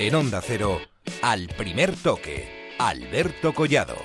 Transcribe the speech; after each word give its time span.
En 0.00 0.14
Onda 0.14 0.40
Cero, 0.40 0.78
al 1.22 1.48
primer 1.48 1.96
toque, 1.96 2.76
Alberto 2.78 3.52
Collado. 3.52 3.96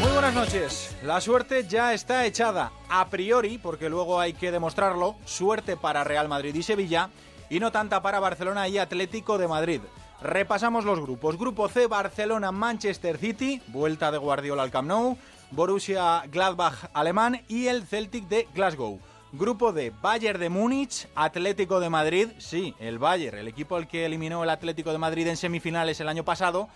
Muy 0.00 0.12
buenas 0.12 0.32
noches. 0.32 0.96
La 1.02 1.20
suerte 1.20 1.66
ya 1.66 1.92
está 1.92 2.24
echada, 2.24 2.70
a 2.88 3.08
priori, 3.08 3.58
porque 3.58 3.88
luego 3.88 4.20
hay 4.20 4.34
que 4.34 4.52
demostrarlo, 4.52 5.16
suerte 5.24 5.76
para 5.76 6.04
Real 6.04 6.28
Madrid 6.28 6.54
y 6.54 6.62
Sevilla, 6.62 7.10
y 7.50 7.58
no 7.58 7.72
tanta 7.72 8.00
para 8.00 8.20
Barcelona 8.20 8.68
y 8.68 8.78
Atlético 8.78 9.38
de 9.38 9.48
Madrid. 9.48 9.80
Repasamos 10.20 10.84
los 10.84 11.00
grupos. 11.00 11.36
Grupo 11.36 11.68
C, 11.68 11.88
Barcelona, 11.88 12.52
Manchester 12.52 13.18
City, 13.18 13.60
vuelta 13.66 14.12
de 14.12 14.18
Guardiola 14.18 14.62
al 14.62 14.70
Camp 14.70 14.86
Nou, 14.86 15.18
Borussia 15.50 16.22
Gladbach 16.30 16.90
alemán 16.94 17.42
y 17.48 17.66
el 17.66 17.84
Celtic 17.84 18.28
de 18.28 18.46
Glasgow. 18.54 19.00
Grupo 19.34 19.72
D, 19.72 19.92
Bayern 20.02 20.38
de 20.38 20.50
Múnich, 20.50 21.08
Atlético 21.14 21.80
de 21.80 21.88
Madrid, 21.88 22.28
sí, 22.36 22.74
el 22.78 22.98
Bayern, 22.98 23.38
el 23.38 23.48
equipo 23.48 23.76
al 23.76 23.88
que 23.88 24.04
eliminó 24.04 24.44
el 24.44 24.50
Atlético 24.50 24.92
de 24.92 24.98
Madrid 24.98 25.26
en 25.26 25.38
semifinales 25.38 25.98
el 26.00 26.08
año 26.10 26.22
pasado, 26.22 26.68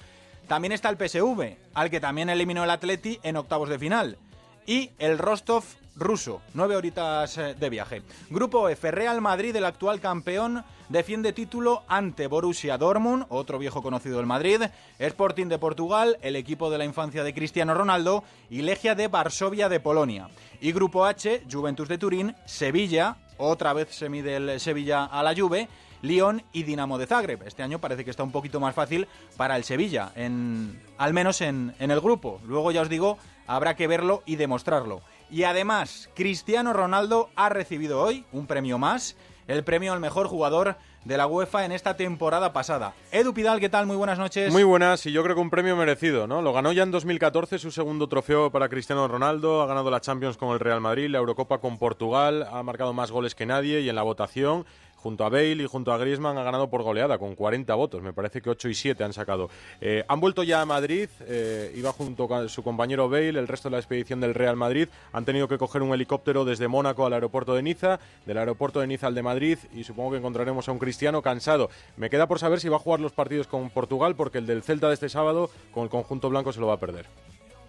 también 0.49 0.73
está 0.73 0.89
el 0.89 0.97
PSV, 0.97 1.59
al 1.75 1.91
que 1.91 2.01
también 2.01 2.31
eliminó 2.31 2.65
el 2.65 2.71
Atleti 2.71 3.21
en 3.23 3.37
octavos 3.37 3.69
de 3.69 3.79
final. 3.79 4.17
Y 4.65 4.91
el 4.99 5.19
Rostov 5.19 5.65
ruso, 5.97 6.43
nueve 6.55 6.77
horitas 6.77 7.39
eh, 7.39 7.55
de 7.59 7.71
viaje. 7.71 8.03
Grupo 8.31 8.69
F, 8.69 8.91
Real 8.91 9.21
Madrid, 9.21 9.57
el 9.57 9.65
actual 9.65 10.01
campeón, 10.01 10.65
defiende 10.89 11.33
título 11.33 11.83
ante 11.89 12.27
Borussia 12.27 12.79
Dortmund, 12.79 13.27
otro 13.29 13.59
viejo 13.59 13.83
conocido 13.83 14.19
del 14.19 14.27
Madrid, 14.27 14.63
Sporting 14.99 15.47
de 15.47 15.59
Portugal, 15.59 16.19
el 16.23 16.37
equipo 16.37 16.71
de 16.71 16.79
la 16.79 16.85
infancia 16.85 17.25
de 17.25 17.35
Cristiano 17.35 17.75
Ronaldo, 17.75 18.25
y 18.51 18.63
Legia 18.63 18.95
de 18.95 19.09
Varsovia 19.09 19.69
de 19.69 19.81
Polonia. 19.81 20.29
Y 20.61 20.73
Grupo 20.73 21.05
H, 21.05 21.43
Juventus 21.51 21.89
de 21.89 21.99
Turín, 21.99 22.37
Sevilla, 22.45 23.17
otra 23.39 23.73
vez 23.73 23.95
se 23.95 24.09
mide 24.09 24.37
el 24.37 24.61
Sevilla 24.61 25.05
a 25.05 25.23
la 25.23 25.35
Juve, 25.35 25.69
Lyon 26.03 26.43
y 26.53 26.63
Dinamo 26.63 26.99
de 26.99 27.07
Zagreb. 27.07 27.43
Este 27.47 27.63
año 27.63 27.81
parece 27.81 28.05
que 28.05 28.11
está 28.11 28.23
un 28.23 28.33
poquito 28.33 28.61
más 28.61 28.75
fácil 28.75 29.09
para 29.37 29.57
el 29.57 29.65
Sevilla, 29.65 30.13
en, 30.15 30.81
al 30.99 31.15
menos 31.15 31.41
en, 31.41 31.75
en 31.79 31.91
el 31.91 32.01
grupo. 32.01 32.41
Luego 32.47 32.71
ya 32.71 32.83
os 32.83 32.89
digo, 32.89 33.19
habrá 33.47 33.75
que 33.77 33.87
verlo 33.87 34.23
y 34.27 34.37
demostrarlo. 34.37 35.01
Y 35.31 35.43
además, 35.43 36.09
Cristiano 36.15 36.73
Ronaldo 36.73 37.31
ha 37.35 37.49
recibido 37.49 38.01
hoy 38.01 38.25
un 38.33 38.47
premio 38.47 38.79
más, 38.79 39.17
el 39.49 39.65
premio 39.65 39.93
al 39.93 40.01
mejor 40.01 40.29
jugador 40.29 40.77
de 41.05 41.17
la 41.17 41.27
UEFA 41.27 41.65
en 41.65 41.73
esta 41.73 41.97
temporada 41.97 42.53
pasada. 42.53 42.95
Edu 43.13 43.33
Pidal, 43.33 43.61
¿qué 43.61 43.69
tal? 43.69 43.87
Muy 43.87 43.97
buenas 43.97 44.19
noches. 44.19 44.53
Muy 44.53 44.65
buenas, 44.65 45.07
y 45.07 45.13
yo 45.13 45.23
creo 45.23 45.35
que 45.35 45.41
un 45.41 45.51
premio 45.51 45.77
merecido, 45.77 46.27
¿no? 46.27 46.43
Lo 46.43 46.53
ganó 46.53 46.73
ya 46.73 46.83
en 46.83 46.91
2014, 46.91 47.59
su 47.59 47.71
segundo 47.71 48.09
trofeo 48.09 48.51
para 48.51 48.69
Cristiano 48.69 49.07
Ronaldo, 49.07 49.63
ha 49.63 49.67
ganado 49.67 49.91
la 49.91 50.01
Champions 50.01 50.37
con 50.37 50.51
el 50.51 50.61
Real 50.61 50.81
Madrid, 50.81 51.09
la 51.09 51.19
Eurocopa 51.19 51.59
con 51.59 51.79
Portugal, 51.79 52.47
ha 52.51 52.63
marcado 52.63 52.93
más 52.93 53.11
goles 53.11 53.35
que 53.35 53.47
nadie 53.47 53.81
y 53.81 53.89
en 53.89 53.95
la 53.97 54.03
votación 54.03 54.65
junto 55.07 55.25
a 55.25 55.29
Bale 55.29 55.63
y 55.63 55.67
junto 55.67 55.93
a 55.93 55.99
Griezmann 55.99 56.37
ha 56.37 56.43
ganado 56.43 56.69
por 56.69 56.83
goleada 56.83 57.17
con 57.17 57.37
40 57.37 57.73
votos, 57.77 58.03
me 58.03 58.13
parece 58.13 58.43
que 58.43 58.51
8 58.51 58.69
y 58.71 58.75
7 58.75 59.05
han 59.05 59.13
sacado. 59.13 59.49
Eh, 59.81 60.05
han 60.09 60.19
vuelto 60.19 60.43
ya 60.43 60.63
a 60.63 60.67
Madrid, 60.67 61.09
eh, 61.21 61.73
iba 61.77 61.93
junto 61.93 62.27
con 62.27 62.49
su 62.49 62.65
compañero 62.65 63.09
Bale, 63.09 63.39
el 63.39 63.47
resto 63.47 63.69
de 63.69 63.75
la 63.75 63.79
expedición 63.79 64.21
del 64.21 64.35
Real 64.35 64.57
Madrid, 64.57 64.89
han 65.13 65.25
tenido 65.25 65.47
que 65.47 65.59
coger 65.59 65.83
un 65.83 65.95
helicóptero 65.95 66.45
desde 66.45 66.67
Mónaco 66.67 67.07
al 67.07 67.13
aeropuerto 67.13 67.55
de 67.55 67.63
Niza, 67.63 68.01
del 68.27 68.37
aeropuerto 68.37 68.81
de 68.81 68.89
Niza 68.89 69.07
al 69.07 69.15
de 69.15 69.23
Madrid 69.23 69.59
y 69.73 69.85
supongo 69.85 70.11
que 70.11 70.17
encontraremos 70.17 70.69
a 70.69 70.73
un 70.73 70.81
cristiano 70.81 71.23
cansado. 71.23 71.71
Me 71.97 72.11
queda 72.11 72.27
por 72.27 72.41
saber 72.41 72.59
si 72.59 72.69
va 72.69 72.75
a 72.75 72.81
jugar 72.81 72.99
los 72.99 73.13
partidos 73.13 73.47
con 73.47 73.71
Portugal 73.71 74.17
porque 74.17 74.39
el 74.39 74.47
del 74.47 74.65
Celta 74.65 74.89
de 74.89 74.95
este 74.95 75.09
sábado 75.09 75.51
con 75.71 75.85
el 75.85 75.89
conjunto 75.89 76.31
blanco 76.31 76.53
se 76.53 76.59
lo 76.59 76.67
va 76.67 76.75
a 76.75 76.81
perder. 76.81 77.07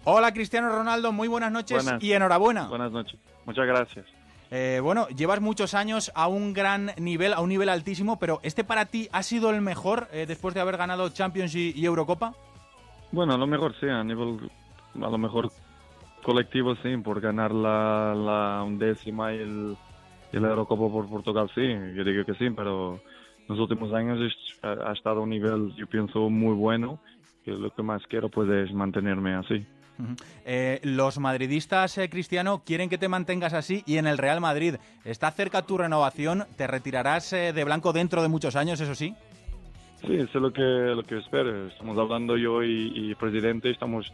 Hola 0.02 0.32
Cristiano 0.32 0.70
Ronaldo, 0.70 1.12
muy 1.12 1.28
buenas 1.28 1.52
noches 1.52 1.86
y 2.00 2.12
enhorabuena. 2.14 2.66
Buenas 2.66 2.90
noches, 2.90 3.20
muchas 3.44 3.64
gracias. 3.64 4.17
Eh, 4.50 4.80
bueno, 4.82 5.08
llevas 5.08 5.40
muchos 5.40 5.74
años 5.74 6.10
a 6.14 6.26
un 6.26 6.54
gran 6.54 6.92
nivel, 6.96 7.34
a 7.34 7.40
un 7.40 7.50
nivel 7.50 7.68
altísimo, 7.68 8.18
pero 8.18 8.40
¿este 8.42 8.64
para 8.64 8.86
ti 8.86 9.08
ha 9.12 9.22
sido 9.22 9.50
el 9.50 9.60
mejor 9.60 10.08
eh, 10.12 10.24
después 10.26 10.54
de 10.54 10.60
haber 10.60 10.78
ganado 10.78 11.10
Champions 11.10 11.54
y, 11.54 11.84
Eurocopa? 11.84 12.34
Bueno, 13.12 13.34
a 13.34 13.38
lo 13.38 13.46
mejor 13.46 13.74
sí, 13.78 13.86
a 13.88 14.02
nivel, 14.02 14.50
a 14.94 15.10
lo 15.10 15.18
mejor 15.18 15.50
colectivo 16.22 16.74
sí, 16.76 16.96
por 16.96 17.20
ganar 17.20 17.52
la, 17.52 18.14
la 18.14 18.62
undécima 18.64 19.34
y 19.34 19.38
el, 19.38 19.76
Eurocopa 20.32 20.92
por 20.92 21.08
Portugal 21.08 21.50
sí, 21.54 21.62
yo 21.94 22.04
digo 22.04 22.24
que 22.24 22.34
sí, 22.34 22.50
pero 22.50 23.00
los 23.48 23.58
últimos 23.58 23.92
años 23.92 24.18
ha, 24.62 24.90
ha 24.90 24.92
estado 24.92 25.20
a 25.20 25.22
un 25.22 25.30
nivel, 25.30 25.74
yo 25.76 25.86
pienso, 25.86 26.30
muy 26.30 26.54
bueno, 26.54 27.00
que 27.44 27.50
lo 27.52 27.70
que 27.70 27.82
más 27.82 28.02
quiero 28.06 28.30
pues 28.30 28.48
es 28.48 28.72
mantenerme 28.72 29.34
así. 29.34 29.66
Eh, 30.44 30.80
los 30.82 31.18
madridistas, 31.18 31.98
eh, 31.98 32.08
Cristiano, 32.08 32.62
quieren 32.64 32.88
que 32.88 32.98
te 32.98 33.08
mantengas 33.08 33.52
así 33.52 33.82
y 33.86 33.96
en 33.96 34.06
el 34.06 34.18
Real 34.18 34.40
Madrid. 34.40 34.76
¿Está 35.04 35.30
cerca 35.30 35.62
tu 35.62 35.78
renovación? 35.78 36.44
¿Te 36.56 36.66
retirarás 36.66 37.32
eh, 37.32 37.52
de 37.52 37.64
blanco 37.64 37.92
dentro 37.92 38.22
de 38.22 38.28
muchos 38.28 38.56
años, 38.56 38.80
eso 38.80 38.94
sí? 38.94 39.14
Sí, 40.00 40.14
eso 40.14 40.38
es 40.38 40.42
lo 40.42 40.52
que, 40.52 40.62
lo 40.62 41.02
que 41.02 41.18
espero. 41.18 41.66
Estamos 41.66 41.98
hablando 41.98 42.36
yo 42.36 42.62
y, 42.62 43.10
el 43.10 43.16
presidente, 43.16 43.70
estamos 43.70 44.12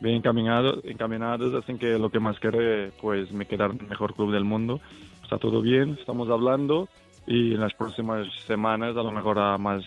bien 0.00 0.16
encaminados, 0.16 0.84
encaminados, 0.84 1.54
así 1.54 1.78
que 1.78 1.98
lo 1.98 2.10
que 2.10 2.20
más 2.20 2.38
quiero 2.38 2.58
pues 3.00 3.32
me 3.32 3.46
quedar 3.46 3.70
en 3.70 3.80
el 3.80 3.88
mejor 3.88 4.14
club 4.14 4.32
del 4.32 4.44
mundo. 4.44 4.80
Está 5.22 5.38
todo 5.38 5.62
bien, 5.62 5.96
estamos 5.98 6.28
hablando 6.28 6.88
y 7.26 7.54
en 7.54 7.60
las 7.60 7.72
próximas 7.72 8.26
semanas 8.46 8.96
a 8.96 9.02
lo 9.02 9.12
mejor 9.12 9.38
habrá 9.38 9.56
más 9.56 9.84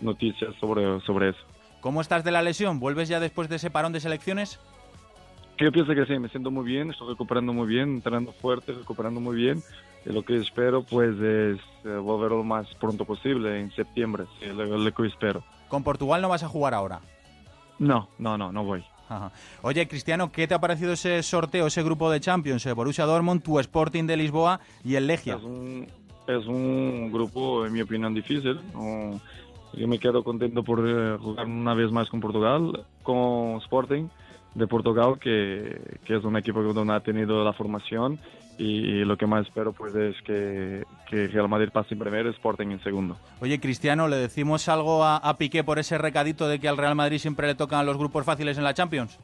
noticias 0.00 0.54
sobre, 0.58 1.00
sobre 1.02 1.28
eso. 1.28 1.51
¿Cómo 1.82 2.00
estás 2.00 2.22
de 2.22 2.30
la 2.30 2.42
lesión? 2.42 2.78
¿Vuelves 2.78 3.08
ya 3.08 3.18
después 3.18 3.48
de 3.48 3.56
ese 3.56 3.68
parón 3.68 3.92
de 3.92 3.98
selecciones? 3.98 4.60
Yo 5.58 5.72
pienso 5.72 5.92
que 5.94 6.06
sí, 6.06 6.16
me 6.16 6.28
siento 6.28 6.52
muy 6.52 6.64
bien, 6.64 6.92
estoy 6.92 7.08
recuperando 7.08 7.52
muy 7.52 7.66
bien, 7.66 7.96
entrenando 7.96 8.32
fuerte, 8.32 8.72
recuperando 8.72 9.20
muy 9.20 9.34
bien. 9.34 9.62
Y 10.06 10.12
lo 10.12 10.22
que 10.22 10.36
espero 10.36 10.84
pues 10.84 11.10
es 11.18 11.58
eh, 11.84 11.96
volver 11.96 12.30
lo 12.30 12.44
más 12.44 12.68
pronto 12.76 13.04
posible, 13.04 13.60
en 13.60 13.72
septiembre, 13.72 14.26
es 14.40 14.54
lo, 14.54 14.94
que 14.94 15.06
espero. 15.08 15.42
¿Con 15.68 15.82
Portugal 15.82 16.22
no 16.22 16.28
vas 16.28 16.44
a 16.44 16.48
jugar 16.48 16.72
ahora? 16.72 17.00
No, 17.80 18.08
no, 18.16 18.38
no, 18.38 18.52
no 18.52 18.64
voy. 18.64 18.84
Oye, 19.62 19.88
Cristiano, 19.88 20.30
¿qué 20.30 20.46
te 20.46 20.54
ha 20.54 20.60
parecido 20.60 20.92
ese 20.92 21.20
sorteo, 21.24 21.66
ese 21.66 21.82
grupo 21.82 22.12
de 22.12 22.20
Champions? 22.20 22.64
Eh, 22.64 22.72
Borussia 22.72 23.06
Dortmund, 23.06 23.42
tu 23.42 23.58
Sporting 23.58 24.04
de 24.06 24.16
Lisboa 24.16 24.60
y 24.84 24.94
el 24.94 25.08
Legia. 25.08 25.34
Es 25.34 25.42
un, 25.42 25.86
es 26.28 26.46
un 26.46 27.10
grupo, 27.12 27.66
en 27.66 27.72
mi 27.72 27.82
opinión, 27.82 28.14
difícil. 28.14 28.60
Yo 29.74 29.88
me 29.88 29.98
quedo 29.98 30.22
contento 30.22 30.62
por 30.62 30.86
eh, 30.86 31.16
jugar 31.18 31.46
una 31.46 31.74
vez 31.74 31.90
más 31.90 32.08
con 32.08 32.20
Portugal, 32.20 32.84
con 33.02 33.56
Sporting 33.58 34.08
de 34.54 34.66
Portugal, 34.66 35.18
que, 35.18 35.98
que 36.04 36.16
es 36.16 36.24
un 36.24 36.36
equipo 36.36 36.62
donde 36.62 36.94
ha 36.94 37.00
tenido 37.00 37.42
la 37.42 37.52
formación 37.52 38.18
y, 38.58 39.04
lo 39.04 39.16
que 39.16 39.26
más 39.26 39.46
espero 39.46 39.72
pues 39.72 39.94
es 39.94 40.14
que, 40.22 40.84
que, 41.08 41.26
Real 41.28 41.48
Madrid 41.48 41.70
pase 41.72 41.94
en 41.94 42.00
primero 42.00 42.28
y 42.28 42.32
Sporting 42.32 42.68
en 42.68 42.82
segundo. 42.82 43.16
Oye, 43.40 43.58
Cristiano, 43.58 44.08
¿le 44.08 44.16
decimos 44.16 44.68
algo 44.68 45.04
a, 45.04 45.16
a 45.16 45.36
Piqué 45.38 45.64
por 45.64 45.78
ese 45.78 45.98
recadito 45.98 46.48
de 46.48 46.58
que 46.58 46.68
al 46.68 46.76
Real 46.76 46.94
Madrid 46.94 47.18
siempre 47.18 47.46
le 47.46 47.54
tocan 47.54 47.86
los 47.86 47.96
grupos 47.96 48.24
fáciles 48.24 48.58
en 48.58 48.64
la 48.64 48.74
Champions? 48.74 49.18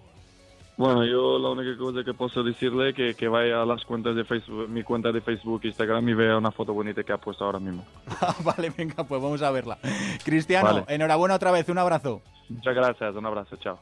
Bueno, 0.78 1.05
yo 1.05 1.41
la 1.41 1.49
única 1.50 1.77
cosa 1.77 2.05
que 2.05 2.15
puedo 2.15 2.44
decirle 2.44 2.91
es 2.91 3.16
que, 3.16 3.27
vaya 3.27 3.62
a 3.62 3.66
las 3.66 3.84
cuentas 3.84 4.15
de 4.15 4.25
Facebook, 4.25 4.69
mi 4.69 4.84
cuenta 4.84 5.11
de 5.11 5.21
Facebook, 5.21 5.62
Instagram 5.65 6.09
y 6.09 6.15
vea 6.15 6.39
una 6.39 6.53
foto 6.53 6.72
bonita 6.72 7.03
que 7.03 7.12
ha 7.12 7.19
puesto 7.19 7.44
ahora 7.44 7.59
mismo. 7.59 7.84
vale, 8.44 8.71
venga, 8.71 9.03
pues 9.03 9.21
vamos 9.21 9.43
a 9.43 9.50
verla. 9.50 9.77
Cristiano, 10.25 10.84
enhorabuena 10.87 11.34
otra 11.34 11.50
vez, 11.50 11.69
un 11.69 11.78
abrazo. 11.78 12.22
Muchas 12.49 12.77
gracias, 12.77 13.12
un 13.16 13.27
abrazo, 13.27 13.56
chao. 13.56 13.81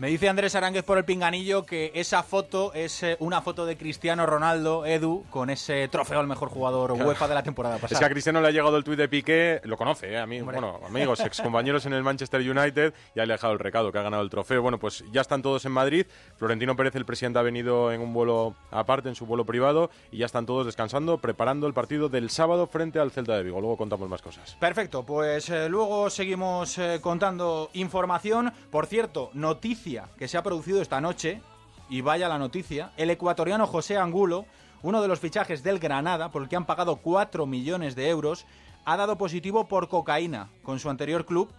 Me 0.00 0.08
dice 0.08 0.30
Andrés 0.30 0.54
Aránguez 0.54 0.82
por 0.82 0.96
el 0.96 1.04
pinganillo 1.04 1.66
que 1.66 1.92
esa 1.94 2.22
foto 2.22 2.72
es 2.72 3.02
eh, 3.02 3.18
una 3.20 3.42
foto 3.42 3.66
de 3.66 3.76
Cristiano 3.76 4.24
Ronaldo, 4.24 4.86
Edu, 4.86 5.26
con 5.28 5.50
ese 5.50 5.88
trofeo 5.88 6.20
al 6.20 6.26
mejor 6.26 6.48
jugador 6.48 6.92
UEFA 6.92 7.28
de 7.28 7.34
la 7.34 7.42
temporada 7.42 7.76
pasada. 7.76 7.92
Es 7.92 7.98
que 7.98 8.06
a 8.06 8.08
Cristiano 8.08 8.40
le 8.40 8.48
ha 8.48 8.50
llegado 8.50 8.78
el 8.78 8.82
tuit 8.82 8.96
de 8.96 9.10
Piqué, 9.10 9.60
lo 9.64 9.76
conoce, 9.76 10.16
¿eh? 10.16 10.26
mí, 10.26 10.40
bueno, 10.40 10.80
amigos, 10.86 11.20
excompañeros 11.20 11.84
en 11.84 11.92
el 11.92 12.02
Manchester 12.02 12.40
United, 12.40 12.94
y 13.14 13.20
ha 13.20 13.26
dejado 13.26 13.52
el 13.52 13.58
recado 13.58 13.92
que 13.92 13.98
ha 13.98 14.02
ganado 14.02 14.22
el 14.22 14.30
trofeo. 14.30 14.62
Bueno, 14.62 14.78
pues 14.78 15.04
ya 15.12 15.20
están 15.20 15.42
todos 15.42 15.66
en 15.66 15.72
Madrid. 15.72 16.06
Florentino 16.38 16.74
Pérez, 16.76 16.96
el 16.96 17.04
presidente, 17.04 17.38
ha 17.38 17.42
venido 17.42 17.92
en 17.92 18.00
un 18.00 18.14
vuelo 18.14 18.54
aparte, 18.70 19.10
en 19.10 19.14
su 19.14 19.26
vuelo 19.26 19.44
privado, 19.44 19.90
y 20.10 20.16
ya 20.16 20.24
están 20.24 20.46
todos 20.46 20.64
descansando, 20.64 21.18
preparando 21.18 21.66
el 21.66 21.74
partido 21.74 22.08
del 22.08 22.30
sábado 22.30 22.66
frente 22.66 23.00
al 23.00 23.10
Celta 23.10 23.36
de 23.36 23.42
Vigo. 23.42 23.60
Luego 23.60 23.76
contamos 23.76 24.08
más 24.08 24.22
cosas. 24.22 24.56
Perfecto, 24.58 25.04
pues 25.04 25.50
eh, 25.50 25.68
luego 25.68 26.08
seguimos 26.08 26.78
eh, 26.78 27.00
contando 27.02 27.68
información. 27.74 28.50
Por 28.70 28.86
cierto, 28.86 29.28
que 30.18 30.28
se 30.28 30.38
ha 30.38 30.42
producido 30.42 30.80
esta 30.80 31.00
noche, 31.00 31.40
y 31.88 32.02
vaya 32.02 32.28
la 32.28 32.38
noticia, 32.38 32.92
el 32.96 33.10
ecuatoriano 33.10 33.66
José 33.66 33.96
Angulo, 33.96 34.46
uno 34.82 35.02
de 35.02 35.08
los 35.08 35.20
fichajes 35.20 35.62
del 35.62 35.78
Granada, 35.78 36.30
por 36.30 36.42
el 36.42 36.48
que 36.48 36.56
han 36.56 36.64
pagado 36.64 36.96
4 36.96 37.46
millones 37.46 37.96
de 37.96 38.08
euros, 38.08 38.46
ha 38.84 38.96
dado 38.96 39.18
positivo 39.18 39.66
por 39.66 39.88
cocaína 39.88 40.48
con 40.62 40.78
su 40.78 40.88
anterior 40.88 41.26
club 41.26 41.50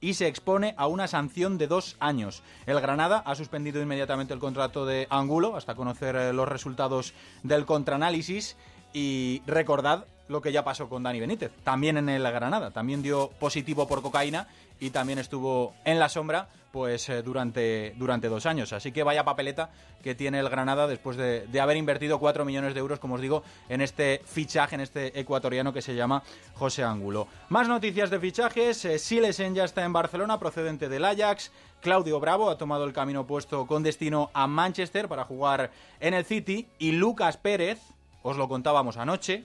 y 0.00 0.14
se 0.14 0.28
expone 0.28 0.74
a 0.78 0.86
una 0.86 1.08
sanción 1.08 1.58
de 1.58 1.66
dos 1.66 1.96
años. 2.00 2.42
El 2.66 2.80
Granada 2.80 3.22
ha 3.26 3.34
suspendido 3.34 3.82
inmediatamente 3.82 4.32
el 4.32 4.40
contrato 4.40 4.86
de 4.86 5.06
Angulo 5.10 5.56
hasta 5.56 5.74
conocer 5.74 6.16
eh, 6.16 6.32
los 6.32 6.48
resultados 6.48 7.12
del 7.42 7.66
contraanálisis 7.66 8.56
y 8.94 9.42
recordad 9.46 10.06
lo 10.28 10.40
que 10.40 10.52
ya 10.52 10.64
pasó 10.64 10.88
con 10.88 11.02
Dani 11.02 11.20
Benítez, 11.20 11.50
también 11.64 11.96
en 11.98 12.08
el 12.08 12.22
Granada, 12.22 12.70
también 12.70 13.02
dio 13.02 13.30
positivo 13.40 13.88
por 13.88 14.00
cocaína 14.00 14.46
y 14.80 14.90
también 14.90 15.18
estuvo 15.18 15.74
en 15.84 15.98
la 15.98 16.08
sombra 16.08 16.48
pues 16.72 17.08
eh, 17.08 17.22
durante, 17.22 17.94
durante 17.96 18.28
dos 18.28 18.46
años. 18.46 18.72
Así 18.72 18.92
que 18.92 19.02
vaya 19.02 19.24
papeleta 19.24 19.70
que 20.02 20.14
tiene 20.14 20.38
el 20.38 20.48
Granada 20.48 20.86
después 20.86 21.16
de, 21.16 21.60
haber 21.60 21.76
invertido 21.76 22.18
4 22.18 22.44
millones 22.44 22.74
de 22.74 22.80
euros, 22.80 22.98
como 22.98 23.16
os 23.16 23.20
digo, 23.20 23.42
en 23.68 23.80
este 23.80 24.22
fichaje, 24.24 24.76
en 24.76 24.80
este 24.80 25.18
ecuatoriano 25.18 25.72
que 25.72 25.82
se 25.82 25.94
llama 25.94 26.22
José 26.54 26.82
Ángulo. 26.82 27.28
Más 27.48 27.68
noticias 27.68 28.10
de 28.10 28.20
fichajes. 28.20 28.84
Eh, 28.84 28.98
Silesen 28.98 29.54
ya 29.54 29.64
está 29.64 29.84
en 29.84 29.92
Barcelona, 29.92 30.38
procedente 30.38 30.88
del 30.88 31.04
Ajax. 31.04 31.52
Claudio 31.80 32.20
Bravo 32.20 32.50
ha 32.50 32.58
tomado 32.58 32.84
el 32.84 32.92
camino 32.92 33.20
opuesto 33.20 33.66
con 33.66 33.82
destino 33.82 34.30
a 34.32 34.46
Manchester 34.46 35.08
para 35.08 35.24
jugar 35.24 35.70
en 35.98 36.14
el 36.14 36.24
City. 36.24 36.68
Y 36.78 36.92
Lucas 36.92 37.36
Pérez, 37.36 37.80
os 38.22 38.36
lo 38.36 38.48
contábamos 38.48 38.96
anoche, 38.96 39.44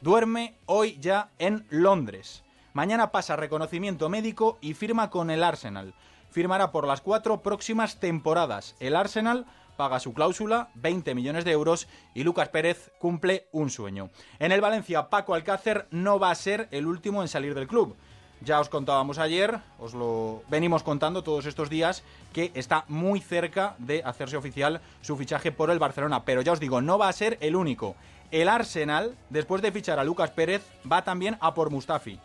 duerme 0.00 0.54
hoy 0.66 0.98
ya 1.00 1.30
en 1.38 1.64
Londres. 1.70 2.42
Mañana 2.72 3.10
pasa 3.10 3.34
reconocimiento 3.34 4.08
médico 4.08 4.58
y 4.60 4.74
firma 4.74 5.10
con 5.10 5.30
el 5.30 5.42
Arsenal. 5.42 5.92
Firmará 6.30 6.70
por 6.70 6.86
las 6.86 7.00
cuatro 7.00 7.42
próximas 7.42 7.98
temporadas. 7.98 8.76
El 8.78 8.94
Arsenal 8.94 9.44
paga 9.76 9.98
su 9.98 10.14
cláusula, 10.14 10.68
20 10.74 11.14
millones 11.16 11.44
de 11.44 11.50
euros, 11.50 11.88
y 12.14 12.22
Lucas 12.22 12.48
Pérez 12.50 12.92
cumple 12.98 13.48
un 13.50 13.70
sueño. 13.70 14.10
En 14.38 14.52
el 14.52 14.60
Valencia, 14.60 15.08
Paco 15.10 15.34
Alcácer 15.34 15.88
no 15.90 16.20
va 16.20 16.30
a 16.30 16.34
ser 16.36 16.68
el 16.70 16.86
último 16.86 17.22
en 17.22 17.28
salir 17.28 17.54
del 17.54 17.66
club. 17.66 17.96
Ya 18.42 18.60
os 18.60 18.68
contábamos 18.68 19.18
ayer, 19.18 19.58
os 19.78 19.92
lo 19.92 20.42
venimos 20.48 20.82
contando 20.84 21.24
todos 21.24 21.46
estos 21.46 21.70
días, 21.70 22.04
que 22.32 22.52
está 22.54 22.84
muy 22.86 23.20
cerca 23.20 23.74
de 23.78 24.02
hacerse 24.04 24.36
oficial 24.36 24.80
su 25.00 25.16
fichaje 25.16 25.50
por 25.50 25.70
el 25.70 25.80
Barcelona. 25.80 26.24
Pero 26.24 26.40
ya 26.40 26.52
os 26.52 26.60
digo, 26.60 26.80
no 26.80 26.98
va 26.98 27.08
a 27.08 27.12
ser 27.12 27.36
el 27.40 27.56
único. 27.56 27.96
El 28.30 28.48
Arsenal, 28.48 29.16
después 29.28 29.60
de 29.60 29.72
fichar 29.72 29.98
a 29.98 30.04
Lucas 30.04 30.30
Pérez, 30.30 30.62
va 30.90 31.02
también 31.02 31.36
a 31.40 31.52
por 31.52 31.70
Mustafi. 31.70 32.20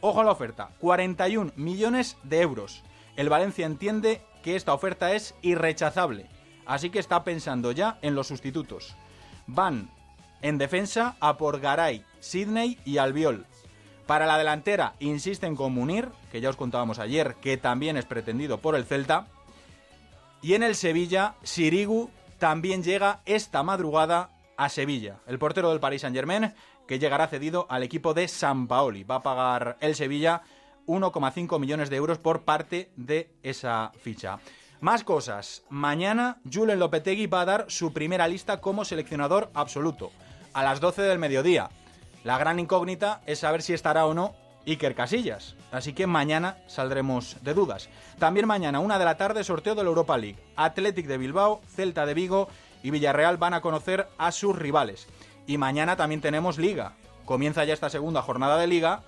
Ojo 0.00 0.20
a 0.20 0.24
la 0.24 0.32
oferta, 0.32 0.70
41 0.80 1.52
millones 1.56 2.16
de 2.22 2.40
euros. 2.40 2.82
El 3.16 3.28
Valencia 3.28 3.66
entiende 3.66 4.20
que 4.42 4.56
esta 4.56 4.74
oferta 4.74 5.12
es 5.14 5.34
irrechazable, 5.42 6.26
así 6.66 6.90
que 6.90 6.98
está 6.98 7.24
pensando 7.24 7.72
ya 7.72 7.98
en 8.02 8.14
los 8.14 8.26
sustitutos. 8.26 8.94
Van 9.46 9.90
en 10.42 10.58
defensa 10.58 11.16
a 11.20 11.38
por 11.38 11.60
Garay, 11.60 12.04
Sidney 12.20 12.78
y 12.84 12.98
Albiol. 12.98 13.46
Para 14.06 14.26
la 14.26 14.38
delantera 14.38 14.94
insisten 15.00 15.56
con 15.56 15.72
Munir, 15.72 16.10
que 16.30 16.40
ya 16.40 16.50
os 16.50 16.56
contábamos 16.56 16.98
ayer, 16.98 17.34
que 17.40 17.56
también 17.56 17.96
es 17.96 18.04
pretendido 18.04 18.58
por 18.58 18.76
el 18.76 18.84
Celta. 18.84 19.26
Y 20.42 20.54
en 20.54 20.62
el 20.62 20.76
Sevilla, 20.76 21.34
Sirigu 21.42 22.10
también 22.38 22.84
llega 22.84 23.20
esta 23.24 23.62
madrugada 23.62 24.30
a 24.56 24.68
Sevilla. 24.68 25.16
El 25.26 25.38
portero 25.38 25.70
del 25.70 25.80
Paris 25.80 26.02
Saint-Germain, 26.02 26.54
que 26.86 26.98
llegará 26.98 27.28
cedido 27.28 27.66
al 27.68 27.82
equipo 27.82 28.14
de 28.14 28.28
San 28.28 28.68
Paoli. 28.68 29.04
Va 29.04 29.16
a 29.16 29.22
pagar 29.22 29.76
el 29.80 29.94
Sevilla 29.94 30.42
1,5 30.86 31.58
millones 31.58 31.90
de 31.90 31.96
euros 31.96 32.18
por 32.18 32.42
parte 32.42 32.90
de 32.96 33.30
esa 33.42 33.92
ficha. 34.00 34.38
Más 34.80 35.04
cosas. 35.04 35.62
Mañana 35.70 36.38
Julen 36.52 36.78
Lopetegui 36.78 37.26
va 37.26 37.40
a 37.42 37.46
dar 37.46 37.64
su 37.68 37.92
primera 37.92 38.28
lista 38.28 38.60
como 38.60 38.84
seleccionador 38.84 39.50
absoluto. 39.54 40.12
A 40.52 40.62
las 40.62 40.80
12 40.80 41.02
del 41.02 41.18
mediodía. 41.18 41.70
La 42.24 42.38
gran 42.38 42.58
incógnita 42.58 43.22
es 43.26 43.40
saber 43.40 43.62
si 43.62 43.72
estará 43.72 44.06
o 44.06 44.14
no 44.14 44.34
Iker 44.66 44.94
Casillas. 44.94 45.54
Así 45.70 45.92
que 45.92 46.06
mañana 46.06 46.58
saldremos 46.66 47.36
de 47.42 47.54
dudas. 47.54 47.88
También 48.18 48.46
mañana, 48.46 48.80
una 48.80 48.98
de 48.98 49.04
la 49.04 49.16
tarde, 49.16 49.44
sorteo 49.44 49.74
de 49.74 49.82
la 49.82 49.88
Europa 49.88 50.18
League. 50.18 50.38
Athletic 50.56 51.06
de 51.06 51.18
Bilbao, 51.18 51.60
Celta 51.68 52.04
de 52.04 52.14
Vigo 52.14 52.48
y 52.82 52.90
Villarreal 52.90 53.36
van 53.36 53.54
a 53.54 53.60
conocer 53.60 54.08
a 54.18 54.32
sus 54.32 54.56
rivales. 54.56 55.08
Y 55.46 55.58
mañana 55.58 55.96
también 55.96 56.20
tenemos 56.20 56.58
Liga. 56.58 56.92
Comienza 57.24 57.64
ya 57.64 57.74
esta 57.74 57.90
segunda 57.90 58.22
jornada 58.22 58.58
de 58.58 58.66
Liga. 58.66 59.02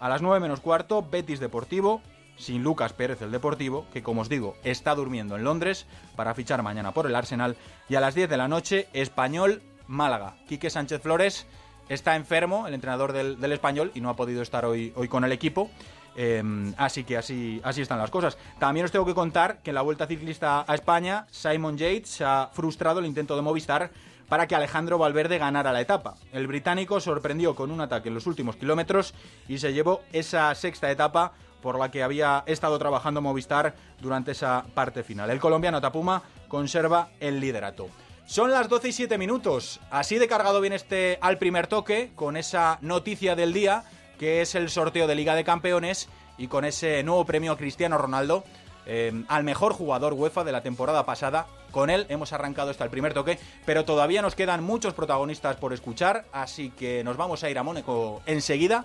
A 0.00 0.08
las 0.08 0.22
9 0.22 0.40
menos 0.40 0.60
cuarto, 0.60 1.06
Betis 1.08 1.40
Deportivo, 1.40 2.02
sin 2.36 2.62
Lucas 2.62 2.92
Pérez 2.92 3.22
el 3.22 3.30
Deportivo, 3.30 3.86
que 3.92 4.02
como 4.02 4.22
os 4.22 4.28
digo, 4.28 4.56
está 4.64 4.94
durmiendo 4.94 5.36
en 5.36 5.44
Londres 5.44 5.86
para 6.16 6.34
fichar 6.34 6.62
mañana 6.62 6.92
por 6.92 7.06
el 7.06 7.14
Arsenal. 7.14 7.56
Y 7.88 7.94
a 7.94 8.00
las 8.00 8.14
10 8.14 8.28
de 8.28 8.36
la 8.36 8.48
noche, 8.48 8.88
Español 8.92 9.62
Málaga. 9.86 10.34
Quique 10.48 10.70
Sánchez 10.70 11.02
Flores 11.02 11.46
está 11.88 12.16
enfermo, 12.16 12.66
el 12.66 12.74
entrenador 12.74 13.12
del, 13.12 13.52
Español, 13.52 13.92
y 13.94 14.00
no 14.00 14.08
ha 14.08 14.16
podido 14.16 14.42
estar 14.42 14.64
hoy, 14.64 14.92
hoy 14.96 15.08
con 15.08 15.24
el 15.24 15.32
equipo. 15.32 15.70
Em, 16.16 16.72
así 16.76 17.02
que 17.04 17.16
así, 17.16 17.60
así 17.64 17.82
están 17.82 17.98
las 17.98 18.10
cosas. 18.10 18.38
También 18.58 18.84
os 18.84 18.92
tengo 18.92 19.04
que 19.04 19.14
contar 19.14 19.58
que 19.62 19.70
en 19.70 19.74
la 19.74 19.82
Vuelta 19.82 20.06
Ciclista 20.06 20.64
a 20.66 20.74
España, 20.74 21.26
Simon 21.30 21.76
Yates 21.76 22.20
ha 22.20 22.50
frustrado 22.52 23.00
el 23.00 23.06
intento 23.06 23.36
de 23.36 23.42
Movistar 23.42 23.90
para 24.28 24.46
que 24.46 24.54
Alejandro 24.54 24.98
Valverde 24.98 25.38
ganara 25.38 25.72
la 25.72 25.80
etapa. 25.80 26.14
El 26.32 26.46
británico 26.46 27.00
sorprendió 27.00 27.54
con 27.54 27.70
un 27.70 27.80
ataque 27.80 28.08
en 28.08 28.14
los 28.14 28.26
últimos 28.26 28.56
kilómetros 28.56 29.14
y 29.48 29.58
se 29.58 29.72
llevó 29.72 30.02
esa 30.12 30.54
sexta 30.54 30.90
etapa 30.90 31.32
por 31.62 31.78
la 31.78 31.90
que 31.90 32.02
había 32.02 32.42
estado 32.46 32.78
trabajando 32.78 33.22
Movistar 33.22 33.74
durante 34.00 34.32
esa 34.32 34.66
parte 34.74 35.02
final. 35.02 35.30
El 35.30 35.40
colombiano 35.40 35.80
Tapuma 35.80 36.22
conserva 36.48 37.08
el 37.20 37.40
liderato. 37.40 37.88
Son 38.26 38.50
las 38.50 38.68
12 38.68 38.88
y 38.88 38.92
7 38.92 39.18
minutos. 39.18 39.80
Así 39.90 40.18
de 40.18 40.28
cargado 40.28 40.60
viene 40.60 40.76
este 40.76 41.18
al 41.20 41.38
primer 41.38 41.66
toque 41.66 42.12
con 42.14 42.36
esa 42.36 42.78
noticia 42.80 43.34
del 43.36 43.52
día 43.52 43.84
que 44.18 44.40
es 44.40 44.54
el 44.54 44.70
sorteo 44.70 45.06
de 45.06 45.14
Liga 45.14 45.34
de 45.34 45.44
Campeones 45.44 46.08
y 46.38 46.48
con 46.48 46.64
ese 46.64 47.02
nuevo 47.02 47.24
premio 47.24 47.52
a 47.52 47.56
Cristiano 47.56 47.98
Ronaldo 47.98 48.44
eh, 48.86 49.24
al 49.28 49.44
mejor 49.44 49.72
jugador 49.72 50.12
UEFA 50.12 50.44
de 50.44 50.52
la 50.52 50.62
temporada 50.62 51.04
pasada. 51.06 51.46
Con 51.74 51.90
él 51.90 52.06
hemos 52.08 52.32
arrancado 52.32 52.70
hasta 52.70 52.84
el 52.84 52.90
primer 52.90 53.14
toque, 53.14 53.36
pero 53.66 53.84
todavía 53.84 54.22
nos 54.22 54.36
quedan 54.36 54.62
muchos 54.62 54.94
protagonistas 54.94 55.56
por 55.56 55.72
escuchar, 55.72 56.24
así 56.30 56.70
que 56.70 57.02
nos 57.02 57.16
vamos 57.16 57.42
a 57.42 57.50
ir 57.50 57.58
a 57.58 57.64
Mónaco 57.64 58.22
enseguida. 58.26 58.84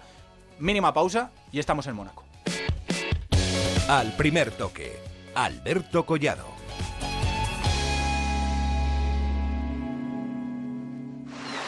Mínima 0.58 0.92
pausa 0.92 1.30
y 1.52 1.60
estamos 1.60 1.86
en 1.86 1.96
Mónaco. 1.96 2.26
Al 3.88 4.12
primer 4.18 4.50
toque, 4.50 4.98
Alberto 5.36 6.04
Collado. 6.04 6.48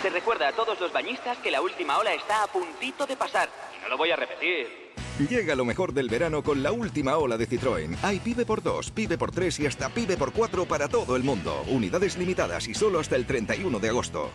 Se 0.01 0.09
recuerda 0.09 0.47
a 0.47 0.53
todos 0.53 0.79
los 0.79 0.91
bañistas 0.91 1.37
que 1.37 1.51
la 1.51 1.61
última 1.61 1.99
ola 1.99 2.15
está 2.15 2.41
a 2.41 2.47
puntito 2.47 3.05
de 3.05 3.15
pasar. 3.15 3.47
Y 3.77 3.83
no 3.83 3.89
lo 3.89 3.97
voy 3.97 4.09
a 4.09 4.15
repetir. 4.15 4.80
Llega 5.29 5.55
lo 5.55 5.65
mejor 5.65 5.93
del 5.93 6.09
verano 6.09 6.43
con 6.43 6.63
la 6.63 6.71
última 6.71 7.17
ola 7.17 7.37
de 7.37 7.47
Citroën. 7.47 7.95
Hay 8.01 8.19
pibe 8.19 8.45
por 8.45 8.63
2, 8.63 8.91
pibe 8.91 9.17
por 9.17 9.31
3 9.31 9.59
y 9.59 9.65
hasta 9.67 9.89
pibe 9.89 10.17
por 10.17 10.33
4 10.33 10.65
para 10.65 10.87
todo 10.87 11.15
el 11.15 11.23
mundo. 11.23 11.63
Unidades 11.67 12.17
limitadas 12.17 12.67
y 12.67 12.73
solo 12.73 12.99
hasta 12.99 13.15
el 13.15 13.25
31 13.25 13.79
de 13.79 13.89
agosto. 13.89 14.31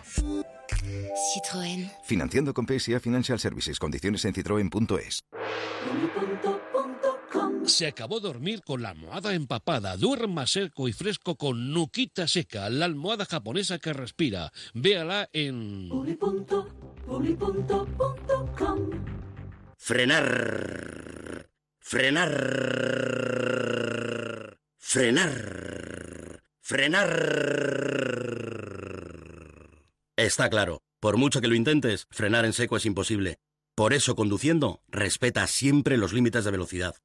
Citroën. 1.35 1.91
Financiando 2.05 2.55
con 2.55 2.67
PSA 2.67 3.00
Financial 3.00 3.38
Services. 3.38 3.79
Condiciones 3.79 4.25
en 4.25 4.35
citroen.es. 4.35 5.25
Se 7.67 7.87
acabó 7.88 8.21
dormir 8.21 8.62
con 8.64 8.83
la 8.83 8.90
almohada 8.90 9.35
empapada. 9.35 9.97
Duerma 9.97 10.47
seco 10.47 10.87
y 10.88 10.93
fresco 10.93 11.35
con 11.37 11.73
Nukita 11.73 12.28
Seca, 12.28 12.71
la 12.71 12.85
almohada 12.85 13.25
japonesa 13.25 13.78
que 13.78 13.93
respira. 13.93 14.52
Véala 14.73 15.28
en... 15.33 15.90
Frenar. 19.87 21.49
Frenar. 21.78 22.33
Frenar. 24.78 26.43
Frenar. 26.61 27.12
Está 30.16 30.50
claro, 30.50 30.83
por 30.99 31.19
mucho 31.19 31.40
que 31.40 31.47
lo 31.47 31.55
intentes, 31.55 32.09
frenar 32.11 32.45
en 32.47 32.52
seco 32.52 32.76
es 32.76 32.85
imposible. 32.85 33.37
Por 33.76 33.93
eso, 33.93 34.16
conduciendo, 34.16 34.83
respeta 34.88 35.47
siempre 35.47 35.97
los 35.99 36.12
límites 36.12 36.45
de 36.45 36.50
velocidad. 36.50 36.97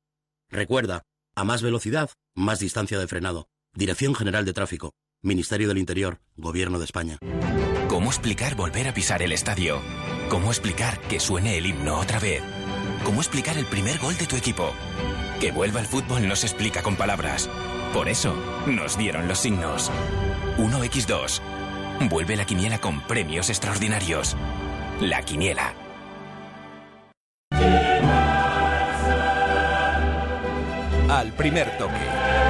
Recuerda, 0.49 1.03
a 1.35 1.43
más 1.43 1.61
velocidad, 1.61 2.09
más 2.33 2.57
distancia 2.57 2.97
de 2.97 3.07
frenado. 3.07 3.47
Dirección 3.75 4.15
General 4.15 4.43
de 4.43 4.53
Tráfico. 4.53 4.95
Ministerio 5.21 5.67
del 5.67 5.77
Interior, 5.77 6.19
Gobierno 6.35 6.79
de 6.79 6.85
España. 6.85 7.19
¿Cómo 7.89 8.09
explicar 8.09 8.55
volver 8.55 8.87
a 8.87 8.93
pisar 8.95 9.21
el 9.21 9.33
estadio? 9.33 9.83
¿Cómo 10.29 10.49
explicar 10.49 10.99
que 11.01 11.19
suene 11.19 11.59
el 11.59 11.67
himno 11.67 11.99
otra 11.99 12.19
vez? 12.19 12.41
¿Cómo 13.03 13.19
explicar 13.19 13.57
el 13.57 13.65
primer 13.65 13.97
gol 13.97 14.15
de 14.17 14.27
tu 14.27 14.35
equipo? 14.35 14.73
Que 15.39 15.51
vuelva 15.51 15.79
el 15.79 15.87
fútbol 15.87 16.27
no 16.27 16.35
se 16.35 16.45
explica 16.45 16.83
con 16.83 16.95
palabras. 16.95 17.49
Por 17.93 18.07
eso 18.07 18.35
nos 18.67 18.95
dieron 18.95 19.27
los 19.27 19.39
signos. 19.39 19.91
1x2. 20.57 21.41
Vuelve 22.09 22.35
la 22.35 22.45
quiniela 22.45 22.79
con 22.79 23.01
premios 23.01 23.49
extraordinarios. 23.49 24.37
La 24.99 25.23
quiniela. 25.23 25.73
Al 31.09 31.33
primer 31.33 31.77
toque. 31.77 32.41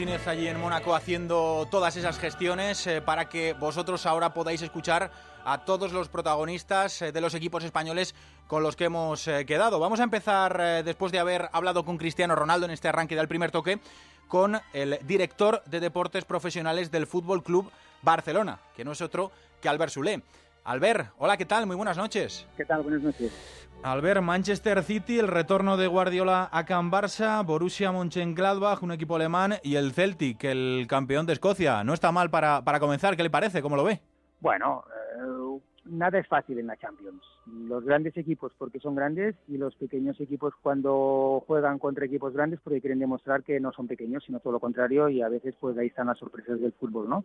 Martínez 0.00 0.28
allí 0.28 0.46
en 0.46 0.60
Mónaco 0.60 0.94
haciendo 0.94 1.66
todas 1.70 1.96
esas 1.96 2.18
gestiones 2.18 2.86
eh, 2.86 3.00
para 3.00 3.28
que 3.28 3.54
vosotros 3.54 4.06
ahora 4.06 4.32
podáis 4.32 4.62
escuchar 4.62 5.10
a 5.44 5.64
todos 5.64 5.92
los 5.92 6.08
protagonistas 6.08 7.02
eh, 7.02 7.12
de 7.12 7.20
los 7.20 7.34
equipos 7.34 7.64
españoles 7.64 8.14
con 8.46 8.62
los 8.62 8.76
que 8.76 8.84
hemos 8.84 9.26
eh, 9.28 9.44
quedado. 9.46 9.78
Vamos 9.78 10.00
a 10.00 10.04
empezar 10.04 10.84
después 10.84 11.12
de 11.12 11.18
haber 11.18 11.48
hablado 11.52 11.84
con 11.84 11.98
Cristiano 11.98 12.34
Ronaldo 12.34 12.66
en 12.66 12.72
este 12.72 12.88
arranque 12.88 13.16
del 13.16 13.28
primer 13.28 13.50
toque 13.50 13.80
con 14.28 14.60
el 14.72 14.98
director 15.06 15.62
de 15.66 15.80
deportes 15.80 16.24
profesionales 16.24 16.90
del 16.90 17.06
Fútbol 17.06 17.42
Club 17.42 17.70
Barcelona, 18.02 18.60
que 18.76 18.84
no 18.84 18.92
es 18.92 19.00
otro 19.00 19.32
que 19.60 19.68
Albert 19.68 19.92
Sulé. 19.92 20.22
Albert, 20.64 21.14
hola, 21.18 21.36
¿qué 21.36 21.46
tal? 21.46 21.66
Muy 21.66 21.76
buenas 21.76 21.96
noches. 21.96 22.46
¿Qué 22.56 22.64
tal? 22.64 22.82
Buenas 22.82 23.02
noches. 23.02 23.32
Albert, 23.82 24.20
Manchester 24.20 24.82
City, 24.84 25.18
el 25.18 25.26
retorno 25.26 25.78
de 25.78 25.86
Guardiola 25.86 26.50
a 26.52 26.64
Can 26.66 26.90
Barça, 26.92 27.44
Borussia 27.44 27.90
Mönchengladbach, 27.92 28.82
un 28.82 28.92
equipo 28.92 29.16
alemán, 29.16 29.56
y 29.62 29.76
el 29.76 29.92
Celtic, 29.92 30.44
el 30.44 30.86
campeón 30.86 31.24
de 31.24 31.32
Escocia. 31.32 31.82
No 31.82 31.94
está 31.94 32.12
mal 32.12 32.30
para, 32.30 32.62
para 32.62 32.78
comenzar, 32.78 33.16
¿qué 33.16 33.22
le 33.22 33.30
parece? 33.30 33.62
¿Cómo 33.62 33.76
lo 33.76 33.84
ve? 33.84 34.02
Bueno, 34.40 34.84
eh, 34.86 34.99
nada 35.84 36.18
es 36.18 36.26
fácil 36.28 36.58
en 36.58 36.66
la 36.66 36.76
Champions. 36.76 37.22
Los 37.46 37.84
grandes 37.84 38.16
equipos 38.16 38.52
porque 38.58 38.80
son 38.80 38.94
grandes 38.94 39.34
y 39.48 39.56
los 39.56 39.74
pequeños 39.76 40.20
equipos 40.20 40.54
cuando 40.62 41.42
juegan 41.46 41.78
contra 41.78 42.04
equipos 42.04 42.32
grandes 42.32 42.60
porque 42.62 42.80
quieren 42.80 42.98
demostrar 42.98 43.42
que 43.42 43.60
no 43.60 43.72
son 43.72 43.86
pequeños, 43.86 44.24
sino 44.24 44.40
todo 44.40 44.52
lo 44.54 44.60
contrario 44.60 45.08
y 45.08 45.22
a 45.22 45.28
veces 45.28 45.54
pues 45.60 45.76
ahí 45.78 45.88
están 45.88 46.08
las 46.08 46.18
sorpresas 46.18 46.60
del 46.60 46.72
fútbol, 46.72 47.08
¿no? 47.08 47.24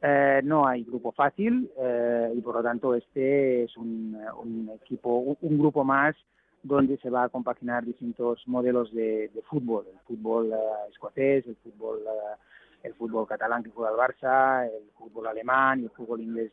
Eh, 0.00 0.40
no 0.44 0.66
hay 0.66 0.84
grupo 0.84 1.10
fácil 1.10 1.70
eh, 1.76 2.32
y 2.36 2.40
por 2.40 2.54
lo 2.54 2.62
tanto 2.62 2.94
este 2.94 3.64
es 3.64 3.76
un, 3.76 4.70
equipo, 4.80 5.36
un, 5.40 5.58
grupo 5.58 5.82
más 5.82 6.14
donde 6.62 6.98
se 6.98 7.10
va 7.10 7.24
a 7.24 7.28
compaginar 7.28 7.84
distintos 7.84 8.46
modelos 8.46 8.92
de, 8.94 9.28
fútbol, 9.48 9.86
el 9.92 9.98
fútbol 10.06 10.52
eh, 10.52 10.56
escocés, 10.92 11.46
el 11.48 11.56
fútbol, 11.56 11.98
el 12.84 12.94
fútbol 12.94 13.26
catalán 13.26 13.64
que 13.64 13.70
juega 13.70 13.90
el 13.90 13.96
Barça, 13.96 14.66
el 14.66 14.88
fútbol 14.96 15.26
alemán 15.26 15.80
y 15.80 15.84
el 15.84 15.90
fútbol 15.90 16.20
inglés 16.20 16.52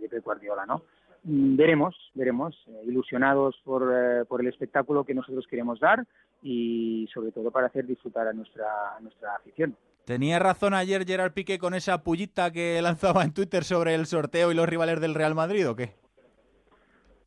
de 0.00 0.08
Pep 0.08 0.24
Guardiola, 0.24 0.66
¿no? 0.66 0.82
Mm, 1.24 1.56
veremos, 1.56 1.94
veremos, 2.14 2.54
ilusionados 2.86 3.56
por, 3.64 3.92
por 4.28 4.40
el 4.40 4.48
espectáculo 4.48 5.04
que 5.04 5.14
nosotros 5.14 5.46
queremos 5.48 5.80
dar 5.80 6.06
y 6.42 7.08
sobre 7.12 7.32
todo 7.32 7.50
para 7.50 7.66
hacer 7.66 7.86
disfrutar 7.86 8.28
a 8.28 8.32
nuestra, 8.32 8.96
a 8.96 9.00
nuestra 9.00 9.34
afición. 9.34 9.76
¿Tenía 10.06 10.38
razón 10.38 10.72
ayer 10.72 11.04
Gerard 11.04 11.32
Piqué 11.32 11.58
con 11.58 11.74
esa 11.74 12.04
pullita 12.04 12.52
que 12.52 12.80
lanzaba 12.80 13.24
en 13.24 13.34
Twitter 13.34 13.64
sobre 13.64 13.94
el 13.94 14.06
sorteo 14.06 14.52
y 14.52 14.54
los 14.54 14.68
rivales 14.68 15.00
del 15.00 15.14
Real 15.14 15.34
Madrid 15.34 15.68
o 15.68 15.74
qué? 15.74 15.94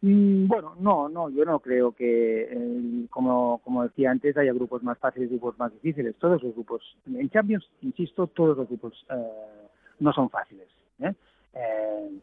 Mm, 0.02 0.48
bueno, 0.48 0.76
no, 0.80 1.10
no, 1.10 1.30
yo 1.30 1.44
no 1.44 1.60
creo 1.60 1.92
que, 1.92 2.44
eh, 2.44 3.06
como, 3.10 3.60
como 3.66 3.84
decía 3.84 4.12
antes, 4.12 4.38
haya 4.38 4.54
grupos 4.54 4.82
más 4.82 4.98
fáciles 4.98 5.30
y 5.30 5.34
grupos 5.34 5.60
más 5.60 5.74
difíciles. 5.74 6.16
Todos 6.16 6.42
los 6.42 6.54
grupos, 6.54 6.82
en 7.06 7.30
Champions, 7.30 7.70
insisto, 7.82 8.28
todos 8.28 8.58
los 8.58 8.68
grupos 8.70 8.94
eh, 9.10 9.68
no 10.00 10.14
son 10.14 10.30
fáciles. 10.30 10.70
¿eh? 11.00 11.14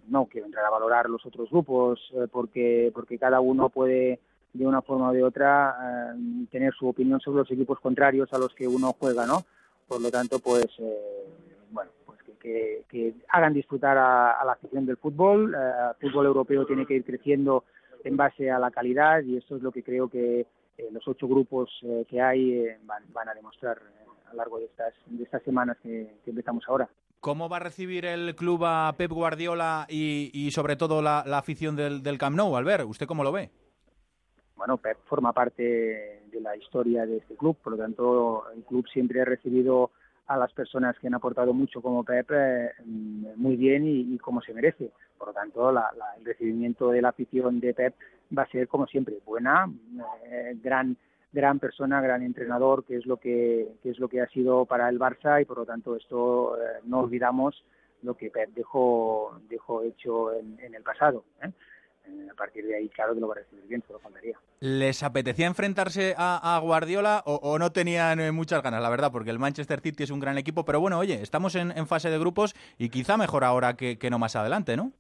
No 0.08 0.26
quiero 0.26 0.46
entrar 0.46 0.64
a 0.64 0.70
valorar 0.70 1.10
los 1.10 1.24
otros 1.26 1.50
grupos 1.50 2.00
porque, 2.30 2.90
porque 2.94 3.18
cada 3.18 3.40
uno 3.40 3.68
puede, 3.68 4.20
de 4.52 4.66
una 4.66 4.82
forma 4.82 5.10
o 5.10 5.12
de 5.12 5.24
otra, 5.24 6.14
tener 6.50 6.72
su 6.74 6.88
opinión 6.88 7.20
sobre 7.20 7.38
los 7.38 7.50
equipos 7.50 7.80
contrarios 7.80 8.32
a 8.32 8.38
los 8.38 8.54
que 8.54 8.66
uno 8.68 8.94
juega, 8.98 9.26
¿no? 9.26 9.44
Por 9.86 10.00
lo 10.00 10.10
tanto, 10.10 10.38
pues, 10.40 10.66
eh, 10.78 11.28
bueno, 11.70 11.90
pues 12.04 12.18
que, 12.40 13.14
hagan 13.28 13.54
disfrutar 13.54 13.96
a, 13.98 14.44
la 14.44 14.52
afición 14.52 14.84
del 14.84 14.96
fútbol. 14.96 15.54
Eh, 15.54 15.58
el 15.90 16.10
fútbol 16.10 16.26
europeo 16.26 16.66
tiene 16.66 16.86
que 16.86 16.94
ir 16.94 17.04
creciendo 17.04 17.64
en 18.04 18.16
base 18.16 18.50
a 18.50 18.58
la 18.58 18.70
calidad 18.70 19.22
y 19.22 19.36
esto 19.36 19.56
es 19.56 19.62
lo 19.62 19.70
que 19.70 19.82
creo 19.82 20.08
que 20.08 20.40
eh, 20.40 20.88
los 20.90 21.06
ocho 21.06 21.28
grupos 21.28 21.70
que 22.08 22.20
hay 22.20 22.66
van, 22.84 23.28
a 23.28 23.34
demostrar 23.34 23.78
a 24.26 24.30
lo 24.30 24.36
largo 24.36 24.58
de 24.58 24.66
estas, 24.66 24.94
de 25.06 25.22
estas 25.22 25.42
semanas 25.42 25.76
que, 25.82 26.08
empezamos 26.26 26.64
ahora. 26.68 26.88
¿Cómo 27.26 27.48
va 27.48 27.56
a 27.56 27.58
recibir 27.58 28.04
el 28.06 28.36
club 28.36 28.62
a 28.64 28.94
Pep 28.96 29.10
Guardiola 29.10 29.84
y, 29.88 30.48
sobre 30.52 30.76
todo 30.76 31.02
la, 31.02 31.22
afición 31.36 31.74
del, 31.74 32.00
del 32.00 32.18
Camp 32.18 32.36
Nou, 32.36 32.54
Albert? 32.54 32.84
¿Usted 32.86 33.04
cómo 33.04 33.24
lo 33.24 33.32
ve? 33.32 33.50
bueno, 34.54 34.76
Pep 34.76 34.96
forma 35.06 35.32
parte 35.32 36.22
de 36.30 36.40
la 36.40 36.56
historia 36.56 37.04
de 37.04 37.16
este 37.16 37.34
club, 37.34 37.56
por 37.56 37.72
lo 37.72 37.78
tanto 37.78 38.44
el 38.54 38.62
club 38.62 38.86
siempre 38.86 39.22
ha 39.22 39.24
recibido 39.24 39.90
a 40.28 40.36
las 40.36 40.52
personas 40.52 40.96
que 41.00 41.08
han 41.08 41.14
aportado 41.14 41.52
mucho 41.52 41.82
como 41.82 42.04
Pep 42.04 42.30
eh, 42.30 42.70
muy 43.34 43.56
bien 43.56 43.88
y, 43.88 44.16
como 44.18 44.40
se 44.40 44.54
merece. 44.54 44.92
Por 45.18 45.26
lo 45.26 45.34
tanto, 45.34 45.68
el 45.70 46.24
recibimiento 46.24 46.90
de 46.90 47.02
la 47.02 47.08
afición 47.08 47.58
de 47.58 47.74
Pep 47.74 47.94
va 48.38 48.44
a 48.44 48.50
ser 48.50 48.68
como 48.68 48.86
siempre 48.86 49.18
buena, 49.26 49.68
eh, 50.30 50.56
gran 50.62 50.96
gran 51.32 51.58
persona, 51.58 52.00
gran 52.00 52.22
entrenador, 52.22 52.84
que 52.84 52.96
es 52.96 53.06
lo 53.06 53.18
que, 53.18 53.68
es 53.84 53.98
lo 53.98 54.08
que 54.08 54.20
ha 54.20 54.28
sido 54.28 54.64
para 54.64 54.88
el 54.88 54.98
Barça 54.98 55.40
y 55.40 55.44
por 55.44 55.58
lo 55.58 55.66
tanto 55.66 55.96
esto 55.96 56.56
eh, 56.56 56.80
no 56.84 57.00
olvidamos 57.00 57.64
lo 58.02 58.14
que 58.14 58.30
Pep 58.30 58.50
dejó 58.54 59.40
dejó 59.48 59.82
hecho 59.82 60.32
en, 60.32 60.58
en 60.60 60.74
el 60.74 60.82
pasado. 60.82 61.24
¿eh? 61.42 61.50
a 62.30 62.34
partir 62.34 62.66
de 62.66 62.76
ahí, 62.76 62.88
claro 62.88 63.14
que 63.14 63.20
lo 63.20 63.28
va 63.28 63.34
a 63.34 63.38
recibir 63.38 63.66
bien, 63.66 63.82
se 63.86 63.92
lo 63.92 63.98
contaría. 63.98 64.38
¿Les 64.60 65.02
apetecía 65.02 65.46
enfrentarse 65.46 66.14
a, 66.16 66.58
Guardiola 66.62 67.22
o, 67.26 67.58
no 67.58 67.72
tenían 67.72 68.20
eh, 68.20 68.32
muchas 68.32 68.62
ganas, 68.62 68.82
la 68.82 68.88
verdad? 68.88 69.12
Porque 69.12 69.30
el 69.30 69.38
Manchester 69.38 69.80
City 69.80 70.04
es 70.04 70.10
un 70.10 70.20
gran 70.20 70.38
equipo, 70.38 70.64
pero 70.64 70.80
bueno, 70.80 70.98
oye, 70.98 71.20
estamos 71.22 71.54
en, 71.54 71.86
fase 71.86 72.10
de 72.10 72.18
grupos 72.18 72.54
y 72.78 72.88
quizá 72.88 73.16
mejor 73.16 73.44
ahora 73.44 73.76
que, 73.76 73.98
no 74.10 74.18
más 74.18 74.36
adelante, 74.36 74.76
¿no? 74.76 74.92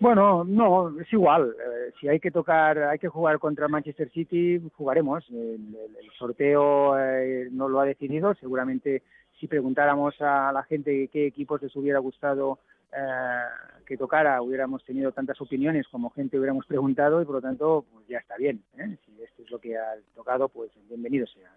Bueno, 0.00 0.44
no, 0.44 1.00
es 1.00 1.12
igual. 1.12 1.54
Eh, 1.58 1.92
si 2.00 2.08
hay 2.08 2.20
que 2.20 2.30
tocar, 2.30 2.78
hay 2.78 2.98
que 2.98 3.08
jugar 3.08 3.38
contra 3.38 3.68
Manchester 3.68 4.10
City, 4.10 4.60
jugaremos. 4.76 5.24
El, 5.30 5.74
sorteo 6.18 6.98
eh, 6.98 7.48
no 7.50 7.68
lo 7.68 7.80
ha 7.80 7.84
decidido. 7.84 8.34
Seguramente 8.34 9.02
si 9.38 9.48
preguntáramos 9.48 10.14
a 10.20 10.52
la 10.52 10.62
gente 10.64 11.08
qué 11.08 11.26
equipos 11.26 11.62
les 11.62 11.74
hubiera 11.74 11.98
gustado 11.98 12.58
eh, 12.94 13.44
que 13.86 13.96
tocara 13.96 14.40
hubiéramos 14.42 14.84
tenido 14.84 15.12
tantas 15.12 15.40
opiniones 15.40 15.86
como 15.90 16.10
gente 16.10 16.38
hubiéramos 16.38 16.66
preguntado 16.66 17.20
y 17.20 17.24
por 17.24 17.36
lo 17.36 17.40
tanto 17.40 17.84
pues 17.92 18.06
ya 18.06 18.18
está 18.18 18.36
bien. 18.36 18.62
¿eh? 18.78 18.96
Si 19.04 19.22
esto 19.22 19.42
es 19.42 19.50
lo 19.50 19.58
que 19.58 19.76
ha 19.76 19.94
tocado, 20.14 20.48
pues 20.48 20.70
bienvenido 20.88 21.26
sea. 21.26 21.50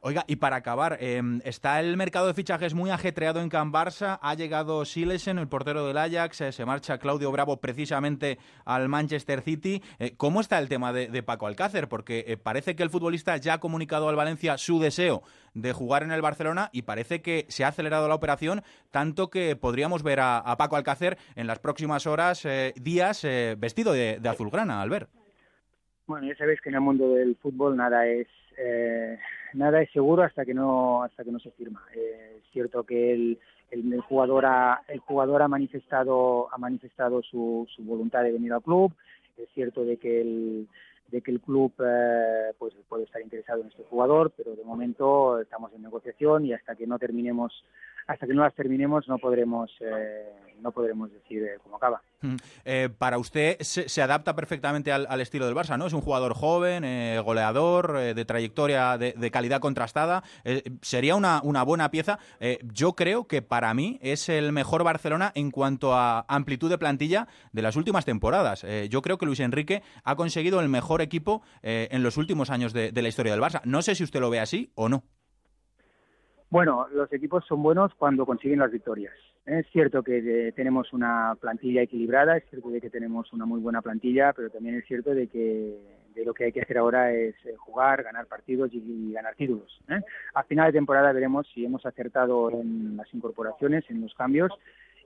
Oiga, 0.00 0.24
y 0.26 0.36
para 0.36 0.56
acabar, 0.56 0.98
em, 1.00 1.40
está 1.44 1.80
el 1.80 1.96
mercado 1.96 2.28
de 2.28 2.34
fichajes 2.34 2.74
muy 2.74 2.90
ajetreado 2.90 3.40
en 3.40 3.48
Can 3.48 3.72
Barça, 3.72 4.18
ha 4.22 4.34
llegado 4.34 4.84
Silesen, 4.84 5.38
el 5.38 5.48
portero 5.48 5.86
del 5.86 5.98
Ajax, 5.98 6.40
eh, 6.40 6.52
se 6.52 6.64
marcha 6.64 6.98
Claudio 6.98 7.32
Bravo 7.32 7.60
precisamente 7.60 8.38
al 8.64 8.88
Manchester 8.88 9.40
City. 9.42 9.82
¿Cómo 10.16 10.40
está 10.40 10.58
el 10.58 10.68
tema 10.68 10.92
de, 10.92 11.08
de 11.08 11.22
Paco 11.22 11.46
Alcácer? 11.46 11.88
Porque 11.88 12.38
parece 12.42 12.76
que 12.76 12.82
el 12.82 12.90
futbolista 12.90 13.36
ya 13.38 13.54
ha 13.54 13.60
comunicado 13.60 14.08
al 14.08 14.16
Valencia 14.16 14.56
su 14.56 14.78
deseo 14.78 15.22
de 15.54 15.72
jugar 15.72 16.02
en 16.02 16.12
el 16.12 16.22
Barcelona 16.22 16.70
y 16.72 16.82
parece 16.82 17.22
que 17.22 17.46
se 17.48 17.64
ha 17.64 17.68
acelerado 17.68 18.08
la 18.08 18.14
operación 18.14 18.62
tanto 18.90 19.30
que 19.30 19.56
podríamos 19.56 20.02
ver 20.02 20.20
a, 20.20 20.54
Paco 20.58 20.76
Alcácer 20.76 21.16
en 21.36 21.46
las 21.46 21.58
próximas 21.58 22.06
horas, 22.06 22.44
eh, 22.44 22.72
días, 22.76 23.24
eh, 23.24 23.56
vestido 23.58 23.92
de, 23.92 24.20
azulgrana, 24.28 24.82
Albert. 24.82 25.08
Bueno, 26.06 26.26
ya 26.26 26.36
sabéis 26.36 26.60
que 26.60 26.68
en 26.68 26.74
el 26.74 26.80
mundo 26.80 27.14
del 27.14 27.36
fútbol 27.36 27.76
nada 27.76 28.06
es 28.06 28.26
eh, 28.58 29.18
nada 29.54 29.80
es 29.80 29.90
seguro 29.92 30.22
hasta 30.22 30.44
que 30.44 30.54
no 30.54 31.02
hasta 31.02 31.24
que 31.24 31.30
no 31.30 31.38
se 31.38 31.50
firma. 31.52 31.82
es 31.94 32.42
cierto 32.52 32.82
que 32.84 33.12
el, 33.12 33.38
el, 33.70 34.00
jugador 34.00 34.44
ha 34.46 34.82
el 34.88 34.98
jugador 34.98 35.42
ha 35.42 35.48
manifestado 35.48 36.52
ha 36.52 36.58
manifestado 36.58 37.22
su, 37.22 37.66
su 37.74 37.82
voluntad 37.84 38.22
de 38.22 38.32
venir 38.32 38.52
al 38.52 38.62
club. 38.62 38.92
Es 39.36 39.48
cierto 39.54 39.84
de 39.84 39.96
que 39.96 40.20
el 40.20 40.68
de 41.10 41.22
que 41.22 41.30
el 41.30 41.40
club 41.40 41.72
eh, 41.84 42.52
pues 42.58 42.74
puede 42.88 43.04
estar 43.04 43.20
interesado 43.20 43.62
en 43.62 43.68
este 43.68 43.84
jugador, 43.84 44.32
pero 44.36 44.54
de 44.54 44.64
momento 44.64 45.40
estamos 45.40 45.72
en 45.74 45.82
negociación 45.82 46.46
y 46.46 46.52
hasta 46.52 46.74
que 46.76 46.86
no 46.86 46.98
terminemos 46.98 47.64
hasta 48.06 48.26
que 48.26 48.34
no 48.34 48.42
las 48.42 48.54
terminemos 48.54 49.06
no 49.08 49.18
podremos 49.18 49.70
eh, 49.80 50.49
no 50.60 50.72
podremos 50.72 51.10
decir 51.12 51.42
eh, 51.42 51.58
cómo 51.62 51.76
acaba. 51.76 52.02
Mm. 52.22 52.36
para 52.98 53.16
usted 53.16 53.56
se, 53.60 54.02
adapta 54.02 54.36
perfectamente 54.36 54.92
al, 54.92 55.20
estilo 55.22 55.46
del 55.46 55.54
Barça, 55.54 55.78
¿no? 55.78 55.86
Es 55.86 55.94
un 55.94 56.02
jugador 56.02 56.34
joven, 56.34 56.84
goleador, 57.24 58.14
de 58.14 58.24
trayectoria 58.26 58.98
de, 58.98 59.30
calidad 59.30 59.60
contrastada. 59.60 60.22
sería 60.82 61.16
una, 61.16 61.40
una, 61.42 61.62
buena 61.62 61.90
pieza. 61.90 62.18
yo 62.62 62.92
creo 62.92 63.26
que 63.26 63.40
para 63.40 63.72
mí 63.72 63.98
es 64.02 64.28
el 64.28 64.52
mejor 64.52 64.84
Barcelona 64.84 65.32
en 65.34 65.50
cuanto 65.50 65.94
a 65.94 66.26
amplitud 66.28 66.68
de 66.68 66.76
plantilla 66.76 67.26
de 67.52 67.62
las 67.62 67.76
últimas 67.76 68.04
temporadas. 68.04 68.66
yo 68.90 69.00
creo 69.00 69.16
que 69.16 69.24
Luis 69.24 69.40
Enrique 69.40 69.82
ha 70.04 70.14
conseguido 70.14 70.60
el 70.60 70.68
mejor 70.68 71.00
equipo 71.00 71.42
en 71.62 72.02
los 72.02 72.18
últimos 72.18 72.50
años 72.50 72.74
de 72.74 72.92
la 72.92 73.08
historia 73.08 73.32
del 73.32 73.40
Barça. 73.40 73.62
No 73.64 73.80
sé 73.80 73.94
si 73.94 74.04
usted 74.04 74.20
lo 74.20 74.28
ve 74.28 74.40
así 74.40 74.72
o 74.74 74.90
no. 74.90 75.04
Bueno, 76.50 76.88
los 76.92 77.10
equipos 77.12 77.44
son 77.46 77.62
buenos 77.62 77.94
cuando 77.94 78.26
consiguen 78.26 78.58
las 78.58 78.72
victorias. 78.72 79.14
Es 79.46 79.66
cierto 79.72 80.02
que 80.02 80.52
tenemos 80.54 80.92
una 80.92 81.36
plantilla 81.40 81.82
equilibrada, 81.82 82.36
es 82.36 82.44
cierto 82.50 82.70
de 82.70 82.80
que 82.80 82.90
tenemos 82.90 83.32
una 83.32 83.46
muy 83.46 83.60
buena 83.60 83.82
plantilla, 83.82 84.32
pero 84.32 84.50
también 84.50 84.76
es 84.76 84.84
cierto 84.86 85.14
de 85.14 85.28
que 85.28 85.76
de 86.14 86.24
lo 86.24 86.34
que 86.34 86.44
hay 86.44 86.52
que 86.52 86.60
hacer 86.60 86.78
ahora 86.78 87.12
es 87.12 87.34
eh, 87.44 87.54
jugar, 87.56 88.02
ganar 88.02 88.26
partidos 88.26 88.70
y, 88.72 89.12
ganar 89.12 89.34
títulos. 89.36 89.80
¿eh? 89.88 90.00
A 90.34 90.42
final 90.42 90.66
de 90.66 90.78
temporada 90.78 91.12
veremos 91.12 91.46
si 91.54 91.64
hemos 91.64 91.86
acertado 91.86 92.50
en 92.50 92.96
las 92.96 93.12
incorporaciones, 93.14 93.84
en 93.88 94.00
los 94.00 94.14
cambios 94.14 94.52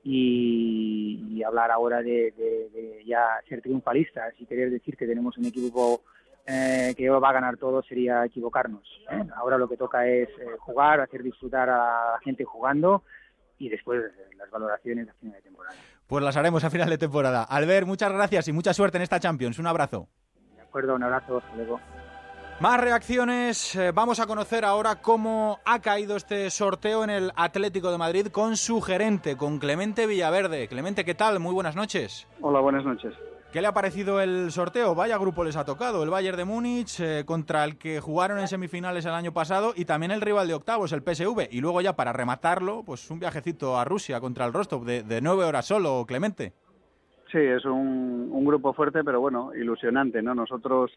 y, 0.02 1.42
hablar 1.46 1.70
ahora 1.70 2.02
de, 2.02 3.02
ya 3.06 3.40
ser 3.48 3.60
triunfalistas 3.60 4.34
y 4.38 4.46
querer 4.46 4.70
decir 4.70 4.96
que 4.96 5.06
tenemos 5.06 5.36
un 5.36 5.44
equipo 5.44 6.00
eh, 6.46 6.94
que 6.96 7.08
va 7.10 7.28
a 7.28 7.32
ganar 7.32 7.58
todo 7.58 7.82
sería 7.82 8.24
equivocarnos. 8.24 8.84
¿eh? 9.10 9.24
Ahora 9.36 9.58
lo 9.58 9.68
que 9.68 9.76
toca 9.76 10.06
es 10.06 10.28
jugar, 10.58 11.00
hacer 11.00 11.22
disfrutar 11.22 11.68
a 11.68 12.12
la 12.12 12.18
gente 12.22 12.44
jugando 12.44 13.02
y 13.58 13.68
después 13.68 14.02
las 14.36 14.50
valoraciones 14.50 15.08
a 15.08 15.14
final 15.14 15.36
de 15.36 15.42
temporada. 15.42 15.76
Pues 16.06 16.24
las 16.24 16.36
haremos 16.36 16.64
a 16.64 16.70
final 16.70 16.90
de 16.90 16.98
temporada. 16.98 17.44
Albert, 17.44 17.86
muchas 17.86 18.12
gracias 18.12 18.48
y 18.48 18.52
mucha 18.52 18.74
suerte 18.74 18.98
en 18.98 19.02
esta 19.02 19.20
Champions. 19.20 19.58
Un 19.58 19.66
abrazo. 19.66 20.08
De 20.56 20.62
acuerdo, 20.62 20.94
un 20.94 21.02
abrazo. 21.02 21.38
Hasta 21.38 21.56
luego. 21.56 21.80
Más 22.60 22.80
reacciones. 22.80 23.74
Eh, 23.74 23.90
vamos 23.92 24.20
a 24.20 24.26
conocer 24.26 24.64
ahora 24.64 24.96
cómo 25.02 25.58
ha 25.64 25.80
caído 25.80 26.16
este 26.16 26.50
sorteo 26.50 27.02
en 27.02 27.10
el 27.10 27.32
Atlético 27.34 27.90
de 27.90 27.98
Madrid 27.98 28.28
con 28.28 28.56
su 28.56 28.80
gerente, 28.80 29.36
con 29.36 29.58
Clemente 29.58 30.06
Villaverde. 30.06 30.68
Clemente, 30.68 31.04
¿qué 31.04 31.14
tal? 31.14 31.40
Muy 31.40 31.52
buenas 31.52 31.74
noches. 31.74 32.28
Hola, 32.40 32.60
buenas 32.60 32.84
noches. 32.84 33.12
¿Qué 33.54 33.60
le 33.60 33.68
ha 33.68 33.72
parecido 33.72 34.20
el 34.20 34.50
sorteo? 34.50 34.96
Vaya 34.96 35.16
grupo 35.16 35.44
les 35.44 35.56
ha 35.56 35.64
tocado. 35.64 36.02
El 36.02 36.10
Bayern 36.10 36.36
de 36.36 36.44
Múnich 36.44 36.98
eh, 36.98 37.22
contra 37.24 37.62
el 37.62 37.78
que 37.78 38.00
jugaron 38.00 38.40
en 38.40 38.48
semifinales 38.48 39.06
el 39.06 39.12
año 39.12 39.32
pasado 39.32 39.74
y 39.76 39.84
también 39.84 40.10
el 40.10 40.22
rival 40.22 40.48
de 40.48 40.54
octavos, 40.54 40.92
el 40.92 41.02
PSV. 41.02 41.50
Y 41.52 41.60
luego 41.60 41.80
ya 41.80 41.94
para 41.94 42.12
rematarlo, 42.12 42.82
pues 42.84 43.08
un 43.12 43.20
viajecito 43.20 43.78
a 43.78 43.84
Rusia 43.84 44.18
contra 44.18 44.44
el 44.44 44.52
Rostov 44.52 44.84
de, 44.84 45.20
nueve 45.22 45.44
horas 45.44 45.66
solo, 45.66 46.04
Clemente. 46.04 46.52
Sí, 47.30 47.38
es 47.38 47.64
un, 47.64 48.28
un 48.32 48.44
grupo 48.44 48.72
fuerte, 48.72 49.04
pero 49.04 49.20
bueno, 49.20 49.54
ilusionante, 49.54 50.20
¿no? 50.20 50.34
Nosotros 50.34 50.90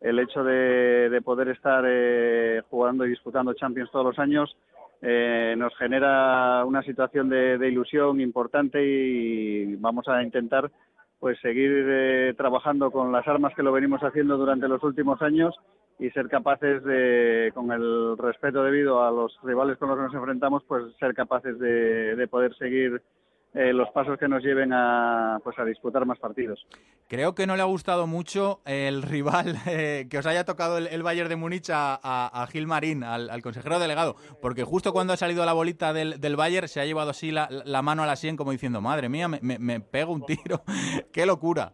el 0.00 0.18
hecho 0.18 0.42
de, 0.42 1.20
poder 1.22 1.48
estar 1.48 1.84
eh, 1.86 2.62
jugando 2.70 3.04
y 3.04 3.10
disputando 3.10 3.52
Champions 3.52 3.90
todos 3.90 4.06
los 4.06 4.18
años 4.18 4.56
eh, 5.02 5.54
nos 5.58 5.76
genera 5.76 6.64
una 6.64 6.82
situación 6.82 7.28
de, 7.28 7.68
ilusión 7.68 8.18
importante 8.20 8.82
y 8.82 9.76
vamos 9.76 10.08
a 10.08 10.22
intentar 10.22 10.70
pues 11.18 11.38
seguir 11.40 11.70
eh, 11.72 12.34
trabajando 12.36 12.90
con 12.90 13.12
las 13.12 13.26
armas 13.26 13.54
que 13.54 13.62
lo 13.62 13.72
venimos 13.72 14.00
haciendo 14.02 14.36
durante 14.36 14.68
los 14.68 14.82
últimos 14.82 15.20
años 15.22 15.54
y 15.98 16.10
ser 16.10 16.28
capaces 16.28 16.82
de, 16.84 17.50
con 17.54 17.72
el 17.72 18.16
respeto 18.16 18.62
debido 18.62 19.02
a 19.02 19.10
los 19.10 19.36
rivales 19.42 19.78
con 19.78 19.88
los 19.88 19.98
que 19.98 20.04
nos 20.04 20.14
enfrentamos, 20.14 20.62
pues 20.68 20.84
ser 20.98 21.14
capaces 21.14 21.58
de, 21.58 22.14
de 22.14 22.28
poder 22.28 22.54
seguir 22.56 23.02
eh, 23.54 23.72
los 23.72 23.88
pasos 23.90 24.18
que 24.18 24.28
nos 24.28 24.42
lleven 24.42 24.72
a, 24.72 25.38
pues, 25.42 25.58
a 25.58 25.64
disputar 25.64 26.04
más 26.04 26.18
partidos. 26.18 26.66
Creo 27.08 27.34
que 27.34 27.46
no 27.46 27.56
le 27.56 27.62
ha 27.62 27.66
gustado 27.66 28.06
mucho 28.06 28.60
el 28.66 29.02
rival 29.02 29.56
eh, 29.66 30.06
que 30.10 30.18
os 30.18 30.26
haya 30.26 30.44
tocado 30.44 30.78
el, 30.78 31.02
Bayern 31.02 31.28
de 31.30 31.36
Múnich 31.36 31.70
a, 31.70 31.98
a, 32.02 32.46
Gil 32.48 32.66
Marín, 32.66 33.02
al, 33.02 33.40
consejero 33.42 33.78
delegado, 33.78 34.16
porque 34.42 34.64
justo 34.64 34.92
cuando 34.92 35.14
ha 35.14 35.16
salido 35.16 35.44
la 35.46 35.54
bolita 35.54 35.92
del, 35.92 36.20
del 36.20 36.36
Bayern 36.36 36.68
se 36.68 36.80
ha 36.80 36.84
llevado 36.84 37.10
así 37.10 37.30
la, 37.30 37.48
mano 37.82 38.02
a 38.02 38.06
la 38.06 38.16
sien 38.16 38.36
como 38.36 38.52
diciendo, 38.52 38.80
madre 38.82 39.08
mía, 39.08 39.28
me, 39.28 39.40
me, 39.40 39.80
pego 39.80 40.12
un 40.12 40.26
tiro, 40.26 40.62
qué 41.12 41.24
locura. 41.24 41.72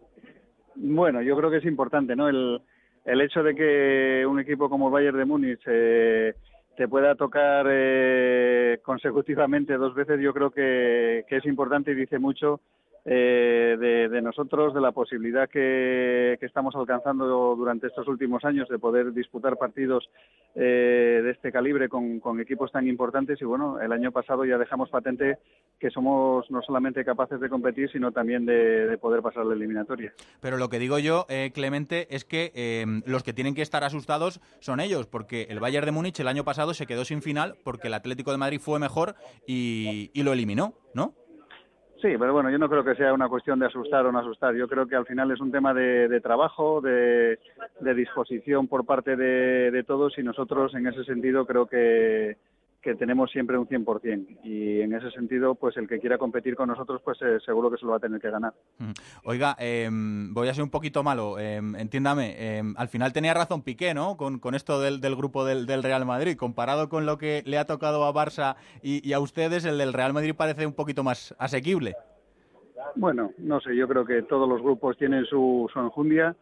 Bueno, 0.76 1.22
yo 1.22 1.36
creo 1.36 1.50
que 1.50 1.58
es 1.58 1.64
importante, 1.64 2.14
¿no? 2.14 2.28
El, 2.28 2.62
el 3.04 3.20
hecho 3.20 3.42
de 3.42 3.54
que 3.54 4.24
un 4.26 4.38
equipo 4.38 4.70
como 4.70 4.86
el 4.88 4.92
Bayern 4.92 5.18
de 5.18 5.24
Múnich... 5.24 5.62
Eh, 5.66 6.34
te 6.76 6.88
pueda 6.88 7.14
tocar 7.14 7.66
eh, 7.68 8.80
consecutivamente 8.82 9.74
dos 9.74 9.94
veces, 9.94 10.20
yo 10.20 10.32
creo 10.32 10.50
que, 10.50 11.24
que, 11.28 11.36
es 11.36 11.44
importante 11.46 11.92
y 11.92 11.94
dice 11.94 12.18
mucho 12.18 12.60
eh, 13.06 13.76
de, 14.10 14.22
nosotros, 14.22 14.72
de 14.72 14.80
la 14.80 14.92
posibilidad 14.92 15.48
que, 15.48 16.38
estamos 16.40 16.74
alcanzando 16.74 17.54
durante 17.56 17.86
estos 17.88 18.06
últimos 18.06 18.44
años 18.44 18.68
de 18.68 18.78
poder 18.78 19.12
disputar 19.12 19.56
partidos 19.56 20.08
eh, 20.54 21.20
de 21.22 21.30
este 21.30 21.50
calibre 21.50 21.88
con, 21.88 22.20
equipos 22.40 22.70
tan 22.72 22.86
importantes. 22.86 23.40
Y 23.42 23.44
bueno, 23.44 23.80
el 23.80 23.92
año 23.92 24.12
pasado 24.12 24.44
ya 24.44 24.56
dejamos 24.56 24.88
patente 24.90 25.38
que 25.78 25.90
somos 25.90 26.50
no 26.50 26.62
solamente 26.62 27.04
capaces 27.04 27.40
de 27.40 27.48
competir, 27.48 27.90
sino 27.90 28.12
también 28.12 28.46
de, 28.46 28.96
poder 29.00 29.20
pasar 29.20 29.44
la 29.44 29.54
eliminatoria. 29.54 30.12
Pero 30.40 30.56
lo 30.56 30.68
que 30.68 30.78
digo 30.78 30.98
yo, 30.98 31.26
eh, 31.28 31.50
Clemente, 31.52 32.06
es 32.14 32.24
que 32.24 33.02
los 33.06 33.22
que 33.22 33.32
tienen 33.32 33.54
que 33.54 33.62
estar 33.62 33.84
asustados 33.84 34.40
son 34.60 34.80
ellos, 34.80 35.06
porque 35.06 35.46
el 35.50 35.60
Bayern 35.60 35.86
de 35.86 35.92
Múnich 35.92 36.20
el 36.20 36.28
año 36.28 36.44
pasado 36.44 36.72
se 36.72 36.86
quedó 36.86 37.04
sin 37.04 37.22
final 37.22 37.56
porque 37.64 37.88
el 37.88 37.94
Atlético 37.94 38.30
de 38.30 38.38
Madrid 38.38 38.60
fue 38.60 38.78
mejor 38.78 39.14
y, 39.46 40.10
y 40.14 40.22
lo 40.22 40.32
eliminó, 40.32 40.74
¿no? 40.94 41.14
Sí, 42.04 42.16
pero 42.18 42.34
bueno, 42.34 42.50
yo 42.50 42.58
no 42.58 42.68
creo 42.68 42.84
que 42.84 42.96
sea 42.96 43.14
una 43.14 43.30
cuestión 43.30 43.58
de 43.58 43.64
asustar 43.64 44.04
o 44.04 44.12
no 44.12 44.18
asustar. 44.18 44.54
Yo 44.54 44.68
creo 44.68 44.86
que 44.86 44.94
al 44.94 45.06
final 45.06 45.30
es 45.30 45.40
un 45.40 45.50
tema 45.50 45.72
de, 45.72 46.20
trabajo, 46.20 46.82
de, 46.82 47.38
disposición 47.96 48.68
por 48.68 48.84
parte 48.84 49.16
de, 49.16 49.82
todos 49.84 50.18
y 50.18 50.22
nosotros 50.22 50.74
en 50.74 50.86
ese 50.86 51.02
sentido 51.04 51.46
creo 51.46 51.64
que, 51.64 52.36
tenemos 52.94 53.30
siempre 53.30 53.56
un 53.56 53.66
100%. 53.66 54.40
Y 54.44 54.82
en 54.82 54.92
ese 54.92 55.10
sentido, 55.10 55.54
pues 55.54 55.76
el 55.78 55.88
que 55.88 55.98
quiera 55.98 56.18
competir 56.18 56.54
con 56.54 56.68
nosotros, 56.68 57.00
pues 57.02 57.18
eh, 57.22 57.38
seguro 57.44 57.70
que 57.70 57.78
se 57.78 57.86
lo 57.86 57.92
va 57.92 57.96
a 57.96 58.00
tener 58.00 58.20
que 58.20 58.30
ganar. 58.30 58.52
Oiga, 59.24 59.56
em, 59.58 60.34
voy 60.34 60.48
a 60.48 60.54
ser 60.54 60.62
un 60.62 60.70
poquito 60.70 61.02
malo, 61.02 61.38
em, 61.38 61.74
entiéndame. 61.76 62.58
Em, 62.58 62.74
al 62.76 62.88
final 62.88 63.12
tenía 63.12 63.32
razón 63.32 63.62
Piqué, 63.62 63.94
¿no? 63.94 64.16
Con, 64.16 64.54
esto 64.54 64.80
del, 64.80 65.00
grupo 65.16 65.44
del, 65.44 65.82
Real 65.82 66.04
Madrid. 66.04 66.36
Comparado 66.36 66.88
con 66.88 67.06
lo 67.06 67.16
que 67.16 67.42
le 67.46 67.56
ha 67.56 67.64
tocado 67.64 68.04
a 68.04 68.12
Barça 68.12 68.56
y, 68.82 69.12
a 69.12 69.20
ustedes, 69.20 69.64
el 69.64 69.78
del 69.78 69.92
Real 69.94 70.12
Madrid 70.12 70.34
parece 70.36 70.66
un 70.66 70.74
poquito 70.74 71.02
más 71.02 71.34
asequible. 71.38 71.94
Bueno, 72.96 73.32
no 73.38 73.60
sé, 73.60 73.74
yo 73.74 73.88
creo 73.88 74.04
que 74.04 74.22
todos 74.22 74.48
los 74.48 74.60
grupos 74.60 74.96
tienen 74.98 75.24
su, 75.24 75.68
su 75.72 75.80
enjundia. 75.80 76.36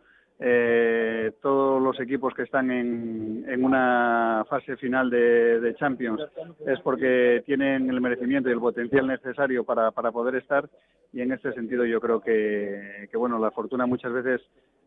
Eh, 0.44 1.32
todos 1.40 1.80
los 1.80 2.00
equipos 2.00 2.34
que 2.34 2.42
están 2.42 2.68
en, 2.72 3.44
en 3.48 3.64
una 3.64 4.44
fase 4.48 4.76
final 4.76 5.08
de, 5.08 5.74
Champions 5.78 6.20
es 6.66 6.80
porque 6.80 7.44
tienen 7.46 7.88
el 7.88 8.00
merecimiento 8.00 8.48
y 8.48 8.52
el 8.52 8.58
potencial 8.58 9.06
necesario 9.06 9.62
para, 9.62 9.92
para 9.92 10.10
poder 10.10 10.34
estar. 10.34 10.68
Y 11.12 11.20
en 11.20 11.30
este 11.30 11.52
sentido 11.52 11.84
yo 11.84 12.00
creo 12.00 12.20
que, 12.20 13.08
que 13.10 13.16
bueno, 13.16 13.38
la 13.38 13.52
fortuna 13.52 13.86
muchas 13.86 14.12
veces 14.12 14.40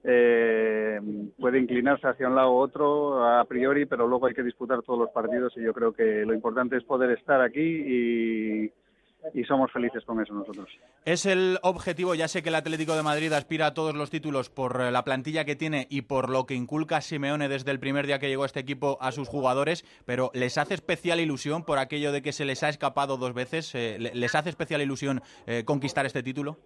eh, 0.04 1.00
puede 1.40 1.60
inclinarse 1.60 2.08
hacia 2.08 2.28
un 2.28 2.36
lado 2.36 2.52
u 2.52 2.58
otro 2.58 3.26
a 3.26 3.46
priori, 3.46 3.86
pero 3.86 4.08
luego 4.08 4.28
hay 4.28 4.34
que 4.34 4.44
disputar 4.44 4.82
todos 4.82 5.00
los 5.00 5.10
partidos 5.12 5.54
y 5.56 5.62
yo 5.62 5.74
creo 5.74 5.94
que 5.94 6.26
lo 6.26 6.34
importante 6.34 6.76
es 6.76 6.84
poder 6.84 7.12
estar 7.12 7.42
aquí 7.42 7.62
y 7.62 8.72
y 9.34 9.44
somos 9.44 9.72
felices 9.72 10.04
con 10.06 10.22
eso 10.22 10.34
nosotros. 10.34 10.70
Es 11.06 11.26
el 11.26 11.58
objetivo, 11.62 12.16
ya 12.16 12.28
sé 12.28 12.44
que 12.44 12.50
el 12.50 12.56
Atlético 12.56 12.96
de 12.96 13.04
Madrid 13.04 13.32
aspira 13.34 13.68
a 13.68 13.74
todos 13.74 13.96
los 13.96 14.10
títulos 14.10 14.50
por 14.50 14.82
eh, 14.82 14.92
la 14.92 15.04
plantilla 15.04 15.46
que 15.46 15.56
tiene 15.56 15.88
y 15.90 16.04
por 16.04 16.30
lo 16.30 16.46
que 16.46 16.54
inculca 16.54 17.02
Simeone 17.02 17.48
desde 17.48 17.72
el 17.72 17.80
primer 17.80 18.06
día 18.06 18.20
que 18.20 18.28
llegó 18.28 18.44
a 18.44 18.48
este 18.48 18.60
equipo 18.60 18.98
a 19.02 19.12
sus 19.12 19.28
jugadores, 19.28 19.84
pero 20.06 20.32
¿les 20.34 20.58
hace 20.58 20.74
especial 20.74 21.20
ilusión 21.20 21.64
por 21.64 21.80
aquello 21.80 22.12
de 22.12 22.22
que 22.22 22.32
se 22.32 22.46
les 22.46 22.64
ha 22.64 22.70
escapado 22.70 23.18
dos 23.18 23.34
veces? 23.34 23.74
Eh, 23.76 23.98
¿Les 24.00 24.36
hace 24.36 24.50
especial 24.50 24.82
ilusión 24.82 25.22
eh, 25.48 25.64
conquistar 25.66 26.06
este 26.06 26.24
título? 26.24 26.58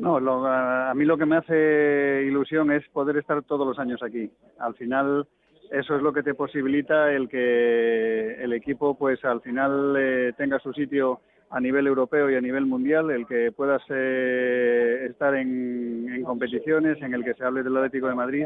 No, 0.00 0.16
a 0.46 0.92
mí 0.94 1.04
lo 1.04 1.16
que 1.16 1.26
me 1.26 1.36
hace 1.36 2.24
ilusión 2.26 2.72
es 2.72 2.86
poder 2.88 3.16
estar 3.16 3.42
todos 3.44 3.66
los 3.66 3.78
años 3.78 4.02
aquí. 4.02 4.28
Al 4.58 4.74
final 4.74 5.28
eso 5.70 5.94
es 5.94 6.02
lo 6.02 6.12
que 6.12 6.22
te 6.24 6.34
posibilita 6.34 7.12
el 7.12 7.28
que 7.28 8.42
el 8.42 8.52
equipo 8.54 8.98
pues 8.98 9.24
al 9.24 9.40
final 9.40 10.34
tenga 10.36 10.58
su 10.58 10.72
sitio 10.72 11.20
a 11.54 11.60
nivel 11.60 11.86
europeo 11.86 12.28
y 12.28 12.34
a 12.34 12.40
nivel 12.40 12.66
mundial, 12.66 13.12
el 13.12 13.26
que 13.28 13.52
puedas 13.52 13.80
eh, 13.88 15.06
estar 15.08 15.36
en, 15.36 16.24
competiciones, 16.24 17.00
en 17.00 17.14
el 17.14 17.22
que 17.22 17.34
se 17.34 17.44
hable 17.44 17.62
del 17.62 17.76
Atlético 17.76 18.08
de 18.08 18.14
Madrid 18.16 18.44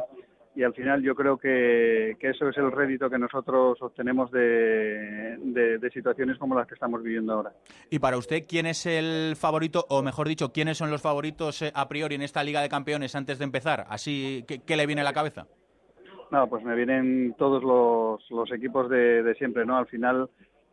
y 0.55 0.63
al 0.63 0.75
final 0.75 1.03
yo 1.03 1.15
creo 1.15 1.39
que, 1.39 2.17
eso 2.21 2.49
es 2.49 2.57
el 2.59 2.71
rédito 2.71 3.09
que 3.09 3.19
nosotros 3.19 3.81
obtenemos 3.81 4.31
de, 4.31 5.91
situaciones 5.95 6.37
como 6.37 6.55
las 6.55 6.67
que 6.67 6.75
estamos 6.75 7.03
viviendo 7.03 7.33
ahora. 7.33 7.53
Y 7.89 7.99
para 7.99 8.19
usted, 8.19 8.45
¿quién 8.47 8.67
es 8.67 8.85
el 8.85 9.37
favorito, 9.37 9.87
o 9.89 10.03
mejor 10.03 10.29
dicho, 10.29 10.53
quiénes 10.53 10.77
son 10.77 10.91
los 10.91 11.01
favoritos 11.01 11.63
eh, 11.63 11.73
a 11.75 11.89
priori 11.89 12.17
en 12.17 12.23
esta 12.23 12.45
Liga 12.45 12.61
de 12.61 12.69
Campeones 12.69 13.17
antes 13.17 13.39
de 13.39 13.45
empezar? 13.45 13.87
Así, 13.89 14.45
¿qué, 14.47 14.77
le 14.77 14.87
viene 14.87 15.01
a 15.01 15.05
la 15.05 15.15
cabeza? 15.15 15.47
No, 16.31 16.47
pues 16.47 16.63
me 16.63 16.75
vienen 16.75 17.35
todos 17.39 17.63
los, 17.63 18.31
los 18.31 18.53
equipos 18.53 18.91
de, 18.91 19.23
de 19.23 19.35
siempre, 19.37 19.65
¿no? 19.65 19.79
Al 19.79 19.87
final 19.87 20.29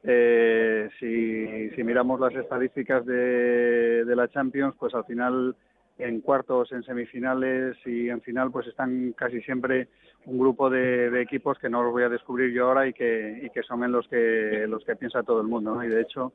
eh, 0.08 0.90
si, 1.00 1.84
miramos 1.84 2.20
las 2.20 2.34
estadísticas 2.36 3.06
de, 3.06 4.04
la 4.16 4.28
Champions, 4.28 4.76
pues 4.80 4.94
al 4.94 5.06
final 5.06 5.56
en 5.98 6.22
cuartos, 6.22 6.72
en 6.72 6.84
semifinales 6.84 7.78
y 7.86 8.10
en 8.10 8.22
final, 8.22 8.52
pues 8.52 8.68
están 8.68 9.14
casi 9.14 9.42
siempre 9.42 9.88
un 10.26 10.38
grupo 10.38 10.70
de, 10.70 11.22
equipos 11.22 11.58
que 11.58 11.70
no 11.70 11.84
los 11.84 11.92
voy 11.92 12.04
a 12.04 12.10
descubrir 12.10 12.54
yo 12.54 12.68
ahora 12.68 12.88
y 12.88 12.94
que, 12.94 13.50
que 13.54 13.64
son 13.64 13.84
en 13.84 13.92
los 13.94 14.08
que 14.08 14.66
los 14.68 14.84
que 14.84 14.96
piensa 14.96 15.24
todo 15.24 15.42
el 15.42 15.48
mundo. 15.48 15.82
Y 15.84 15.88
de 15.88 16.02
hecho, 16.02 16.34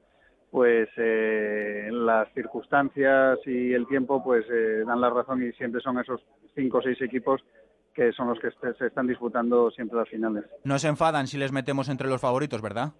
pues 0.50 0.88
eh, 0.96 1.88
las 1.92 2.32
circunstancias 2.34 3.38
y 3.46 3.72
el 3.72 3.86
tiempo 3.86 4.22
pues 4.22 4.44
eh, 4.50 4.82
dan 4.84 5.00
la 5.00 5.10
razón 5.10 5.42
y 5.42 5.52
siempre 5.52 5.80
son 5.80 5.98
esos 5.98 6.20
cinco 6.54 6.78
o 6.78 6.82
seis 6.82 7.00
equipos 7.02 7.40
que 7.94 8.12
son 8.12 8.28
los 8.28 8.38
que 8.38 8.50
se 8.78 8.86
están 8.86 9.06
disputando 9.06 9.70
siempre 9.70 9.98
las 9.98 10.08
finales. 10.08 10.44
No 10.64 10.78
se 10.78 10.88
enfadan 10.88 11.26
si 11.26 11.38
les 11.38 11.52
metemos 11.52 11.88
entre 11.88 12.08
los 12.08 12.20
favoritos, 12.20 12.62
¿verdad? 12.62 12.92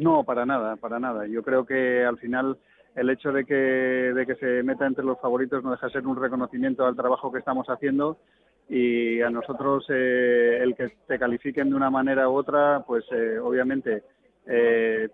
No, 0.00 0.24
para 0.24 0.46
nada, 0.46 0.76
para 0.76 0.98
nada. 0.98 1.26
Yo 1.26 1.42
creo 1.42 1.66
que 1.66 2.04
al 2.06 2.16
final 2.16 2.56
el 2.96 3.10
hecho 3.10 3.32
de 3.32 3.44
que, 3.44 3.54
de 3.54 4.26
que 4.26 4.34
se 4.36 4.62
meta 4.62 4.86
entre 4.86 5.04
los 5.04 5.20
favoritos 5.20 5.62
no 5.62 5.72
deja 5.72 5.86
de 5.86 5.92
ser 5.92 6.06
un 6.06 6.16
reconocimiento 6.16 6.86
al 6.86 6.96
trabajo 6.96 7.30
que 7.30 7.38
estamos 7.38 7.66
haciendo 7.68 8.16
y 8.66 9.20
a 9.20 9.28
nosotros 9.28 9.84
eh, 9.90 10.58
el 10.62 10.74
que 10.74 10.90
te 11.06 11.18
califiquen 11.18 11.68
de 11.68 11.76
una 11.76 11.90
manera 11.90 12.30
u 12.30 12.34
otra, 12.34 12.82
pues 12.86 13.04
eh, 13.12 13.38
obviamente 13.38 14.02
eh, 14.46 15.08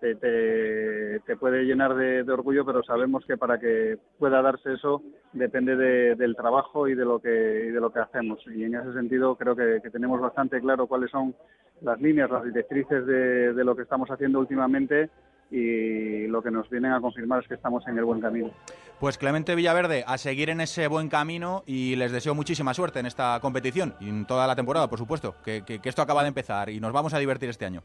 te, 1.25 1.37
puede 1.37 1.63
llenar 1.63 1.95
de, 1.95 2.21
orgullo, 2.31 2.65
pero 2.65 2.83
sabemos 2.83 3.23
que 3.25 3.37
para 3.37 3.59
que 3.59 3.97
pueda 4.17 4.41
darse 4.41 4.73
eso 4.73 5.03
depende 5.33 5.75
del 6.15 6.35
trabajo 6.35 6.87
y 6.87 6.95
de 6.95 7.05
lo 7.05 7.19
que 7.19 7.29
de 7.29 7.79
lo 7.79 7.91
que 7.91 7.99
hacemos. 7.99 8.39
Y 8.47 8.63
en 8.63 8.75
ese 8.75 8.93
sentido 8.93 9.35
creo 9.35 9.55
que 9.55 9.89
tenemos 9.91 10.19
bastante 10.19 10.59
claro 10.59 10.87
cuáles 10.87 11.11
son 11.11 11.35
las 11.81 11.99
líneas, 12.01 12.29
las 12.29 12.43
directrices 12.43 13.05
de, 13.05 13.63
lo 13.63 13.75
que 13.75 13.83
estamos 13.83 14.09
haciendo 14.09 14.39
últimamente 14.39 15.09
y 15.49 16.27
lo 16.27 16.41
que 16.41 16.51
nos 16.51 16.69
vienen 16.69 16.91
a 16.91 16.99
confirmar 16.99 17.41
es 17.41 17.47
que 17.47 17.53
estamos 17.53 17.87
en 17.87 17.97
el 17.97 18.03
buen 18.03 18.19
camino. 18.19 18.51
Pues 18.99 19.17
Clemente 19.17 19.55
Villaverde, 19.55 20.03
a 20.05 20.17
seguir 20.17 20.49
en 20.49 20.59
ese 20.59 20.87
buen 20.87 21.07
camino 21.07 21.63
y 21.65 21.95
les 21.95 22.11
deseo 22.11 22.35
muchísima 22.35 22.73
suerte 22.73 22.99
en 22.99 23.05
esta 23.05 23.39
competición 23.41 23.93
y 23.99 24.09
en 24.09 24.25
toda 24.25 24.47
la 24.47 24.55
temporada, 24.55 24.89
por 24.89 24.99
supuesto, 24.99 25.35
que 25.43 25.79
esto 25.83 26.01
acaba 26.01 26.23
de 26.23 26.29
empezar 26.29 26.69
y 26.69 26.79
nos 26.79 26.91
vamos 26.91 27.13
a 27.13 27.19
divertir 27.19 27.49
este 27.49 27.65
año. 27.65 27.81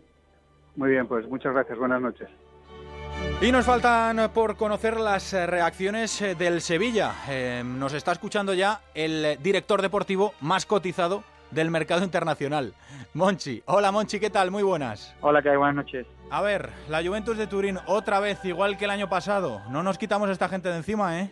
Muy 0.77 0.91
bien, 0.91 1.07
pues 1.07 1.29
muchas 1.29 1.53
gracias, 1.53 1.79
buenas 1.79 2.01
noches. 2.01 2.29
Y 3.41 3.53
nos 3.53 3.67
faltan 3.67 4.31
por 4.33 4.57
conocer 4.57 4.99
las 4.99 5.33
reacciones 5.33 6.25
del 6.39 6.61
Sevilla. 6.61 7.13
Eh, 7.29 7.63
nos 7.65 7.93
está 7.93 8.13
escuchando 8.13 8.55
ya 8.55 8.81
el 8.95 9.37
director 9.43 9.83
deportivo 9.83 10.33
más 10.41 10.65
cotizado 10.65 11.25
del 11.51 11.71
mercado 11.71 12.05
internacional. 12.05 12.73
Monchi. 13.15 13.63
Hola 13.67 13.93
Monchi, 13.93 14.19
¿qué 14.19 14.31
tal? 14.31 14.51
Muy 14.51 14.63
buenas. 14.63 15.15
Hola, 15.21 15.43
¿qué 15.43 15.51
hay? 15.51 15.57
Buenas 15.57 15.77
noches. 15.77 16.07
A 16.31 16.41
ver, 16.41 16.71
la 16.89 17.03
Juventus 17.03 17.37
de 17.37 17.47
Turín 17.47 17.79
otra 17.87 18.21
vez 18.21 18.43
igual 18.45 18.79
que 18.79 18.87
el 18.87 18.91
año 18.91 19.09
pasado. 19.09 19.61
No 19.71 19.83
nos 19.83 19.99
quitamos 19.99 20.29
a 20.29 20.33
esta 20.33 20.49
gente 20.49 20.71
de 20.71 20.77
encima, 20.77 21.21
¿eh? 21.21 21.31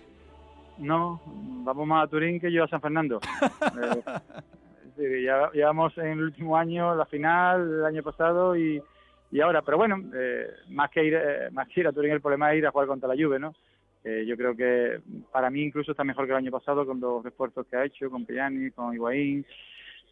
No, 0.78 1.20
vamos 1.24 1.86
más 1.86 2.04
a 2.04 2.08
Turín 2.08 2.40
que 2.40 2.52
yo 2.52 2.64
a 2.64 2.68
San 2.68 2.80
Fernando. 2.80 3.20
eh, 4.98 5.22
ya, 5.24 5.50
llevamos 5.52 5.96
en 5.98 6.06
el 6.06 6.22
último 6.22 6.56
año 6.56 6.94
la 6.94 7.06
final, 7.06 7.62
el 7.62 7.84
año 7.84 8.02
pasado 8.02 8.56
y, 8.56 8.82
y 9.30 9.40
ahora. 9.40 9.62
Pero 9.62 9.78
bueno, 9.78 10.02
eh, 10.14 10.48
más, 10.68 10.90
que 10.90 11.04
ir, 11.04 11.14
eh, 11.14 11.50
más 11.52 11.68
que 11.68 11.80
ir 11.80 11.86
a 11.86 11.92
Turín 11.92 12.12
el 12.12 12.20
problema 12.20 12.52
es 12.52 12.58
ir 12.58 12.66
a 12.66 12.70
jugar 12.70 12.88
contra 12.88 13.08
la 13.08 13.22
Juve, 13.22 13.38
¿no? 13.38 13.54
Eh, 14.02 14.24
yo 14.26 14.36
creo 14.36 14.56
que 14.56 15.00
para 15.30 15.50
mí 15.50 15.62
incluso 15.62 15.90
está 15.90 16.04
mejor 16.04 16.24
que 16.24 16.32
el 16.32 16.38
año 16.38 16.50
pasado 16.50 16.86
con 16.86 17.00
los 17.00 17.24
esfuerzos 17.26 17.66
que 17.66 17.76
ha 17.76 17.84
hecho, 17.84 18.10
con 18.10 18.24
Pellani, 18.24 18.70
con 18.70 18.94
Higuaín. 18.94 19.44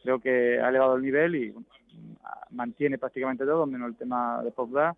Creo 0.03 0.21
que 0.21 0.61
ha 0.61 0.69
elevado 0.69 0.97
el 0.97 1.03
nivel 1.03 1.35
y 1.35 1.55
mantiene 2.51 2.99
prácticamente 2.99 3.45
todo, 3.45 3.67
menos 3.67 3.89
el 3.89 3.97
tema 3.97 4.43
de 4.43 4.51
Pogba 4.51 4.95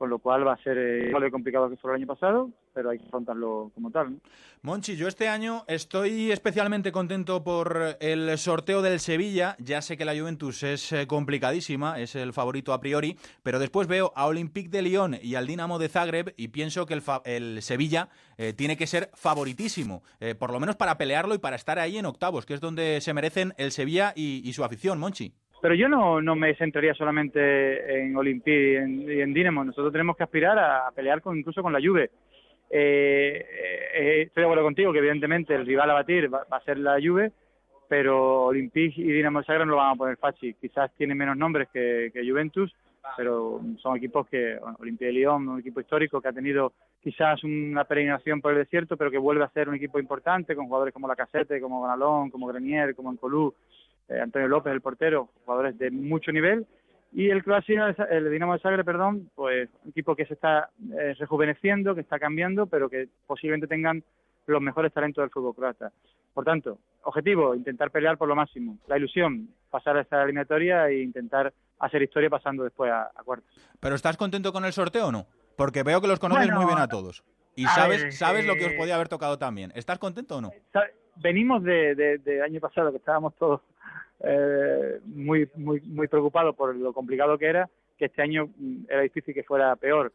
con 0.00 0.08
lo 0.08 0.18
cual 0.18 0.46
va 0.46 0.54
a 0.54 0.62
ser 0.62 0.78
eh, 0.78 1.08
igual 1.08 1.24
de 1.24 1.30
complicado 1.30 1.68
que 1.68 1.76
fue 1.76 1.90
el 1.90 1.96
año 1.96 2.06
pasado, 2.06 2.50
pero 2.72 2.88
hay 2.88 2.98
que 2.98 3.04
afrontarlo 3.04 3.70
como 3.74 3.90
tal. 3.90 4.18
Monchi, 4.62 4.96
yo 4.96 5.06
este 5.06 5.28
año 5.28 5.64
estoy 5.68 6.32
especialmente 6.32 6.90
contento 6.90 7.44
por 7.44 7.98
el 8.00 8.38
sorteo 8.38 8.80
del 8.80 8.98
Sevilla. 8.98 9.56
Ya 9.58 9.82
sé 9.82 9.98
que 9.98 10.06
la 10.06 10.18
Juventus 10.18 10.62
es 10.62 10.90
eh, 10.92 11.06
complicadísima, 11.06 12.00
es 12.00 12.14
el 12.16 12.32
favorito 12.32 12.72
a 12.72 12.80
priori, 12.80 13.18
pero 13.42 13.58
después 13.58 13.88
veo 13.88 14.14
a 14.16 14.24
Olympique 14.24 14.70
de 14.70 14.80
Lyon 14.80 15.16
y 15.20 15.34
al 15.34 15.46
Dinamo 15.46 15.78
de 15.78 15.90
Zagreb 15.90 16.32
y 16.38 16.48
pienso 16.48 16.86
que 16.86 16.98
el, 17.26 17.60
Sevilla 17.60 18.08
eh, 18.38 18.54
tiene 18.54 18.78
que 18.78 18.86
ser 18.86 19.10
favoritísimo, 19.12 20.02
por 20.38 20.50
lo 20.50 20.60
menos 20.60 20.76
para 20.76 20.96
pelearlo 20.96 21.34
y 21.34 21.38
para 21.38 21.56
estar 21.56 21.78
ahí 21.78 21.98
en 21.98 22.06
octavos, 22.06 22.46
que 22.46 22.54
es 22.54 22.60
donde 22.62 23.02
se 23.02 23.12
merecen 23.12 23.52
el 23.58 23.70
Sevilla 23.70 24.14
y 24.16 24.50
su 24.54 24.64
afición, 24.64 24.98
Monchi. 24.98 25.34
Pero 25.60 25.74
yo 25.74 25.88
no, 25.88 26.22
no 26.22 26.34
me 26.34 26.54
centraría 26.54 26.94
solamente 26.94 28.00
en 28.00 28.16
Olympique 28.16 28.82
y 28.82 29.20
en, 29.20 29.34
Dinamo. 29.34 29.64
Nosotros 29.64 29.92
tenemos 29.92 30.16
que 30.16 30.24
aspirar 30.24 30.58
a, 30.58 30.90
pelear 30.92 31.20
con, 31.20 31.38
incluso 31.38 31.62
con 31.62 31.72
la 31.72 31.80
Juve. 31.80 32.10
Eh, 32.70 33.46
eh, 33.94 34.22
estoy 34.22 34.42
de 34.42 34.46
acuerdo 34.46 34.64
contigo 34.64 34.92
que 34.92 35.00
evidentemente 35.00 35.54
el 35.54 35.66
rival 35.66 35.90
a 35.90 35.94
batir 35.94 36.32
va, 36.32 36.46
a 36.50 36.60
ser 36.60 36.78
la 36.78 36.98
Juve, 37.02 37.32
pero 37.88 38.44
Olympique 38.44 39.02
y 39.02 39.12
Dinamo 39.12 39.42
Zagreb 39.42 39.66
no 39.66 39.72
lo 39.72 39.78
van 39.78 39.92
a 39.92 39.96
poner 39.96 40.16
fácil. 40.16 40.56
Quizás 40.58 40.90
tiene 40.96 41.14
menos 41.14 41.36
nombres 41.36 41.68
que, 41.70 42.10
Juventus, 42.26 42.74
pero 43.16 43.60
son 43.82 43.96
equipos 43.96 44.28
que, 44.28 44.56
bueno, 44.60 44.78
Olympique 44.80 45.06
de 45.06 45.12
Lyon, 45.12 45.46
un 45.46 45.60
equipo 45.60 45.80
histórico 45.80 46.22
que 46.22 46.28
ha 46.28 46.32
tenido 46.32 46.72
quizás 47.02 47.42
una 47.44 47.84
peregrinación 47.84 48.40
por 48.40 48.52
el 48.52 48.58
desierto, 48.58 48.96
pero 48.96 49.10
que 49.10 49.18
vuelve 49.18 49.44
a 49.44 49.50
ser 49.50 49.68
un 49.68 49.74
equipo 49.74 49.98
importante 49.98 50.54
con 50.54 50.66
jugadores 50.66 50.94
como 50.94 51.08
Lacazette, 51.08 51.60
como 51.60 51.80
Gonalón, 51.80 52.30
como 52.30 52.46
Grenier, 52.46 52.94
como 52.94 53.12
Encolú, 53.12 53.54
eh, 54.10 54.20
Antonio 54.20 54.48
López, 54.48 54.72
el 54.72 54.80
portero, 54.80 55.30
jugadores 55.44 55.78
de 55.78 55.90
mucho 55.90 56.32
nivel. 56.32 56.66
Y 57.12 57.28
el 57.30 57.42
Croacia, 57.42 57.94
el 58.10 58.30
Dinamo 58.30 58.52
de 58.52 58.60
Zagreb, 58.60 58.84
perdón, 58.84 59.30
pues 59.34 59.68
un 59.82 59.90
equipo 59.90 60.14
que 60.14 60.26
se 60.26 60.34
está 60.34 60.70
eh, 60.96 61.14
rejuveneciendo, 61.18 61.94
que 61.94 62.02
está 62.02 62.18
cambiando, 62.20 62.66
pero 62.66 62.88
que 62.88 63.08
posiblemente 63.26 63.66
tengan 63.66 64.04
los 64.46 64.62
mejores 64.62 64.92
talentos 64.92 65.22
del 65.22 65.30
fútbol 65.30 65.54
croata. 65.54 65.92
Por 66.32 66.44
tanto, 66.44 66.78
objetivo, 67.02 67.54
intentar 67.54 67.90
pelear 67.90 68.16
por 68.16 68.28
lo 68.28 68.36
máximo. 68.36 68.78
La 68.86 68.96
ilusión, 68.96 69.48
pasar 69.70 69.96
a 69.96 70.02
esta 70.02 70.22
eliminatoria 70.22 70.88
e 70.88 71.02
intentar 71.02 71.52
hacer 71.80 72.02
historia 72.02 72.30
pasando 72.30 72.62
después 72.62 72.92
a, 72.92 73.10
a 73.14 73.24
cuartos. 73.24 73.50
¿Pero 73.80 73.96
estás 73.96 74.16
contento 74.16 74.52
con 74.52 74.64
el 74.64 74.72
sorteo 74.72 75.08
o 75.08 75.12
no? 75.12 75.26
Porque 75.56 75.82
veo 75.82 76.00
que 76.00 76.06
los 76.06 76.20
conoces 76.20 76.46
Bueno, 76.46 76.60
muy 76.60 76.66
bien 76.66 76.78
a 76.78 76.86
todos. 76.86 77.24
Y 77.56 77.64
a 77.64 77.70
sabes, 77.70 78.02
ver, 78.04 78.12
sabes 78.12 78.46
lo 78.46 78.54
que 78.54 78.66
os 78.66 78.72
eh, 78.72 78.76
podía 78.78 78.94
haber 78.94 79.08
tocado 79.08 79.36
también. 79.36 79.72
¿Estás 79.74 79.98
contento 79.98 80.36
o 80.36 80.40
no? 80.40 80.52
Venimos 81.16 81.62
de, 81.64 81.94
de, 81.94 82.18
de 82.18 82.42
año 82.42 82.60
pasado 82.60 82.90
que 82.92 82.98
estábamos 82.98 83.34
todos 83.36 83.60
eh, 84.24 85.00
muy, 85.04 85.48
muy, 85.56 85.80
muy 85.82 86.08
preocupados 86.08 86.54
por 86.56 86.74
lo 86.76 86.92
complicado 86.92 87.38
que 87.38 87.46
era, 87.46 87.68
que 87.98 88.06
este 88.06 88.22
año 88.22 88.48
mm, 88.56 88.84
era 88.88 89.00
difícil 89.02 89.34
que 89.34 89.42
fuera 89.42 89.74
peor. 89.76 90.12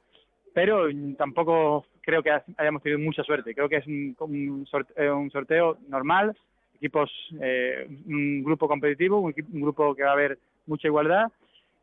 Pero 0.53 0.87
mm, 0.91 1.15
tampoco 1.15 1.85
creo 2.01 2.21
que 2.23 2.31
ha- 2.31 2.43
hayamos 2.57 2.81
tenido 2.83 2.99
mucha 2.99 3.23
suerte. 3.23 3.53
Creo 3.53 3.69
que 3.69 3.77
es 3.77 3.87
un, 3.87 4.15
un 4.19 4.65
sorteo, 4.67 5.17
un 5.17 5.31
sorteo 5.31 5.77
normal, 5.89 6.35
equipos, 6.75 7.09
eh, 7.41 7.87
un 8.07 8.43
grupo 8.43 8.67
competitivo, 8.67 9.19
un, 9.19 9.33
un 9.53 9.61
grupo 9.61 9.95
que 9.95 10.03
va 10.03 10.09
a 10.09 10.13
haber 10.13 10.37
mucha 10.67 10.87
igualdad. 10.87 11.25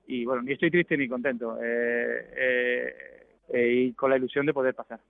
Y 0.07 0.25
bueno, 0.25 0.43
ni 0.43 0.53
estoy 0.53 0.71
triste 0.71 0.97
ni 0.97 1.09
contento. 1.09 1.59
eh, 1.63 3.22
eh, 3.49 3.73
y 3.73 3.93
con 3.93 4.11
la 4.11 4.17
ilusión 4.17 4.47
de 4.47 4.55
poder 4.55 4.75
pasar. 4.75 5.01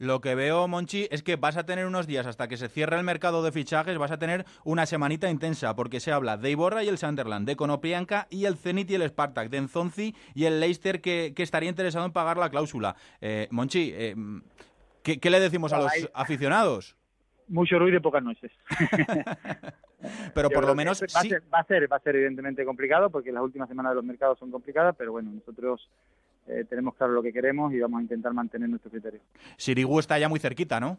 Lo 0.00 0.22
que 0.22 0.34
veo, 0.34 0.66
Monchi, 0.66 1.08
es 1.10 1.22
que 1.22 1.36
vas 1.36 1.58
a 1.58 1.66
tener 1.66 1.84
unos 1.84 2.06
días 2.06 2.26
hasta 2.26 2.48
que 2.48 2.56
se 2.56 2.70
cierre 2.70 2.96
el 2.96 3.04
mercado 3.04 3.42
de 3.42 3.52
fichajes, 3.52 3.98
vas 3.98 4.10
a 4.10 4.18
tener 4.18 4.46
una 4.64 4.86
semanita 4.86 5.28
intensa, 5.28 5.76
porque 5.76 6.00
se 6.00 6.10
habla 6.10 6.38
de 6.38 6.50
Iborra 6.50 6.82
y 6.82 6.88
el 6.88 6.96
Sunderland, 6.96 7.46
de 7.46 7.54
Konoplianka 7.54 8.26
y 8.30 8.46
el 8.46 8.56
Zenit 8.56 8.90
y 8.90 8.94
el 8.94 9.06
Spartak, 9.06 9.50
de 9.50 9.60
Nzonzi 9.60 10.14
y 10.34 10.46
el 10.46 10.58
Leicester 10.58 11.02
que, 11.02 11.34
que 11.36 11.42
estaría 11.42 11.68
interesado 11.68 12.06
en 12.06 12.12
pagar 12.12 12.38
la 12.38 12.48
cláusula. 12.48 12.96
Eh, 13.20 13.46
Monchi, 13.50 13.92
eh, 13.92 14.14
¿qué, 15.02 15.20
qué 15.20 15.28
le 15.28 15.38
decimos 15.38 15.74
a 15.74 15.80
los 15.80 15.92
aficionados? 16.14 16.96
Mucho 17.48 17.78
ruido 17.78 17.98
y 17.98 18.00
pocas 18.00 18.22
noches. 18.22 18.50
Pero 20.34 20.48
Yo 20.48 20.54
por 20.54 20.66
lo 20.66 20.74
menos 20.74 21.02
va, 21.02 21.08
sí. 21.08 21.28
a 21.28 21.30
ser, 21.30 21.42
va 21.52 21.58
a 21.58 21.64
ser 21.64 21.92
va 21.92 21.96
a 21.96 22.00
ser 22.00 22.16
evidentemente 22.16 22.64
complicado 22.64 23.10
porque 23.10 23.32
las 23.32 23.42
últimas 23.42 23.68
semanas 23.68 23.92
de 23.92 23.96
los 23.96 24.04
mercados 24.04 24.38
son 24.38 24.50
complicadas, 24.50 24.96
pero 24.96 25.12
bueno, 25.12 25.30
nosotros 25.30 25.90
eh, 26.50 26.64
tenemos 26.68 26.94
claro 26.94 27.12
lo 27.12 27.22
que 27.22 27.32
queremos 27.32 27.72
y 27.72 27.80
vamos 27.80 28.00
a 28.00 28.02
intentar 28.02 28.32
mantener 28.34 28.68
nuestro 28.68 28.90
criterio. 28.90 29.20
Sirigu 29.56 29.98
está 30.00 30.18
ya 30.18 30.28
muy 30.28 30.40
cerquita, 30.40 30.80
¿no? 30.80 30.98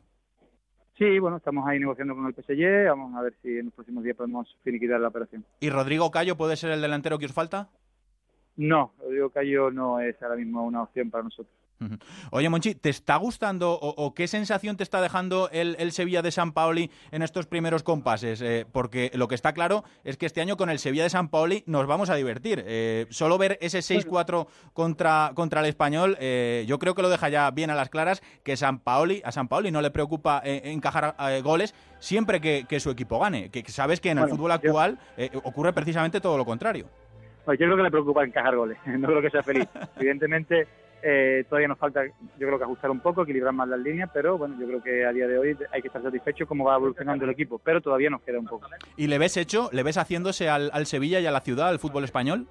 Sí, 0.98 1.20
bueno, 1.20 1.38
estamos 1.38 1.68
ahí 1.68 1.80
negociando 1.80 2.16
con 2.16 2.28
el 2.28 2.34
PSG, 2.34 2.88
vamos 2.88 3.16
a 3.16 3.22
ver 3.24 3.34
si 3.42 3.58
en 3.58 3.66
los 3.66 3.74
próximos 3.74 4.04
días 4.04 4.16
podemos 4.16 4.56
finiquitar 4.64 5.00
la 5.00 5.08
operación. 5.08 5.44
¿Y 5.60 5.70
Rodrigo 5.70 6.12
Cayo 6.12 6.38
puede 6.38 6.56
ser 6.56 6.72
el 6.72 6.82
delantero 6.82 7.18
que 7.18 7.26
os 7.26 7.34
falta? 7.34 7.70
No, 8.58 8.94
Rodrigo 9.00 9.30
Cayo 9.30 9.72
no 9.72 10.00
es 10.00 10.22
ahora 10.22 10.36
mismo 10.36 10.64
una 10.64 10.84
opción 10.84 11.10
para 11.10 11.24
nosotros. 11.24 11.56
Oye, 12.32 12.50
Monchi, 12.50 12.76
¿te 12.76 12.89
está 12.89 13.15
gustando 13.17 13.74
o, 13.74 13.89
o 13.89 14.13
qué 14.13 14.28
sensación 14.28 14.78
te 14.78 14.84
está 14.84 15.02
dejando 15.02 15.50
el, 15.52 15.76
el 15.80 15.91
Sevilla 15.91 16.22
de 16.22 16.32
San 16.32 16.52
Paoli 16.52 16.91
en 17.12 17.22
estos 17.22 17.48
primeros 17.48 17.84
compases? 17.84 18.41
Eh, 18.41 18.65
porque 18.72 19.12
lo 19.13 19.28
que 19.28 19.36
está 19.36 19.54
claro 19.54 19.84
es 20.04 20.17
que 20.17 20.26
este 20.26 20.41
año 20.41 20.58
con 20.58 20.70
el 20.70 20.80
Sevilla 20.80 21.04
de 21.04 21.10
San 21.10 21.30
Paoli 21.30 21.63
nos 21.65 21.88
vamos 21.88 22.10
a 22.10 22.15
divertir. 22.15 22.63
Eh, 22.65 23.08
solo 23.10 23.38
ver 23.38 23.58
ese 23.62 23.80
6-4 23.80 24.48
contra, 24.74 25.32
contra 25.34 25.62
el 25.62 25.67
español, 25.67 26.17
eh, 26.20 26.65
yo 26.67 26.80
creo 26.80 26.96
que 26.96 27.02
lo 27.02 27.10
deja 27.10 27.30
ya 27.30 27.50
bien 27.52 27.70
a 27.70 27.76
las 27.76 27.89
claras 27.89 28.22
que 28.44 28.58
San 28.58 28.80
Paoli, 28.80 29.22
a 29.26 29.32
San 29.32 29.48
Paoli 29.48 29.72
no 29.72 29.82
le 29.82 29.91
preocupa 29.91 30.41
eh, 30.44 30.62
encajar 30.65 31.15
eh, 31.20 31.41
goles 31.41 31.74
siempre 32.00 32.41
que, 32.41 32.65
que 32.67 32.80
su 32.80 32.89
equipo 32.89 33.20
gane. 33.20 33.50
Que, 33.50 33.63
que 33.63 33.72
sabes 33.72 34.00
que 34.00 34.10
en 34.10 34.17
el 34.17 34.24
Bueno, 34.24 34.36
fútbol 34.36 34.52
actual 34.52 35.00
eh, 35.17 35.30
ocurre 35.44 35.74
precisamente 35.74 36.22
todo 36.22 36.38
lo 36.38 36.46
contrario. 36.46 36.88
Bueno, 37.46 37.60
yo 37.60 37.65
creo 37.65 37.78
que 37.78 37.84
le 37.84 37.91
preocupa 37.91 38.24
encajar 38.24 38.56
goles, 38.56 38.78
no 38.86 39.08
creo 39.08 39.22
que 39.22 39.30
sea 39.30 39.44
feliz. 39.44 39.67
Evidentemente, 39.98 40.67
eh, 41.04 41.46
todavía 41.50 41.68
nos 41.68 41.78
falta, 41.78 42.06
yo 42.06 42.48
creo 42.48 42.58
que 42.58 42.64
ajustar 42.64 42.92
un 42.92 43.00
poco, 43.00 43.24
equilibrar 43.24 43.54
más 43.54 43.68
las 43.68 43.80
líneas, 43.80 44.10
pero 44.14 44.38
bueno, 44.38 44.56
yo 44.60 44.68
creo 44.68 44.84
que 44.84 45.06
a 45.06 45.12
día 45.12 45.28
de 45.28 45.38
hoy 45.38 45.58
hay 45.72 45.82
que 45.82 45.88
estar 45.88 46.02
satisfecho 46.02 46.46
cómo 46.46 46.66
va 46.66 46.76
evolucionando 46.76 47.26
el 47.26 47.32
equipo, 47.32 47.60
pero 47.60 47.82
todavía 47.82 48.10
nos 48.10 48.22
queda 48.22 48.40
un 48.40 48.46
poco. 48.46 48.68
¿Y 48.98 49.08
le 49.08 49.18
ves 49.18 49.38
hecho? 49.38 49.70
¿Le 49.72 49.84
ves 49.84 49.98
haciéndose 49.98 50.50
al, 50.50 50.70
al 50.74 50.86
Sevilla 50.86 51.20
y 51.20 51.26
a 51.26 51.32
la 51.32 51.42
ciudad, 51.42 51.70
al 51.70 51.80
fútbol 51.80 52.04
español? 52.04 52.48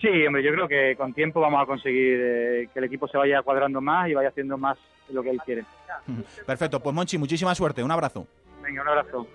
Sí, 0.00 0.26
hombre, 0.26 0.42
yo 0.42 0.52
creo 0.52 0.66
que 0.66 0.96
con 0.96 1.12
tiempo 1.12 1.40
vamos 1.40 1.62
a 1.62 1.66
conseguir 1.66 2.18
eh, 2.20 2.68
que 2.72 2.78
el 2.78 2.86
equipo 2.86 3.06
se 3.06 3.18
vaya 3.18 3.42
cuadrando 3.42 3.80
más 3.82 4.08
y 4.08 4.14
vaya 4.14 4.30
haciendo 4.30 4.56
más 4.56 4.78
lo 5.10 5.22
que 5.22 5.30
él 5.30 5.40
quiere. 5.44 5.64
Perfecto, 6.46 6.80
pues 6.80 6.94
Monchi, 6.94 7.18
muchísima 7.18 7.54
suerte, 7.54 7.82
un 7.82 7.90
abrazo. 7.90 8.26
Venga, 8.62 8.82
un 8.82 8.88
abrazo. 8.88 9.26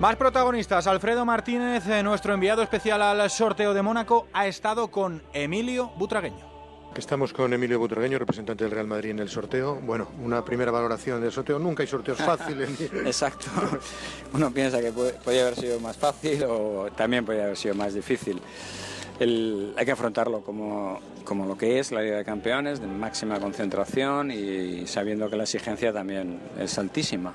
Más 0.00 0.16
protagonistas, 0.16 0.86
Alfredo 0.86 1.24
Martínez, 1.24 1.86
eh, 1.88 2.02
nuestro 2.02 2.34
enviado 2.34 2.62
especial 2.62 3.02
al 3.02 3.30
sorteo 3.30 3.74
de 3.74 3.82
Mónaco, 3.82 4.28
ha 4.32 4.46
estado 4.46 4.90
con 4.90 5.22
Emilio 5.32 5.88
Butragueño. 5.96 6.55
Estamos 6.96 7.32
con 7.34 7.52
Emilio 7.52 7.78
Butragueño, 7.78 8.18
representante 8.18 8.64
del 8.64 8.70
Real 8.70 8.86
Madrid 8.86 9.10
en 9.10 9.18
el 9.18 9.28
sorteo. 9.28 9.74
Bueno, 9.76 10.08
una 10.22 10.42
primera 10.44 10.70
valoración 10.70 11.20
del 11.20 11.30
sorteo. 11.30 11.58
Nunca 11.58 11.82
hay 11.82 11.86
sorteos 11.86 12.18
fáciles. 12.18 12.70
Exacto. 12.80 13.46
Uno 14.32 14.50
piensa 14.50 14.80
que 14.80 14.92
puede- 14.92 15.12
podía 15.12 15.42
haber 15.42 15.56
sido 15.56 15.78
más 15.78 15.96
fácil 15.96 16.42
o 16.44 16.88
también 16.96 17.24
podía 17.26 17.44
haber 17.44 17.56
sido 17.56 17.74
más 17.74 17.92
difícil. 17.92 18.40
El- 19.20 19.74
hay 19.76 19.84
que 19.84 19.92
afrontarlo 19.92 20.40
como, 20.42 20.98
como 21.24 21.44
lo 21.46 21.56
que 21.58 21.78
es 21.78 21.92
la 21.92 22.00
Liga 22.02 22.16
de 22.16 22.24
Campeones, 22.24 22.80
de 22.80 22.86
máxima 22.86 23.38
concentración 23.40 24.30
y 24.30 24.86
sabiendo 24.86 25.28
que 25.28 25.36
la 25.36 25.42
exigencia 25.44 25.92
también 25.92 26.38
es 26.58 26.78
altísima. 26.78 27.34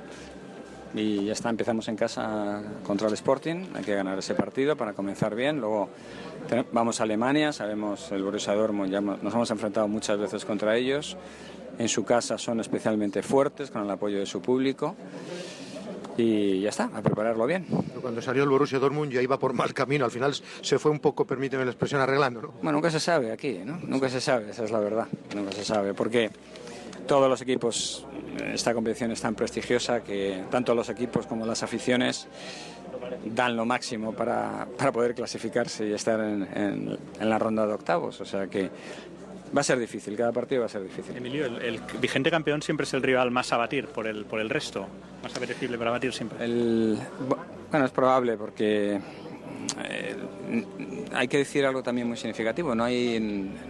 y 0.93 1.23
ya 1.23 1.31
está, 1.31 1.49
empezamos 1.49 1.87
en 1.87 1.95
casa 1.95 2.61
contra 2.83 3.07
el 3.07 3.13
Sporting, 3.13 3.67
hay 3.75 3.81
que 3.83 3.95
ganar 3.95 4.19
ese 4.19 4.33
partido 4.35 4.75
para 4.75 4.91
comenzar 4.91 5.35
bien, 5.35 5.61
luego 5.61 5.87
vamos 6.71 6.99
a 6.99 7.03
Alemania, 7.03 7.53
sabemos 7.53 8.11
el 8.11 8.23
Borussia 8.23 8.53
Dortmund, 8.53 8.91
ya 8.91 9.01
nos 9.01 9.33
hemos 9.33 9.51
enfrentado 9.51 9.87
muchas 9.87 10.17
veces 10.17 10.45
contra 10.45 10.75
ellos, 10.75 11.17
en 11.77 11.87
su 11.87 12.03
casa 12.03 12.37
son 12.37 12.59
especialmente 12.59 13.21
fuertes 13.23 13.71
con 13.71 13.83
el 13.83 13.89
apoyo 13.89 14.19
de 14.19 14.25
su 14.25 14.41
público 14.41 14.95
y 16.17 16.61
ya 16.61 16.69
está, 16.69 16.89
a 16.93 17.01
prepararlo 17.01 17.45
bien. 17.45 17.65
Cuando 18.01 18.21
salió 18.21 18.43
el 18.43 18.49
Borussia 18.49 18.79
Dortmund 18.79 19.11
ya 19.11 19.21
iba 19.21 19.39
por 19.39 19.53
mal 19.53 19.73
camino, 19.73 20.05
al 20.05 20.11
final 20.11 20.33
se 20.33 20.77
fue 20.77 20.91
un 20.91 20.99
poco, 20.99 21.25
permíteme 21.25 21.63
la 21.63 21.71
expresión, 21.71 22.01
arreglando, 22.01 22.41
¿no? 22.41 22.47
Bueno, 22.61 22.73
nunca 22.73 22.91
se 22.91 22.99
sabe 22.99 23.31
aquí, 23.31 23.61
¿no? 23.65 23.79
Nunca 23.83 24.09
se 24.09 24.19
sabe, 24.21 24.51
esa 24.51 24.65
es 24.65 24.71
la 24.71 24.79
verdad, 24.79 25.07
nunca 25.35 25.51
se 25.53 25.63
sabe, 25.63 25.93
porque 25.93 26.29
todos 27.07 27.29
los 27.29 27.41
equipos, 27.41 28.05
esta 28.53 28.73
competición 28.73 29.11
es 29.11 29.21
tan 29.21 29.35
prestigiosa 29.35 30.01
que 30.03 30.43
tanto 30.51 30.75
los 30.75 30.89
equipos 30.89 31.25
como 31.25 31.45
las 31.45 31.63
aficiones 31.63 32.27
dan 33.25 33.55
lo 33.55 33.65
máximo 33.65 34.13
para, 34.13 34.67
para 34.77 34.91
poder 34.91 35.15
clasificarse 35.15 35.87
y 35.87 35.93
estar 35.93 36.19
en, 36.19 36.47
en, 36.53 36.97
en 37.19 37.29
la 37.29 37.39
ronda 37.39 37.65
de 37.65 37.73
octavos, 37.73 38.19
o 38.21 38.25
sea 38.25 38.47
que 38.47 38.69
Va 39.55 39.61
a 39.61 39.63
ser 39.63 39.79
difícil, 39.79 40.15
cada 40.15 40.31
partido 40.31 40.61
va 40.61 40.67
a 40.67 40.69
ser 40.69 40.81
difícil. 40.81 41.15
Emilio, 41.17 41.45
el, 41.45 41.81
vigente 41.99 42.31
campeón 42.31 42.61
siempre 42.61 42.85
es 42.85 42.93
el 42.93 43.03
rival 43.03 43.31
más 43.31 43.51
a 43.51 43.57
batir 43.57 43.87
por 43.87 44.07
el, 44.07 44.23
por 44.23 44.39
el 44.39 44.49
resto, 44.49 44.87
más 45.21 45.35
apetecible 45.35 45.77
para 45.77 45.91
batir 45.91 46.13
siempre. 46.13 46.43
El, 46.43 46.97
bueno, 47.69 47.85
es 47.85 47.91
probable 47.91 48.37
porque 48.37 48.97
eh, 49.83 50.15
hay 51.13 51.27
que 51.27 51.39
decir 51.39 51.65
algo 51.65 51.83
también 51.83 52.07
muy 52.07 52.15
significativo. 52.15 52.73
No, 52.75 52.85
hay, 52.85 53.19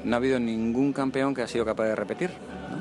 no 0.03 0.15
ha 0.15 0.17
habido 0.17 0.39
ningún 0.39 0.93
campeón 0.93 1.33
que 1.33 1.41
ha 1.41 1.47
sido 1.47 1.65
capaz 1.65 1.85
de 1.85 1.95
repetir 1.95 2.29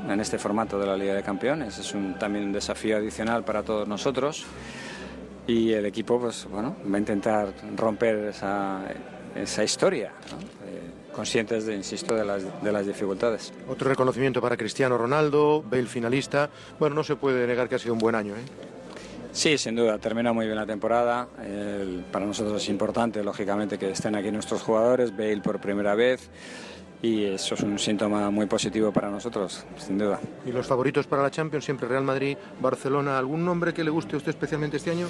¿no? 0.06 0.12
en 0.12 0.20
este 0.20 0.38
formato 0.38 0.78
de 0.78 0.86
la 0.86 0.96
Liga 0.96 1.14
de 1.14 1.22
Campeones. 1.22 1.78
Es 1.78 1.94
un, 1.94 2.18
también 2.18 2.44
un 2.44 2.52
desafío 2.52 2.98
adicional 2.98 3.44
para 3.44 3.62
todos 3.62 3.88
nosotros 3.88 4.44
y 5.50 5.72
el 5.72 5.86
equipo 5.86 6.20
pues, 6.20 6.46
bueno, 6.50 6.76
va 6.90 6.96
a 6.96 6.98
intentar 6.98 7.52
romper 7.76 8.16
esa, 8.28 8.82
esa 9.34 9.64
historia. 9.64 10.12
¿no? 10.30 10.60
conscientes, 11.12 11.66
de, 11.66 11.74
insisto, 11.74 12.14
de 12.14 12.24
las, 12.24 12.62
de 12.62 12.72
las 12.72 12.86
dificultades. 12.86 13.52
Otro 13.68 13.90
reconocimiento 13.90 14.40
para 14.40 14.56
Cristiano 14.56 14.96
Ronaldo, 14.96 15.62
Bale 15.62 15.86
finalista. 15.86 16.48
Bueno, 16.78 16.94
no 16.94 17.04
se 17.04 17.16
puede 17.16 17.46
negar 17.46 17.68
que 17.68 17.74
ha 17.74 17.78
sido 17.78 17.92
un 17.92 17.98
buen 17.98 18.14
año. 18.14 18.34
¿eh? 18.34 18.42
Sí, 19.32 19.58
sin 19.58 19.76
duda, 19.76 19.98
termina 19.98 20.32
muy 20.32 20.46
bien 20.46 20.56
la 20.56 20.66
temporada. 20.66 21.28
El, 21.44 22.04
para 22.10 22.26
nosotros 22.26 22.62
es 22.62 22.68
importante, 22.68 23.22
lógicamente, 23.22 23.78
que 23.78 23.90
estén 23.90 24.14
aquí 24.16 24.30
nuestros 24.30 24.62
jugadores, 24.62 25.16
Bale 25.16 25.40
por 25.42 25.60
primera 25.60 25.94
vez. 25.94 26.30
Y 27.02 27.24
eso 27.24 27.54
es 27.54 27.62
un 27.62 27.78
síntoma 27.78 28.30
muy 28.30 28.46
positivo 28.46 28.92
para 28.92 29.10
nosotros, 29.10 29.64
sin 29.78 29.96
duda. 29.96 30.20
¿Y 30.44 30.52
los 30.52 30.66
favoritos 30.66 31.06
para 31.06 31.22
la 31.22 31.30
Champions? 31.30 31.64
Siempre 31.64 31.88
Real 31.88 32.04
Madrid, 32.04 32.36
Barcelona. 32.60 33.18
¿Algún 33.18 33.44
nombre 33.44 33.72
que 33.72 33.82
le 33.82 33.90
guste 33.90 34.16
a 34.16 34.18
usted 34.18 34.30
especialmente 34.30 34.76
este 34.76 34.90
año? 34.90 35.06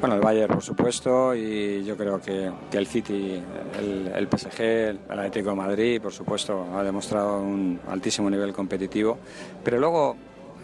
Bueno, 0.00 0.16
el 0.16 0.22
Bayern, 0.22 0.52
por 0.52 0.62
supuesto, 0.62 1.34
y 1.34 1.84
yo 1.84 1.96
creo 1.96 2.20
que, 2.20 2.50
que 2.70 2.78
el 2.78 2.86
City, 2.86 3.40
el, 3.78 4.12
el, 4.14 4.28
PSG, 4.28 4.60
el 4.60 4.98
Atlético 5.08 5.50
de 5.50 5.56
Madrid, 5.56 6.00
por 6.00 6.12
supuesto, 6.12 6.66
ha 6.74 6.82
demostrado 6.82 7.40
un 7.40 7.80
altísimo 7.88 8.28
nivel 8.28 8.52
competitivo. 8.52 9.18
Pero 9.62 9.78
luego 9.78 10.16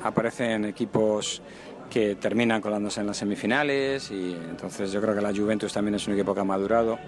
aparecen 0.03 0.65
equipos 0.65 1.43
que 1.91 2.15
terminan 2.15 2.61
colándose 2.61 3.01
en 3.01 3.07
las 3.07 3.17
semifinales 3.17 4.11
y 4.11 4.33
entonces 4.33 4.93
yo 4.93 5.01
creo 5.01 5.15
que 5.15 5.21
la 5.21 5.35
Juventus 5.35 5.73
también 5.73 5.97
es 5.97 6.07
un 6.07 6.15
equipo 6.15 6.35
que 6.35 6.41
ha 6.41 6.45
madurado. 6.45 6.99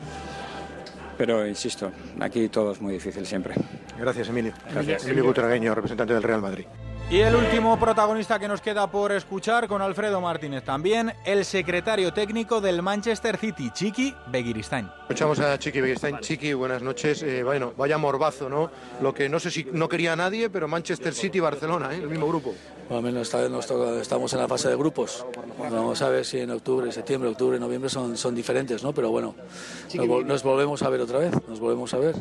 Pero 1.22 1.46
insisto, 1.46 1.92
aquí 2.18 2.48
todo 2.48 2.72
es 2.72 2.80
muy 2.80 2.94
difícil 2.94 3.24
siempre. 3.24 3.54
Gracias, 3.96 4.28
Emilio. 4.28 4.52
Gracias. 4.72 5.04
Emilio 5.04 5.26
Butragueño, 5.26 5.72
representante 5.72 6.14
del 6.14 6.22
Real 6.24 6.42
Madrid. 6.42 6.64
Y 7.12 7.20
el 7.20 7.36
último 7.36 7.78
protagonista 7.78 8.38
que 8.38 8.48
nos 8.48 8.62
queda 8.62 8.90
por 8.90 9.12
escuchar 9.12 9.68
con 9.68 9.82
Alfredo 9.82 10.18
Martínez 10.22 10.64
también, 10.64 11.12
el 11.26 11.44
secretario 11.44 12.10
técnico 12.14 12.62
del 12.62 12.80
Manchester 12.80 13.36
City, 13.36 13.70
Chiqui 13.70 14.14
Begiristain. 14.28 14.90
Escuchamos 15.02 15.38
a 15.40 15.58
Chiqui 15.58 15.82
Begiristain. 15.82 16.20
Chiqui, 16.20 16.54
buenas 16.54 16.80
noches. 16.80 17.22
Eh, 17.22 17.42
bueno, 17.42 17.74
vaya 17.76 17.98
morbazo, 17.98 18.48
¿no? 18.48 18.70
Lo 19.02 19.12
que 19.12 19.28
no 19.28 19.38
sé 19.40 19.50
si 19.50 19.66
no 19.74 19.90
quería 19.90 20.16
nadie, 20.16 20.48
pero 20.48 20.68
Manchester 20.68 21.12
City 21.12 21.36
y 21.36 21.40
Barcelona, 21.42 21.92
¿eh? 21.92 21.98
el 21.98 22.08
mismo 22.08 22.26
grupo. 22.26 22.54
Bueno, 22.88 22.96
al 22.96 23.02
menos 23.02 23.28
esta 23.28 23.42
vez 23.42 23.50
nos 23.50 23.66
toca, 23.66 24.00
estamos 24.00 24.32
en 24.32 24.38
la 24.38 24.48
fase 24.48 24.70
de 24.70 24.76
grupos. 24.76 25.26
Vamos 25.58 26.00
a 26.00 26.08
ver 26.08 26.24
si 26.24 26.38
en 26.38 26.50
octubre, 26.50 26.90
septiembre, 26.92 27.28
octubre, 27.28 27.60
noviembre 27.60 27.90
son, 27.90 28.16
son 28.16 28.34
diferentes, 28.34 28.82
¿no? 28.82 28.94
Pero 28.94 29.10
bueno, 29.10 29.34
nos, 29.92 30.24
nos 30.24 30.42
volvemos 30.42 30.82
a 30.82 30.88
ver 30.88 31.02
otra 31.02 31.18
vez, 31.18 31.34
nos 31.46 31.60
volvemos 31.60 31.92
a 31.92 31.98
ver. 31.98 32.14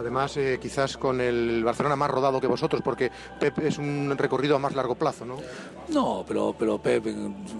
Además, 0.00 0.34
eh, 0.38 0.58
quizás 0.60 0.96
con 0.96 1.20
el 1.20 1.62
Barcelona 1.62 1.94
más 1.94 2.10
rodado 2.10 2.40
que 2.40 2.46
vosotros, 2.46 2.80
porque 2.82 3.10
Pep 3.38 3.58
es 3.58 3.76
un 3.76 4.14
recorrido 4.16 4.56
a 4.56 4.58
más 4.58 4.74
largo 4.74 4.94
plazo, 4.94 5.26
¿no? 5.26 5.36
No, 5.88 6.24
pero, 6.26 6.54
pero 6.58 6.78
Pep 6.78 7.04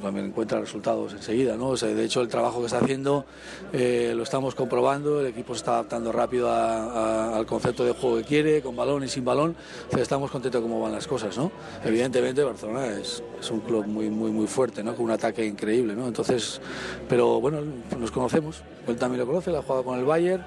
también 0.01 0.27
encuentra 0.27 0.59
resultados 0.59 1.13
enseguida, 1.13 1.57
¿no? 1.57 1.69
O 1.69 1.77
sea, 1.77 1.91
de 1.91 2.03
hecho, 2.03 2.23
el 2.23 2.29
trabajo 2.29 2.61
que 2.61 2.67
está 2.67 2.79
haciendo 2.79 3.27
eh, 3.75 4.15
lo 4.17 4.23
estamos 4.23 4.55
comprobando, 4.55 5.21
el 5.21 5.27
equipo 5.27 5.53
se 5.53 5.59
está 5.59 5.73
adaptando 5.73 6.13
rápido 6.13 6.51
a, 6.51 7.37
al 7.37 7.45
concepto 7.45 7.85
de 7.85 7.93
juego 7.93 8.17
que 8.17 8.25
quiere, 8.25 8.63
con 8.63 8.75
balón 8.75 9.05
y 9.05 9.09
sin 9.09 9.25
balón. 9.25 9.55
Estamos 9.99 10.31
contentos 10.31 10.63
de 10.63 10.67
cómo 10.67 10.81
van 10.81 10.93
las 10.93 11.07
cosas, 11.07 11.37
¿no? 11.37 11.53
Evidentemente, 11.85 12.43
Barcelona 12.43 12.87
es, 12.87 13.23
es, 13.39 13.51
un 13.51 13.61
club 13.61 13.87
muy, 13.87 14.09
muy, 14.09 14.31
muy 14.31 14.47
fuerte, 14.47 14.83
¿no? 14.83 14.95
Con 14.95 15.05
un 15.05 15.11
ataque 15.11 15.45
increíble, 15.45 15.95
¿no? 15.95 16.09
Entonces, 16.09 16.59
pero 17.07 17.39
bueno, 17.39 17.61
nos 17.99 18.11
conocemos, 18.11 18.63
él 18.87 18.97
también 18.97 19.21
lo 19.21 19.27
conoce, 19.27 19.51
la 19.51 19.59
ha 19.59 19.63
jugado 19.63 19.85
con 19.85 19.99
el 19.99 20.05
Bayern, 20.07 20.45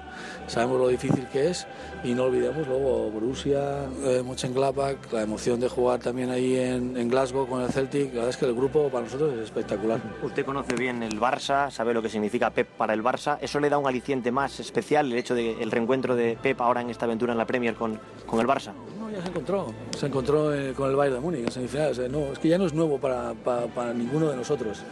sabemos 0.48 0.80
lo 0.80 0.88
difícil 0.88 1.28
que 1.28 1.50
es 1.50 1.66
y 2.04 2.14
no 2.14 2.24
olvidemos 2.24 2.66
luego 2.68 3.10
Borussia, 3.10 3.84
eh, 4.04 4.22
Mönchengladbach, 4.24 5.12
la 5.12 5.22
emoción 5.22 5.58
de 5.58 5.68
jugar 5.68 6.00
también 6.00 6.30
ahí 6.30 6.56
en, 6.56 6.96
en, 6.96 7.08
Glasgow 7.08 7.46
con 7.46 7.62
el 7.62 7.70
Celtic, 7.70 8.08
la 8.08 8.14
verdad 8.14 8.28
es 8.30 8.36
que 8.36 8.44
el 8.44 8.54
grupo 8.54 8.88
para 8.88 9.04
nosotros 9.04 9.32
es 9.34 9.40
espectacular. 9.40 10.00
Usted 10.22 10.44
conoce 10.44 10.74
bien 10.74 11.02
el 11.02 11.18
Barça, 11.18 11.70
sabe 11.70 11.94
lo 11.94 12.02
que 12.02 12.08
significa 12.08 12.50
Pep 12.50 12.68
para 12.68 12.92
el 12.92 13.02
Barça, 13.02 13.38
¿eso 13.40 13.58
le 13.58 13.70
da 13.70 13.78
un 13.78 13.86
aliciente 13.86 14.30
más 14.30 14.60
especial 14.60 15.10
el 15.10 15.18
hecho 15.18 15.34
del 15.34 15.58
de 15.58 15.66
reencuentro 15.66 16.14
de 16.14 16.38
Pep 16.40 16.60
ahora 16.60 16.82
en 16.82 16.90
esta 16.90 17.06
aventura 17.06 17.32
en 17.32 17.38
la 17.38 17.46
Premier 17.46 17.74
con, 17.74 17.98
con 18.26 18.40
el 18.40 18.46
Barça? 18.46 18.72
No, 18.98 19.10
ya 19.10 19.22
se 19.22 19.28
encontró, 19.28 19.72
se 19.96 20.06
encontró 20.06 20.54
eh, 20.54 20.74
con 20.74 20.90
el 20.90 20.96
Bayern 20.96 21.16
de 21.16 21.20
Múnich 21.20 21.44
en 21.44 21.50
semifinales, 21.50 21.96
sea, 21.96 22.08
no, 22.08 22.32
es 22.32 22.38
que 22.38 22.48
ya 22.48 22.58
no 22.58 22.66
es 22.66 22.74
nuevo 22.74 22.98
para, 22.98 23.32
para, 23.32 23.66
para 23.66 23.94
ninguno 23.94 24.28
de 24.28 24.36
nosotros. 24.36 24.82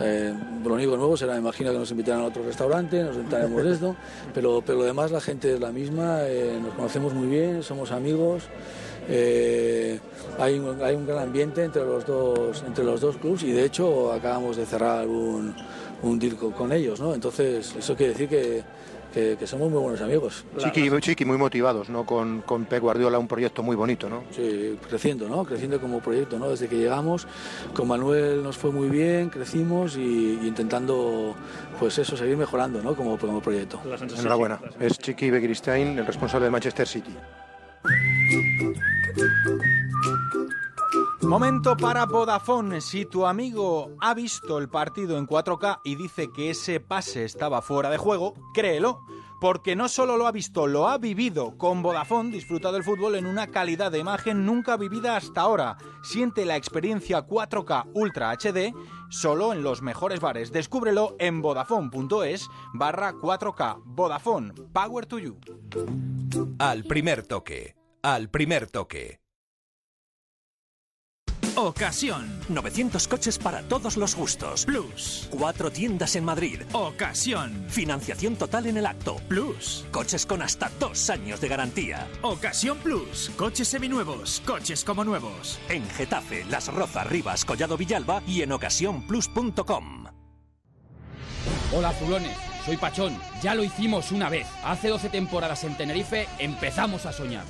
Eh, 0.00 0.34
lo 0.64 0.74
único 0.74 0.96
nuevo 0.96 1.16
será, 1.16 1.36
imagino 1.36 1.72
que 1.72 1.78
nos 1.78 1.90
invitarán 1.90 2.22
a 2.22 2.26
otro 2.26 2.42
restaurante, 2.42 3.02
nos 3.02 3.16
sentaremos 3.16 3.64
esto, 3.64 3.96
pero, 4.34 4.62
pero 4.64 4.78
lo 4.78 4.84
demás 4.84 5.10
la 5.10 5.20
gente 5.20 5.54
es 5.54 5.60
la 5.60 5.72
misma, 5.72 6.22
eh, 6.22 6.58
nos 6.62 6.74
conocemos 6.74 7.14
muy 7.14 7.28
bien, 7.28 7.62
somos 7.62 7.92
amigos, 7.92 8.44
eh, 9.08 9.98
hay, 10.38 10.58
un, 10.58 10.82
hay 10.82 10.94
un 10.96 11.06
gran 11.06 11.20
ambiente 11.20 11.62
entre 11.62 11.84
los 11.84 12.04
dos 12.04 12.64
entre 12.66 12.84
los 12.84 13.00
dos 13.00 13.16
clubes 13.16 13.44
y 13.44 13.52
de 13.52 13.64
hecho 13.64 14.12
acabamos 14.12 14.56
de 14.56 14.66
cerrar 14.66 15.06
un, 15.06 15.54
un 16.02 16.18
deal 16.18 16.36
con 16.36 16.72
ellos, 16.72 17.00
¿no? 17.00 17.14
Entonces 17.14 17.74
eso 17.76 17.96
quiere 17.96 18.12
decir 18.12 18.28
que 18.28 18.64
que, 19.16 19.36
que, 19.38 19.46
somos 19.46 19.70
muy 19.70 19.80
buenos 19.80 20.02
amigos. 20.02 20.44
Chiqui, 20.58 20.90
Chiqui, 21.00 21.24
muy 21.24 21.38
motivados, 21.38 21.88
¿no? 21.88 22.04
Con, 22.04 22.42
con 22.42 22.66
Pep 22.66 22.82
Guardiola, 22.82 23.18
un 23.18 23.26
proyecto 23.26 23.62
muy 23.62 23.74
bonito, 23.74 24.10
¿no? 24.10 24.24
Sí, 24.30 24.78
creciendo, 24.86 25.26
¿no? 25.26 25.42
Creciendo 25.42 25.80
como 25.80 26.00
proyecto, 26.00 26.38
¿no? 26.38 26.50
Desde 26.50 26.68
que 26.68 26.76
llegamos, 26.76 27.26
con 27.72 27.88
Manuel 27.88 28.42
nos 28.42 28.58
fue 28.58 28.72
muy 28.72 28.90
bien, 28.90 29.30
crecimos 29.30 29.96
y, 29.96 30.38
y 30.42 30.46
intentando, 30.46 31.34
pues 31.80 31.96
eso, 31.96 32.14
seguir 32.14 32.36
mejorando, 32.36 32.82
¿no? 32.82 32.94
Como, 32.94 33.16
como 33.16 33.40
proyecto. 33.40 33.80
Enhorabuena. 34.18 34.60
Es 34.78 34.98
Chiqui 34.98 35.30
Begiristain, 35.30 35.98
el 35.98 36.06
responsable 36.06 36.44
de 36.44 36.50
Manchester 36.50 36.86
City. 36.86 37.14
Momento 41.26 41.76
para 41.76 42.06
Vodafone. 42.06 42.80
Si 42.80 43.04
tu 43.04 43.26
amigo 43.26 43.90
ha 44.00 44.14
visto 44.14 44.58
el 44.58 44.68
partido 44.68 45.18
en 45.18 45.26
4K 45.26 45.80
y 45.82 45.96
dice 45.96 46.28
que 46.32 46.50
ese 46.50 46.78
pase 46.78 47.24
estaba 47.24 47.62
fuera 47.62 47.90
de 47.90 47.98
juego, 47.98 48.34
créelo. 48.54 49.00
Porque 49.40 49.74
no 49.74 49.88
solo 49.88 50.16
lo 50.16 50.28
ha 50.28 50.32
visto, 50.32 50.68
lo 50.68 50.88
ha 50.88 50.98
vivido. 50.98 51.58
Con 51.58 51.82
Vodafone 51.82 52.30
disfruta 52.30 52.70
del 52.70 52.84
fútbol 52.84 53.16
en 53.16 53.26
una 53.26 53.48
calidad 53.48 53.90
de 53.90 53.98
imagen 53.98 54.46
nunca 54.46 54.76
vivida 54.76 55.16
hasta 55.16 55.40
ahora. 55.40 55.76
Siente 56.02 56.44
la 56.44 56.56
experiencia 56.56 57.26
4K 57.26 57.90
Ultra 57.92 58.30
HD 58.32 58.72
solo 59.10 59.52
en 59.52 59.62
los 59.62 59.82
mejores 59.82 60.20
bares. 60.20 60.52
Descúbrelo 60.52 61.16
en 61.18 61.42
vodafone.es 61.42 62.48
barra 62.72 63.12
4K. 63.12 63.82
Vodafone, 63.84 64.54
Power 64.72 65.06
to 65.06 65.18
You. 65.18 65.38
Al 66.60 66.84
primer 66.84 67.26
toque. 67.26 67.74
Al 68.02 68.30
primer 68.30 68.70
toque. 68.70 69.25
Ocasión. 71.56 72.38
900 72.50 73.08
coches 73.08 73.38
para 73.38 73.62
todos 73.62 73.96
los 73.96 74.14
gustos. 74.14 74.66
Plus. 74.66 75.26
Cuatro 75.30 75.70
tiendas 75.70 76.14
en 76.14 76.24
Madrid. 76.24 76.60
Ocasión. 76.72 77.64
Financiación 77.68 78.36
total 78.36 78.66
en 78.66 78.76
el 78.76 78.84
acto. 78.84 79.16
Plus. 79.26 79.86
Coches 79.90 80.26
con 80.26 80.42
hasta 80.42 80.70
dos 80.78 81.08
años 81.08 81.40
de 81.40 81.48
garantía. 81.48 82.06
Ocasión 82.20 82.76
Plus. 82.78 83.30
Coches 83.36 83.68
seminuevos. 83.68 84.42
Coches 84.46 84.84
como 84.84 85.02
nuevos. 85.02 85.58
En 85.70 85.88
Getafe, 85.88 86.44
Las 86.44 86.68
Rozas, 86.68 87.06
Rivas, 87.06 87.46
Collado 87.46 87.78
Villalba 87.78 88.22
y 88.26 88.42
en 88.42 88.52
ocasiónplus.com. 88.52 90.04
Hola, 91.72 91.92
Zulones. 91.94 92.36
Soy 92.66 92.76
Pachón. 92.76 93.18
Ya 93.42 93.54
lo 93.54 93.64
hicimos 93.64 94.12
una 94.12 94.28
vez. 94.28 94.46
Hace 94.62 94.88
12 94.88 95.08
temporadas 95.08 95.64
en 95.64 95.74
Tenerife 95.74 96.28
empezamos 96.38 97.06
a 97.06 97.12
soñar. 97.14 97.44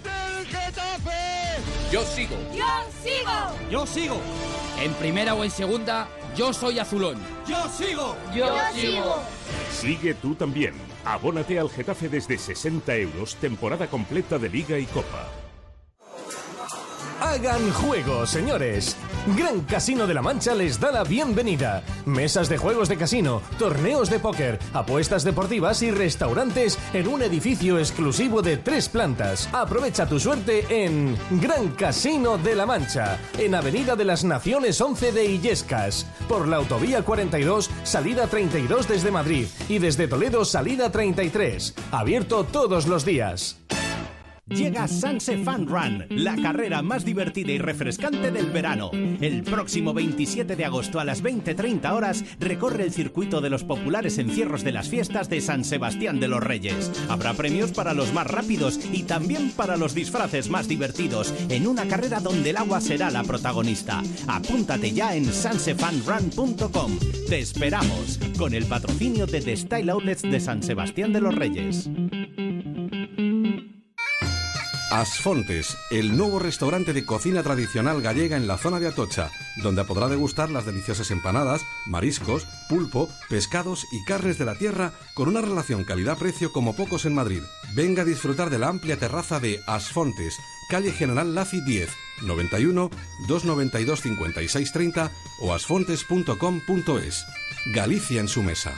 Yo 1.91 2.03
sigo. 2.05 2.37
Yo 2.55 2.67
sigo. 3.03 3.71
Yo 3.71 3.87
sigo. 3.87 4.21
En 4.81 4.93
primera 4.95 5.35
o 5.35 5.45
en 5.45 5.51
segunda, 5.51 6.09
Yo 6.37 6.53
soy 6.53 6.79
azulón. 6.79 7.17
Yo 7.49 7.57
sigo. 7.71 8.15
Yo 8.35 8.47
sigo. 8.75 9.23
Sigue 9.71 10.15
tú 10.15 10.35
también. 10.35 10.75
Abónate 11.05 11.59
al 11.59 11.71
Getafe 11.71 12.11
desde 12.11 12.37
60 12.37 12.95
euros, 12.97 13.37
temporada 13.37 13.87
completa 13.87 14.39
de 14.39 14.51
Liga 14.51 14.79
y 14.79 14.85
Copa. 14.85 15.46
Hagan 17.21 17.71
juego, 17.73 18.27
señores. 18.27 18.95
Gran 19.37 19.61
Casino 19.63 20.07
de 20.07 20.13
la 20.13 20.21
Mancha 20.21 20.55
les 20.55 20.79
da 20.79 20.93
la 20.93 21.03
bienvenida. 21.03 21.83
Mesas 22.05 22.49
de 22.49 22.59
juegos 22.59 22.89
de 22.89 22.97
casino, 22.99 23.41
torneos 23.59 24.11
de 24.11 24.19
póker, 24.19 24.59
apuestas 24.75 25.25
deportivas 25.25 25.83
y 25.83 25.91
restaurantes 25.91 26.79
en 26.93 27.09
un 27.09 27.23
edificio 27.23 27.79
exclusivo 27.79 28.43
de 28.43 28.59
tres 28.59 28.91
plantas. 28.91 29.49
Aprovecha 29.53 30.07
tu 30.07 30.21
suerte 30.21 30.67
en 30.69 31.17
Gran 31.41 31.71
Casino 31.71 32.37
de 32.37 32.55
la 32.55 32.67
Mancha, 32.67 33.19
en 33.39 33.55
Avenida 33.55 33.97
de 33.97 34.05
las 34.05 34.23
Naciones 34.23 34.79
11 34.81 35.13
de 35.13 35.25
Illescas, 35.25 36.07
por 36.29 36.47
la 36.47 36.59
Autovía 36.59 37.03
42, 37.03 37.71
salida 37.83 38.27
32 38.27 38.89
desde 38.89 39.11
Madrid 39.11 39.47
y 39.69 39.79
desde 39.79 40.07
Toledo, 40.07 40.45
salida 40.45 40.93
33. 40.93 41.75
Abierto 41.93 42.45
todos 42.45 42.87
los 42.87 43.07
días. 43.07 43.57
Llega 44.49 44.87
Sanse 44.87 45.39
Fun 45.39 45.67
Run, 45.67 46.07
la 46.09 46.37
carrera 46.37 46.81
más 46.81 47.05
divertida 47.05 47.51
y 47.51 47.59
refrescante 47.59 48.31
del 48.31 48.53
verano. 48.53 48.93
El 48.93 49.43
próximo 49.43 49.93
27 49.93 50.55
de 50.55 50.65
agosto 50.65 51.01
a 51.01 51.05
las 51.05 51.21
20.30 51.21 51.93
horas 51.93 52.25
recorre 52.39 52.85
el 52.85 52.93
circuito 52.93 53.41
de 53.41 53.51
los 53.51 53.65
populares 53.65 54.19
encierros 54.19 54.63
de 54.63 54.71
las 54.71 54.89
fiestas 54.89 55.29
de 55.29 55.41
San 55.41 55.65
Sebastián 55.65 56.21
de 56.21 56.29
los 56.29 56.45
Reyes. 56.45 56.93
Habrá 57.09 57.35
premios 57.35 57.73
para 57.73 57.93
los 57.93 58.13
más 58.13 58.29
rápidos 58.29 58.79
y 58.93 59.03
también 59.03 59.51
para 59.51 59.77
los 59.77 59.97
disfraces 59.97 60.49
más 60.49 60.69
divertidos 60.69 61.35
en 61.49 61.67
una 61.67 61.89
carrera 61.89 62.21
donde 62.21 62.51
el 62.51 62.57
agua 62.57 62.81
será 62.81 63.11
la 63.11 63.25
protagonista. 63.25 64.01
Apúntate 64.29 64.93
ya 64.93 65.17
en 65.17 65.25
sansefunrun.com. 65.25 66.99
Te 67.29 67.41
esperamos 67.41 68.21
con 68.39 68.55
el 68.55 68.67
patrocinio 68.67 69.27
de 69.27 69.41
The 69.41 69.57
Style 69.57 69.91
Outlets 69.91 70.23
de 70.23 70.39
San 70.39 70.63
Sebastián 70.63 71.13
de 71.13 71.21
los 71.21 71.35
Reyes. 71.35 71.91
Asfontes, 75.01 75.77
el 75.91 76.17
nuevo 76.17 76.39
restaurante 76.39 76.95
de 76.95 77.05
cocina 77.05 77.43
tradicional 77.43 78.01
gallega 78.01 78.39
en 78.39 78.47
la 78.47 78.57
zona 78.57 78.81
de 78.81 78.89
Atocha, 78.89 79.31
donde 79.57 79.85
podrá 79.85 80.09
degustar 80.09 80.49
las 80.49 80.65
deliciosas 80.65 81.11
empanadas, 81.11 81.61
mariscos, 81.85 82.47
pulpo, 82.67 83.11
pescados 83.29 83.87
y 83.93 84.03
carnes 84.05 84.39
de 84.39 84.47
la 84.47 84.55
tierra 84.55 84.95
con 85.13 85.29
una 85.29 85.43
relación 85.43 85.85
calidad-precio 85.85 86.51
como 86.51 86.75
pocos 86.75 87.05
en 87.05 87.15
Madrid. 87.15 87.43
Venga 87.75 88.03
a 88.03 88.05
disfrutar 88.07 88.49
de 88.49 88.59
la 88.59 88.69
amplia 88.69 88.97
terraza 88.97 89.39
de 89.39 89.61
Asfontes, 89.67 90.39
calle 90.71 90.93
General 90.93 91.35
Laci 91.35 91.61
10, 91.61 91.91
91 92.23 92.91
292 93.29 94.01
5630 94.01 95.13
o 95.43 95.53
asfontes.com.es. 95.53 97.27
Galicia 97.75 98.21
en 98.21 98.29
su 98.29 98.43
mesa. 98.43 98.75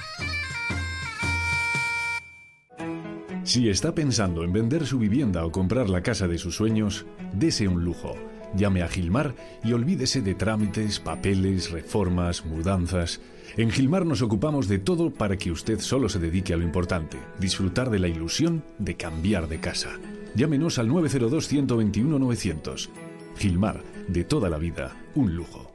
Si 3.48 3.68
está 3.70 3.94
pensando 3.94 4.44
en 4.44 4.52
vender 4.52 4.84
su 4.84 4.98
vivienda 4.98 5.46
o 5.46 5.50
comprar 5.50 5.88
la 5.88 6.02
casa 6.02 6.28
de 6.28 6.36
sus 6.36 6.56
sueños, 6.56 7.06
dese 7.32 7.66
un 7.66 7.82
lujo. 7.82 8.14
Llame 8.54 8.82
a 8.82 8.88
Gilmar 8.88 9.34
y 9.64 9.72
olvídese 9.72 10.20
de 10.20 10.34
trámites, 10.34 11.00
papeles, 11.00 11.70
reformas, 11.70 12.44
mudanzas. 12.44 13.22
En 13.56 13.70
Gilmar 13.70 14.04
nos 14.04 14.20
ocupamos 14.20 14.68
de 14.68 14.78
todo 14.78 15.10
para 15.10 15.38
que 15.38 15.50
usted 15.50 15.80
solo 15.80 16.10
se 16.10 16.18
dedique 16.18 16.52
a 16.52 16.58
lo 16.58 16.62
importante, 16.62 17.16
disfrutar 17.40 17.88
de 17.88 18.00
la 18.00 18.08
ilusión 18.08 18.64
de 18.78 18.98
cambiar 18.98 19.48
de 19.48 19.60
casa. 19.60 19.98
Llámenos 20.34 20.78
al 20.78 20.90
902-121-900. 20.90 22.90
Gilmar, 23.38 23.82
de 24.08 24.24
toda 24.24 24.50
la 24.50 24.58
vida, 24.58 24.94
un 25.14 25.34
lujo. 25.34 25.72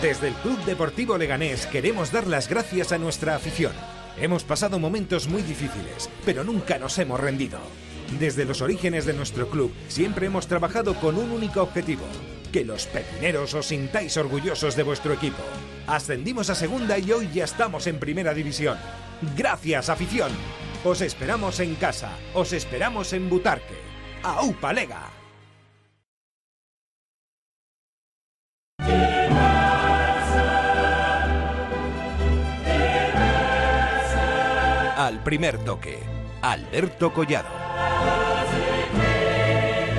Desde 0.00 0.28
el 0.28 0.34
Club 0.36 0.64
Deportivo 0.64 1.18
Leganés 1.18 1.66
queremos 1.66 2.12
dar 2.12 2.26
las 2.26 2.48
gracias 2.48 2.92
a 2.92 2.98
nuestra 2.98 3.36
afición. 3.36 3.72
Hemos 4.16 4.44
pasado 4.44 4.78
momentos 4.78 5.28
muy 5.28 5.42
difíciles, 5.42 6.08
pero 6.24 6.44
nunca 6.44 6.78
nos 6.78 6.98
hemos 6.98 7.20
rendido. 7.20 7.58
Desde 8.18 8.44
los 8.44 8.62
orígenes 8.62 9.04
de 9.04 9.12
nuestro 9.12 9.48
club 9.48 9.72
siempre 9.88 10.26
hemos 10.26 10.46
trabajado 10.46 10.94
con 10.94 11.16
un 11.18 11.30
único 11.30 11.62
objetivo, 11.62 12.04
que 12.52 12.64
los 12.64 12.86
pepineros 12.86 13.54
os 13.54 13.66
sintáis 13.66 14.16
orgullosos 14.16 14.74
de 14.76 14.82
vuestro 14.82 15.12
equipo. 15.12 15.42
Ascendimos 15.86 16.50
a 16.50 16.54
segunda 16.54 16.98
y 16.98 17.12
hoy 17.12 17.28
ya 17.32 17.44
estamos 17.44 17.86
en 17.86 17.98
primera 17.98 18.34
división. 18.34 18.78
Gracias, 19.36 19.88
afición. 19.88 20.32
Os 20.84 21.00
esperamos 21.00 21.60
en 21.60 21.74
casa, 21.74 22.10
os 22.34 22.52
esperamos 22.52 23.12
en 23.12 23.28
Butarque. 23.28 23.76
¡Aupa 24.22 24.72
Lega! 24.72 25.17
Al 35.08 35.22
primer 35.22 35.56
toque, 35.64 36.00
Alberto 36.42 37.14
Collado. 37.14 37.48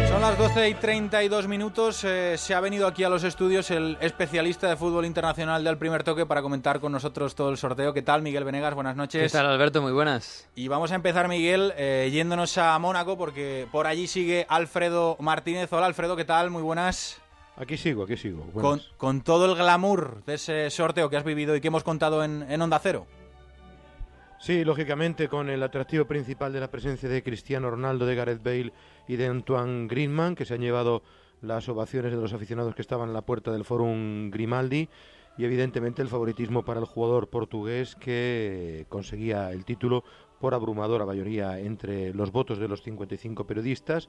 Son 0.08 0.22
las 0.22 0.38
12 0.38 0.70
y 0.70 0.74
32 0.76 1.48
minutos. 1.48 2.04
Eh, 2.04 2.38
se 2.38 2.54
ha 2.54 2.60
venido 2.60 2.86
aquí 2.86 3.04
a 3.04 3.10
los 3.10 3.24
estudios 3.24 3.72
el 3.72 3.98
especialista 4.02 4.70
de 4.70 4.76
fútbol 4.76 5.08
internacional 5.08 5.64
del 5.64 5.80
primer 5.80 6.04
toque 6.04 6.28
para 6.28 6.44
comentar 6.44 6.80
con 6.80 6.92
nosotros 6.92 7.34
todo 7.34 7.50
el 7.50 7.58
sorteo. 7.58 7.92
¿Qué 7.92 8.04
tal, 8.04 8.22
Miguel 8.22 8.44
Venegas? 8.44 8.76
Buenas 8.76 8.96
noches. 8.96 9.32
¿Qué 9.32 9.36
tal, 9.36 9.48
Alberto? 9.48 9.82
Muy 9.82 9.94
buenas. 9.94 10.48
Y 10.54 10.68
vamos 10.68 10.92
a 10.92 10.96
empezar, 10.96 11.28
Miguel, 11.28 11.74
eh, 11.76 12.12
yéndonos 12.14 12.60
a 12.60 12.78
Mónaco 12.78 13.18
porque 13.18 13.68
por 13.72 13.88
allí 13.88 14.06
sigue 14.06 14.46
Alfredo 14.48 15.18
Martínez. 15.20 15.74
Hola, 15.74 15.88
Alfredo, 15.88 16.16
¿qué 16.18 16.26
tal? 16.26 16.52
Muy 16.52 16.62
buenas. 16.62 17.20
Aquí 17.58 17.78
sigo, 17.78 18.04
aquí 18.04 18.16
sigo. 18.16 18.46
Con, 18.98 19.22
todo 19.22 19.48
el 19.48 19.56
glamour 19.56 20.24
de 20.28 20.36
ese 20.36 20.70
sorteo 20.70 21.10
que 21.10 21.18
has 21.18 21.24
vivido 21.24 21.56
y 21.56 21.62
que 21.62 21.70
hemos 21.70 21.84
contado 21.84 22.24
en, 22.24 22.46
en 22.48 22.62
Onda 22.62 22.78
Cero. 22.78 23.08
Sí, 24.40 24.64
lógicamente 24.64 25.28
con 25.28 25.50
el 25.50 25.62
atractivo 25.62 26.06
principal 26.06 26.54
de 26.54 26.62
la 26.62 26.72
presencia 26.72 27.10
de 27.10 27.22
Cristiano 27.22 27.70
Ronaldo, 27.70 28.06
de 28.06 28.16
Gareth 28.16 28.42
Bale 28.42 28.72
y 29.06 29.18
de 29.18 29.28
Antoine 29.28 29.88
Griezmann, 29.90 30.34
que 30.34 30.46
se 30.46 30.54
han 30.54 30.62
llevado 30.62 31.04
las 31.42 31.68
ovaciones 31.68 32.14
de 32.14 32.18
los 32.18 32.32
aficionados 32.32 32.74
que 32.74 32.82
estaban 32.82 33.10
en 33.10 33.14
la 33.14 33.26
puerta 33.26 33.52
del 33.52 33.66
Forum 33.66 34.32
Grimaldi 34.32 34.88
y 35.38 35.44
evidentemente 35.44 36.02
el 36.02 36.08
favoritismo 36.08 36.64
para 36.64 36.80
el 36.80 36.86
jugador 36.86 37.28
portugués 37.30 37.96
que 37.96 38.86
conseguía 38.88 39.52
el 39.52 39.66
título 39.66 40.06
por 40.40 40.54
abrumadora 40.54 41.06
mayoría 41.06 41.60
entre 41.60 42.14
los 42.14 42.32
votos 42.32 42.60
de 42.60 42.70
los 42.70 42.82
55 42.82 43.46
periodistas. 43.46 44.08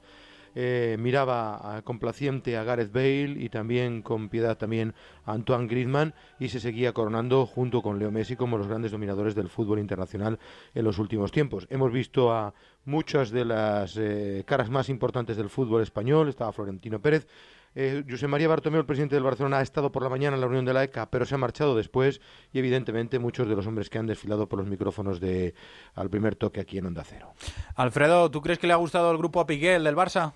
Eh, 0.53 0.97
miraba 0.99 1.81
complaciente 1.83 2.57
a 2.57 2.63
Gareth 2.63 2.91
Bale 2.91 3.35
y 3.37 3.49
también 3.49 4.01
con 4.01 4.29
piedad 4.29 4.57
también 4.57 4.93
a 5.25 5.33
Antoine 5.33 5.67
Griezmann 5.67 6.13
y 6.39 6.49
se 6.49 6.59
seguía 6.59 6.93
coronando 6.93 7.45
junto 7.45 7.81
con 7.81 7.99
Leo 7.99 8.11
Messi 8.11 8.35
como 8.35 8.57
los 8.57 8.67
grandes 8.67 8.91
dominadores 8.91 9.35
del 9.35 9.49
fútbol 9.49 9.79
internacional 9.79 10.39
en 10.73 10.83
los 10.83 10.99
últimos 10.99 11.31
tiempos. 11.31 11.67
Hemos 11.69 11.91
visto 11.91 12.33
a 12.33 12.53
muchas 12.85 13.31
de 13.31 13.45
las 13.45 13.95
eh, 13.97 14.43
caras 14.45 14.69
más 14.69 14.89
importantes 14.89 15.37
del 15.37 15.49
fútbol 15.49 15.81
español, 15.81 16.29
estaba 16.29 16.51
Florentino 16.51 17.01
Pérez, 17.01 17.27
eh, 17.73 18.03
José 18.09 18.27
María 18.27 18.49
Bartomeu, 18.49 18.81
el 18.81 18.85
presidente 18.85 19.15
del 19.15 19.23
Barcelona, 19.23 19.59
ha 19.59 19.61
estado 19.61 19.91
por 19.91 20.03
la 20.03 20.09
mañana 20.09 20.35
en 20.35 20.41
la 20.41 20.47
reunión 20.47 20.65
de 20.65 20.73
la 20.73 20.83
ECA, 20.83 21.09
pero 21.09 21.25
se 21.25 21.35
ha 21.35 21.37
marchado 21.37 21.75
después 21.75 22.19
y 22.51 22.59
evidentemente 22.59 23.17
muchos 23.17 23.47
de 23.47 23.55
los 23.55 23.65
hombres 23.65 23.89
que 23.89 23.97
han 23.97 24.07
desfilado 24.07 24.49
por 24.49 24.59
los 24.59 24.67
micrófonos 24.67 25.19
de 25.21 25.53
al 25.95 26.09
primer 26.09 26.35
toque 26.35 26.59
aquí 26.59 26.77
en 26.79 26.87
Onda 26.87 27.03
Cero. 27.05 27.33
Alfredo, 27.75 28.29
¿tú 28.29 28.41
crees 28.41 28.59
que 28.59 28.67
le 28.67 28.73
ha 28.73 28.77
gustado 28.77 29.11
el 29.11 29.17
grupo 29.17 29.39
a 29.39 29.47
Piqué, 29.47 29.75
el 29.75 29.85
del 29.85 29.95
Barça? 29.95 30.33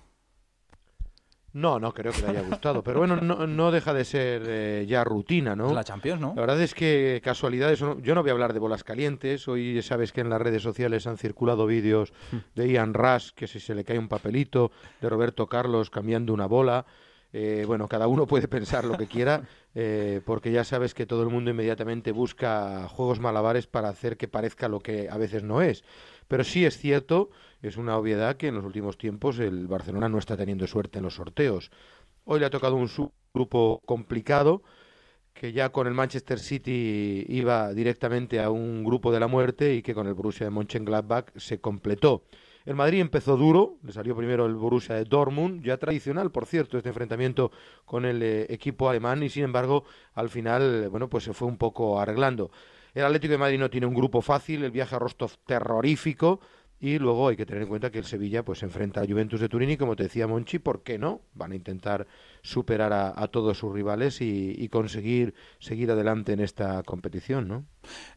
No, 1.56 1.80
no 1.80 1.94
creo 1.94 2.12
que 2.12 2.20
le 2.20 2.28
haya 2.28 2.42
gustado, 2.42 2.82
pero 2.82 2.98
bueno, 2.98 3.16
no, 3.16 3.46
no 3.46 3.70
deja 3.70 3.94
de 3.94 4.04
ser 4.04 4.42
eh, 4.46 4.84
ya 4.86 5.04
rutina, 5.04 5.56
¿no? 5.56 5.72
La 5.72 5.84
Champions, 5.84 6.20
¿no? 6.20 6.34
La 6.36 6.42
verdad 6.42 6.60
es 6.60 6.74
que 6.74 7.22
casualidades, 7.24 7.78
yo 7.78 8.14
no 8.14 8.20
voy 8.20 8.28
a 8.28 8.32
hablar 8.32 8.52
de 8.52 8.58
bolas 8.58 8.84
calientes, 8.84 9.48
hoy 9.48 9.80
sabes 9.80 10.12
que 10.12 10.20
en 10.20 10.28
las 10.28 10.42
redes 10.42 10.62
sociales 10.62 11.06
han 11.06 11.16
circulado 11.16 11.66
vídeos 11.66 12.12
de 12.54 12.68
Ian 12.68 12.92
Rush, 12.92 13.30
que 13.34 13.46
si 13.46 13.58
se 13.58 13.74
le 13.74 13.84
cae 13.84 13.98
un 13.98 14.08
papelito, 14.08 14.70
de 15.00 15.08
Roberto 15.08 15.46
Carlos 15.46 15.88
cambiando 15.88 16.34
una 16.34 16.46
bola, 16.46 16.84
Eh, 17.32 17.64
bueno, 17.66 17.86
cada 17.88 18.06
uno 18.06 18.24
puede 18.26 18.48
pensar 18.48 18.84
lo 18.84 18.96
que 18.96 19.08
quiera, 19.08 19.42
eh, 19.74 20.20
porque 20.24 20.52
ya 20.52 20.64
sabes 20.64 20.94
que 20.94 21.06
todo 21.06 21.22
el 21.22 21.28
mundo 21.28 21.50
inmediatamente 21.50 22.12
busca 22.12 22.88
juegos 22.88 23.18
malabares 23.20 23.66
para 23.66 23.88
hacer 23.88 24.16
que 24.16 24.28
parezca 24.28 24.68
lo 24.68 24.80
que 24.80 25.08
a 25.10 25.18
veces 25.18 25.42
no 25.42 25.60
es. 25.60 25.84
Pero 26.28 26.44
sí 26.44 26.64
es 26.64 26.78
cierto, 26.78 27.28
es 27.62 27.76
una 27.76 27.96
obviedad 27.96 28.36
que 28.36 28.48
en 28.48 28.54
los 28.54 28.64
últimos 28.64 28.98
tiempos 28.98 29.38
el 29.38 29.66
Barcelona 29.66 30.08
no 30.08 30.18
está 30.18 30.36
teniendo 30.36 30.66
suerte 30.66 30.98
en 30.98 31.04
los 31.04 31.14
sorteos. 31.14 31.70
Hoy 32.24 32.40
le 32.40 32.46
ha 32.46 32.50
tocado 32.50 32.76
un 32.76 32.88
subgrupo 32.88 33.82
complicado, 33.86 34.62
que 35.32 35.52
ya 35.52 35.68
con 35.70 35.86
el 35.86 35.94
Manchester 35.94 36.38
City 36.38 37.24
iba 37.28 37.72
directamente 37.72 38.40
a 38.40 38.50
un 38.50 38.84
grupo 38.84 39.12
de 39.12 39.20
la 39.20 39.28
muerte 39.28 39.74
y 39.74 39.82
que 39.82 39.94
con 39.94 40.06
el 40.06 40.14
Borussia 40.14 40.46
de 40.46 40.50
Mönchengladbach 40.50 41.36
se 41.36 41.60
completó. 41.60 42.24
El 42.64 42.74
Madrid 42.74 43.00
empezó 43.00 43.36
duro, 43.36 43.76
le 43.84 43.92
salió 43.92 44.16
primero 44.16 44.46
el 44.46 44.54
Borussia 44.54 44.96
de 44.96 45.04
Dortmund, 45.04 45.62
ya 45.62 45.76
tradicional, 45.76 46.32
por 46.32 46.46
cierto, 46.46 46.76
este 46.76 46.88
enfrentamiento 46.88 47.52
con 47.84 48.04
el 48.04 48.22
eh, 48.22 48.46
equipo 48.48 48.88
alemán 48.88 49.22
y 49.22 49.28
sin 49.28 49.44
embargo 49.44 49.84
al 50.14 50.30
final, 50.30 50.88
bueno, 50.88 51.08
pues 51.08 51.22
se 51.22 51.32
fue 51.32 51.46
un 51.46 51.58
poco 51.58 52.00
arreglando. 52.00 52.50
El 52.92 53.04
Atlético 53.04 53.32
de 53.32 53.38
Madrid 53.38 53.58
no 53.58 53.70
tiene 53.70 53.86
un 53.86 53.94
grupo 53.94 54.20
fácil, 54.22 54.64
el 54.64 54.70
viaje 54.72 54.96
a 54.96 54.98
Rostov 54.98 55.32
terrorífico, 55.44 56.40
Y 56.78 56.98
luego 56.98 57.28
hay 57.28 57.36
que 57.36 57.46
tener 57.46 57.62
en 57.62 57.68
cuenta 57.68 57.90
que 57.90 57.98
el 57.98 58.04
Sevilla 58.04 58.44
pues 58.44 58.58
se 58.58 58.66
enfrenta 58.66 59.00
a 59.00 59.06
Juventus 59.06 59.40
de 59.40 59.48
Turín 59.48 59.70
y 59.70 59.76
como 59.78 59.96
te 59.96 60.02
decía 60.02 60.26
Monchi, 60.26 60.58
¿por 60.58 60.82
qué 60.82 60.98
no? 60.98 61.22
Van 61.32 61.52
a 61.52 61.54
intentar 61.54 62.06
superar 62.42 62.92
a, 62.92 63.28
todos 63.28 63.58
sus 63.58 63.72
rivales 63.72 64.20
y, 64.20 64.68
conseguir 64.68 65.34
seguir 65.58 65.90
adelante 65.90 66.32
en 66.32 66.40
esta 66.40 66.82
competición, 66.82 67.48
¿no? 67.48 67.64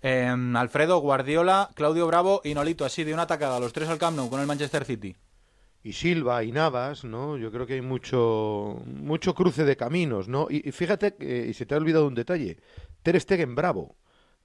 Em, 0.01 0.55
Alfredo, 0.57 0.99
Guardiola, 0.99 1.69
Claudio 1.73 2.05
Bravo 2.05 2.41
y 2.43 2.53
Nolito, 2.53 2.83
así 2.83 3.05
de 3.05 3.13
una 3.13 3.23
atacada, 3.23 3.59
los 3.59 3.71
tres 3.71 3.87
al 3.87 3.97
Camp 3.97 4.17
Nou 4.17 4.29
con 4.29 4.41
el 4.41 4.47
Manchester 4.47 4.83
City. 4.83 5.15
Y 5.81 5.93
Silva 5.93 6.43
y 6.43 6.51
Navas, 6.51 7.05
¿no? 7.05 7.37
Yo 7.37 7.51
creo 7.51 7.65
que 7.65 7.75
hay 7.75 7.81
mucho 7.81 8.81
mucho 8.85 9.33
cruce 9.33 9.63
de 9.63 9.77
caminos, 9.77 10.27
¿no? 10.27 10.47
Y, 10.49 10.71
fíjate, 10.73 11.15
y 11.47 11.53
se 11.53 11.65
te 11.65 11.75
ha 11.75 11.77
olvidado 11.77 12.07
un 12.07 12.15
detalle, 12.15 12.57
Ter 13.03 13.19
Stegen 13.21 13.55
Bravo 13.55 13.95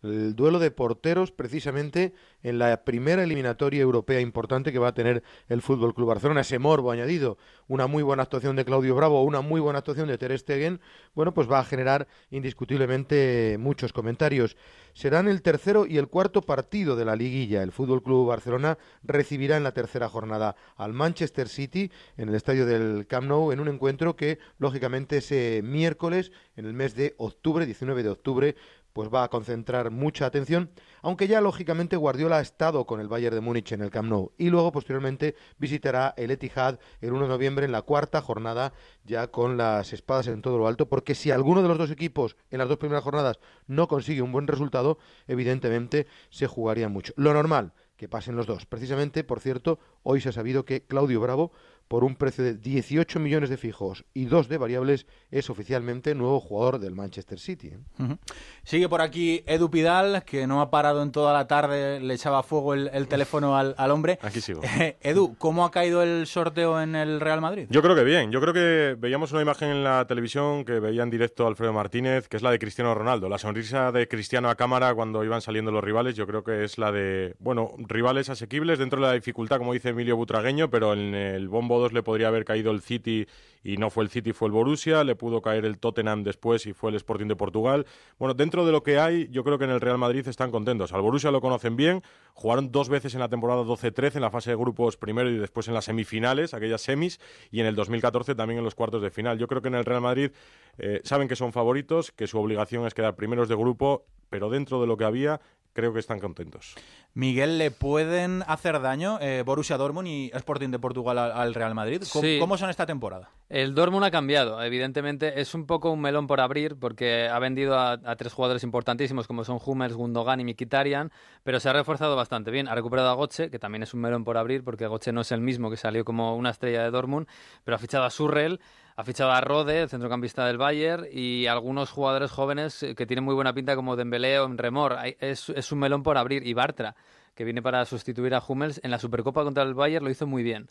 el 0.05 0.37
duelo 0.37 0.59
de 0.59 0.71
porteros 0.71 1.33
precisamente 1.33 2.13
en 2.43 2.59
la 2.59 2.85
primera 2.85 3.25
eliminatoria 3.25 3.81
europea 3.81 4.21
importante 4.21 4.71
que 4.71 4.79
va 4.79 4.89
a 4.89 4.95
tener 4.95 5.23
el 5.49 5.63
Fútbol 5.63 5.95
Club 5.95 6.09
Barcelona. 6.09 6.43
Ese 6.43 6.59
morbo 6.59 6.91
añadido, 6.91 7.39
una 7.69 7.87
muy 7.87 8.03
buena 8.03 8.23
actuación 8.23 8.55
de 8.55 8.65
Claudio 8.65 8.95
Bravo, 8.95 9.25
una 9.25 9.41
muy 9.41 9.61
buena 9.61 9.79
actuación 9.79 10.09
de 10.09 10.19
Ter 10.19 10.39
Stegen, 10.39 10.81
bueno, 11.15 11.33
pues 11.33 11.51
va 11.51 11.61
a 11.61 11.65
generar 11.65 12.07
indiscutiblemente 12.31 13.57
muchos 13.59 13.93
comentarios. 13.93 14.57
Serán 14.93 15.27
el 15.27 15.43
tercero 15.43 15.87
y 15.87 15.99
el 15.99 16.07
cuarto 16.07 16.43
partido 16.43 16.95
de 16.95 17.05
la 17.05 17.17
liguilla. 17.17 17.63
El 17.63 17.73
Fútbol 17.73 18.03
Club 18.03 18.29
Barcelona 18.29 18.79
recibirá 19.03 19.57
en 19.57 19.65
la 19.65 19.73
tercera 19.73 20.09
jornada 20.09 20.55
al 20.77 20.93
Manchester 20.93 21.49
City 21.49 21.91
en 22.17 22.29
el 22.29 22.35
estadio 22.35 22.65
del 22.67 23.07
Camp 23.09 23.27
Nou 23.27 23.51
en 23.51 23.59
un 23.59 23.69
encuentro 23.69 24.15
que 24.15 24.39
lógicamente 24.59 25.17
ese 25.17 25.63
miércoles 25.65 26.31
en 26.57 26.67
el 26.67 26.75
mes 26.75 26.95
de 26.95 27.15
octubre, 27.19 27.67
19 27.67 28.03
de 28.03 28.11
octubre, 28.11 28.57
pues 28.95 29.11
va 29.13 29.25
a 29.25 29.29
concentrar 29.29 29.91
mucha 29.91 30.25
atención, 30.25 30.71
aunque 31.03 31.27
ya 31.27 31.43
lógicamente 31.43 31.97
Guardiola 31.97 32.39
ha 32.39 32.41
estado 32.41 32.87
con 32.87 33.01
el 33.01 33.09
Bayern 33.09 33.35
de 33.35 33.41
Múnich 33.43 33.73
en 33.73 33.83
el 33.83 33.91
Camp 33.91 34.09
Nou 34.09 34.33
y 34.39 34.49
luego 34.49 34.73
posteriormente 34.73 35.35
visitará 35.59 36.15
el 36.17 36.31
Etihad 36.31 36.79
el 37.01 37.13
1 37.13 37.25
de 37.25 37.29
noviembre 37.29 37.67
en 37.67 37.73
la 37.73 37.83
cuarta 37.83 38.23
jornada 38.23 38.73
ya 39.05 39.27
con 39.27 39.57
las 39.57 39.93
espadas 39.93 40.29
en 40.29 40.41
todo 40.43 40.59
lo 40.59 40.69
alto, 40.69 40.89
porque 40.89 41.17
si 41.17 41.33
alguno 41.33 41.61
de 41.61 41.69
los 41.69 41.77
dos 41.77 41.91
equipos 41.91 42.37
en 42.51 42.59
las 42.59 42.69
dos 42.69 42.79
primeras 42.79 43.03
jornadas 43.03 43.41
no 43.67 43.89
consigue 43.89 44.23
un 44.23 44.33
buen 44.33 44.47
resultado, 44.47 44.99
evidentemente 45.27 46.07
se 46.31 46.47
jugaría 46.47 46.89
mucho. 46.89 47.13
Lo 47.17 47.35
normal, 47.35 47.73
que 47.97 48.09
pasen 48.09 48.37
los 48.37 48.47
dos. 48.47 48.67
Precisamente, 48.67 49.25
por 49.25 49.41
cierto, 49.41 49.79
hoy 50.03 50.21
se 50.21 50.29
ha 50.29 50.33
sabido 50.33 50.65
que 50.65 50.85
Claudio 50.85 51.21
Bravo 51.21 51.53
por 51.89 52.05
un 52.05 52.17
precio 52.17 52.45
de 52.45 52.55
18 52.55 53.21
millones 53.21 53.51
de 53.51 53.57
fijos 53.57 54.05
y 54.15 54.25
dos 54.25 54.49
de 54.49 54.59
variables, 54.59 55.07
es 55.31 55.51
oficialmente 55.51 56.15
nuevo 56.15 56.41
jugador 56.41 56.79
del 56.79 56.95
Manchester 56.95 57.39
City. 57.39 57.69
¿eh? 57.69 58.17
Sigue 58.63 58.89
por 58.89 59.01
aquí 59.01 59.43
Edu 59.47 59.71
Pidal, 59.71 60.25
que 60.25 60.47
no 60.47 60.61
ha 60.61 60.71
parado 60.71 61.03
en 61.03 61.13
toda 61.13 61.33
la 61.33 61.47
tarde, 61.47 62.01
le 62.01 62.15
echaba 62.15 62.43
fuego 62.43 62.75
el, 62.75 63.09
teléfono 63.09 63.57
al, 63.57 63.91
hombre. 63.91 64.19
Aquí 64.23 64.41
sigo. 64.41 64.63
Edu, 65.01 65.37
¿cómo 65.39 65.65
ha 65.65 65.71
caído 65.71 66.03
el 66.03 66.27
sorteo 66.27 66.81
en 66.81 66.97
el 66.97 67.21
Real 67.21 67.41
Madrid? 67.41 67.67
Yo 67.71 67.83
creo 67.83 67.95
que 67.95 68.05
bien. 68.05 68.33
Yo 68.33 68.41
creo 68.41 68.55
que 68.55 68.97
veíamos 68.99 69.33
una 69.33 69.43
imagen 69.43 69.71
en 69.71 69.85
la 69.85 70.07
televisión 70.07 70.65
que 70.65 70.81
veía 70.81 71.03
en 71.03 71.11
directo 71.11 71.47
Alfredo 71.47 71.73
Martínez, 71.73 72.29
que 72.29 72.37
es 72.37 72.43
la 72.43 72.51
de 72.51 72.59
Cristiano 72.59 72.95
Ronaldo. 72.95 73.29
La 73.29 73.39
sonrisa 73.39 73.93
de 73.93 74.09
Cristiano 74.09 74.49
a 74.49 74.55
cámara 74.55 74.95
cuando 74.95 75.25
iban 75.25 75.41
saliendo 75.41 75.71
los 75.71 75.85
rivales, 75.85 76.15
yo 76.15 76.27
creo 76.27 76.43
que 76.43 76.65
es 76.65 76.79
la 76.79 76.93
de, 76.93 77.35
bueno, 77.39 77.73
rivales 77.79 78.31
asequibles 78.31 78.79
dentro 78.79 79.01
de 79.01 79.07
la 79.07 79.13
dificultad, 79.13 79.59
como 79.59 79.73
dice 79.73 79.91
Emilio 79.91 80.17
Butragueño, 80.17 80.71
pero 80.71 80.93
en 80.93 81.15
el 81.15 81.49
bombo 81.49 81.74
2 81.79 81.93
le 81.93 82.03
podría 82.03 82.29
haber 82.29 82.45
caído 82.45 82.71
el 82.71 82.81
City 82.81 83.27
y 83.63 83.79
no 83.79 83.89
fue 83.91 84.05
el 84.05 84.11
City, 84.11 84.33
fue 84.33 84.49
el 84.49 84.53
Borussia, 84.53 85.03
le 85.05 85.17
pudo 85.17 85.41
caer 85.41 85.65
el 85.65 85.79
Tottenham 85.79 86.23
después 86.23 86.67
y 86.67 86.75
fue 86.75 86.91
el 86.91 86.97
Sporting 86.97 87.27
de 87.27 87.35
Portugal. 87.37 87.87
Bueno, 88.19 88.35
dentro 88.35 88.67
de 88.67 88.73
lo 88.73 88.83
que 88.83 88.99
hay, 88.99 89.29
yo 89.31 89.43
creo 89.43 89.59
que 89.59 89.65
en 89.65 89.71
el 89.71 89.81
Real 89.81 89.97
Madrid 89.97 90.29
están 90.29 90.51
contentos. 90.51 90.93
Al 90.93 91.01
Borussia 91.01 91.31
lo 91.31 91.41
conocen 91.41 91.75
bien, 91.75 92.03
jugaron 92.35 92.71
dos 92.71 92.91
veces 92.91 93.15
en 93.15 93.21
la 93.21 93.29
temporada 93.29 93.63
12-13, 93.63 94.17
en 94.17 94.23
la 94.23 94.31
fase 94.31 94.51
de 94.51 94.57
grupos 94.57 94.97
primero 94.99 95.31
y 95.31 95.39
después 95.39 95.67
en 95.69 95.75
las 95.75 95.87
semifinales, 95.87 96.53
aquellas 96.53 96.83
semis, 96.83 97.21
y 97.51 97.61
en 97.61 97.67
el 97.67 97.75
2014 97.75 98.35
también 98.35 98.59
en 98.59 98.65
los 98.65 98.75
cuartos 98.75 99.01
de 99.01 99.11
final. 99.11 99.39
Yo 99.39 99.49
creo 99.49 99.63
que 99.63 99.69
en 99.69 99.77
el 99.77 99.85
Real 99.85 100.03
Madrid 100.03 100.31
eh, 100.77 101.01
saben 101.03 101.27
que 101.27 101.37
son 101.37 101.53
favoritos, 101.53 102.13
que 102.13 102.27
su 102.27 102.39
obligación 102.39 102.87
es 102.87 102.93
quedar 102.93 103.17
primeros 103.17 103.49
de 103.49 103.57
grupo, 103.57 104.05
pero 104.29 104.51
dentro 104.51 104.81
de 104.81 104.87
lo 104.87 104.97
que 104.97 105.05
había, 105.05 105.41
creo 105.75 105.93
que 105.93 106.01
están 106.01 106.21
contentos. 106.21 106.75
Miguel, 107.13 107.59
¿le 107.59 107.71
pueden 107.71 108.43
hacer 108.47 108.81
daño 108.81 109.19
eh, 109.21 109.43
Borussia 109.45 109.77
Dortmund 109.77 110.09
y 110.09 110.31
Sporting 110.33 110.71
de 110.71 110.79
Portugal 110.79 111.19
al, 111.19 111.55
Real 111.55 111.75
Madrid? 111.75 112.03
¿Cómo, 112.41 112.57
son 112.57 112.71
esta 112.71 112.87
temporada? 112.87 113.31
El 113.51 113.75
Dortmund 113.75 114.05
ha 114.05 114.11
cambiado, 114.11 114.63
evidentemente. 114.63 115.41
Es 115.41 115.55
un 115.55 115.67
poco 115.67 115.91
un 115.91 116.01
melón 116.01 116.27
por 116.27 116.41
abrir 116.41 116.77
porque 116.77 117.29
ha 117.29 117.39
vendido 117.39 117.79
a, 117.79 117.99
tres 118.17 118.33
jugadores 118.33 118.63
importantísimos 118.65 119.27
como 119.27 119.45
son 119.45 119.59
Hummels, 119.65 119.95
Gundogan 119.95 120.41
y 120.41 120.45
Mikitarian, 120.45 121.13
pero 121.43 121.61
se 121.61 121.69
ha 121.69 121.73
reforzado 121.75 122.17
bastante 122.17 122.51
bien. 122.51 122.69
Ha 122.69 122.75
recuperado 122.75 123.11
a 123.11 123.15
Goche, 123.15 123.51
que 123.51 123.59
también 123.59 123.83
es 123.83 123.93
un 123.93 124.01
melón 124.01 124.25
por 124.25 124.39
abrir 124.39 124.65
porque 124.65 124.87
Goche 124.87 125.13
no 125.13 125.21
es 125.21 125.31
el 125.31 125.43
mismo 125.43 125.71
que 125.71 125.77
salió 125.77 126.05
como 126.05 126.37
una 126.37 126.51
estrella 126.51 126.83
de 126.83 126.91
Dortmund, 126.91 127.27
pero 127.65 127.77
ha 127.77 127.79
fichado 127.79 128.05
a 128.05 128.11
Surrell 128.11 128.61
ha 128.97 129.03
fichado 129.03 129.33
a 129.33 129.41
Rode, 129.41 129.83
el 129.83 129.89
centrocampista 129.89 130.47
del 130.47 130.57
Bayern, 130.57 131.05
y 131.11 131.47
algunos 131.47 131.91
jugadores 131.91 132.31
jóvenes 132.31 132.87
que 132.97 133.07
tienen 133.07 133.25
muy 133.25 133.35
buena 133.35 133.53
pinta 133.53 133.75
como 133.75 133.97
Dembélé 133.97 134.39
o 134.39 134.47
Remor. 134.47 134.97
Es 135.19 135.73
un 135.73 135.81
melón 135.81 136.05
por 136.05 136.17
abrir. 136.17 136.47
Y 136.47 136.55
Bartra, 136.55 136.95
que 137.35 137.45
viene 137.45 137.63
para 137.63 137.85
sustituir 137.85 138.35
a 138.35 138.43
Hummels, 138.47 138.81
en 138.83 138.91
la 138.91 138.99
Supercopa 138.99 139.45
contra 139.45 139.63
el 139.63 139.75
Bayern 139.75 140.05
lo 140.05 140.11
hizo 140.11 140.27
muy 140.27 140.43
bien. 140.43 140.69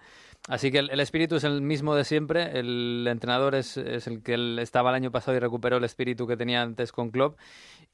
Así 0.47 0.71
que 0.71 0.79
el, 0.79 0.99
espíritu 0.99 1.35
es 1.35 1.43
el 1.43 1.61
mismo 1.61 1.95
de 1.95 2.03
siempre. 2.03 2.59
El 2.59 3.05
entrenador 3.09 3.55
es, 3.55 3.77
el 3.77 4.21
que 4.23 4.61
estaba 4.61 4.89
el 4.89 4.95
año 4.95 5.11
pasado 5.11 5.37
y 5.37 5.39
recuperó 5.39 5.77
el 5.77 5.83
espíritu 5.83 6.27
que 6.27 6.37
tenía 6.37 6.61
antes 6.61 6.91
con 6.91 7.11
Klopp 7.11 7.37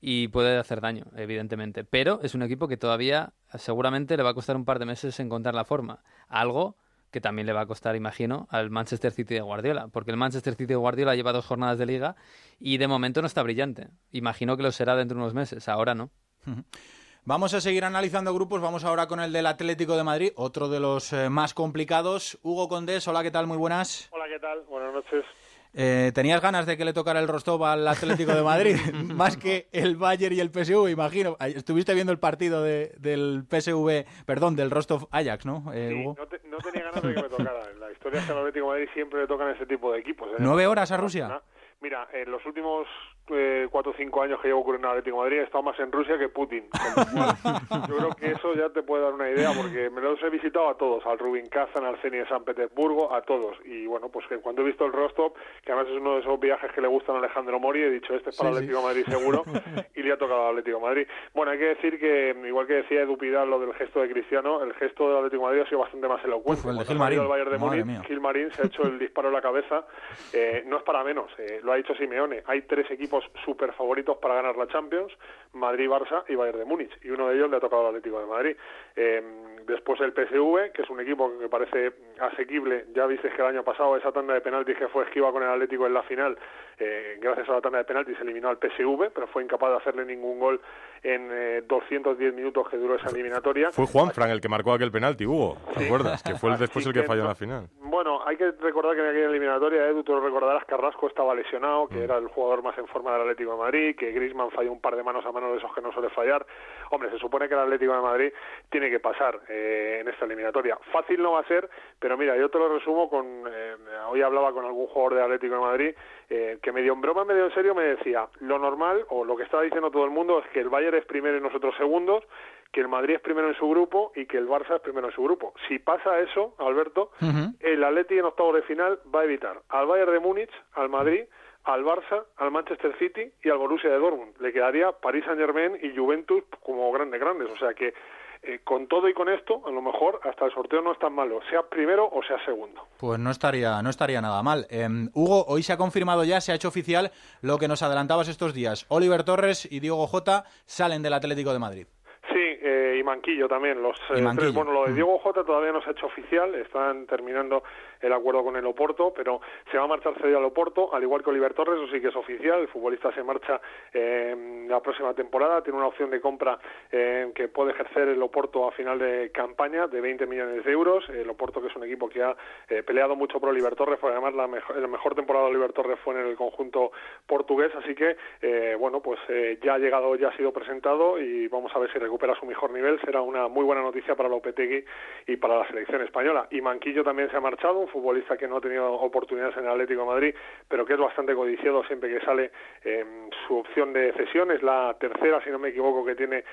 y 0.01 0.29
puede 0.29 0.57
hacer 0.57 0.81
daño, 0.81 1.05
evidentemente. 1.15 1.83
Pero 1.83 2.19
es 2.23 2.35
un 2.35 2.41
equipo 2.41 2.67
que 2.67 2.77
todavía 2.77 3.33
seguramente 3.55 4.17
le 4.17 4.23
va 4.23 4.31
a 4.31 4.33
costar 4.33 4.55
un 4.55 4.65
par 4.65 4.79
de 4.79 4.85
meses 4.85 5.19
encontrar 5.19 5.53
la 5.53 5.65
forma. 5.65 6.03
Algo 6.27 6.75
que 7.11 7.21
también 7.21 7.47
le 7.47 7.53
va 7.53 7.61
a 7.61 7.65
costar, 7.65 7.95
imagino, 7.95 8.47
al 8.51 8.69
Manchester 8.69 9.11
City 9.11 9.33
de 9.33 9.41
Guardiola, 9.41 9.87
porque 9.87 10.11
el 10.11 10.17
Manchester 10.17 10.53
City 10.53 10.67
de 10.67 10.75
Guardiola 10.75 11.15
lleva 11.15 11.33
dos 11.33 11.45
jornadas 11.45 11.79
de 11.79 11.87
liga 11.87 12.15
y 12.59 12.77
de 12.77 12.87
momento 12.87 13.21
no 13.21 13.27
está 13.27 13.41
brillante. 13.41 13.87
Imagino 14.11 14.57
que 14.57 14.63
lo 14.63 14.71
será 14.71 14.95
dentro 14.95 15.17
de 15.17 15.23
unos 15.23 15.33
meses, 15.33 15.67
ahora 15.67 15.95
no. 15.95 16.11
Vamos 17.25 17.53
a 17.53 17.61
seguir 17.61 17.83
analizando 17.85 18.33
grupos, 18.33 18.61
vamos 18.61 18.83
ahora 18.83 19.07
con 19.07 19.19
el 19.19 19.31
del 19.31 19.45
Atlético 19.45 19.95
de 19.95 20.03
Madrid, 20.03 20.31
otro 20.35 20.67
de 20.67 20.79
los 20.79 21.13
eh, 21.13 21.29
más 21.29 21.53
complicados. 21.53 22.39
Hugo 22.41 22.67
Condés, 22.67 23.07
hola, 23.07 23.21
¿qué 23.21 23.29
tal? 23.29 23.45
Muy 23.45 23.57
buenas. 23.57 24.09
Hola, 24.11 24.25
¿qué 24.27 24.39
tal? 24.39 24.63
Buenas 24.63 24.93
noches. 24.93 25.25
Eh, 25.73 26.11
¿Tenías 26.15 26.41
ganas 26.41 26.65
de 26.65 26.77
que 26.77 26.85
le 26.85 26.93
tocara 26.93 27.19
el 27.19 27.27
Rostov 27.27 27.63
al 27.63 27.87
Atlético 27.87 28.33
de 28.33 28.41
Madrid? 28.41 28.75
Más 29.13 29.37
que 29.37 29.67
el 29.71 29.95
Bayern 29.97 30.35
y 30.35 30.39
el 30.39 30.49
PSV, 30.49 30.89
imagino. 30.89 31.37
Estuviste 31.39 31.93
viendo 31.93 32.11
el 32.11 32.19
partido 32.19 32.63
del 32.63 33.43
PSV, 33.47 34.05
perdón, 34.25 34.55
del 34.55 34.71
Rostov 34.71 35.07
Ajax, 35.11 35.45
¿no, 35.45 35.71
eh, 35.73 36.01
Hugo? 36.01 36.15
no, 36.17 36.57
tenía 36.57 36.85
ganas 36.85 37.03
de 37.03 37.13
que 37.13 37.21
me 37.21 37.29
tocara. 37.29 37.69
En 37.71 37.79
la 37.79 37.91
historia 37.91 38.21
del 38.21 38.37
Atlético 38.37 38.65
de 38.65 38.71
Madrid 38.71 38.89
siempre 38.93 39.21
le 39.21 39.27
tocan 39.27 39.49
ese 39.51 39.65
tipo 39.67 39.91
de 39.91 39.99
equipos. 39.99 40.29
¿eh? 40.29 40.35
¿Nueve 40.39 40.65
horas 40.65 40.91
a 40.91 40.97
Rusia? 40.97 41.41
Mira, 41.81 42.07
en 42.11 42.31
los 42.31 42.45
últimos 42.45 42.87
eh, 43.31 43.67
cuatro 43.69 43.91
o 43.91 43.95
cinco 43.95 44.21
años 44.21 44.39
que 44.41 44.47
llevo 44.47 44.61
ocurriendo 44.61 44.87
en 44.87 44.91
Atlético 44.91 45.17
de 45.17 45.23
Madrid 45.23 45.39
he 45.39 45.43
estado 45.43 45.63
más 45.63 45.79
en 45.79 45.91
Rusia 45.91 46.17
que 46.17 46.29
Putin. 46.29 46.65
Yo 47.87 47.97
creo 47.97 48.15
que 48.15 48.31
eso 48.31 48.53
ya 48.53 48.69
te 48.69 48.83
puede 48.83 49.03
dar 49.03 49.13
una 49.13 49.29
idea 49.29 49.51
porque 49.55 49.89
me 49.89 50.01
los 50.01 50.21
he 50.21 50.29
visitado 50.29 50.69
a 50.69 50.77
todos, 50.77 51.05
al 51.05 51.17
Rubin 51.19 51.49
Kazan, 51.49 51.85
al 51.85 51.97
CENI 52.01 52.19
de 52.19 52.27
San 52.27 52.43
Petersburgo, 52.43 53.13
a 53.13 53.21
todos. 53.21 53.57
Y 53.65 53.85
bueno, 53.85 54.09
pues 54.09 54.25
que 54.27 54.37
cuando 54.37 54.61
he 54.61 54.65
visto 54.65 54.85
el 54.85 54.93
Rostov, 54.93 55.33
que 55.63 55.71
además 55.71 55.91
es 55.91 55.99
uno 55.99 56.15
de 56.15 56.21
esos 56.21 56.39
viajes 56.39 56.71
que 56.71 56.81
le 56.81 56.87
gustan 56.87 57.15
a 57.15 57.19
Alejandro 57.19 57.59
Mori, 57.59 57.81
he 57.81 57.89
dicho, 57.89 58.15
este 58.15 58.31
es 58.31 58.37
para 58.37 58.49
Atlético 58.51 58.79
de 58.79 58.83
Madrid 58.83 59.05
seguro, 59.07 59.43
y 59.95 60.03
le 60.03 60.11
ha 60.11 60.17
tocado 60.17 60.43
al 60.43 60.49
Atlético 60.49 60.77
de 60.77 60.83
Madrid. 60.83 61.07
Bueno, 61.33 61.51
hay 61.51 61.59
que 61.59 61.65
decir 61.65 61.99
que, 61.99 62.35
igual 62.47 62.67
que 62.67 62.73
decía 62.73 63.01
Edu 63.01 63.17
Pidal 63.17 63.49
lo 63.49 63.59
del 63.59 63.73
gesto 63.73 64.01
de 64.01 64.09
Cristiano, 64.09 64.63
el 64.63 64.73
gesto 64.73 65.07
del 65.07 65.17
Atlético 65.17 65.43
de 65.43 65.47
Madrid 65.47 65.61
ha 65.61 65.69
sido 65.69 65.79
bastante 65.79 66.07
más 66.07 66.23
elocuente. 66.23 66.69
el 66.69 66.77
de 66.77 66.85
Gilmarín. 66.85 67.27
Bayern 67.27 67.51
de 67.51 67.57
Múnich, 67.57 68.05
Gilmarín 68.07 68.51
se 68.53 68.63
ha 68.63 68.65
hecho 68.65 68.83
el 68.83 68.97
disparo 68.97 69.27
en 69.29 69.33
la 69.35 69.41
cabeza. 69.41 69.85
Eh, 70.33 70.63
no 70.65 70.77
es 70.77 70.83
para 70.83 71.03
menos, 71.03 71.31
eh, 71.37 71.59
lo 71.63 71.73
ha 71.73 71.75
dicho 71.75 71.93
Simeone. 71.95 72.43
Hay 72.45 72.63
tres 72.63 72.89
equipos 72.91 73.18
súper 73.45 73.73
favoritos 73.73 74.17
para 74.17 74.35
ganar 74.35 74.55
la 74.55 74.67
Champions, 74.67 75.11
Madrid, 75.53 75.89
Barça 75.89 76.23
y 76.27 76.35
Bayern 76.35 76.59
de 76.59 76.65
Múnich, 76.65 76.91
y 77.03 77.09
uno 77.09 77.27
de 77.27 77.35
ellos 77.35 77.49
le 77.49 77.57
ha 77.57 77.59
tocado 77.59 77.81
al 77.81 77.87
Atlético 77.87 78.19
de 78.19 78.25
Madrid. 78.25 78.57
Eh, 78.95 79.48
después 79.69 79.99
el 80.01 80.11
PSV, 80.11 80.71
que 80.73 80.81
es 80.81 80.89
un 80.89 80.99
equipo 80.99 81.31
que 81.39 81.47
parece 81.47 81.93
asequible, 82.19 82.87
ya 82.93 83.05
viste 83.05 83.29
que 83.29 83.41
el 83.41 83.47
año 83.47 83.63
pasado 83.63 83.95
esa 83.95 84.11
tanda 84.11 84.33
de 84.33 84.41
penaltis 84.41 84.77
que 84.77 84.87
fue 84.87 85.05
esquiva 85.05 85.31
con 85.31 85.43
el 85.43 85.49
Atlético 85.49 85.87
en 85.87 85.93
la 85.93 86.03
final, 86.03 86.37
eh, 86.77 87.17
gracias 87.21 87.47
a 87.49 87.53
la 87.53 87.61
tanda 87.61 87.77
de 87.77 87.83
penaltis 87.85 88.17
se 88.17 88.23
eliminó 88.23 88.49
al 88.49 88.57
PSV, 88.57 89.11
pero 89.13 89.27
fue 89.27 89.43
incapaz 89.43 89.69
de 89.71 89.77
hacerle 89.77 90.05
ningún 90.05 90.39
gol 90.39 90.61
en 91.03 91.67
210 91.67 92.33
eh, 92.33 92.35
minutos 92.35 92.67
que 92.69 92.77
duró 92.77 92.95
esa 92.95 93.09
eliminatoria. 93.09 93.71
Fue 93.71 93.85
Juan 93.85 94.11
Fran 94.11 94.31
el 94.31 94.41
que 94.41 94.49
marcó 94.49 94.73
aquel 94.73 94.91
penalti, 94.91 95.25
Hugo, 95.25 95.57
¿te 95.77 95.85
acuerdas? 95.85 96.23
Que 96.23 96.35
fue 96.35 96.55
después 96.57 96.85
el 96.85 96.93
que 96.93 97.03
falló 97.03 97.21
en 97.21 97.27
la 97.27 97.35
final. 97.35 97.67
Bueno, 97.79 98.21
hay 98.25 98.37
que 98.37 98.51
recordar 98.51 98.95
que 98.95 99.01
en 99.01 99.09
aquella 99.09 99.29
eliminatoria, 99.29 99.87
Edu, 99.87 100.03
tú 100.03 100.13
lo 100.13 100.21
recordarás, 100.21 100.65
Carrasco 100.65 101.07
estaba 101.07 101.35
lesionado, 101.35 101.87
que 101.87 101.95
mm. 101.95 102.03
era 102.03 102.17
el 102.17 102.27
jugador 102.27 102.63
más 102.63 102.77
en 102.77 102.87
forma 102.87 103.11
del 103.13 103.21
Atlético 103.21 103.51
de 103.51 103.57
Madrid, 103.57 103.95
que 103.97 104.11
Griezmann 104.11 104.51
falló 104.51 104.71
un 104.71 104.79
par 104.79 104.95
de 104.95 105.03
manos 105.03 105.25
a 105.25 105.31
mano 105.31 105.51
de 105.51 105.57
esos 105.57 105.73
que 105.73 105.81
no 105.81 105.91
suele 105.91 106.09
fallar. 106.09 106.45
Hombre, 106.91 107.09
se 107.11 107.17
supone 107.17 107.47
que 107.47 107.53
el 107.53 107.59
Atlético 107.59 107.93
de 107.93 108.01
Madrid 108.01 108.33
tiene 108.69 108.89
que 108.89 108.99
pasar 108.99 109.39
eh, 109.49 109.58
en 109.99 110.07
esta 110.07 110.25
eliminatoria. 110.25 110.77
Fácil 110.91 111.21
no 111.21 111.33
va 111.33 111.41
a 111.41 111.47
ser, 111.47 111.69
pero 111.99 112.17
mira, 112.17 112.35
yo 112.37 112.49
te 112.49 112.57
lo 112.57 112.69
resumo 112.69 113.09
con. 113.09 113.25
Eh, 113.25 113.75
hoy 114.09 114.21
hablaba 114.21 114.53
con 114.53 114.65
algún 114.65 114.87
jugador 114.87 115.15
de 115.15 115.23
Atlético 115.23 115.55
de 115.55 115.61
Madrid 115.61 115.95
eh, 116.29 116.59
que 116.61 116.71
medio 116.71 116.93
en 116.93 117.01
broma, 117.01 117.25
medio 117.25 117.45
en 117.45 117.53
serio 117.53 117.75
me 117.75 117.83
decía: 117.83 118.27
lo 118.39 118.59
normal, 118.59 119.05
o 119.09 119.23
lo 119.23 119.35
que 119.35 119.43
está 119.43 119.61
diciendo 119.61 119.91
todo 119.91 120.05
el 120.05 120.11
mundo, 120.11 120.39
es 120.39 120.47
que 120.51 120.59
el 120.59 120.69
Bayern 120.69 120.97
es 120.97 121.05
primero 121.05 121.37
y 121.37 121.41
nosotros 121.41 121.75
segundos, 121.77 122.23
que 122.71 122.81
el 122.81 122.87
Madrid 122.87 123.15
es 123.15 123.21
primero 123.21 123.47
en 123.47 123.55
su 123.55 123.69
grupo 123.69 124.11
y 124.15 124.25
que 124.25 124.37
el 124.37 124.47
Barça 124.47 124.75
es 124.75 124.81
primero 124.81 125.07
en 125.07 125.13
su 125.13 125.23
grupo. 125.23 125.53
Si 125.67 125.79
pasa 125.79 126.19
eso, 126.19 126.55
Alberto, 126.59 127.11
el 127.59 127.83
Atlético 127.83 128.19
en 128.19 128.25
octavos 128.25 128.55
de 128.55 128.61
final 128.63 128.99
va 129.13 129.21
a 129.21 129.25
evitar 129.25 129.61
al 129.69 129.87
Bayern 129.87 130.11
de 130.11 130.19
Múnich, 130.19 130.51
al 130.73 130.89
Madrid 130.89 131.23
al 131.65 131.83
Barça, 131.83 132.25
al 132.37 132.51
Manchester 132.51 132.97
City 132.97 133.31
y 133.43 133.49
al 133.49 133.57
Borussia 133.57 133.89
de 133.89 133.99
Dortmund. 133.99 134.33
Le 134.39 134.51
quedaría 134.51 134.91
París 134.91 135.23
Saint 135.25 135.39
Germain 135.39 135.77
y 135.81 135.95
Juventus 135.95 136.43
como 136.63 136.91
grandes 136.91 137.19
grandes. 137.19 137.49
O 137.51 137.57
sea 137.57 137.73
que 137.73 137.93
eh, 138.41 138.59
con 138.63 138.87
todo 138.87 139.09
y 139.09 139.13
con 139.13 139.27
esto, 139.27 139.61
a 139.65 139.71
lo 139.71 139.81
mejor 139.81 140.21
hasta 140.23 140.45
el 140.45 140.53
sorteo 140.53 140.81
no 140.81 140.93
es 140.93 140.99
tan 140.99 141.13
malo, 141.13 141.41
sea 141.49 141.63
primero 141.63 142.07
o 142.09 142.23
sea 142.23 142.43
segundo. 142.45 142.87
Pues 142.97 143.19
no 143.19 143.31
estaría, 143.31 143.81
no 143.81 143.89
estaría 143.89 144.21
nada 144.21 144.41
mal. 144.41 144.65
Em, 144.69 145.09
Hugo, 145.13 145.43
hoy 145.47 145.61
se 145.61 145.73
ha 145.73 145.77
confirmado 145.77 146.23
ya, 146.23 146.39
se 146.39 146.51
ha 146.51 146.55
hecho 146.55 146.69
oficial 146.69 147.11
lo 147.41 147.57
que 147.57 147.67
nos 147.67 147.83
adelantabas 147.83 148.29
estos 148.29 148.53
días. 148.53 148.85
Oliver 148.89 149.23
Torres 149.23 149.69
y 149.69 149.81
Diego 149.81 150.07
Jota 150.07 150.45
salen 150.65 151.03
del 151.03 151.13
Atlético 151.13 151.51
de 151.51 151.59
Madrid. 151.59 151.87
Sí, 152.31 152.39
eh, 152.39 152.97
y 152.99 153.03
Manquillo 153.03 153.47
también. 153.47 153.81
Los 153.81 153.97
eh, 154.15 154.25
tres, 154.37 154.53
bueno, 154.53 154.71
lo 154.71 154.85
de 154.85 154.91
mm. 154.91 154.95
Diego 154.95 155.19
Jota 155.19 155.43
todavía 155.43 155.71
no 155.71 155.81
se 155.81 155.89
ha 155.89 155.91
hecho 155.91 156.05
oficial, 156.05 156.55
están 156.55 157.07
terminando 157.07 157.63
el 158.01 158.13
acuerdo 158.13 158.43
con 158.43 158.55
el 158.55 158.65
Oporto, 158.65 159.13
pero 159.15 159.41
se 159.71 159.77
va 159.77 159.83
a 159.83 159.87
marchar 159.87 160.13
cedido 160.19 160.37
al 160.37 160.45
Oporto, 160.45 160.93
al 160.93 161.03
igual 161.03 161.23
que 161.23 161.29
Oliver 161.29 161.53
Torres, 161.53 161.75
eso 161.75 161.91
sí 161.91 162.01
que 162.01 162.07
es 162.07 162.15
oficial, 162.15 162.59
el 162.59 162.67
futbolista 162.67 163.13
se 163.13 163.23
marcha 163.23 163.59
eh, 163.93 164.65
la 164.67 164.81
próxima 164.81 165.13
temporada, 165.13 165.61
tiene 165.63 165.77
una 165.77 165.87
opción 165.87 166.09
de 166.09 166.21
compra 166.21 166.59
eh, 166.91 167.31
que 167.35 167.47
puede 167.47 167.71
ejercer 167.71 168.09
el 168.09 168.21
Oporto 168.21 168.67
a 168.67 168.71
final 168.71 168.99
de 168.99 169.31
campaña 169.31 169.87
de 169.87 170.01
20 170.01 170.25
millones 170.27 170.63
de 170.63 170.71
euros, 170.71 171.07
el 171.09 171.29
Oporto 171.29 171.61
que 171.61 171.67
es 171.67 171.75
un 171.75 171.83
equipo 171.83 172.07
que 172.09 172.23
ha 172.23 172.35
eh, 172.69 172.83
peleado 172.83 173.15
mucho 173.15 173.39
por 173.39 173.49
Oliver 173.49 173.75
Torres, 173.75 173.99
porque 173.99 174.13
además 174.13 174.33
la 174.35 174.47
mejor, 174.47 174.77
la 174.77 174.87
mejor 174.87 175.15
temporada 175.15 175.45
de 175.45 175.51
Oliver 175.51 175.73
Torres 175.73 175.99
fue 176.03 176.15
en 176.15 176.27
el 176.27 176.35
conjunto 176.35 176.91
portugués, 177.25 177.71
así 177.75 177.95
que 177.95 178.15
eh, 178.41 178.75
bueno, 178.79 179.01
pues 179.01 179.19
ya 179.61 179.73
ha 179.73 179.79
llegado, 179.79 180.15
ya 180.15 180.29
ha 180.29 180.37
sido 180.37 180.51
presentado 180.53 181.19
y 181.19 181.47
vamos 181.47 181.71
a 181.75 181.79
ver 181.79 181.91
si 181.91 181.99
recupera 181.99 182.35
su 182.35 182.45
mejor 182.45 182.71
nivel, 182.71 182.99
será 183.01 183.21
una 183.21 183.47
muy 183.47 183.63
buena 183.63 183.81
noticia 183.81 184.15
para 184.15 184.29
Lopetegui 184.29 184.83
y 185.27 185.35
para 185.37 185.57
la 185.57 185.67
selección 185.67 186.01
española. 186.01 186.47
Y 186.51 186.61
Manquillo 186.61 187.03
también 187.03 187.29
se 187.29 187.37
ha 187.37 187.41
marchado, 187.41 187.87
futbolista 187.89 188.37
que 188.37 188.47
no 188.47 188.57
ha 188.57 188.61
tenido 188.61 188.93
oportunidades 188.93 189.57
en 189.57 189.65
el 189.65 189.71
Atlético 189.71 190.01
de 190.01 190.07
Madrid, 190.07 190.35
pero 190.67 190.85
que 190.85 190.93
es 190.93 190.99
bastante 190.99 191.35
codiciado 191.35 191.83
siempre 191.83 192.09
que 192.09 192.25
sale 192.25 192.51
eh, 192.83 193.29
su 193.47 193.57
opción 193.57 193.93
de 193.93 194.13
cesión. 194.13 194.51
Es 194.51 194.63
la 194.63 194.95
tercera, 194.99 195.43
si 195.43 195.49
no 195.49 195.59
me 195.59 195.69
equivoco, 195.69 196.05
que 196.05 196.15
tiene. 196.15 196.43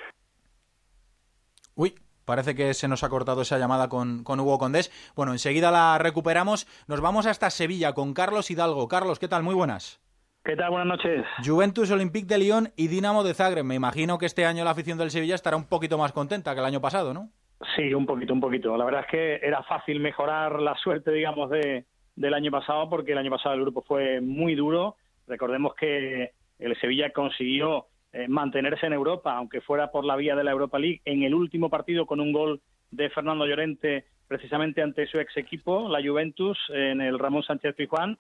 Uy, 1.74 1.95
Parece 2.26 2.57
que 2.57 2.74
se 2.74 2.89
nos 2.89 3.05
ha 3.05 3.09
cortado 3.09 3.43
esa 3.43 3.57
llamada 3.57 3.89
con, 3.89 4.24
con, 4.24 4.41
Hugo 4.41 4.59
Condés. 4.59 4.91
Bueno, 5.14 5.30
enseguida 5.30 5.70
la 5.70 5.97
recuperamos. 5.97 6.66
Nos 6.89 7.01
vamos 7.01 7.24
hasta 7.24 7.51
Sevilla 7.51 7.93
con 7.93 8.14
Carlos 8.14 8.51
Hidalgo. 8.51 8.89
Carlos, 8.89 9.20
¿qué 9.20 9.28
tal? 9.28 9.45
Muy 9.45 9.55
buenas. 9.55 10.01
¿Qué 10.47 10.57
tal? 10.57 10.70
Buenas 10.70 10.89
noches. 10.89 11.24
Juventus, 11.45 11.91
Olympique 11.93 12.26
de 12.26 12.39
Lyon 12.39 12.72
y 12.76 12.89
Dinamo 12.89 13.22
de 13.22 13.34
Zagreb. 13.34 13.64
Me 13.64 13.76
imagino 13.76 14.18
que 14.18 14.26
este 14.26 14.45
año 14.45 14.64
la 14.64 14.70
afición 14.70 14.99
del 14.99 15.12
Sevilla 15.12 15.37
estará 15.37 15.57
un 15.57 15.68
poquito 15.68 15.99
más 15.99 16.12
contenta 16.12 16.53
que 16.55 16.61
el 16.61 16.66
año 16.66 16.80
pasado, 16.80 17.14
¿no? 17.14 17.30
Sí, 17.74 17.94
un 17.94 18.04
poquito, 18.04 18.32
un 18.32 18.40
poquito. 18.40 18.76
La 18.76 18.84
verdad 18.84 19.02
es 19.02 19.11
que 19.11 19.46
era 19.46 19.62
fácil 19.62 20.00
mejorar 20.00 20.61
la 20.61 20.74
suerte, 20.76 21.11
digamos, 21.11 21.50
de, 21.50 21.84
del 22.14 22.34
año 22.34 22.50
pasado, 22.50 22.88
porque 22.90 23.12
el 23.12 23.18
año 23.18 23.30
pasado 23.30 23.54
el 23.54 23.62
grupo 23.62 23.82
fue 23.82 24.20
muy 24.20 24.54
duro. 24.54 24.96
Recordemos 25.26 25.74
que 25.74 26.32
el 26.59 26.80
Sevilla 26.80 27.11
consiguió 27.11 27.86
eh, 28.12 28.28
mantenerse 28.28 28.86
en 28.86 28.92
Europa, 28.92 29.34
aunque 29.36 29.61
fuera 29.61 29.90
por 29.90 30.04
la 30.04 30.16
vía 30.16 30.36
de 30.36 30.44
la 30.44 30.50
Europa 30.50 30.78
League, 30.78 31.00
en 31.04 31.22
el 31.22 31.34
último 31.34 31.70
partido 31.70 32.07
con 32.07 32.20
un 32.20 32.32
gol 32.32 32.61
de 32.90 33.11
Fernando 33.11 33.46
Llorente, 33.46 34.04
precisamente 34.28 34.82
ante 34.82 35.07
su 35.07 35.18
ex 35.18 35.36
equipo, 35.36 35.88
la 35.88 36.07
Juventus, 36.07 36.59
en 36.70 37.00
el 37.00 37.18
Ramón 37.18 37.42
Sánchez 37.42 37.74
Pizjuán. 37.74 38.18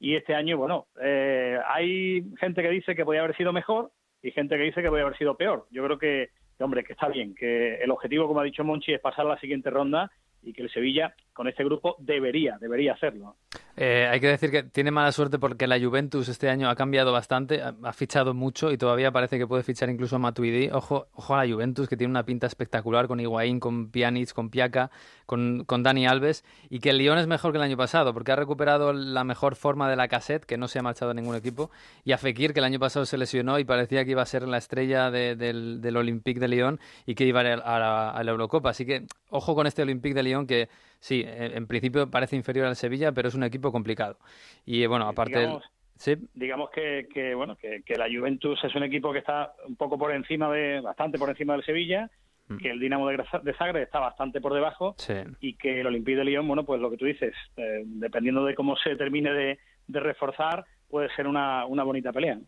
Y 0.00 0.14
este 0.14 0.34
año, 0.34 0.56
bueno, 0.56 0.86
eh, 1.02 1.58
hay 1.66 2.24
gente 2.38 2.62
que 2.62 2.70
dice 2.70 2.94
que 2.94 3.04
podía 3.04 3.20
haber 3.20 3.36
sido 3.36 3.52
mejor 3.52 3.90
y 4.22 4.30
gente 4.30 4.56
que 4.56 4.64
dice 4.64 4.82
que 4.82 4.88
podía 4.88 5.04
haber 5.04 5.18
sido 5.18 5.36
peor. 5.36 5.66
Yo 5.70 5.84
creo 5.84 5.98
que 5.98 6.30
hombre, 6.64 6.84
que 6.84 6.92
está 6.92 7.08
bien, 7.08 7.34
que 7.34 7.76
el 7.76 7.90
objetivo, 7.90 8.26
como 8.26 8.40
ha 8.40 8.44
dicho 8.44 8.64
Monchi, 8.64 8.92
es 8.92 9.00
pasar 9.00 9.26
a 9.26 9.30
la 9.30 9.40
siguiente 9.40 9.70
ronda 9.70 10.10
y 10.42 10.52
que 10.52 10.62
el 10.62 10.70
Sevilla 10.70 11.14
con 11.38 11.46
este 11.46 11.62
grupo 11.62 11.94
debería, 12.00 12.58
debería 12.60 12.94
hacerlo. 12.94 13.36
Eh, 13.76 14.08
hay 14.10 14.18
que 14.18 14.26
decir 14.26 14.50
que 14.50 14.64
tiene 14.64 14.90
mala 14.90 15.12
suerte 15.12 15.38
porque 15.38 15.68
la 15.68 15.78
Juventus 15.78 16.28
este 16.28 16.50
año 16.50 16.68
ha 16.68 16.74
cambiado 16.74 17.12
bastante, 17.12 17.62
ha, 17.62 17.92
fichado 17.92 18.34
mucho 18.34 18.72
y 18.72 18.76
todavía 18.76 19.12
parece 19.12 19.38
que 19.38 19.46
puede 19.46 19.62
fichar 19.62 19.88
incluso 19.88 20.16
a 20.16 20.18
Matuidi. 20.18 20.68
Ojo, 20.72 21.06
ojo 21.12 21.36
a 21.36 21.44
la 21.44 21.54
Juventus 21.54 21.88
que 21.88 21.96
tiene 21.96 22.10
una 22.10 22.24
pinta 22.24 22.48
espectacular 22.48 23.06
con 23.06 23.20
Higuaín, 23.20 23.60
con 23.60 23.92
Pjanic, 23.92 24.32
con 24.32 24.50
Piaca, 24.50 24.90
con, 25.26 25.62
con 25.64 25.84
Dani 25.84 26.08
Alves 26.08 26.44
y 26.70 26.80
que 26.80 26.90
el 26.90 26.98
Lyon 26.98 27.18
es 27.18 27.28
mejor 27.28 27.52
que 27.52 27.58
el 27.58 27.62
año 27.62 27.76
pasado 27.76 28.12
porque 28.12 28.32
ha 28.32 28.36
recuperado 28.36 28.92
la 28.92 29.22
mejor 29.22 29.54
forma 29.54 29.88
de 29.88 29.94
la 29.94 30.08
cassette, 30.08 30.44
que 30.44 30.56
no 30.56 30.66
se 30.66 30.80
ha 30.80 30.82
marchado 30.82 31.12
a 31.12 31.14
ningún 31.14 31.36
equipo, 31.36 31.70
y 32.04 32.10
a 32.10 32.18
Fekir, 32.18 32.52
que 32.52 32.58
el 32.58 32.64
año 32.64 32.80
pasado 32.80 33.06
se 33.06 33.16
lesionó 33.16 33.60
y 33.60 33.64
parecía 33.64 34.04
que 34.04 34.10
iba 34.10 34.22
a 34.22 34.26
ser 34.26 34.42
la 34.42 34.58
estrella 34.58 35.12
del, 35.12 35.80
del 35.80 35.96
Olympique 35.96 36.40
de 36.40 36.48
Lyon 36.48 36.80
y 37.06 37.14
que 37.14 37.26
iba 37.26 37.42
a, 37.42 38.10
a 38.10 38.24
la 38.24 38.30
Eurocopa. 38.32 38.70
Así 38.70 38.84
que 38.84 39.06
ojo 39.30 39.54
con 39.54 39.68
este 39.68 39.82
Olympique 39.82 40.14
de 40.14 40.24
Lyon 40.24 40.48
que 40.48 40.68
sí, 40.98 41.24
en 41.26 41.66
principio 41.66 42.10
parece 42.10 42.36
inferior 42.36 42.66
al 42.66 42.76
Sevilla, 42.76 43.12
pero 43.12 43.28
es 43.28 43.34
un 43.34 43.44
equipo 43.44 43.72
complicado. 43.72 44.18
Y 44.64 44.86
bueno, 44.86 45.08
aparte... 45.08 45.38
Digamos, 45.38 45.64
¿sí? 45.96 46.16
digamos 46.34 46.70
que, 46.70 47.08
que 47.12 47.34
bueno 47.34 47.56
que, 47.56 47.82
que, 47.84 47.96
la 47.96 48.06
Juventus 48.06 48.62
es 48.64 48.74
un 48.74 48.84
equipo 48.84 49.12
que 49.12 49.18
está 49.18 49.52
un 49.66 49.76
poco 49.76 49.98
por 49.98 50.12
encima 50.12 50.50
de, 50.50 50.80
bastante 50.80 51.18
por 51.18 51.28
encima 51.28 51.54
del 51.54 51.64
Sevilla, 51.64 52.10
mm. 52.48 52.56
que 52.58 52.70
el 52.70 52.80
Dinamo 52.80 53.08
de, 53.08 53.24
de 53.42 53.54
Zagreb 53.54 53.82
está 53.82 53.98
bastante 53.98 54.40
por 54.40 54.54
debajo 54.54 54.94
y 55.40 55.54
que 55.54 55.80
el 55.80 55.86
Olympique 55.86 56.18
de 56.18 56.24
Lyon, 56.24 56.46
bueno, 56.46 56.64
pues 56.64 56.80
lo 56.80 56.90
que 56.90 56.96
tú 56.96 57.04
dices, 57.04 57.34
eh, 57.56 57.82
dependiendo 57.84 58.44
de 58.44 58.54
cómo 58.54 58.76
se 58.76 58.96
termine 58.96 59.32
de, 59.32 59.58
de 59.86 60.00
reforzar, 60.00 60.64
puede 60.88 61.14
ser 61.14 61.26
una, 61.26 61.66
una 61.66 61.84
bonita 61.84 62.12
pelea. 62.12 62.38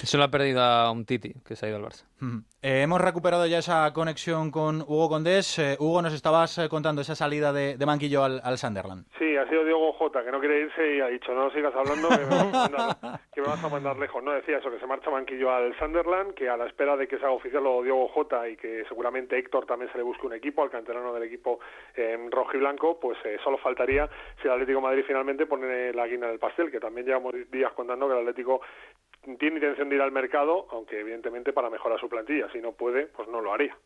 Eso 0.00 0.18
lo 0.18 0.24
ha 0.24 0.28
perdido 0.28 0.62
a 0.62 0.90
un 0.90 1.04
Titi, 1.04 1.32
que 1.46 1.56
se 1.56 1.66
ha 1.66 1.68
ido 1.68 1.78
al 1.78 1.84
Barça. 1.84 2.04
Eh, 2.62 2.82
hemos 2.82 3.00
recuperado 3.00 3.46
ya 3.46 3.58
esa 3.58 3.92
conexión 3.92 4.52
con 4.52 4.82
Hugo 4.82 5.08
Condés. 5.08 5.58
Eh, 5.58 5.76
Hugo, 5.80 6.00
nos 6.02 6.14
estabas 6.14 6.56
eh, 6.58 6.68
contando 6.68 7.02
esa 7.02 7.16
salida 7.16 7.52
de, 7.52 7.76
de 7.76 7.86
Manquillo 7.86 8.22
al, 8.22 8.40
al, 8.44 8.58
Sunderland. 8.58 9.06
Sí, 9.18 9.36
ha 9.36 9.48
sido 9.48 9.64
Diego 9.64 9.92
Jota, 9.94 10.24
que 10.24 10.30
no 10.30 10.38
quiere 10.38 10.60
irse 10.60 10.96
y 10.96 11.00
ha 11.00 11.08
dicho, 11.08 11.34
no 11.34 11.50
sigas 11.50 11.74
hablando, 11.74 12.08
que 12.10 12.24
me, 13.40 13.46
vas 13.46 13.64
a 13.64 13.68
mandar, 13.68 13.98
lejos. 13.98 14.22
No, 14.22 14.32
decía 14.32 14.58
eso, 14.58 14.70
que 14.70 14.78
se 14.78 14.86
marcha 14.86 15.10
Manquillo 15.10 15.52
al 15.52 15.76
Sunderland, 15.78 16.34
que 16.34 16.48
a 16.48 16.56
la 16.56 16.66
espera 16.66 16.96
de 16.96 17.08
que 17.08 17.18
se 17.18 17.24
haga 17.24 17.34
oficial 17.34 17.64
lo 17.64 17.82
Diego 17.82 18.06
Jota 18.08 18.48
y 18.48 18.56
que 18.56 18.84
seguramente 18.88 19.36
Héctor 19.36 19.66
también 19.66 19.90
se 19.90 19.98
le 19.98 20.04
busque 20.04 20.26
un 20.26 20.34
equipo, 20.34 20.62
al 20.62 20.70
canterano 20.70 21.12
del 21.12 21.24
equipo 21.24 21.58
en 21.96 22.30
rojo 22.30 22.56
y 22.56 22.60
blanco, 22.60 23.00
pues 23.00 23.18
solo 23.42 23.58
faltaría 23.58 24.08
si 24.40 24.46
el 24.46 24.54
Atlético 24.54 24.80
Madrid 24.80 25.02
finalmente 25.04 25.46
pone 25.46 25.92
la 25.92 26.06
guina 26.06 26.28
del 26.28 26.38
pastel, 26.38 26.70
que 26.70 26.78
también 26.78 27.06
llevamos 27.06 27.34
días 27.50 27.72
contando 27.72 28.06
que 28.06 28.14
el 28.14 28.20
Atlético 28.20 28.60
tiene 29.38 29.56
intención 29.56 29.88
de 29.88 29.96
ir 29.96 30.02
al 30.02 30.10
mercado, 30.10 30.66
aunque 30.72 31.00
evidentemente 31.00 31.52
para 31.52 31.70
mejorar 31.70 31.98
su 32.00 32.08
plantilla. 32.08 32.48
Si 32.52 32.58
no 32.58 32.72
puede, 32.72 33.06
pues 33.06 33.28
no 33.28 33.40
lo 33.40 33.52
haría. 33.54 33.76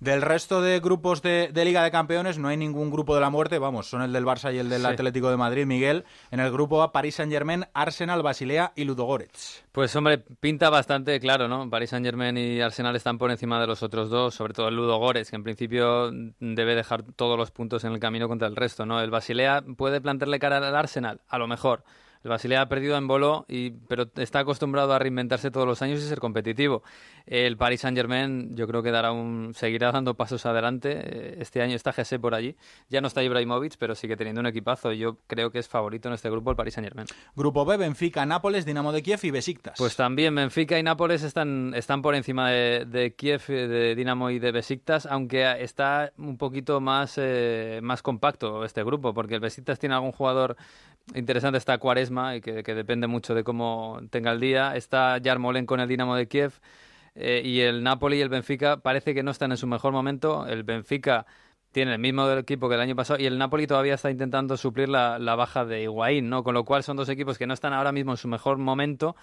Del 0.00 0.22
resto 0.22 0.62
de 0.62 0.80
grupos 0.80 1.20
de, 1.20 1.50
Liga 1.64 1.82
de 1.82 1.90
Campeones 1.90 2.38
no 2.38 2.48
hay 2.48 2.56
ningún 2.56 2.90
grupo 2.90 3.14
de 3.14 3.20
la 3.20 3.28
muerte, 3.28 3.58
vamos, 3.58 3.88
son 3.88 4.00
el 4.00 4.12
del 4.12 4.24
Barça 4.24 4.54
y 4.54 4.58
el 4.58 4.70
del 4.70 4.86
Atlético 4.86 5.30
de 5.30 5.36
Madrid, 5.36 5.66
Miguel. 5.66 6.04
En 6.30 6.40
el 6.40 6.50
grupo 6.50 6.82
A, 6.82 6.92
París 6.92 7.16
Saint-Germain, 7.16 7.66
Arsenal, 7.74 8.22
Basilea 8.22 8.72
y 8.74 8.84
Ludogorets. 8.84 9.66
Pues 9.70 9.94
hombre, 9.96 10.18
pinta 10.40 10.70
bastante 10.70 11.20
claro, 11.20 11.46
¿no? 11.46 11.68
París 11.68 11.90
Saint-Germain 11.90 12.36
y 12.38 12.60
Arsenal 12.62 12.96
están 12.96 13.18
por 13.18 13.30
encima 13.30 13.60
de 13.60 13.66
los 13.66 13.82
otros 13.82 14.08
dos, 14.08 14.34
sobre 14.34 14.54
todo 14.54 14.68
el 14.68 14.76
Ludogorets, 14.76 15.28
que 15.28 15.36
en 15.36 15.44
principio 15.44 16.10
debe 16.40 16.74
dejar 16.74 17.02
todos 17.02 17.36
los 17.36 17.50
puntos 17.50 17.84
en 17.84 17.92
el 17.92 18.00
camino 18.00 18.28
contra 18.28 18.48
el 18.48 18.56
resto, 18.56 18.86
¿no? 18.86 19.02
El 19.02 19.10
Basilea 19.10 19.62
puede 19.76 20.00
plantearle 20.00 20.38
cara 20.38 20.56
al 20.56 20.76
Arsenal, 20.76 21.20
a 21.28 21.38
lo 21.38 21.46
mejor 21.46 21.84
el 22.24 22.30
Basilea 22.30 22.62
ha 22.62 22.68
perdido 22.68 22.96
en 22.96 23.06
bolo, 23.06 23.44
y, 23.48 23.70
pero 23.70 24.06
está 24.16 24.40
acostumbrado 24.40 24.94
a 24.94 24.98
reinventarse 24.98 25.50
todos 25.50 25.66
los 25.66 25.82
años 25.82 26.00
y 26.00 26.08
ser 26.08 26.20
competitivo. 26.20 26.82
El 27.26 27.56
Paris 27.58 27.82
Saint-Germain 27.82 28.56
yo 28.56 28.66
creo 28.66 28.82
que 28.82 28.90
dará 28.90 29.12
un, 29.12 29.52
seguirá 29.54 29.92
dando 29.92 30.14
pasos 30.14 30.46
adelante. 30.46 30.92
Eh, 30.94 31.36
este 31.40 31.60
año 31.60 31.76
está 31.76 31.92
Gese 31.92 32.18
por 32.18 32.34
allí. 32.34 32.56
Ya 32.88 33.02
no 33.02 33.08
está 33.08 33.22
Ibrahimovic, 33.22 33.76
pero 33.78 33.94
sigue 33.94 34.16
teniendo 34.16 34.40
un 34.40 34.46
equipazo. 34.46 34.92
Yo 34.92 35.18
creo 35.26 35.50
que 35.50 35.58
es 35.58 35.68
favorito 35.68 36.08
en 36.08 36.14
este 36.14 36.30
grupo 36.30 36.50
el 36.50 36.56
Paris 36.56 36.74
Saint-Germain. 36.74 37.06
Grupo 37.36 37.66
B, 37.66 37.76
Benfica, 37.76 38.24
Nápoles, 38.24 38.64
Dinamo 38.64 38.92
de 38.92 39.02
Kiev 39.02 39.20
y 39.22 39.30
Besiktas. 39.30 39.74
Pues 39.76 39.94
también 39.94 40.34
Benfica 40.34 40.78
y 40.78 40.82
Nápoles 40.82 41.22
están, 41.22 41.74
están 41.74 42.00
por 42.00 42.14
encima 42.14 42.50
de, 42.50 43.14
Kiev, 43.16 43.46
de 43.46 43.94
Dinamo 43.94 44.30
y 44.30 44.38
de 44.38 44.50
Besiktas, 44.50 45.04
aunque 45.04 45.62
está 45.62 46.12
un 46.16 46.38
poquito 46.38 46.80
más, 46.80 47.14
eh, 47.18 47.80
más 47.82 48.00
compacto 48.02 48.64
este 48.64 48.82
grupo, 48.82 49.12
porque 49.12 49.34
el 49.34 49.40
Besiktas 49.40 49.78
tiene 49.78 49.94
algún 49.94 50.12
jugador 50.12 50.56
interesante 51.14 51.58
está 51.58 51.78
Cuaresma 51.78 52.36
y 52.36 52.40
que, 52.40 52.62
depende 52.62 53.06
mucho 53.06 53.34
de 53.34 53.44
cómo 53.44 54.00
tenga 54.10 54.32
el 54.32 54.40
día. 54.40 54.76
Está 54.76 55.18
Yarmolen 55.18 55.66
con 55.66 55.80
el 55.80 55.88
Dinamo 55.88 56.16
de 56.16 56.28
Kiev 56.28 56.52
eh, 57.14 57.42
y 57.44 57.60
el 57.60 57.82
Napoli 57.82 58.18
y 58.18 58.20
el 58.20 58.28
Benfica 58.28 58.78
parece 58.78 59.14
que 59.14 59.22
no 59.22 59.30
están 59.30 59.50
en 59.52 59.58
su 59.58 59.66
mejor 59.66 59.92
momento. 59.92 60.46
El 60.46 60.62
Benfica 60.64 61.26
tiene 61.74 61.92
el 61.92 61.98
mismo 61.98 62.30
equipo 62.30 62.68
que 62.68 62.76
el 62.76 62.80
año 62.80 62.94
pasado 62.94 63.20
y 63.20 63.26
el 63.26 63.36
Napoli 63.36 63.66
todavía 63.66 63.94
está 63.94 64.10
intentando 64.10 64.56
suplir 64.56 64.88
la, 64.88 65.18
la, 65.18 65.34
baja 65.34 65.66
de 65.66 65.82
Higuaín, 65.82 66.30
¿no? 66.30 66.44
Con 66.44 66.54
lo 66.54 66.64
cual 66.64 66.84
son 66.84 66.96
dos 66.96 67.08
equipos 67.08 67.36
que 67.36 67.46
no 67.46 67.52
están 67.52 67.72
ahora 67.74 67.90
mismo 67.90 68.12
en 68.12 68.16
su 68.16 68.28
mejor 68.28 68.56
momento, 68.58 69.16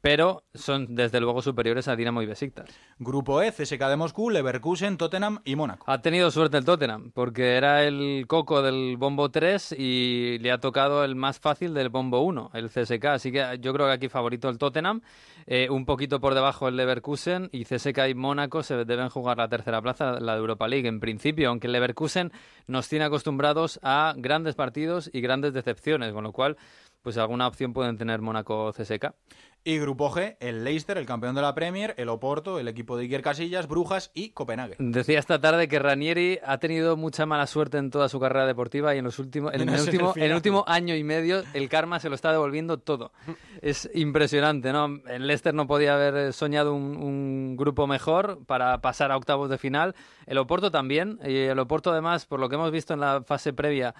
pero 0.00 0.44
son 0.54 0.94
desde 0.94 1.20
luego 1.20 1.42
superiores 1.42 1.88
a 1.88 1.96
Dinamo 1.96 2.22
y 2.22 2.26
Besiktas. 2.26 2.70
Grupo 2.98 3.42
E, 3.42 3.50
CSK 3.50 3.80
de 3.88 3.96
Moscú, 3.96 4.30
Leverkusen, 4.30 4.96
Tottenham 4.96 5.40
y 5.44 5.56
Mónaco. 5.56 5.84
Ha 5.90 6.00
tenido 6.00 6.30
suerte 6.30 6.56
el 6.56 6.64
Tottenham, 6.64 7.10
porque 7.12 7.56
era 7.56 7.82
el 7.82 8.26
coco 8.28 8.62
del 8.62 8.96
bombo 8.96 9.30
3 9.30 9.74
y 9.76 10.38
le 10.38 10.52
ha 10.52 10.58
tocado 10.58 11.04
el 11.04 11.16
más 11.16 11.40
fácil 11.40 11.74
del 11.74 11.88
bombo 11.88 12.20
1, 12.20 12.52
el 12.54 12.70
CSK, 12.70 13.04
así 13.06 13.32
que 13.32 13.58
yo 13.60 13.72
creo 13.74 13.86
que 13.88 13.92
aquí 13.92 14.08
favorito 14.08 14.48
el 14.48 14.58
Tottenham, 14.58 15.02
eh, 15.46 15.68
un 15.70 15.84
poquito 15.84 16.20
por 16.20 16.34
debajo 16.34 16.68
el 16.68 16.76
Leverkusen 16.76 17.48
y 17.52 17.64
CSK 17.64 18.08
y 18.10 18.14
Mónaco 18.14 18.62
se 18.62 18.84
deben 18.84 19.08
jugar 19.08 19.38
la 19.38 19.48
tercera 19.48 19.80
plaza, 19.82 20.20
la 20.20 20.34
de 20.34 20.38
Europa 20.38 20.68
League 20.68 20.88
en 20.88 21.00
principio, 21.00 21.48
aunque 21.48 21.66
el 21.66 21.72
Leverkusen 21.72 22.32
nos 22.66 22.88
tiene 22.88 23.04
acostumbrados 23.04 23.80
a 23.82 24.14
grandes 24.16 24.54
partidos 24.54 25.10
y 25.12 25.20
grandes 25.20 25.52
decepciones, 25.52 26.12
con 26.12 26.24
lo 26.24 26.32
cual 26.32 26.56
pues 27.02 27.18
alguna 27.18 27.46
opción 27.46 27.72
pueden 27.72 27.98
tener 27.98 28.20
Mónaco 28.20 28.72
CSK. 28.72 29.12
Y 29.64 29.78
Grupo 29.78 30.10
G, 30.10 30.36
el 30.40 30.64
Leicester, 30.64 30.98
el 30.98 31.06
campeón 31.06 31.36
de 31.36 31.42
la 31.42 31.54
Premier, 31.54 31.94
el 31.96 32.08
Oporto, 32.08 32.58
el 32.58 32.66
equipo 32.66 32.96
de 32.96 33.04
Iker 33.04 33.22
Casillas, 33.22 33.68
Brujas 33.68 34.10
y 34.12 34.30
Copenhague. 34.30 34.74
Decía 34.80 35.20
esta 35.20 35.40
tarde 35.40 35.68
que 35.68 35.78
Ranieri 35.78 36.40
ha 36.44 36.58
tenido 36.58 36.96
mucha 36.96 37.26
mala 37.26 37.46
suerte 37.46 37.78
en 37.78 37.90
toda 37.90 38.08
su 38.08 38.18
carrera 38.18 38.44
deportiva 38.44 38.92
y 38.92 38.98
en 38.98 39.04
los 39.04 39.20
últimos, 39.20 39.54
en, 39.54 39.68
el, 39.68 39.80
último, 39.80 40.14
en 40.16 40.22
el 40.24 40.34
último 40.34 40.64
año 40.66 40.96
y 40.96 41.04
medio 41.04 41.44
el 41.54 41.68
karma 41.68 42.00
se 42.00 42.08
lo 42.08 42.16
está 42.16 42.32
devolviendo 42.32 42.78
todo. 42.78 43.12
Es 43.62 43.88
impresionante, 43.94 44.72
¿no? 44.72 45.00
El 45.06 45.28
Leicester 45.28 45.54
no 45.54 45.68
podía 45.68 45.94
haber 45.94 46.32
soñado 46.32 46.74
un, 46.74 46.96
un 46.96 47.56
grupo 47.56 47.86
mejor 47.86 48.44
para 48.44 48.80
pasar 48.80 49.12
a 49.12 49.16
octavos 49.16 49.48
de 49.48 49.58
final. 49.58 49.94
El 50.26 50.38
Oporto 50.38 50.72
también. 50.72 51.20
Y 51.24 51.36
el 51.36 51.58
Oporto 51.60 51.92
además, 51.92 52.26
por 52.26 52.40
lo 52.40 52.48
que 52.48 52.56
hemos 52.56 52.72
visto 52.72 52.94
en 52.94 52.98
la 52.98 53.22
fase 53.22 53.52
previa, 53.52 53.94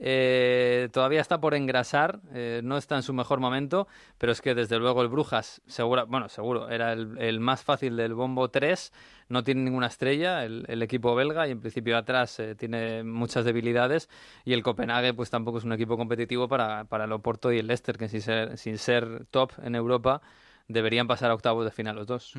eh, 0.00 0.88
todavía 0.92 1.20
está 1.20 1.40
por 1.40 1.54
engrasar, 1.54 2.20
eh, 2.32 2.60
no 2.62 2.76
está 2.76 2.94
en 2.94 3.02
su 3.02 3.12
mejor 3.12 3.40
momento, 3.40 3.88
pero 4.16 4.30
es 4.30 4.40
que 4.40 4.54
desde 4.54 4.78
luego 4.78 5.02
el 5.02 5.08
Brujas, 5.08 5.60
seguro, 5.66 6.06
bueno, 6.06 6.28
seguro, 6.28 6.70
era 6.70 6.92
el, 6.92 7.40
más 7.40 7.64
fácil 7.64 7.96
del 7.96 8.14
bombo 8.14 8.48
3, 8.48 8.92
no 9.28 9.42
tiene 9.42 9.62
ninguna 9.62 9.88
estrella 9.88 10.44
el, 10.44 10.64
el 10.68 10.82
equipo 10.82 11.16
belga 11.16 11.48
y 11.48 11.50
en 11.50 11.60
principio 11.60 11.98
atrás 11.98 12.38
eh, 12.38 12.54
tiene 12.54 13.02
muchas 13.02 13.44
debilidades 13.44 14.08
y 14.44 14.52
el 14.52 14.62
Copenhague 14.62 15.14
pues 15.14 15.30
tampoco 15.30 15.58
es 15.58 15.64
un 15.64 15.72
equipo 15.72 15.96
competitivo 15.96 16.46
para, 16.46 16.84
para 16.84 17.04
el 17.04 17.12
Oporto 17.12 17.52
y 17.52 17.58
el 17.58 17.66
Leicester, 17.66 17.98
que 17.98 18.08
sin 18.08 18.22
ser, 18.22 18.56
sin 18.56 18.78
ser 18.78 19.26
top 19.30 19.50
en 19.62 19.74
Europa 19.74 20.22
deberían 20.68 21.06
pasar 21.06 21.30
a 21.30 21.34
octavos 21.34 21.64
de 21.64 21.70
final 21.70 21.96
los 21.96 22.06
dos. 22.06 22.34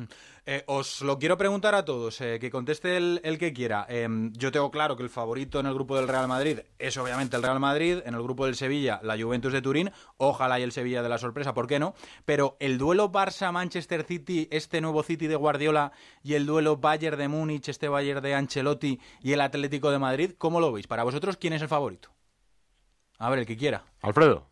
Eh, 0.46 0.62
os 0.66 1.02
lo 1.02 1.18
quiero 1.18 1.36
preguntar 1.36 1.74
a 1.74 1.84
todos, 1.84 2.20
eh, 2.20 2.38
que 2.40 2.50
conteste 2.50 2.96
el, 2.96 3.20
el 3.24 3.38
que 3.38 3.52
quiera. 3.52 3.86
Eh, 3.88 4.08
yo 4.32 4.52
tengo 4.52 4.70
claro 4.70 4.96
que 4.96 5.02
el 5.02 5.10
favorito 5.10 5.60
en 5.60 5.66
el 5.66 5.74
grupo 5.74 5.96
del 5.96 6.08
Real 6.08 6.28
Madrid 6.28 6.60
es 6.78 6.96
obviamente 6.96 7.36
el 7.36 7.42
Real 7.42 7.60
Madrid, 7.60 7.98
en 8.04 8.14
el 8.14 8.22
grupo 8.22 8.46
del 8.46 8.54
Sevilla 8.54 9.00
la 9.02 9.20
Juventus 9.20 9.52
de 9.52 9.60
Turín, 9.60 9.90
ojalá 10.16 10.60
y 10.60 10.62
el 10.62 10.72
Sevilla 10.72 11.02
de 11.02 11.08
la 11.08 11.18
sorpresa, 11.18 11.52
¿por 11.52 11.66
qué 11.66 11.78
no? 11.78 11.94
Pero 12.24 12.56
el 12.60 12.78
duelo 12.78 13.10
Barça-Manchester 13.10 14.04
City, 14.04 14.48
este 14.50 14.80
nuevo 14.80 15.02
City 15.02 15.26
de 15.26 15.36
Guardiola 15.36 15.92
y 16.22 16.34
el 16.34 16.46
duelo 16.46 16.76
Bayern 16.76 17.18
de 17.18 17.28
Múnich, 17.28 17.68
este 17.68 17.88
Bayern 17.88 18.22
de 18.22 18.34
Ancelotti 18.34 19.00
y 19.20 19.32
el 19.32 19.40
Atlético 19.40 19.90
de 19.90 19.98
Madrid, 19.98 20.32
¿cómo 20.38 20.60
lo 20.60 20.72
veis? 20.72 20.86
Para 20.86 21.02
vosotros, 21.02 21.36
¿quién 21.36 21.52
es 21.52 21.62
el 21.62 21.68
favorito? 21.68 22.10
A 23.18 23.28
ver, 23.28 23.40
el 23.40 23.46
que 23.46 23.56
quiera. 23.56 23.84
Alfredo. 24.00 24.49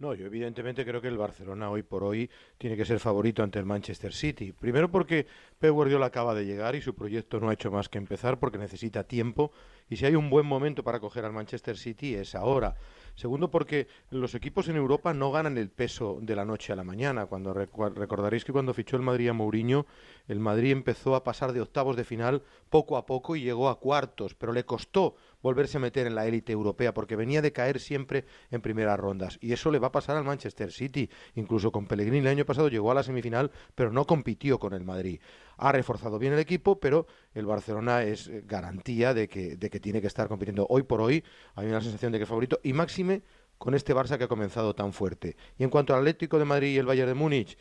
No, 0.00 0.14
yo 0.14 0.26
evidentemente 0.26 0.84
creo 0.84 1.00
que 1.00 1.08
el 1.08 1.18
Barcelona 1.18 1.70
hoy 1.70 1.82
por 1.82 2.04
hoy 2.04 2.30
tiene 2.56 2.76
que 2.76 2.84
ser 2.84 3.00
favorito 3.00 3.42
ante 3.42 3.58
el 3.58 3.64
Manchester 3.64 4.12
City. 4.12 4.52
Primero 4.52 4.88
porque 4.88 5.26
Pep 5.58 5.72
Guardiola 5.72 6.06
acaba 6.06 6.36
de 6.36 6.46
llegar 6.46 6.76
y 6.76 6.80
su 6.80 6.94
proyecto 6.94 7.40
no 7.40 7.48
ha 7.48 7.54
hecho 7.54 7.72
más 7.72 7.88
que 7.88 7.98
empezar 7.98 8.38
porque 8.38 8.58
necesita 8.58 9.02
tiempo 9.02 9.50
y 9.90 9.96
si 9.96 10.06
hay 10.06 10.14
un 10.14 10.30
buen 10.30 10.46
momento 10.46 10.84
para 10.84 11.00
coger 11.00 11.24
al 11.24 11.32
Manchester 11.32 11.76
City 11.76 12.14
es 12.14 12.36
ahora. 12.36 12.76
Segundo, 13.16 13.50
porque 13.50 13.88
los 14.10 14.36
equipos 14.36 14.68
en 14.68 14.76
Europa 14.76 15.12
no 15.12 15.32
ganan 15.32 15.58
el 15.58 15.68
peso 15.68 16.20
de 16.22 16.36
la 16.36 16.44
noche 16.44 16.72
a 16.72 16.76
la 16.76 16.84
mañana. 16.84 17.26
Cuando 17.26 17.52
recordaréis 17.52 18.44
que 18.44 18.52
cuando 18.52 18.74
fichó 18.74 18.94
el 18.94 19.02
Madrid 19.02 19.30
a 19.30 19.32
Mourinho, 19.32 19.86
el 20.28 20.38
Madrid 20.38 20.70
empezó 20.70 21.16
a 21.16 21.24
pasar 21.24 21.52
de 21.52 21.60
octavos 21.60 21.96
de 21.96 22.04
final 22.04 22.44
poco 22.70 22.96
a 22.96 23.04
poco 23.04 23.34
y 23.34 23.42
llegó 23.42 23.68
a 23.68 23.80
cuartos, 23.80 24.36
pero 24.36 24.52
le 24.52 24.64
costó 24.64 25.16
volverse 25.42 25.78
a 25.78 25.80
meter 25.80 26.06
en 26.06 26.14
la 26.14 26.26
élite 26.26 26.52
europea 26.52 26.94
porque 26.94 27.16
venía 27.16 27.42
de 27.42 27.52
caer 27.52 27.80
siempre 27.80 28.24
en 28.50 28.60
primeras 28.60 28.98
rondas. 28.98 29.38
Y 29.40 29.52
eso 29.52 29.70
le 29.70 29.78
va 29.78 29.88
a 29.88 29.92
pasar 29.92 30.16
al 30.16 30.24
Manchester 30.24 30.72
City. 30.72 31.08
Incluso 31.34 31.72
con 31.72 31.86
Pellegrini 31.86 32.18
el 32.18 32.26
año 32.28 32.44
pasado 32.44 32.68
llegó 32.68 32.90
a 32.90 32.94
la 32.94 33.02
semifinal 33.02 33.50
pero 33.74 33.92
no 33.92 34.06
compitió 34.06 34.58
con 34.58 34.72
el 34.72 34.84
Madrid. 34.84 35.20
Ha 35.56 35.72
reforzado 35.72 36.18
bien 36.18 36.32
el 36.32 36.38
equipo 36.38 36.80
pero 36.80 37.06
el 37.34 37.46
Barcelona 37.46 38.02
es 38.02 38.30
garantía 38.46 39.14
de 39.14 39.28
que, 39.28 39.56
de 39.56 39.70
que 39.70 39.80
tiene 39.80 40.00
que 40.00 40.06
estar 40.06 40.28
compitiendo. 40.28 40.66
Hoy 40.68 40.82
por 40.82 41.00
hoy 41.00 41.24
hay 41.54 41.66
una 41.66 41.80
sensación 41.80 42.12
de 42.12 42.18
que 42.18 42.24
es 42.24 42.28
favorito 42.28 42.60
y 42.62 42.72
máxime 42.72 43.22
con 43.58 43.74
este 43.74 43.94
Barça 43.94 44.16
que 44.16 44.24
ha 44.24 44.28
comenzado 44.28 44.74
tan 44.74 44.92
fuerte. 44.92 45.36
Y 45.58 45.64
en 45.64 45.70
cuanto 45.70 45.92
al 45.92 46.00
Atlético 46.00 46.38
de 46.38 46.44
Madrid 46.44 46.68
y 46.74 46.78
el 46.78 46.86
Bayern 46.86 47.08
de 47.08 47.14
Múnich 47.14 47.58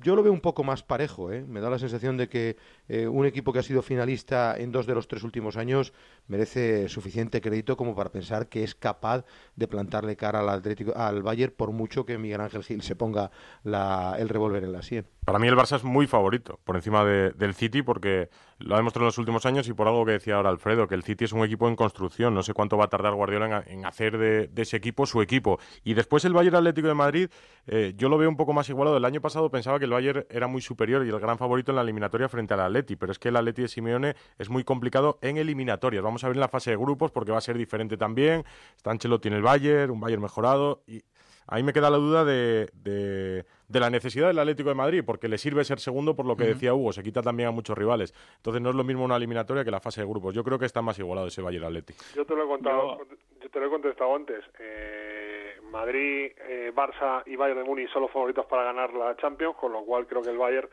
yo 0.00 0.16
lo 0.16 0.22
veo 0.22 0.32
un 0.32 0.40
poco 0.40 0.64
más 0.64 0.82
parejo, 0.82 1.32
¿eh? 1.32 1.44
me 1.46 1.60
da 1.60 1.70
la 1.70 1.78
sensación 1.78 2.16
de 2.16 2.28
que 2.28 2.56
eh, 2.88 3.06
un 3.06 3.26
equipo 3.26 3.52
que 3.52 3.60
ha 3.60 3.62
sido 3.62 3.82
finalista 3.82 4.56
en 4.56 4.72
dos 4.72 4.86
de 4.86 4.94
los 4.94 5.06
tres 5.06 5.22
últimos 5.22 5.56
años 5.56 5.92
merece 6.26 6.88
suficiente 6.88 7.40
crédito 7.40 7.76
como 7.76 7.94
para 7.94 8.10
pensar 8.10 8.48
que 8.48 8.64
es 8.64 8.74
capaz 8.74 9.24
de 9.54 9.68
plantarle 9.68 10.16
cara 10.16 10.40
al 10.40 10.48
Atlético, 10.48 10.92
al 10.96 11.22
Bayern 11.22 11.54
por 11.56 11.70
mucho 11.72 12.04
que 12.04 12.18
Miguel 12.18 12.40
Ángel 12.40 12.64
Gil 12.64 12.82
se 12.82 12.96
ponga 12.96 13.30
la, 13.62 14.16
el 14.18 14.28
revólver 14.28 14.64
en 14.64 14.72
la 14.72 14.82
sien. 14.82 15.06
Para 15.26 15.40
mí 15.40 15.48
el 15.48 15.56
Barça 15.56 15.74
es 15.74 15.82
muy 15.82 16.06
favorito 16.06 16.60
por 16.62 16.76
encima 16.76 17.04
de, 17.04 17.32
del 17.32 17.52
City 17.52 17.82
porque 17.82 18.30
lo 18.58 18.76
ha 18.76 18.78
demostrado 18.78 19.06
en 19.06 19.08
los 19.08 19.18
últimos 19.18 19.44
años 19.44 19.66
y 19.66 19.72
por 19.72 19.88
algo 19.88 20.06
que 20.06 20.12
decía 20.12 20.36
ahora 20.36 20.50
Alfredo, 20.50 20.86
que 20.86 20.94
el 20.94 21.02
City 21.02 21.24
es 21.24 21.32
un 21.32 21.44
equipo 21.44 21.66
en 21.66 21.74
construcción. 21.74 22.32
No 22.32 22.44
sé 22.44 22.54
cuánto 22.54 22.76
va 22.76 22.84
a 22.84 22.88
tardar 22.88 23.12
Guardiola 23.12 23.64
en, 23.66 23.84
hacer 23.84 24.18
de, 24.18 24.48
ese 24.54 24.76
equipo 24.76 25.04
su 25.04 25.20
equipo. 25.20 25.58
Y 25.82 25.94
después 25.94 26.24
el 26.26 26.32
Bayern 26.32 26.54
Atlético 26.54 26.86
de 26.86 26.94
Madrid, 26.94 27.28
eh, 27.66 27.92
yo 27.96 28.08
lo 28.08 28.18
veo 28.18 28.28
un 28.28 28.36
poco 28.36 28.52
más 28.52 28.68
igualado. 28.68 28.98
El 28.98 29.04
año 29.04 29.20
pasado 29.20 29.50
pensaba 29.50 29.80
que 29.80 29.86
el 29.86 29.90
Bayern 29.90 30.26
era 30.30 30.46
muy 30.46 30.62
superior 30.62 31.04
y 31.04 31.08
el 31.08 31.18
gran 31.18 31.38
favorito 31.38 31.72
en 31.72 31.76
la 31.76 31.82
eliminatoria 31.82 32.28
frente 32.28 32.54
al 32.54 32.60
Atleti, 32.60 32.94
pero 32.94 33.10
es 33.10 33.18
que 33.18 33.30
el 33.30 33.36
Atleti 33.36 33.62
de 33.62 33.68
Simeone 33.68 34.14
es 34.38 34.48
muy 34.48 34.62
complicado 34.62 35.18
en 35.22 35.38
eliminatorias. 35.38 36.04
Vamos 36.04 36.22
a 36.22 36.28
ver 36.28 36.36
en 36.36 36.40
la 36.40 36.48
fase 36.48 36.70
de 36.70 36.76
grupos 36.76 37.10
porque 37.10 37.32
va 37.32 37.38
a 37.38 37.40
ser 37.40 37.58
diferente 37.58 37.96
también. 37.96 38.44
Está 38.76 38.92
Ancelotti 38.92 39.26
en 39.26 39.34
el 39.34 39.42
Bayern, 39.42 39.90
un 39.90 39.98
Bayern 39.98 40.22
mejorado 40.22 40.84
y 40.86 41.02
ahí 41.48 41.62
me 41.62 41.72
queda 41.72 41.90
la 41.90 41.96
duda 41.96 42.24
de, 42.24 43.44
de, 43.68 43.80
la 43.80 43.90
necesidad 43.90 44.28
del 44.28 44.38
Atlético 44.38 44.68
de 44.68 44.74
Madrid, 44.74 45.02
porque 45.04 45.28
le 45.28 45.38
sirve 45.38 45.64
ser 45.64 45.80
segundo 45.80 46.14
por 46.14 46.26
lo 46.26 46.36
que 46.36 46.44
uh 46.44 46.46
-huh. 46.46 46.54
decía 46.54 46.74
Hugo, 46.74 46.92
se 46.92 47.02
quita 47.02 47.22
también 47.22 47.48
a 47.48 47.52
muchos 47.52 47.76
rivales. 47.76 48.14
Entonces 48.36 48.62
no 48.62 48.70
es 48.70 48.76
lo 48.76 48.84
mismo 48.84 49.04
una 49.04 49.16
eliminatoria 49.16 49.64
que 49.64 49.70
la 49.70 49.80
fase 49.80 50.00
de 50.00 50.06
grupos. 50.06 50.34
Yo 50.34 50.44
creo 50.44 50.58
que 50.58 50.66
está 50.66 50.82
más 50.82 50.98
igualado 50.98 51.26
ese 51.26 51.42
Bayern 51.42 51.66
Atlético. 51.66 52.02
Yo 52.14 52.24
te 52.24 52.34
lo 52.34 52.44
he 52.44 52.46
contado, 52.46 52.98
yo, 52.98 53.16
yo 53.40 53.50
te 53.50 53.60
lo 53.60 53.66
he 53.66 53.70
contestado 53.70 54.14
antes. 54.14 54.44
Eh, 54.58 55.60
Madrid, 55.70 56.32
eh, 56.48 56.72
Barça 56.74 57.22
y 57.26 57.36
Bayern 57.36 57.60
de 57.60 57.64
Múnich 57.64 57.90
son 57.92 58.02
los 58.02 58.10
favoritos 58.10 58.46
para 58.46 58.64
ganar 58.64 58.92
la 58.94 59.16
Champions, 59.16 59.56
con 59.56 59.72
lo 59.72 59.84
cual 59.84 60.06
creo 60.06 60.22
que 60.22 60.30
el 60.30 60.38
Bayern 60.38 60.68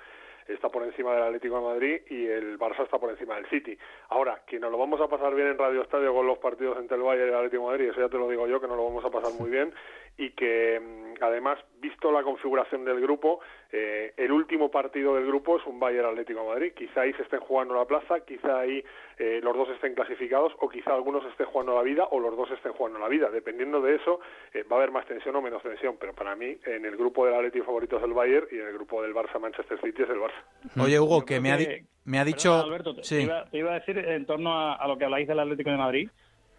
está 0.48 0.70
por 0.70 0.84
encima 0.84 1.14
del 1.14 1.24
Atlético 1.24 1.56
de 1.56 1.62
Madrid 1.62 2.02
y 2.10 2.26
el 2.26 2.58
Barça 2.60 2.84
está 2.84 3.00
por 3.00 3.10
encima 3.10 3.36
del 3.36 3.46
City. 3.48 3.78
Ahora, 4.10 4.42
que 4.46 4.60
nos 4.60 4.72
lo 4.72 4.78
vamos 4.78 5.00
a 5.02 5.08
pasar 5.08 5.34
bien 5.36 5.48
en 5.48 5.58
Radio 5.58 5.82
Estadio 5.82 6.14
con 6.14 6.28
los 6.28 6.38
partidos 6.38 6.78
entre 6.78 6.98
el 6.98 7.04
Bayern 7.04 7.28
y 7.28 7.30
el 7.30 7.36
Atlético 7.36 7.64
de 7.64 7.72
Madrid, 7.72 7.90
eso 7.90 8.02
ya 8.02 8.10
te 8.10 8.18
lo 8.18 8.30
digo 8.30 8.48
yo, 8.48 8.60
que 8.60 8.68
nos 8.68 8.78
lo 8.78 8.86
vamos 8.86 9.06
a 9.06 9.10
pasar 9.10 9.34
muy 9.40 9.50
bien 9.50 9.74
y 10.18 10.32
que 10.32 10.80
mm, 10.80 11.24
además, 11.24 11.60
visto 11.80 12.12
la 12.12 12.24
configuración 12.24 12.86
del 12.86 13.02
grupo, 13.02 13.40
eh, 13.72 14.14
el 14.18 14.32
último 14.32 14.70
partido 14.70 15.16
del 15.16 15.26
grupo 15.26 15.58
es 15.58 15.66
un 15.66 15.80
Bayern 15.80 16.08
Atlético 16.08 16.42
de 16.42 16.48
Madrid. 16.48 16.74
Quizá 16.76 17.02
ahí 17.02 17.14
se 17.14 17.24
estén 17.24 17.40
jugando 17.40 17.74
la 17.74 17.86
plaza, 17.86 18.20
quizá 18.22 18.60
ahí 18.60 18.84
eh, 19.18 19.40
los 19.44 19.56
dos 19.56 19.70
estén 19.70 19.96
clasificados 19.96 20.54
o 20.60 20.70
quizá 20.70 20.94
algunos 20.94 21.26
estén 21.26 21.48
jugando 21.48 21.76
la 21.76 21.82
vida 21.82 22.08
o 22.12 22.20
los 22.20 22.36
dos 22.38 22.52
estén 22.52 22.74
jugando 22.74 23.00
la 23.00 23.08
vida. 23.08 23.30
Dependiendo 23.32 23.82
de 23.82 23.96
eso, 23.96 24.20
eh, 24.54 24.64
va 24.64 24.76
a 24.76 24.80
haber 24.80 24.92
más 24.92 25.06
tensión 25.08 25.36
o 25.36 25.42
menos 25.42 25.64
tensión. 25.64 25.98
Pero 26.00 26.14
para 26.14 26.36
mí, 26.36 26.58
en 26.66 26.86
el 26.86 26.96
grupo 26.96 27.26
del 27.26 27.36
Atlético 27.36 27.66
favorito 27.66 27.98
es 27.98 28.04
el 28.04 28.14
Bayern 28.14 28.48
y 28.52 28.60
en 28.60 28.68
el 28.68 28.74
grupo 28.74 29.02
del 29.02 29.14
Barça 29.14 29.40
Manchester 29.40 29.80
City 29.82 30.04
es 30.04 30.10
el 30.10 30.20
Barça. 30.20 30.33
Oye, 30.78 31.00
Hugo, 31.00 31.26
que 31.26 31.40
me, 31.40 31.86
me 32.06 32.20
ha 32.20 32.26
dicho... 32.26 32.64
Alberto, 32.64 32.96
te, 32.96 33.04
sí. 33.04 33.22
iba, 33.22 33.46
te, 33.46 33.58
iba, 33.58 33.72
a 33.72 33.80
decir 33.80 33.98
en 33.98 34.26
torno 34.26 34.54
a, 34.54 34.76
a 34.76 34.88
lo 34.88 34.98
que 34.98 35.06
habláis 35.06 35.28
del 35.28 35.40
Atlético 35.40 35.72
de 35.72 35.78
Madrid, 35.78 36.10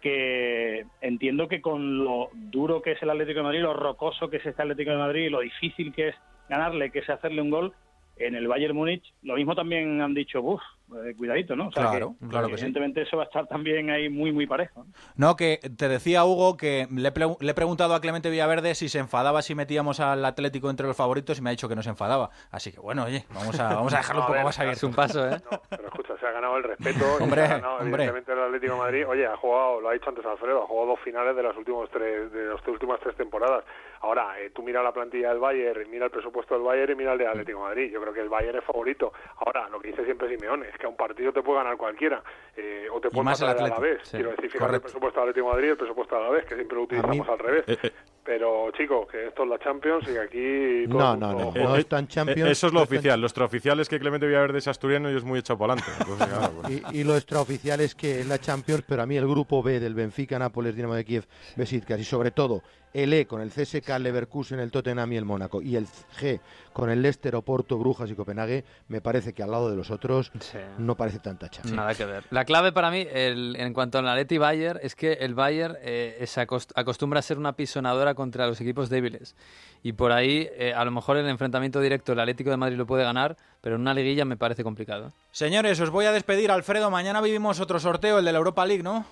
que 0.01 0.85
entiendo 1.01 1.47
que 1.47 1.61
con 1.61 2.03
lo 2.03 2.29
duro 2.33 2.81
que 2.81 2.91
es 2.91 3.01
el 3.01 3.09
Atlético 3.09 3.39
de 3.39 3.43
Madrid, 3.43 3.61
lo 3.61 3.73
rocoso 3.73 4.29
que 4.29 4.37
es 4.37 4.45
este 4.45 4.61
Atlético 4.61 4.91
de 4.91 4.97
Madrid, 4.97 5.31
lo 5.31 5.39
difícil 5.39 5.93
que 5.93 6.09
es 6.09 6.15
ganarle, 6.47 6.91
que 6.91 6.99
es 6.99 7.09
hacerle 7.09 7.41
un 7.41 7.49
gol, 7.49 7.73
en 8.17 8.35
el 8.35 8.47
Bayern 8.47 8.75
Múnich, 8.75 9.13
lo 9.23 9.35
mismo 9.35 9.55
también 9.55 10.01
han 10.01 10.13
dicho, 10.13 10.41
uff, 10.41 10.61
eh, 11.03 11.15
cuidadito, 11.17 11.55
¿no? 11.55 11.67
O 11.67 11.71
sea, 11.71 11.89
claro, 11.89 12.15
que, 12.19 12.27
claro 12.27 12.47
que 12.47 12.53
evidentemente 12.53 13.01
sí. 13.01 13.07
eso 13.07 13.17
va 13.17 13.23
a 13.23 13.25
estar 13.25 13.47
también 13.47 13.89
ahí 13.89 14.07
muy, 14.07 14.31
muy 14.31 14.45
parejo. 14.45 14.85
No, 15.15 15.35
que 15.35 15.59
te 15.75 15.89
decía 15.89 16.23
Hugo 16.25 16.57
que 16.57 16.87
le, 16.91 17.11
le, 17.11 17.51
he 17.51 17.53
preguntado 17.55 17.95
a 17.95 18.01
Clemente 18.01 18.29
Villaverde 18.29 18.75
si 18.75 18.87
se 18.87 18.99
enfadaba 18.99 19.41
si 19.41 19.55
metíamos 19.55 19.99
al 19.99 20.23
Atlético 20.23 20.69
entre 20.69 20.85
los 20.85 20.95
favoritos 20.95 21.39
y 21.39 21.41
me 21.41 21.49
ha 21.49 21.51
dicho 21.51 21.67
que 21.67 21.75
no 21.75 21.81
se 21.81 21.89
enfadaba. 21.89 22.29
Así 22.51 22.71
que 22.71 22.79
bueno, 22.79 23.05
oye, 23.05 23.25
vamos 23.33 23.59
a, 23.59 23.73
vamos 23.73 23.93
a 23.93 23.97
dejarlo 23.97 24.21
no, 24.21 24.25
un 24.25 24.27
poco 24.27 24.37
ver, 24.37 24.45
más 24.45 24.59
abierto. 24.59 24.77
Es 24.77 24.83
un 24.83 24.93
paso, 24.93 25.27
¿eh? 25.27 25.37
No, 25.51 25.61
pero 25.69 25.87
escucha, 25.87 26.17
se 26.17 26.27
ha 26.27 26.31
ganado 26.31 26.57
el 26.57 26.63
respeto. 26.63 27.05
hombre, 27.19 27.41
se 27.41 27.47
ha 27.47 27.57
ganado, 27.57 27.77
hombre. 27.77 28.03
Evidentemente 28.03 28.31
el 28.31 28.39
Atlético 28.39 28.73
de 28.73 28.79
Madrid, 28.79 29.07
oye, 29.07 29.25
ha 29.25 29.37
jugado, 29.37 29.81
lo 29.81 29.89
ha 29.89 29.93
dicho 29.93 30.09
antes 30.09 30.25
Alfredo, 30.25 30.63
ha 30.63 30.67
jugado 30.67 30.87
dos 30.89 30.99
finales 30.99 31.35
de 31.35 31.43
las 31.43 31.57
últimas 31.57 31.89
tres, 31.89 32.31
de 32.31 32.45
las 32.45 32.67
últimas 32.67 32.99
tres 32.99 33.15
temporadas. 33.15 33.65
Ahora, 34.01 34.39
eh, 34.39 34.51
tú 34.51 34.61
mira 34.63 34.81
la 34.83 34.91
plantilla 34.91 35.29
del 35.29 35.39
Bayern, 35.39 35.89
mira 35.89 36.05
el 36.05 36.11
presupuesto 36.11 36.55
del 36.55 36.63
Bayern 36.63 36.93
y 36.93 36.95
mira 36.95 37.13
el 37.13 37.19
de 37.19 37.27
Atlético 37.27 37.59
de 37.59 37.65
Madrid. 37.65 37.91
Yo 37.91 38.01
creo 38.01 38.13
que 38.13 38.21
el 38.21 38.29
Bayern 38.29 38.57
es 38.57 38.63
favorito. 38.63 39.13
Ahora, 39.37 39.69
lo 39.69 39.79
que 39.79 39.89
dice 39.89 40.05
siempre 40.05 40.29
Simeone, 40.29 40.69
es 40.69 40.77
que 40.77 40.85
a 40.85 40.89
un 40.89 40.95
partido 40.95 41.31
te 41.31 41.41
puede 41.41 41.59
ganar 41.59 41.77
cualquiera, 41.77 42.23
eh, 42.55 42.87
o 42.91 42.99
te 42.99 43.09
puede 43.09 43.25
matar 43.25 43.57
a 43.57 43.67
la 43.67 43.79
vez. 43.79 44.01
sí, 44.03 44.17
Quiero 44.17 44.31
decir, 44.31 44.51
fíjate 44.51 44.75
el 44.75 44.81
presupuesto 44.81 45.19
del 45.19 45.29
Atlético 45.29 45.47
de 45.47 45.53
Madrid 45.53 45.67
y 45.67 45.71
el 45.71 45.77
presupuesto 45.77 46.15
de 46.15 46.21
la 46.21 46.29
vez, 46.29 46.45
que 46.45 46.55
siempre 46.55 46.75
lo 46.75 46.83
utilizamos 46.83 47.29
al 47.29 47.39
revés. 47.39 47.63
Eh, 47.67 47.77
eh, 47.83 47.91
Pero, 48.25 48.71
chicos, 48.71 49.07
que 49.11 49.27
esto 49.27 49.43
es 49.43 49.49
la 49.49 49.59
Champions 49.59 50.03
y 50.09 50.13
que 50.13 50.19
aquí... 50.19 50.87
No, 50.87 51.15
no, 51.15 51.31
no, 51.33 51.51
juega. 51.51 51.67
no 51.69 51.75
es 51.75 51.85
tan 51.87 52.07
Champions. 52.07 52.49
Eh, 52.49 52.51
Eso 52.53 52.67
es 52.67 52.73
lo 52.73 52.81
oficial. 52.81 53.21
Lo 53.21 53.27
extraoficial 53.27 53.79
es 53.79 53.87
que 53.87 53.99
Clemente 53.99 54.25
Villaverde 54.25 54.57
es 54.57 54.67
asturiano 54.67 55.11
y 55.11 55.15
es 55.15 55.23
muy 55.23 55.37
echado 55.39 55.59
para 55.59 55.73
adelante. 55.73 55.91
Entonces, 56.01 56.27
claro, 56.27 56.53
pues- 56.63 56.81
Y, 56.95 56.99
y 57.01 57.03
lo 57.03 57.15
extraoficial 57.15 57.79
es 57.81 57.93
que 57.93 58.21
es 58.21 58.27
la 58.27 58.39
Champions, 58.39 58.83
pero 58.87 59.03
a 59.03 59.05
mí 59.05 59.15
el 59.15 59.27
grupo 59.27 59.61
B 59.61 59.79
del 59.79 59.93
Benfica, 59.93 60.39
Nápoles, 60.39 60.75
Dinamo 60.75 60.95
de 60.95 61.05
Kiev, 61.05 61.25
Besiktas 61.55 61.99
y 61.99 62.03
sobre 62.03 62.31
todo 62.31 62.63
el 62.93 63.13
E 63.13 63.27
con 63.27 63.41
el 63.41 63.49
CSK, 63.51 63.99
Leverkusen, 63.99 64.57
el 64.59 64.71
Tottenham 64.71 65.11
y 65.11 65.17
el 65.17 65.25
Mónaco 65.25 65.61
y 65.61 65.75
el 65.75 65.85
G 66.17 66.39
con 66.71 66.89
el 66.89 67.01
Leicester, 67.01 67.35
Oporto, 67.35 67.77
Brujas 67.77 68.09
y 68.09 68.15
Copenhague, 68.15 68.63
me 68.87 69.01
parece 69.01 69.33
que 69.33 69.43
al 69.43 69.51
lado 69.51 69.69
de 69.69 69.75
los 69.75 69.91
otros 69.91 70.31
no 70.77 70.95
parece 70.95 71.19
tanta 71.19 71.49
Champions. 71.49 71.75
Nada 71.75 71.93
que 71.93 72.05
ver. 72.05 72.23
La 72.31 72.45
clave 72.45 72.71
para 72.71 72.89
mí, 72.91 73.05
el- 73.11 73.57
en 73.59 73.73
cuanto 73.73 73.99
al 73.99 74.07
Atleti 74.07 74.37
Bayern, 74.37 74.79
es 74.81 74.95
que 74.95 75.11
el 75.13 75.35
Bayern 75.35 75.75
eh, 75.81 76.23
se 76.25 76.41
acost- 76.47 76.71
acostumbra 76.73 77.19
a 77.19 77.21
ser 77.21 77.37
una 77.37 77.53
pisonadora 77.53 78.14
contra 78.15 78.47
los 78.47 78.59
equipos 78.61 78.89
débiles. 78.89 79.35
Y 79.83 79.93
por 79.93 80.11
ahí, 80.11 80.49
eh, 80.57 80.73
a 80.73 80.83
lo 80.83 80.91
mejor 80.91 81.17
el 81.17 81.27
enfrentamiento 81.27 81.79
directo, 81.79 82.13
el 82.13 82.19
Atlético 82.19 82.49
de 82.49 82.57
Madrid 82.57 82.77
lo 82.77 82.87
puede 82.87 83.03
ganar, 83.03 83.37
pero 83.61 83.75
en 83.75 83.81
una 83.81 83.93
liguilla 83.93 84.25
me 84.25 84.37
parece 84.37 84.63
complicado. 84.63 85.13
Señores, 85.31 85.79
os 85.79 85.89
voy 85.89 86.05
a 86.05 86.11
despedir. 86.11 86.51
Alfredo, 86.51 86.89
mañana 86.89 87.21
vivimos 87.21 87.59
otro 87.59 87.79
sorteo, 87.79 88.19
el 88.19 88.25
de 88.25 88.31
la 88.31 88.37
Europa 88.39 88.65
League, 88.65 88.83
¿no? 88.83 89.05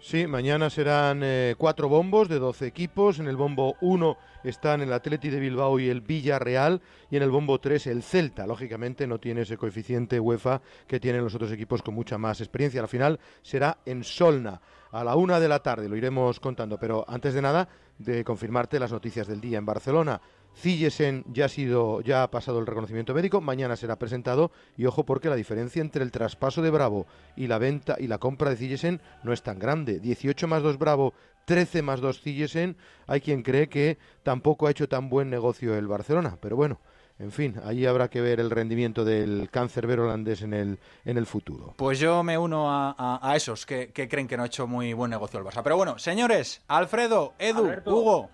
Sí, 0.00 0.28
mañana 0.28 0.70
serán 0.70 1.22
eh, 1.24 1.56
cuatro 1.58 1.88
bombos 1.88 2.28
de 2.28 2.38
12 2.38 2.66
equipos. 2.66 3.18
En 3.18 3.26
el 3.26 3.36
bombo 3.36 3.76
1 3.80 4.16
están 4.44 4.80
el 4.80 4.92
Atleti 4.92 5.28
de 5.28 5.40
Bilbao 5.40 5.80
y 5.80 5.88
el 5.88 6.02
Villarreal. 6.02 6.80
Y 7.10 7.16
en 7.16 7.24
el 7.24 7.30
bombo 7.30 7.58
3 7.58 7.88
el 7.88 8.02
Celta. 8.04 8.46
Lógicamente 8.46 9.08
no 9.08 9.18
tiene 9.18 9.40
ese 9.40 9.56
coeficiente 9.56 10.20
UEFA 10.20 10.62
que 10.86 11.00
tienen 11.00 11.24
los 11.24 11.34
otros 11.34 11.50
equipos 11.50 11.82
con 11.82 11.94
mucha 11.94 12.16
más 12.16 12.40
experiencia. 12.40 12.80
La 12.80 12.86
final 12.86 13.18
será 13.42 13.78
en 13.86 14.04
Solna 14.04 14.60
a 14.92 15.02
la 15.02 15.16
una 15.16 15.40
de 15.40 15.48
la 15.48 15.58
tarde. 15.58 15.88
Lo 15.88 15.96
iremos 15.96 16.38
contando. 16.38 16.78
Pero 16.78 17.04
antes 17.08 17.34
de 17.34 17.42
nada, 17.42 17.68
de 17.98 18.24
confirmarte 18.24 18.78
las 18.78 18.92
noticias 18.92 19.26
del 19.26 19.40
día 19.40 19.58
en 19.58 19.66
Barcelona. 19.66 20.20
Cillesen 20.54 21.24
ya 21.32 21.44
ha 21.44 21.48
sido, 21.48 22.00
ya 22.00 22.22
ha 22.22 22.30
pasado 22.30 22.58
el 22.58 22.66
reconocimiento 22.66 23.14
médico, 23.14 23.40
mañana 23.40 23.76
será 23.76 23.98
presentado 23.98 24.50
y 24.76 24.86
ojo 24.86 25.04
porque 25.04 25.28
la 25.28 25.36
diferencia 25.36 25.80
entre 25.80 26.02
el 26.02 26.10
traspaso 26.10 26.62
de 26.62 26.70
Bravo 26.70 27.06
y 27.36 27.46
la 27.46 27.58
venta 27.58 27.96
y 27.98 28.08
la 28.08 28.18
compra 28.18 28.50
de 28.50 28.56
Cillesen 28.56 29.00
no 29.22 29.32
es 29.32 29.42
tan 29.42 29.58
grande. 29.58 30.00
18 30.00 30.48
más 30.48 30.62
2 30.62 30.78
Bravo, 30.78 31.14
13 31.44 31.82
más 31.82 32.00
2 32.00 32.20
Cillesen. 32.20 32.76
Hay 33.06 33.20
quien 33.20 33.42
cree 33.42 33.68
que 33.68 33.98
tampoco 34.22 34.66
ha 34.66 34.70
hecho 34.70 34.88
tan 34.88 35.08
buen 35.08 35.30
negocio 35.30 35.76
el 35.76 35.86
Barcelona, 35.86 36.38
pero 36.40 36.56
bueno, 36.56 36.80
en 37.18 37.32
fin, 37.32 37.54
ahí 37.64 37.84
habrá 37.86 38.08
que 38.08 38.20
ver 38.20 38.38
el 38.40 38.50
rendimiento 38.50 39.04
del 39.04 39.48
cáncer 39.50 39.86
holandés 39.98 40.42
en 40.42 40.54
el, 40.54 40.78
en 41.04 41.18
el 41.18 41.26
futuro. 41.26 41.74
Pues 41.76 41.98
yo 41.98 42.22
me 42.22 42.38
uno 42.38 42.70
a, 42.70 42.94
a- 42.96 43.18
a 43.22 43.36
esos 43.36 43.66
que, 43.66 43.92
que 43.92 44.08
creen 44.08 44.28
que 44.28 44.36
no 44.36 44.44
ha 44.44 44.46
hecho 44.46 44.66
muy 44.66 44.92
buen 44.92 45.10
negocio 45.10 45.38
el 45.40 45.44
Barça. 45.46 45.62
Pero 45.62 45.76
bueno, 45.76 45.98
señores, 45.98 46.64
Alfredo, 46.68 47.34
Edu, 47.38 47.64
Alberto. 47.64 47.96
Hugo, 47.96 48.30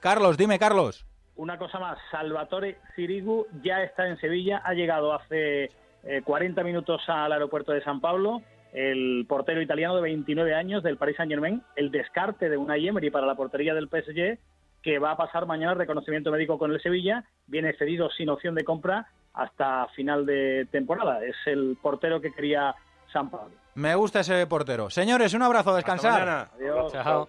Carlos, 0.00 0.36
dime, 0.36 0.58
Carlos. 0.58 1.06
Una 1.36 1.58
cosa 1.58 1.78
más, 1.78 1.98
Salvatore 2.10 2.78
Sirigu 2.94 3.46
ya 3.62 3.82
está 3.82 4.06
en 4.08 4.18
Sevilla, 4.18 4.62
ha 4.64 4.72
llegado 4.74 5.12
hace 5.12 5.70
eh, 6.04 6.22
40 6.24 6.62
minutos 6.64 7.02
al 7.08 7.32
aeropuerto 7.32 7.72
de 7.72 7.82
San 7.82 8.00
Pablo, 8.00 8.40
el 8.72 9.24
portero 9.28 9.60
italiano 9.62 9.96
de 9.96 10.02
29 10.02 10.54
años 10.54 10.82
del 10.82 10.96
Paris 10.98 11.16
Saint-Germain, 11.16 11.62
el 11.76 11.90
descarte 11.90 12.48
de 12.48 12.56
Unai 12.56 12.86
Emery 12.88 13.10
para 13.10 13.26
la 13.26 13.34
portería 13.34 13.74
del 13.74 13.88
PSG, 13.88 14.38
que 14.86 15.00
va 15.00 15.10
a 15.10 15.16
pasar 15.16 15.46
mañana 15.46 15.72
el 15.72 15.78
reconocimiento 15.78 16.30
médico 16.30 16.60
con 16.60 16.70
el 16.70 16.80
Sevilla, 16.80 17.24
viene 17.48 17.72
cedido 17.72 18.08
sin 18.08 18.28
opción 18.28 18.54
de 18.54 18.62
compra 18.62 19.08
hasta 19.34 19.88
final 19.96 20.24
de 20.24 20.68
temporada. 20.70 21.24
Es 21.24 21.34
el 21.46 21.76
portero 21.82 22.20
que 22.20 22.32
quería 22.32 22.72
San 23.12 23.28
Pablo. 23.28 23.56
Me 23.74 23.96
gusta 23.96 24.20
ese 24.20 24.46
portero. 24.46 24.88
Señores, 24.88 25.34
un 25.34 25.42
abrazo, 25.42 25.72
a 25.72 25.76
descansar. 25.76 26.50
Adiós. 26.54 26.92
Chao. 26.92 27.28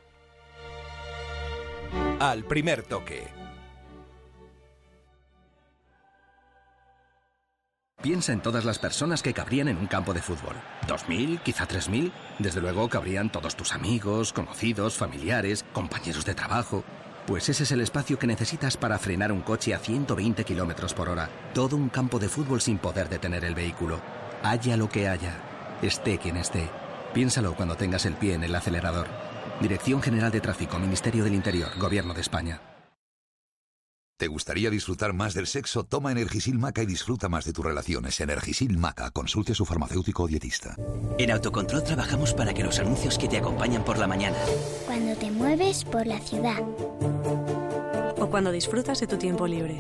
Al 2.20 2.43
primer 2.43 2.84
toque. 2.84 3.26
Piensa 8.03 8.34
en 8.34 8.41
todas 8.41 8.66
las 8.66 8.78
personas 8.78 9.24
que 9.24 9.34
cabrían 9.34 9.68
en 9.68 9.78
un 9.78 9.88
campo 9.88 10.14
de 10.14 10.22
fútbol. 10.22 10.55
¿Dos 10.88 11.10
mil? 11.10 11.39
¿Quizá 11.39 11.66
tres 11.66 11.89
mil? 11.89 12.14
Desde 12.38 12.62
luego 12.62 12.88
cabrían 12.88 13.32
todos 13.32 13.55
tus 13.55 13.74
amigos, 13.74 14.32
conocidos, 14.32 14.95
familiares, 14.95 15.66
compañeros 15.74 16.24
de 16.24 16.36
trabajo. 16.36 16.84
Pues 17.28 17.50
ese 17.50 17.64
es 17.64 17.74
el 17.74 17.82
espacio 17.82 18.18
que 18.18 18.26
necesitas 18.26 18.78
para 18.78 18.98
frenar 18.98 19.34
un 19.34 19.42
coche 19.42 19.74
a 19.74 19.80
120 19.80 20.46
kilómetros 20.46 20.94
por 20.94 21.10
hora. 21.10 21.30
Todo 21.54 21.76
un 21.76 21.90
campo 21.90 22.20
de 22.20 22.30
fútbol 22.30 22.62
sin 22.62 22.78
poder 22.78 23.10
detener 23.10 23.44
el 23.44 23.54
vehículo. 23.54 24.00
Haya 24.44 24.78
lo 24.78 24.88
que 24.88 25.10
haya. 25.10 25.36
Esté 25.82 26.20
quien 26.20 26.38
esté. 26.38 26.70
Piénsalo 27.14 27.54
cuando 27.54 27.76
tengas 27.76 28.06
el 28.06 28.14
pie 28.14 28.36
en 28.36 28.46
el 28.46 28.56
acelerador. 28.56 29.08
Dirección 29.60 30.02
General 30.02 30.32
de 30.32 30.40
Tráfico, 30.40 30.80
Ministerio 30.80 31.26
del 31.26 31.34
Interior, 31.34 31.78
Gobierno 31.78 32.14
de 32.14 32.22
España. 32.22 32.62
¿Te 34.18 34.28
gustaría 34.28 34.72
disfrutar 34.72 35.13
más 35.13 35.36
del 35.36 35.45
sexo? 35.45 35.84
Toma 35.84 36.11
Energisil 36.11 36.57
Maca 36.57 36.82
y 36.82 36.88
disfruta 36.88 37.30
más 37.30 37.45
de 37.45 37.53
tus 37.53 37.63
relaciones. 37.63 38.20
Energisil 38.20 38.76
Maca. 38.76 39.11
Consulte 39.11 39.51
a 39.51 39.55
su 39.55 39.63
farmacéutico 39.63 40.24
o 40.24 40.28
dietista. 40.28 40.76
En 41.20 41.30
Autocontrol 41.30 41.84
trabajamos 41.84 42.34
para 42.34 42.51
que 42.51 42.63
los 42.63 42.80
anuncios 42.80 43.20
que 43.20 43.28
te 43.28 43.38
acompañan 43.38 43.86
por 43.86 43.99
la 43.99 44.07
mañana, 44.07 44.38
Cuando 44.88 45.15
te 45.15 45.30
mueves 45.30 45.84
por 45.86 46.07
la 46.07 46.20
ciudad. 46.20 46.57
O 48.18 48.28
cuando 48.32 48.51
disfrutas 48.51 48.99
de 48.99 49.05
tu 49.05 49.18
tiempo 49.18 49.45
libre. 49.45 49.78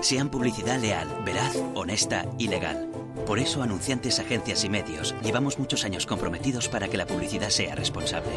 sean 0.00 0.30
publicidad 0.30 0.80
leal, 0.80 1.22
veraz, 1.24 1.56
honesta 1.76 2.26
y 2.40 2.48
legal. 2.48 2.90
Por 3.24 3.38
eso, 3.38 3.62
anunciantes, 3.62 4.18
agencias 4.18 4.64
y 4.64 4.68
medios, 4.68 5.14
llevamos 5.22 5.60
muchos 5.60 5.84
años 5.84 6.06
comprometidos 6.06 6.68
para 6.68 6.88
que 6.88 6.96
la 6.96 7.06
publicidad 7.06 7.50
sea 7.50 7.76
responsable. 7.76 8.32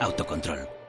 Autocontrol. 0.00 0.83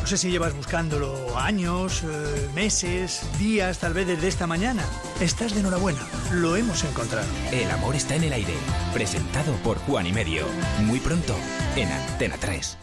No 0.00 0.06
sé 0.06 0.16
si 0.16 0.30
llevas 0.30 0.54
buscándolo 0.56 1.38
años, 1.38 2.02
eh, 2.04 2.48
meses, 2.54 3.22
días, 3.38 3.78
tal 3.78 3.92
vez 3.92 4.06
desde 4.06 4.28
esta 4.28 4.46
mañana. 4.46 4.82
Estás 5.20 5.54
de 5.54 5.60
enhorabuena, 5.60 6.00
lo 6.32 6.56
hemos 6.56 6.82
encontrado. 6.84 7.28
El 7.52 7.70
amor 7.70 7.94
está 7.94 8.16
en 8.16 8.24
el 8.24 8.32
aire. 8.32 8.54
Presentado 8.92 9.52
por 9.62 9.78
Juan 9.78 10.06
y 10.06 10.12
Medio. 10.12 10.46
Muy 10.84 10.98
pronto 11.00 11.36
en 11.76 11.92
Antena 11.92 12.36
3. 12.40 12.78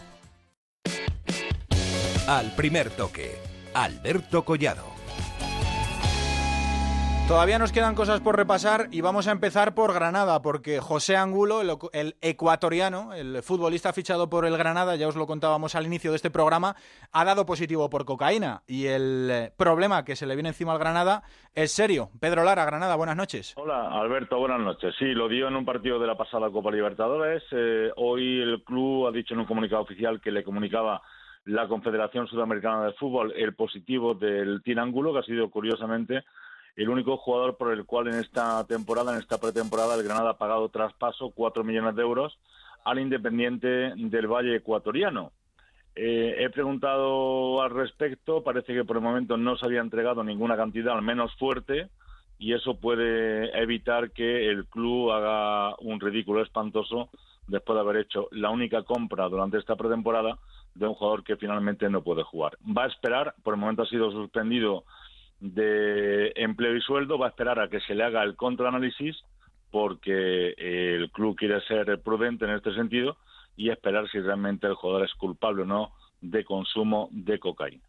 Al 2.28 2.54
primer 2.54 2.90
toque. 2.90 3.36
Alberto 3.74 4.44
Collado. 4.44 4.97
Todavía 7.28 7.58
nos 7.58 7.72
quedan 7.72 7.94
cosas 7.94 8.22
por 8.22 8.36
repasar 8.36 8.88
y 8.90 9.02
vamos 9.02 9.28
a 9.28 9.32
empezar 9.32 9.74
por 9.74 9.92
Granada, 9.92 10.40
porque 10.40 10.80
José 10.80 11.14
Angulo, 11.14 11.60
el, 11.92 12.14
ecuatoriano, 12.22 13.12
el 13.12 13.42
futbolista 13.42 13.92
fichado 13.92 14.30
por 14.30 14.46
el 14.46 14.56
Granada, 14.56 14.96
ya 14.96 15.08
os 15.08 15.14
lo 15.14 15.26
contábamos 15.26 15.74
al 15.74 15.84
inicio 15.84 16.10
de 16.10 16.16
este 16.16 16.30
programa, 16.30 16.74
ha 17.12 17.26
dado 17.26 17.44
positivo 17.44 17.90
por 17.90 18.06
cocaína 18.06 18.62
y 18.66 18.86
el 18.86 19.28
eh, 19.30 19.52
problema 19.58 20.06
que 20.06 20.16
se 20.16 20.24
le 20.24 20.36
viene 20.36 20.48
encima 20.48 20.72
al 20.72 20.78
Granada 20.78 21.22
es 21.54 21.70
serio. 21.70 22.08
Pedro 22.18 22.44
Lara, 22.44 22.64
Granada, 22.64 22.96
buenas 22.96 23.16
noches. 23.16 23.52
Hola, 23.58 23.90
Alberto, 23.90 24.38
buenas 24.38 24.60
noches. 24.60 24.94
Sí, 24.98 25.12
lo 25.12 25.28
dio 25.28 25.48
en 25.48 25.56
un 25.56 25.66
partido 25.66 25.98
de 25.98 26.06
la 26.06 26.16
pasada 26.16 26.50
Copa 26.50 26.70
Libertadores. 26.70 27.42
Eh, 27.52 27.92
hoy 27.96 28.40
el 28.40 28.64
club 28.64 29.06
ha 29.06 29.12
dicho 29.12 29.34
en 29.34 29.40
un 29.40 29.46
comunicado 29.46 29.82
oficial 29.82 30.22
que 30.22 30.32
le 30.32 30.42
comunicaba 30.42 31.02
la 31.44 31.68
Confederación 31.68 32.26
Sudamericana 32.26 32.86
de 32.86 32.94
Fútbol 32.94 33.34
el 33.36 33.54
positivo 33.54 34.14
del 34.14 34.62
Tinángulo, 34.62 35.12
que 35.12 35.18
ha 35.18 35.22
sido 35.24 35.50
curiosamente 35.50 36.24
el 36.78 36.88
único 36.88 37.16
jugador 37.16 37.56
por 37.56 37.72
el 37.72 37.84
cual 37.84 38.06
en 38.06 38.14
esta 38.14 38.64
temporada, 38.66 39.12
en 39.12 39.18
esta 39.18 39.38
pretemporada, 39.38 39.96
el 39.96 40.04
Granada 40.04 40.30
ha 40.30 40.38
pagado 40.38 40.68
traspaso 40.68 41.32
4 41.34 41.64
millones 41.64 41.96
de 41.96 42.02
euros 42.02 42.38
al 42.84 43.00
Independiente 43.00 43.92
del 43.96 44.28
Valle 44.28 44.54
Ecuatoriano. 44.54 45.32
Eh, 45.96 46.36
he 46.38 46.50
preguntado 46.50 47.60
al 47.62 47.70
respecto, 47.70 48.44
parece 48.44 48.72
que 48.72 48.84
por 48.84 48.96
el 48.96 49.02
momento 49.02 49.36
no 49.36 49.56
se 49.56 49.66
había 49.66 49.80
entregado 49.80 50.22
ninguna 50.22 50.56
cantidad, 50.56 50.94
al 50.94 51.02
menos 51.02 51.34
fuerte, 51.34 51.88
y 52.38 52.54
eso 52.54 52.78
puede 52.78 53.60
evitar 53.60 54.12
que 54.12 54.48
el 54.48 54.66
club 54.66 55.10
haga 55.10 55.74
un 55.80 55.98
ridículo 55.98 56.42
espantoso 56.42 57.10
después 57.48 57.74
de 57.74 57.80
haber 57.80 57.96
hecho 57.96 58.28
la 58.30 58.50
única 58.50 58.84
compra 58.84 59.28
durante 59.28 59.58
esta 59.58 59.74
pretemporada 59.74 60.38
de 60.76 60.86
un 60.86 60.94
jugador 60.94 61.24
que 61.24 61.36
finalmente 61.36 61.90
no 61.90 62.04
puede 62.04 62.22
jugar. 62.22 62.56
Va 62.64 62.84
a 62.84 62.88
esperar, 62.88 63.34
por 63.42 63.54
el 63.54 63.60
momento 63.60 63.82
ha 63.82 63.86
sido 63.86 64.12
suspendido 64.12 64.84
de 65.40 66.32
empleo 66.36 66.76
y 66.76 66.80
sueldo, 66.80 67.18
va 67.18 67.26
a 67.26 67.30
esperar 67.30 67.60
a 67.60 67.68
que 67.68 67.80
se 67.80 67.94
le 67.94 68.04
haga 68.04 68.22
el 68.22 68.36
contraanálisis 68.36 69.16
porque 69.70 70.54
el 70.56 71.10
club 71.10 71.36
quiere 71.36 71.60
ser 71.62 72.00
prudente 72.00 72.44
en 72.44 72.52
este 72.52 72.74
sentido 72.74 73.16
y 73.56 73.70
esperar 73.70 74.08
si 74.10 74.20
realmente 74.20 74.66
el 74.66 74.74
jugador 74.74 75.04
es 75.04 75.14
culpable 75.14 75.62
o 75.62 75.66
no 75.66 75.92
de 76.20 76.44
consumo 76.44 77.08
de 77.12 77.38
cocaína. 77.38 77.84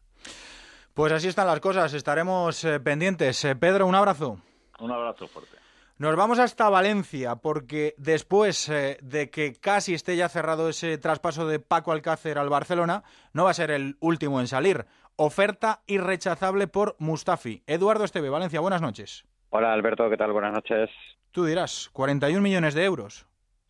Pues 0.94 1.14
así 1.14 1.28
están 1.28 1.48
las 1.48 1.60
cosas, 1.60 1.94
estaremos 1.94 2.64
eh, 2.66 2.80
pendientes. 2.80 3.46
Eh, 3.46 3.56
Pedro, 3.56 3.88
un 3.88 3.96
abrazo. 3.96 4.40
Un 4.80 4.92
abrazo 4.92 5.28
fuerte. 5.28 5.58
Nos 5.98 6.16
vamos 6.16 6.40
hasta 6.40 6.70
Valencia 6.70 7.36
porque 7.36 7.94
después 7.98 8.70
eh, 8.70 8.98
de 9.02 9.30
que 9.30 9.54
casi 9.54 9.94
esté 9.94 10.16
ya 10.16 10.30
cerrado 10.30 10.70
ese 10.70 10.98
traspaso 10.98 11.46
de 11.46 11.60
Paco 11.60 11.92
Alcácer 11.92 12.38
al 12.38 12.50
Barcelona, 12.50 13.04
no 13.34 13.44
va 13.44 13.52
a 13.52 13.54
ser 13.54 13.70
el 13.72 13.98
último 14.00 14.40
en 14.40 14.48
salir. 14.48 14.86
Oferta 15.22 15.82
irrechazable 15.86 16.70
por 16.70 16.96
Mustafi. 16.98 17.62
Eduardo 17.68 18.06
Esteve, 18.06 18.30
Valencia, 18.30 18.62
buenas 18.62 18.82
noches. 18.82 19.26
Hola 19.50 19.74
Alberto, 19.74 20.10
¿qué 20.10 20.16
tal? 20.16 20.32
Buenas 20.32 20.54
noches. 20.54 20.90
Tú 21.32 21.44
dirás, 21.44 21.90
41 21.92 22.42
millones 22.42 22.74
de 22.74 22.86
euros. 22.86 23.28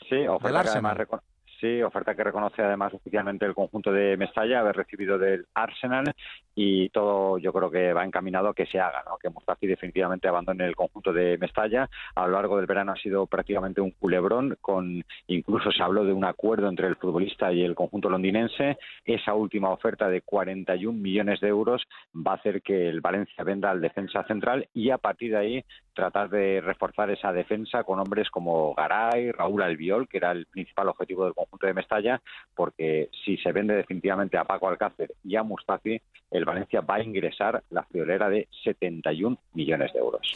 Sí, 0.07 0.27
oferta 0.27 0.61
que, 0.61 0.69
además, 0.69 0.95
sí, 1.59 1.81
oferta 1.81 2.15
que 2.15 2.23
reconoce 2.23 2.61
además 2.61 2.93
oficialmente 2.93 3.45
el 3.45 3.53
conjunto 3.53 3.91
de 3.91 4.17
Mestalla, 4.17 4.59
haber 4.59 4.75
recibido 4.75 5.17
del 5.17 5.45
Arsenal 5.53 6.13
y 6.55 6.89
todo 6.89 7.37
yo 7.37 7.53
creo 7.53 7.71
que 7.71 7.93
va 7.93 8.03
encaminado 8.03 8.49
a 8.49 8.53
que 8.53 8.65
se 8.65 8.79
haga, 8.79 9.03
¿no? 9.05 9.17
que 9.17 9.29
Mustafi 9.29 9.67
definitivamente 9.67 10.27
abandone 10.27 10.65
el 10.65 10.75
conjunto 10.75 11.13
de 11.13 11.37
Mestalla. 11.37 11.89
A 12.15 12.27
lo 12.27 12.33
largo 12.33 12.57
del 12.57 12.65
verano 12.65 12.91
ha 12.91 12.97
sido 12.97 13.27
prácticamente 13.27 13.81
un 13.81 13.91
culebrón, 13.91 14.57
con 14.61 15.03
incluso 15.27 15.71
se 15.71 15.83
habló 15.83 16.03
de 16.03 16.13
un 16.13 16.25
acuerdo 16.25 16.67
entre 16.67 16.87
el 16.87 16.95
futbolista 16.95 17.51
y 17.51 17.63
el 17.63 17.75
conjunto 17.75 18.09
londinense. 18.09 18.77
Esa 19.05 19.33
última 19.33 19.69
oferta 19.69 20.09
de 20.09 20.21
41 20.21 20.97
millones 20.97 21.39
de 21.39 21.47
euros 21.47 21.83
va 22.15 22.33
a 22.33 22.35
hacer 22.35 22.61
que 22.61 22.89
el 22.89 23.01
Valencia 23.01 23.43
venda 23.43 23.71
al 23.71 23.81
defensa 23.81 24.23
central 24.25 24.67
y 24.73 24.89
a 24.89 24.97
partir 24.97 25.31
de 25.31 25.37
ahí 25.37 25.65
tratar 25.99 26.29
de 26.29 26.61
reforzar 26.61 27.09
esa 27.09 27.33
defensa 27.33 27.83
con 27.83 27.99
hombres 27.99 28.29
como 28.29 28.73
Garay, 28.73 29.31
Raúl 29.31 29.61
Albiol, 29.61 30.07
que 30.07 30.17
era 30.17 30.31
el 30.31 30.45
principal 30.45 30.87
objetivo 30.87 31.25
del 31.25 31.33
conjunto 31.33 31.67
de 31.67 31.73
Mestalla, 31.73 32.21
porque 32.55 33.09
si 33.25 33.35
se 33.37 33.51
vende 33.51 33.75
definitivamente 33.75 34.37
a 34.37 34.45
Paco 34.45 34.69
Alcácer 34.69 35.13
y 35.25 35.35
a 35.35 35.43
Mustafi, 35.43 36.01
el 36.31 36.45
Valencia 36.45 36.79
va 36.81 36.95
a 36.95 37.03
ingresar 37.03 37.63
la 37.69 37.83
friolera 37.83 38.29
de 38.29 38.47
71 38.63 39.37
millones 39.53 39.91
de 39.91 39.99
euros. 39.99 40.33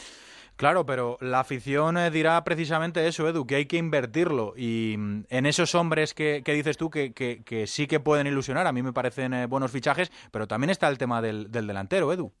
Claro, 0.56 0.86
pero 0.86 1.16
la 1.20 1.40
afición 1.40 1.96
eh, 1.96 2.10
dirá 2.10 2.44
precisamente 2.44 3.08
eso, 3.08 3.26
Edu, 3.26 3.46
que 3.46 3.56
hay 3.56 3.66
que 3.66 3.78
invertirlo. 3.78 4.52
Y 4.56 4.94
mm, 4.96 5.24
en 5.30 5.46
esos 5.46 5.74
hombres 5.74 6.12
que, 6.14 6.42
dices 6.44 6.76
tú 6.76 6.90
que, 6.90 7.12
que, 7.12 7.66
sí 7.66 7.86
que 7.86 8.00
pueden 8.00 8.26
ilusionar, 8.26 8.66
a 8.66 8.72
mí 8.72 8.82
me 8.82 8.92
parecen 8.92 9.32
eh, 9.32 9.46
buenos 9.46 9.72
fichajes, 9.72 10.12
pero 10.30 10.46
también 10.46 10.70
está 10.70 10.88
el 10.88 10.98
tema 10.98 11.22
del 11.22 11.50
delantero, 11.50 12.12
Edu. 12.12 12.32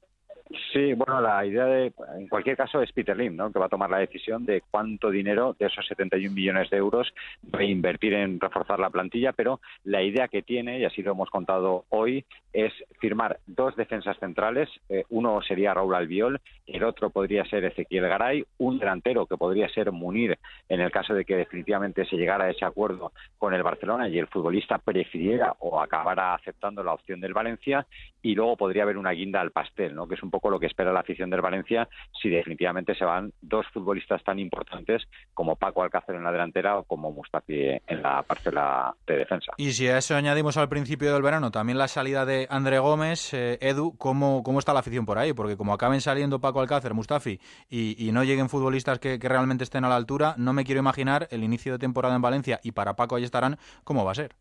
Sí, 0.72 0.92
bueno, 0.92 1.22
la 1.22 1.44
idea 1.46 1.64
de, 1.64 1.92
en 2.18 2.28
cualquier 2.28 2.54
caso, 2.56 2.82
es 2.82 2.92
Peter 2.92 3.16
Lim, 3.16 3.34
¿no? 3.34 3.50
que 3.50 3.58
va 3.58 3.66
a 3.66 3.70
tomar 3.70 3.88
la 3.88 3.98
decisión 3.98 4.44
de 4.44 4.62
cuánto 4.70 5.10
dinero 5.10 5.56
de 5.58 5.66
esos 5.66 5.86
71 5.86 6.34
millones 6.34 6.68
de 6.68 6.76
euros 6.76 7.14
va 7.52 7.60
a 7.60 7.64
invertir 7.64 8.12
en 8.12 8.38
reforzar 8.38 8.78
la 8.78 8.90
plantilla, 8.90 9.32
pero 9.32 9.60
la 9.84 10.02
idea 10.02 10.28
que 10.28 10.42
tiene, 10.42 10.80
y 10.80 10.84
así 10.84 11.02
lo 11.02 11.12
hemos 11.12 11.30
contado 11.30 11.86
hoy, 11.88 12.26
es 12.52 12.72
firmar 13.00 13.40
dos 13.46 13.74
defensas 13.74 14.18
centrales. 14.18 14.68
Eh, 14.90 15.04
uno 15.08 15.40
sería 15.40 15.72
Raúl 15.72 15.94
Albiol, 15.94 16.40
el 16.66 16.84
otro 16.84 17.08
podría 17.08 17.44
ser 17.46 17.64
Ezequiel 17.64 18.08
Garay, 18.08 18.44
un 18.58 18.78
delantero 18.78 19.26
que 19.26 19.38
podría 19.38 19.68
ser 19.70 19.92
Munir 19.92 20.38
en 20.68 20.80
el 20.80 20.90
caso 20.90 21.14
de 21.14 21.24
que 21.24 21.36
definitivamente 21.36 22.04
se 22.04 22.16
llegara 22.16 22.44
a 22.44 22.50
ese 22.50 22.66
acuerdo 22.66 23.12
con 23.38 23.54
el 23.54 23.62
Barcelona 23.62 24.08
y 24.08 24.18
el 24.18 24.28
futbolista 24.28 24.76
prefiriera 24.76 25.54
o 25.60 25.80
acabara 25.80 26.34
aceptando 26.34 26.84
la 26.84 26.92
opción 26.92 27.20
del 27.20 27.32
Valencia, 27.32 27.86
y 28.22 28.34
luego 28.34 28.56
podría 28.56 28.84
haber 28.84 28.96
una 28.96 29.10
guinda 29.10 29.40
al 29.40 29.50
pastel, 29.50 29.94
¿no? 29.94 30.08
que 30.08 30.14
es 30.14 30.22
un 30.22 30.30
poco 30.34 30.50
lo 30.50 30.58
que 30.58 30.66
espera 30.66 30.92
la 30.92 30.98
afición 30.98 31.30
del 31.30 31.40
Valencia 31.40 31.88
si 32.20 32.28
definitivamente 32.28 32.96
se 32.96 33.04
van 33.04 33.32
dos 33.40 33.66
futbolistas 33.72 34.24
tan 34.24 34.40
importantes 34.40 35.04
como 35.32 35.54
Paco 35.54 35.84
Alcácer 35.84 36.16
en 36.16 36.24
la 36.24 36.32
delantera 36.32 36.76
o 36.76 36.82
como 36.82 37.12
Mustafi 37.12 37.78
en 37.86 38.02
la 38.02 38.20
parcela 38.24 38.92
de 39.06 39.18
defensa. 39.18 39.52
Y 39.58 39.70
si 39.70 39.86
a 39.86 39.98
eso 39.98 40.16
añadimos 40.16 40.56
al 40.56 40.68
principio 40.68 41.12
del 41.12 41.22
verano 41.22 41.52
también 41.52 41.78
la 41.78 41.86
salida 41.86 42.26
de 42.26 42.48
André 42.50 42.80
Gómez, 42.80 43.32
eh, 43.32 43.58
Edu, 43.60 43.96
¿cómo, 43.96 44.42
¿cómo 44.42 44.58
está 44.58 44.72
la 44.72 44.80
afición 44.80 45.06
por 45.06 45.18
ahí? 45.18 45.32
Porque 45.32 45.56
como 45.56 45.72
acaben 45.72 46.00
saliendo 46.00 46.40
Paco 46.40 46.60
Alcácer, 46.60 46.94
Mustafi 46.94 47.38
y, 47.70 48.10
no 48.14 48.24
lleguen 48.24 48.48
futbolistas 48.48 48.98
que, 48.98 49.20
que 49.20 49.28
realmente 49.28 49.62
estén 49.62 49.84
a 49.84 49.88
la 49.88 49.96
altura, 49.96 50.34
no 50.36 50.52
me 50.52 50.64
quiero 50.64 50.80
imaginar 50.80 51.28
el 51.30 51.44
inicio 51.44 51.72
de 51.72 51.78
temporada 51.78 52.16
en 52.16 52.22
Valencia 52.22 52.58
y 52.64 52.72
para 52.72 52.96
Paco 52.96 53.14
ahí 53.14 53.24
estarán, 53.24 53.56
¿cómo 53.84 54.04
va 54.04 54.12
a 54.12 54.16
ser? 54.16 54.34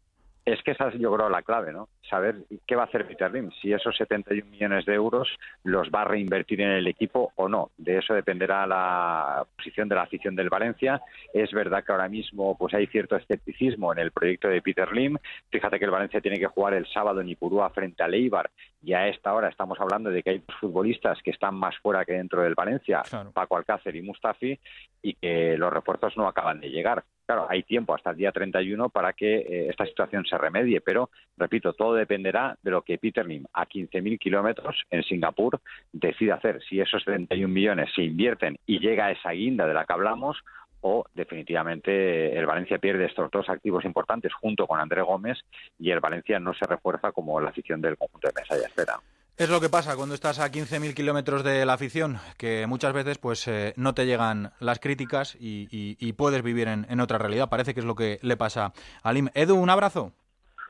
Es 0.45 0.61
que 0.63 0.71
esa 0.71 0.89
es, 0.89 0.99
yo 0.99 1.13
creo, 1.13 1.29
la 1.29 1.41
clave, 1.41 1.71
¿no? 1.71 1.87
Saber 2.09 2.35
qué 2.67 2.75
va 2.75 2.83
a 2.83 2.85
hacer 2.85 3.07
Peter 3.07 3.31
Lim, 3.31 3.49
si 3.61 3.71
esos 3.71 3.95
71 3.95 4.51
millones 4.51 4.85
de 4.85 4.93
euros 4.93 5.29
los 5.63 5.89
va 5.89 6.01
a 6.01 6.05
reinvertir 6.05 6.59
en 6.59 6.71
el 6.71 6.87
equipo 6.87 7.31
o 7.35 7.47
no. 7.47 7.71
De 7.77 7.99
eso 7.99 8.13
dependerá 8.13 8.67
la 8.67 9.45
posición 9.55 9.87
de 9.87 9.95
la 9.95 10.01
afición 10.01 10.35
del 10.35 10.49
Valencia. 10.49 11.01
Es 11.33 11.51
verdad 11.53 11.83
que 11.85 11.93
ahora 11.93 12.09
mismo 12.09 12.57
pues 12.57 12.73
hay 12.73 12.87
cierto 12.87 13.15
escepticismo 13.15 13.93
en 13.93 13.99
el 13.99 14.11
proyecto 14.11 14.49
de 14.49 14.61
Peter 14.61 14.91
Lim. 14.91 15.17
Fíjate 15.49 15.79
que 15.79 15.85
el 15.85 15.91
Valencia 15.91 16.19
tiene 16.19 16.39
que 16.39 16.47
jugar 16.47 16.73
el 16.73 16.87
sábado 16.87 17.21
en 17.21 17.29
Ipurúa 17.29 17.69
frente 17.69 18.03
a 18.03 18.07
Leibar 18.09 18.51
y 18.83 18.93
a 18.93 19.07
esta 19.07 19.33
hora 19.33 19.47
estamos 19.47 19.79
hablando 19.79 20.09
de 20.09 20.21
que 20.21 20.29
hay 20.31 20.43
futbolistas 20.59 21.21
que 21.23 21.31
están 21.31 21.55
más 21.55 21.77
fuera 21.77 22.03
que 22.03 22.13
dentro 22.13 22.41
del 22.41 22.53
Valencia, 22.53 23.01
Paco 23.33 23.55
Alcácer 23.55 23.95
y 23.95 24.01
Mustafi, 24.01 24.59
y 25.01 25.13
que 25.13 25.57
los 25.57 25.71
refuerzos 25.71 26.17
no 26.17 26.27
acaban 26.27 26.59
de 26.59 26.69
llegar. 26.69 27.03
Claro, 27.25 27.47
hay 27.49 27.63
tiempo 27.63 27.95
hasta 27.95 28.11
el 28.11 28.17
día 28.17 28.31
31 28.31 28.89
para 28.89 29.13
que 29.13 29.37
eh, 29.37 29.67
esta 29.69 29.85
situación 29.85 30.25
se 30.25 30.37
remedie, 30.37 30.81
pero, 30.81 31.09
repito, 31.37 31.73
todo 31.73 31.93
dependerá 31.93 32.57
de 32.61 32.71
lo 32.71 32.81
que 32.81 32.97
Peter 32.97 33.25
Lim, 33.25 33.45
a 33.53 33.65
15.000 33.65 34.19
kilómetros 34.19 34.83
en 34.89 35.03
Singapur, 35.03 35.61
decida 35.93 36.35
hacer. 36.35 36.61
Si 36.67 36.81
esos 36.81 37.03
31 37.05 37.47
millones 37.47 37.89
se 37.95 38.03
invierten 38.03 38.57
y 38.65 38.79
llega 38.79 39.05
a 39.05 39.11
esa 39.11 39.31
guinda 39.31 39.65
de 39.65 39.73
la 39.73 39.85
que 39.85 39.93
hablamos, 39.93 40.43
o 40.81 41.05
definitivamente 41.13 42.37
el 42.37 42.45
Valencia 42.45 42.77
pierde 42.77 43.05
estos 43.05 43.31
dos 43.31 43.47
activos 43.47 43.85
importantes 43.85 44.33
junto 44.33 44.67
con 44.67 44.81
André 44.81 45.01
Gómez 45.01 45.39
y 45.79 45.91
el 45.91 46.01
Valencia 46.01 46.41
no 46.41 46.53
se 46.53 46.65
refuerza 46.65 47.13
como 47.13 47.39
la 47.39 47.51
afición 47.51 47.79
del 47.79 47.97
conjunto 47.97 48.27
de 48.27 48.41
Mesa 48.41 48.55
espera. 48.57 48.99
Es 49.35 49.49
lo 49.49 49.59
que 49.59 49.67
pasa 49.67 49.95
cuando 49.95 50.13
estás 50.13 50.39
a 50.39 50.51
15.000 50.51 50.93
kilómetros 50.93 51.43
de 51.43 51.65
la 51.65 51.73
afición, 51.73 52.17
que 52.37 52.67
muchas 52.67 52.93
veces 52.93 53.17
pues 53.17 53.47
eh, 53.47 53.73
no 53.77 53.95
te 53.95 54.05
llegan 54.05 54.51
las 54.59 54.79
críticas 54.79 55.35
y, 55.39 56.13
puedes 56.13 56.43
vivir 56.43 56.67
en, 56.67 56.99
otra 56.99 57.17
realidad. 57.17 57.49
Parece 57.49 57.73
que 57.73 57.79
es 57.79 57.85
lo 57.85 57.95
que 57.95 58.19
le 58.21 58.37
pasa 58.37 58.73
a 59.01 59.11
Lim. 59.11 59.29
Edu, 59.33 59.55
un 59.55 59.71
abrazo. 59.71 60.11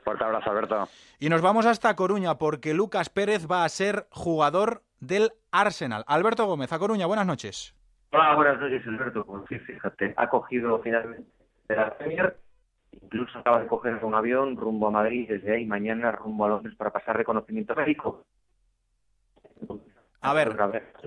Fuerte 0.06 0.24
abrazo, 0.24 0.50
Alberto. 0.50 0.88
Y 1.20 1.28
nos 1.28 1.42
vamos 1.42 1.66
hasta 1.66 1.94
Coruña 1.98 2.38
porque 2.38 2.74
Lucas 2.74 3.10
Pérez 3.10 3.48
va 3.52 3.66
a 3.66 3.70
ser 3.70 4.08
jugador 4.12 4.82
del 5.02 5.32
Arsenal. 5.52 6.06
Alberto 6.08 6.46
Gómez, 6.46 6.72
a 6.72 6.80
Coruña, 6.80 7.06
buenas 7.06 7.28
noches. 7.28 7.76
Hola, 8.12 8.34
buenas 8.36 8.62
noches, 8.62 8.82
Alberto. 8.88 9.26
Pues 9.26 9.44
sí, 9.50 9.60
fíjate, 9.60 10.14
ha 10.16 10.30
cogido 10.30 10.80
finalmente 10.82 11.30
la 11.68 11.98
Premier, 11.98 12.38
incluso 12.92 13.40
acaba 13.40 13.60
de 13.60 13.68
coger 13.68 14.04
un 14.06 14.16
avión 14.16 14.56
rumbo 14.56 14.88
a 14.88 14.92
Madrid 14.92 15.28
desde 15.28 15.54
ahí 15.54 15.66
mañana 15.66 16.14
rumbo 16.14 16.46
a 16.46 16.50
Londres 16.50 16.76
para 16.78 16.92
pasar 16.92 17.18
reconocimiento 17.18 17.76
médico. 17.76 18.24
A 20.22 20.34
ver, 20.34 20.56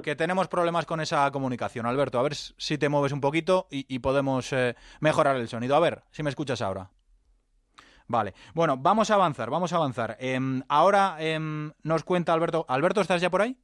que 0.02 0.14
tenemos 0.14 0.46
problemas 0.46 0.84
con 0.84 1.00
esa 1.00 1.30
comunicación, 1.30 1.86
Alberto. 1.86 2.18
A 2.18 2.22
ver 2.22 2.34
si 2.34 2.76
te 2.76 2.90
mueves 2.90 3.12
un 3.12 3.22
poquito 3.22 3.66
y, 3.70 3.98
podemos 4.00 4.52
eh, 4.52 4.74
mejorar 5.00 5.36
el 5.36 5.48
sonido. 5.48 5.74
A 5.74 5.80
ver 5.80 6.02
si 6.11 6.22
me 6.22 6.28
escuchas 6.28 6.61
ahora. 6.61 6.90
Vale, 8.09 8.34
bueno, 8.54 8.76
vamos 8.76 9.11
a 9.11 9.14
avanzar, 9.14 9.50
vamos 9.50 9.72
a 9.72 9.76
avanzar. 9.76 10.16
Em, 10.20 10.62
ahora 10.68 11.16
em, 11.18 11.72
nos 11.82 12.04
cuenta 12.04 12.34
Alberto. 12.34 12.66
Alberto, 12.68 13.00
¿estás 13.00 13.20
ya 13.20 13.30
por 13.30 13.42
ahí? 13.42 13.57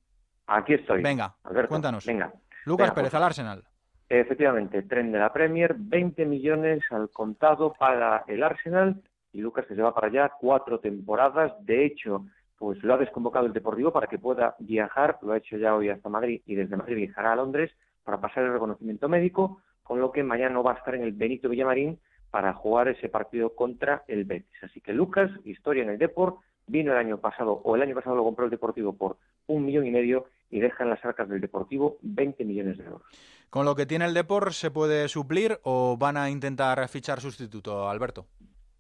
Aquí 0.47 0.75
estoy. 0.75 1.03
Venga, 1.03 1.37
cuéntanos. 1.69 2.07
Venga. 2.07 2.33
Lucas 2.65 2.91
Pérez, 2.93 3.11
pues, 3.11 3.15
al 3.15 3.23
Arsenal. 3.23 3.65
Efectivamente, 4.09 4.83
tren 4.83 5.13
de 5.13 5.19
la 5.19 5.33
Premier, 5.33 5.75
20 5.79 6.27
millones 6.27 6.83
al 6.91 7.11
contado 7.11 7.73
para 7.79 8.25
el 8.27 8.43
Arsenal 8.43 9.03
y 9.33 9.41
Lucas 9.41 9.65
se 9.67 9.75
va 9.75 9.95
para 9.95 10.09
allá 10.09 10.33
cuatro 10.39 10.81
temporadas. 10.81 11.53
De 11.61 11.87
hecho, 11.87 12.27
pues 12.63 12.81
lo 12.85 12.95
ha 12.95 12.97
desconvocado 12.97 13.45
el 13.47 13.53
Deportivo 13.53 13.93
para 13.93 14.07
que 14.07 14.21
pueda 14.21 14.55
viajar, 14.61 15.19
lo 15.23 15.33
ha 15.33 15.39
hecho 15.39 15.57
ya 15.57 15.75
hoy 15.75 15.89
hasta 15.89 16.09
Madrid 16.09 16.43
y 16.47 16.55
desde 16.55 16.77
Madrid 16.77 16.95
viajará 16.95 17.33
a 17.33 17.35
Londres 17.35 17.73
para 18.05 18.21
pasar 18.21 18.45
el 18.45 18.53
reconocimiento 18.53 19.09
médico, 19.09 19.61
con 19.83 20.01
lo 20.01 20.13
que 20.13 20.23
mañana 20.23 20.61
va 20.61 20.75
a 20.75 20.77
estar 20.77 20.95
en 20.95 21.03
el 21.03 21.11
Benito 21.11 21.49
Villamarín 21.49 21.99
para 22.31 22.55
jugar 22.55 22.87
ese 22.87 23.09
partido 23.09 23.57
contra 23.57 24.05
el 24.07 24.23
Betis. 24.23 24.63
Así 24.63 24.81
que 24.81 24.93
Lucas, 24.93 25.29
historia 25.43 25.83
en 25.83 25.91
el 25.91 25.99
Deport, 25.99 26.37
vino 26.69 26.93
el 26.93 26.99
año 26.99 27.19
pasado, 27.19 27.51
o 27.65 27.75
el 27.75 27.83
año 27.83 27.97
pasado 27.97 28.15
lo 28.15 28.23
compró 28.23 28.45
el 28.45 28.53
Deportivo 28.53 28.93
por 28.93 29.17
un 29.49 29.65
millón 29.65 29.85
y 29.85 29.91
medio 29.91 30.27
y 30.49 30.61
deja 30.61 30.85
en 30.85 30.91
las 30.91 31.05
arcas 31.05 31.29
del 31.29 31.41
Deportivo 31.41 31.99
20 32.03 32.45
millones 32.45 32.79
de 32.79 32.85
euros. 32.85 33.03
¿Con 33.51 33.67
lo 33.67 33.75
que 33.75 33.87
tiene 33.87 34.05
el 34.05 34.15
Deport 34.15 34.53
se 34.53 34.71
puede 34.71 35.09
suplir 35.09 35.59
o 35.65 35.97
van 35.97 36.17
a 36.17 36.31
intentar 36.31 36.89
fichar 36.89 37.21
sustituto, 37.21 37.89
Alberto? 37.89 38.29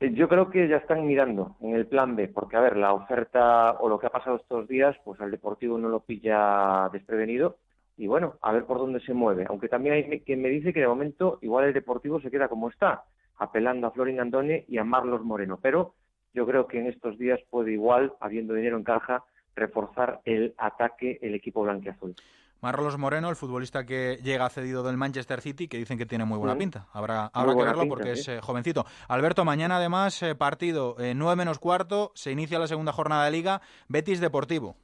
Eh, 0.03 0.13
yo 0.15 0.29
creo 0.29 0.51
que 0.51 0.67
ya 0.67 0.79
están 0.79 1.07
mirando 1.07 1.55
en 1.61 1.77
el 1.77 1.87
plan 1.87 2.17
B, 2.17 2.27
porque 2.27 2.57
a 2.57 2.61
ver, 2.61 2.77
la 2.77 2.93
oferta 2.93 3.71
o 3.79 3.89
lo 3.89 4.01
que 4.01 4.07
ha 4.09 4.11
pasado 4.11 4.35
estos 4.35 4.67
días, 4.67 4.97
pues 5.05 5.21
al 5.21 5.31
Deportivo 5.31 5.79
no 5.79 5.89
lo 5.89 6.01
pilla 6.01 6.89
desprevenido 6.93 7.59
y 7.97 8.09
bueno, 8.09 8.35
a 8.43 8.51
ver 8.51 8.65
por 8.65 8.79
dónde 8.79 8.99
se 8.99 9.15
mueve. 9.15 9.47
Aunque 9.49 9.69
también 9.69 9.95
hay 9.95 10.21
quien 10.23 10.43
me 10.43 10.49
dice 10.49 10.73
que 10.73 10.81
de 10.81 10.89
momento 10.89 11.39
igual 11.41 11.67
el 11.67 11.73
Deportivo 11.73 12.21
se 12.21 12.33
queda 12.33 12.49
como 12.49 12.69
está, 12.69 13.05
apelando 13.37 13.87
a 13.87 13.93
Florin 13.93 14.19
Andone 14.19 14.65
y 14.67 14.79
a 14.79 14.85
Marlos 14.85 15.23
Moreno, 15.23 15.61
pero 15.63 15.95
yo 16.35 16.47
creo 16.47 16.67
que 16.67 16.81
en 16.81 16.89
estos 16.89 17.17
días 17.17 17.39
puede 17.49 17.71
igual, 17.71 18.13
habiendo 18.19 18.55
dinero 18.55 18.79
en 18.79 18.83
caja, 18.83 19.23
reforzar 19.55 20.21
el 20.25 20.53
ataque 20.59 21.21
el 21.23 21.37
equipo 21.37 21.63
blanqueazul. 21.63 22.17
Marlos 22.63 22.97
Moreno, 22.97 23.29
el 23.29 23.35
futbolista 23.35 23.85
que 23.85 24.19
llega 24.23 24.49
cedido 24.49 24.85
del 24.85 24.97
Manchester 24.97 25.41
City, 25.41 25.67
que 25.67 25.79
dicen 25.79 25.99
que 25.99 26.07
tiene 26.07 26.25
muy 26.25 26.39
buena 26.39 26.57
pinta. 26.57 26.87
Habrá, 26.93 27.27
habrá 27.27 27.57
que 27.57 27.65
verlo 27.65 27.89
porque 27.89 28.13
es 28.13 28.29
eh, 28.29 28.41
jovencito. 28.41 28.85
Alberto, 29.09 29.45
mañana 29.45 29.79
además 29.79 30.23
eh, 30.23 30.37
partido 30.37 30.95
eh, 31.01 31.13
9 31.17 31.35
menos 31.35 31.59
cuarto, 31.59 32.13
se 32.15 32.31
inicia 32.31 32.61
la 32.61 32.69
segunda 32.69 32.93
jornada 32.93 33.25
de 33.25 33.33
liga, 33.33 33.61
Betis 33.89 34.21
Deportivo. 34.21 34.77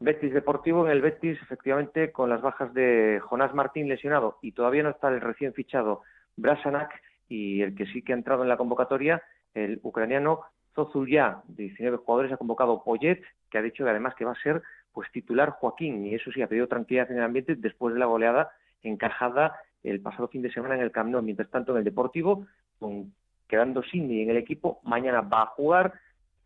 Betis 0.00 0.32
Deportivo, 0.32 0.86
en 0.86 0.92
el 0.92 1.02
Betis 1.02 1.38
efectivamente 1.42 2.10
con 2.10 2.30
las 2.30 2.40
bajas 2.40 2.72
de 2.72 3.20
Jonás 3.22 3.52
Martín 3.54 3.86
lesionado 3.86 4.38
y 4.40 4.52
todavía 4.52 4.82
no 4.82 4.90
está 4.90 5.08
el 5.08 5.20
recién 5.20 5.52
fichado 5.52 6.04
Brasanak 6.36 6.90
y 7.28 7.60
el 7.60 7.74
que 7.74 7.84
sí 7.84 8.00
que 8.00 8.14
ha 8.14 8.16
entrado 8.16 8.44
en 8.44 8.48
la 8.48 8.56
convocatoria, 8.56 9.22
el 9.52 9.78
ucraniano 9.82 10.40
Zozulya, 10.74 11.42
19 11.48 11.98
jugadores, 11.98 12.32
ha 12.32 12.38
convocado 12.38 12.82
Poyet, 12.82 13.22
que 13.50 13.58
ha 13.58 13.62
dicho 13.62 13.84
que 13.84 13.90
además 13.90 14.14
que 14.14 14.24
va 14.24 14.32
a 14.32 14.42
ser 14.42 14.62
pues 14.96 15.12
titular 15.12 15.50
Joaquín, 15.50 16.06
y 16.06 16.14
eso 16.14 16.32
sí 16.32 16.40
ha 16.40 16.48
pedido 16.48 16.68
tranquilidad 16.68 17.10
en 17.10 17.18
el 17.18 17.24
ambiente 17.24 17.54
después 17.54 17.92
de 17.92 18.00
la 18.00 18.06
goleada 18.06 18.50
encajada 18.82 19.54
el 19.82 20.00
pasado 20.00 20.26
fin 20.28 20.40
de 20.40 20.50
semana 20.50 20.74
en 20.74 20.80
el 20.80 20.90
Camp 20.90 21.10
Nou. 21.10 21.20
Mientras 21.20 21.50
tanto, 21.50 21.72
en 21.72 21.78
el 21.78 21.84
Deportivo, 21.84 22.46
con, 22.78 23.12
quedando 23.46 23.82
Cindy 23.82 24.22
en 24.22 24.30
el 24.30 24.38
equipo, 24.38 24.80
mañana 24.84 25.20
va 25.20 25.42
a 25.42 25.46
jugar, 25.48 25.92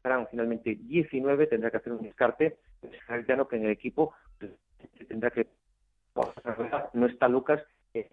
serán 0.02 0.26
finalmente 0.28 0.74
19, 0.74 1.46
tendrá 1.46 1.70
que 1.70 1.76
hacer 1.76 1.92
un 1.92 2.02
descarte, 2.02 2.56
ya 2.82 3.46
que 3.46 3.56
en 3.56 3.66
el 3.66 3.70
equipo 3.70 4.14
tendrá 5.06 5.30
que 5.30 5.46
no 6.92 7.06
está 7.06 7.28
Lucas. 7.28 7.62
Eh, 7.94 8.10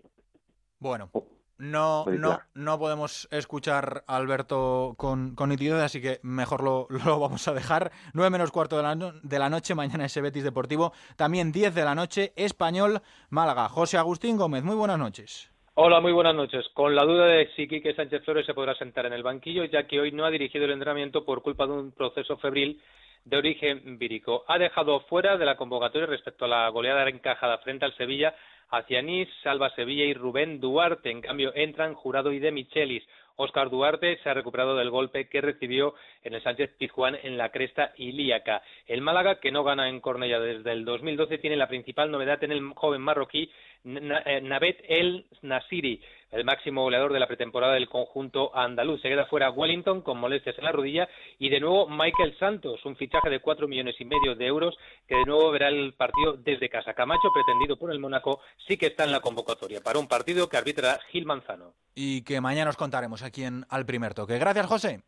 bueno, 0.78 1.10
no, 1.58 2.02
pues 2.06 2.20
no, 2.20 2.40
no 2.54 2.80
podemos 2.80 3.28
escuchar 3.32 4.04
a 4.08 4.16
Alberto 4.16 4.94
con, 4.98 5.36
con 5.36 5.50
nitidez, 5.50 5.82
así 5.82 6.02
que 6.02 6.20
mejor 6.24 6.64
lo, 6.64 6.88
lo, 7.06 7.20
vamos 7.20 7.48
a 7.48 7.54
dejar. 7.54 7.92
9 8.14 8.30
menos 8.30 8.52
cuarto 8.52 8.78
de 8.78 8.84
la, 8.84 8.96
de 8.96 9.40
la 9.40 9.50
noche, 9.50 9.76
mañana 9.76 10.06
ese 10.06 10.22
Betis 10.22 10.44
Deportivo. 10.44 10.94
También 11.16 11.52
10 11.52 11.74
de 11.74 11.84
la 11.84 11.96
noche, 11.96 12.34
Español 12.36 13.02
Málaga. 13.30 13.70
José 13.70 13.98
Agustín 13.98 14.38
Gómez, 14.38 14.64
muy 14.64 14.76
buenas 14.76 15.00
noches. 15.00 15.52
Hola, 15.74 16.00
muy 16.00 16.12
buenas 16.12 16.34
noches. 16.34 16.66
Con 16.74 16.96
la 16.96 17.04
duda 17.04 17.26
de 17.26 17.50
si 17.56 17.68
Quique 17.68 17.94
Sánchez 17.94 18.24
Flores 18.26 18.48
se 18.48 18.56
podrá 18.56 18.74
sentar 18.76 19.06
en 19.06 19.14
el 19.14 19.22
banquillo, 19.22 19.64
ya 19.66 19.86
que 19.86 20.00
hoy 20.00 20.12
no 20.12 20.26
ha 20.26 20.32
dirigido 20.32 20.66
el 20.66 20.72
entrenamiento 20.72 21.24
por 21.24 21.44
culpa 21.44 21.68
de 21.68 21.74
un 21.74 21.92
proceso 21.92 22.38
febril 22.38 22.82
de 23.26 23.38
origen 23.38 23.98
vírico. 23.98 24.44
Ha 24.48 24.58
dejado 24.58 25.02
fuera 25.02 25.38
de 25.38 25.46
la 25.46 25.58
convocatoria 25.58 26.08
respecto 26.08 26.46
a 26.46 26.48
la 26.48 26.70
goleada 26.70 27.08
encajada 27.10 27.58
frente 27.60 27.86
al 27.86 27.96
Sevilla 27.96 28.36
hacia 28.70 29.02
Nice, 29.02 29.32
Salva 29.44 29.70
Sevilla 29.76 30.06
y 30.06 30.14
Rubén 30.14 30.60
Duarte. 30.60 31.10
En 31.10 31.22
cambio, 31.22 31.52
entran 31.56 31.94
Jurado 31.94 32.32
y 32.32 32.40
De 32.40 32.52
Michelis. 32.52 33.04
Oscar 33.40 33.70
Duarte 33.70 34.18
se 34.24 34.30
ha 34.30 34.34
recuperado 34.34 34.76
del 34.76 34.90
golpe 34.90 35.30
que 35.30 35.42
recibió 35.42 35.94
en 36.24 36.34
el 36.34 36.42
Sánchez 36.42 36.72
Pizjuán 36.78 37.18
en 37.22 37.38
la 37.38 37.50
cresta 37.52 37.94
ilíaca. 37.96 38.64
El 38.88 39.02
Málaga, 39.02 39.40
que 39.40 39.52
no 39.52 39.64
gana 39.64 39.90
en 39.90 40.02
Cornella 40.02 40.40
desde 40.40 40.72
el 40.72 40.84
2012, 40.86 41.38
tiene 41.38 41.56
la 41.56 41.68
principal 41.68 42.10
novedad 42.10 42.44
en 42.44 42.52
el 42.52 42.68
joven 42.74 43.02
marroquí 43.02 43.52
Nabet 43.84 44.84
El 44.88 45.28
Nasiri, 45.44 46.02
el 46.32 46.44
máximo 46.44 46.84
goleador 46.84 47.14
de 47.14 47.20
la 47.20 47.28
pretemporada 47.28 47.74
del 47.74 47.90
conjunto 47.90 48.56
andaluz. 48.56 49.02
Se 49.02 49.10
queda 49.10 49.26
fuera 49.26 49.52
Wellington 49.52 50.02
con 50.02 50.18
molestias 50.20 50.58
en 50.58 50.66
la 50.66 50.72
rodilla 50.72 51.08
y 51.40 51.50
de 51.50 51.60
nuevo 51.60 51.88
Michael 51.88 52.38
Santos, 52.38 52.84
un 52.86 52.96
fichaje 52.96 53.30
de 53.30 53.40
cuatro 53.40 53.68
millones 53.68 53.96
y 54.00 54.06
medio 54.06 54.36
de 54.36 54.46
euros 54.46 54.76
que 55.08 55.16
de 55.16 55.26
nuevo 55.26 55.52
verá 55.52 55.70
el 55.70 55.94
partido 55.94 56.34
desde 56.34 56.70
casa. 56.70 56.94
Camacho, 56.94 57.30
pretendido 57.34 57.78
por 57.78 57.92
el 57.92 58.00
Mónaco, 58.00 58.42
sí 58.68 58.78
que 58.78 58.88
está 58.88 59.04
en 59.04 59.12
la 59.12 59.20
convocatoria 59.20 59.82
para 59.82 60.00
un 60.00 60.08
partido 60.08 60.50
que 60.50 60.58
arbitrará 60.58 61.00
Gil 61.12 61.26
Manzano. 61.26 61.74
Y 61.96 62.24
que 62.24 62.42
mañana 62.42 62.70
os 62.70 62.78
contaremos 62.78 63.24
aquí 63.24 63.44
en 63.44 63.66
Al 63.70 63.86
Primer 63.86 64.14
Toque. 64.14 64.38
Gracias, 64.38 64.66
José. 64.66 65.02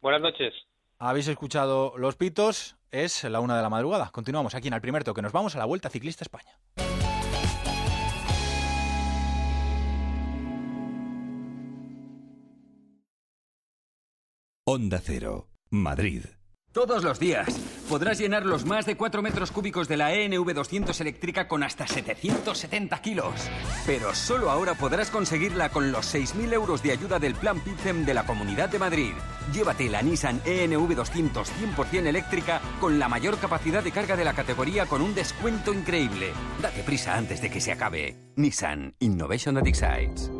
Buenas 0.00 0.20
noches. 0.20 0.54
Habéis 0.98 1.28
escuchado 1.28 1.94
los 1.96 2.16
pitos, 2.16 2.76
es 2.90 3.24
la 3.24 3.40
una 3.40 3.56
de 3.56 3.62
la 3.62 3.70
madrugada. 3.70 4.10
Continuamos 4.12 4.54
aquí 4.54 4.68
en 4.68 4.74
Al 4.74 4.80
Primer 4.80 5.04
Toque. 5.04 5.22
Nos 5.22 5.32
vamos 5.32 5.56
a 5.56 5.58
la 5.58 5.64
Vuelta 5.64 5.88
Ciclista 5.88 6.24
España. 6.24 6.58
Onda 14.66 14.98
Cero, 14.98 15.50
Madrid. 15.68 16.24
Todos 16.72 17.04
los 17.04 17.20
días 17.20 17.46
podrás 17.86 18.18
llenar 18.18 18.46
los 18.46 18.64
más 18.64 18.86
de 18.86 18.96
4 18.96 19.20
metros 19.20 19.50
cúbicos 19.50 19.88
de 19.88 19.98
la 19.98 20.14
ENV 20.14 20.54
200 20.54 20.98
eléctrica 21.02 21.46
con 21.46 21.62
hasta 21.62 21.86
770 21.86 23.02
kilos. 23.02 23.34
Pero 23.84 24.14
solo 24.14 24.50
ahora 24.50 24.72
podrás 24.72 25.10
conseguirla 25.10 25.68
con 25.68 25.92
los 25.92 26.14
6.000 26.14 26.54
euros 26.54 26.82
de 26.82 26.92
ayuda 26.92 27.18
del 27.18 27.34
Plan 27.34 27.60
PITCEM 27.60 28.06
de 28.06 28.14
la 28.14 28.24
Comunidad 28.24 28.70
de 28.70 28.78
Madrid. 28.78 29.12
Llévate 29.52 29.90
la 29.90 30.00
Nissan 30.00 30.40
ENV 30.46 30.94
200 30.94 31.46
100% 31.76 32.06
eléctrica 32.06 32.62
con 32.80 32.98
la 32.98 33.10
mayor 33.10 33.36
capacidad 33.36 33.84
de 33.84 33.92
carga 33.92 34.16
de 34.16 34.24
la 34.24 34.32
categoría 34.32 34.86
con 34.86 35.02
un 35.02 35.14
descuento 35.14 35.74
increíble. 35.74 36.32
Date 36.62 36.82
prisa 36.84 37.18
antes 37.18 37.42
de 37.42 37.50
que 37.50 37.60
se 37.60 37.70
acabe. 37.70 38.16
Nissan 38.36 38.94
Innovation 38.98 39.56
that 39.56 39.66
excites. 39.66 40.30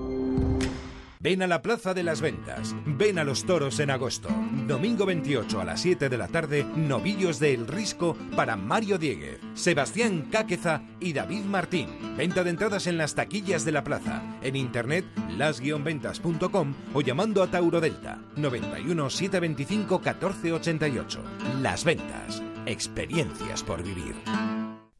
Ven 1.24 1.40
a 1.40 1.46
la 1.46 1.62
Plaza 1.62 1.94
de 1.94 2.02
las 2.02 2.20
Ventas. 2.20 2.76
Ven 2.84 3.18
a 3.18 3.24
los 3.24 3.44
toros 3.46 3.80
en 3.80 3.90
agosto. 3.90 4.28
Domingo 4.66 5.06
28 5.06 5.58
a 5.58 5.64
las 5.64 5.80
7 5.80 6.10
de 6.10 6.18
la 6.18 6.28
tarde, 6.28 6.66
novillos 6.76 7.40
de 7.40 7.54
El 7.54 7.66
Risco 7.66 8.14
para 8.36 8.56
Mario 8.56 8.98
Dieguez, 8.98 9.40
Sebastián 9.54 10.28
Cáqueza 10.30 10.82
y 11.00 11.14
David 11.14 11.44
Martín. 11.44 11.88
Venta 12.18 12.44
de 12.44 12.50
entradas 12.50 12.86
en 12.86 12.98
las 12.98 13.14
taquillas 13.14 13.64
de 13.64 13.72
la 13.72 13.82
plaza. 13.82 14.22
En 14.42 14.54
internet, 14.54 15.06
las-ventas.com 15.38 16.74
o 16.92 17.00
llamando 17.00 17.42
a 17.42 17.46
Tauro 17.46 17.80
Delta 17.80 18.18
91 18.36 19.08
725 19.08 20.00
1488. 20.00 21.24
Las 21.62 21.84
Ventas. 21.84 22.42
Experiencias 22.66 23.62
por 23.62 23.82
vivir. 23.82 24.14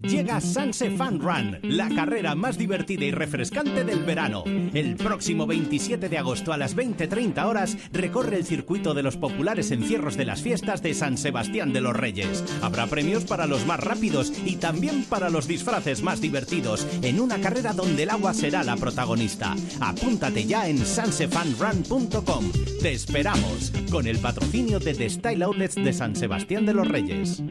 Llega 0.05 0.41
Sanse 0.41 0.91
Fun 0.91 1.19
Run, 1.19 1.59
la 1.63 1.89
carrera 1.89 2.35
más 2.35 2.59
divertida 2.59 3.07
y 3.07 3.11
refrescante 3.11 3.85
del 3.85 4.05
verano. 4.05 4.45
El 4.47 4.97
próximo 4.97 5.47
27 5.47 6.09
de 6.11 6.19
agosto 6.19 6.53
a 6.53 6.59
las 6.59 6.77
20.30 6.77 7.45
horas 7.45 7.79
recorre 7.91 8.37
el 8.37 8.45
circuito 8.45 8.93
de 8.93 9.03
los 9.03 9.17
populares 9.17 9.71
encierros 9.71 10.17
de 10.17 10.27
las 10.27 10.43
fiestas 10.43 10.83
de 10.83 10.93
San 10.93 11.17
Sebastián 11.17 11.73
de 11.73 11.81
los 11.81 11.97
Reyes. 11.97 12.45
Habrá 12.61 12.87
premios 12.87 13.25
para 13.25 13.47
los 13.47 13.67
más 13.67 13.81
rápidos 13.81 14.33
y 14.45 14.57
también 14.57 15.05
para 15.05 15.31
los 15.31 15.49
disfraces 15.49 16.03
más 16.03 16.21
divertidos 16.21 16.87
en 17.03 17.19
una 17.19 17.41
carrera 17.41 17.73
donde 17.73 18.03
el 18.03 18.11
agua 18.11 18.35
será 18.35 18.63
la 18.63 18.77
protagonista. 18.77 19.57
Apúntate 19.81 20.45
ya 20.45 20.69
en 20.69 20.85
sansefunrun.com. 20.85 22.53
Te 22.83 22.93
esperamos 22.93 23.73
con 23.91 24.07
el 24.07 24.19
patrocinio 24.19 24.79
de 24.79 24.95
The 24.95 25.09
Style 25.09 25.45
Outlets 25.45 25.77
de 25.77 25.93
San 25.93 26.15
Sebastián 26.15 26.67
de 26.67 26.75
los 26.75 26.87
Reyes. 26.87 27.43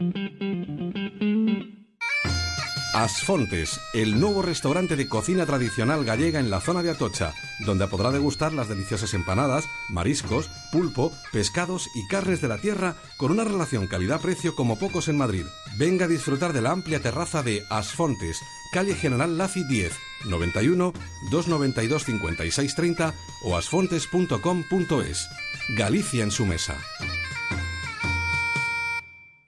Asfontes, 2.94 3.80
el 3.92 4.20
nuevo 4.20 4.40
restaurante 4.40 4.94
de 4.94 5.08
cocina 5.08 5.44
tradicional 5.44 6.04
gallega 6.04 6.38
en 6.38 6.48
la 6.48 6.60
zona 6.60 6.80
de 6.80 6.90
Atocha, 6.90 7.34
donde 7.66 7.88
podrá 7.88 8.12
degustar 8.12 8.52
las 8.52 8.68
deliciosas 8.68 9.14
empanadas, 9.14 9.64
mariscos, 9.88 10.48
pulpo, 10.70 11.12
pescados 11.32 11.88
y 11.96 12.06
carnes 12.06 12.40
de 12.40 12.46
la 12.46 12.58
tierra 12.58 12.94
con 13.16 13.32
una 13.32 13.42
relación 13.42 13.88
calidad-precio 13.88 14.54
como 14.54 14.78
pocos 14.78 15.08
en 15.08 15.18
Madrid. 15.18 15.44
Venga 15.76 16.04
a 16.04 16.08
disfrutar 16.08 16.52
de 16.52 16.60
la 16.60 16.70
amplia 16.70 17.02
terraza 17.02 17.42
de 17.42 17.64
Asfontes, 17.68 18.38
calle 18.72 18.94
General 18.94 19.36
Laci 19.36 19.64
10, 19.64 19.92
91 20.26 20.92
292 21.32 22.04
5630 22.04 23.12
o 23.42 23.56
asfontes.com.es. 23.56 25.28
Galicia 25.76 26.22
en 26.22 26.30
su 26.30 26.46
mesa. 26.46 26.78